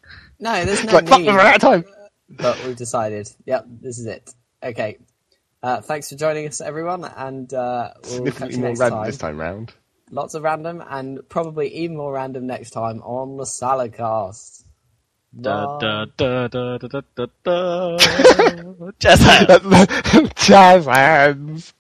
No, 0.43 0.65
there's 0.65 0.83
no 0.85 0.95
like, 0.95 1.05
need. 1.05 1.27
we're 1.29 1.39
out 1.39 1.55
of 1.55 1.61
time. 1.61 1.85
but 2.29 2.59
we've 2.67 2.75
decided. 2.75 3.31
Yep, 3.47 3.65
this 3.81 4.01
is 4.01 4.07
it. 4.07 4.35
Okay. 4.61 4.99
Uh, 5.63 5.81
thanks 5.81 6.09
for 6.09 6.17
joining 6.17 6.49
us, 6.49 6.61
everyone, 6.61 7.05
and 7.05 7.55
uh, 7.55 7.93
we'll 7.95 8.25
catch 8.33 8.51
Significantly 8.51 8.59
more 8.59 8.69
next 8.71 8.81
random 8.81 8.99
time. 8.99 9.07
this 9.07 9.19
time 9.19 9.39
round. 9.41 9.73
Lots 10.11 10.35
of 10.35 10.43
random, 10.43 10.83
and 10.85 11.21
probably 11.29 11.69
even 11.69 11.97
more 11.97 12.13
random 12.13 12.49
next 12.49 12.71
time 12.71 13.01
on 13.03 13.37
the 13.37 13.45
Saladcast. 13.45 14.52
Da 15.33 15.79
da 15.81 16.07
da 16.19 16.49
da 16.49 16.79
da 16.79 16.89
da 16.89 17.03
da 17.17 17.27
da. 17.45 17.97
Jazz 19.01 19.21
hands. 19.23 20.35
Jazz 20.47 20.87
hands! 20.87 21.75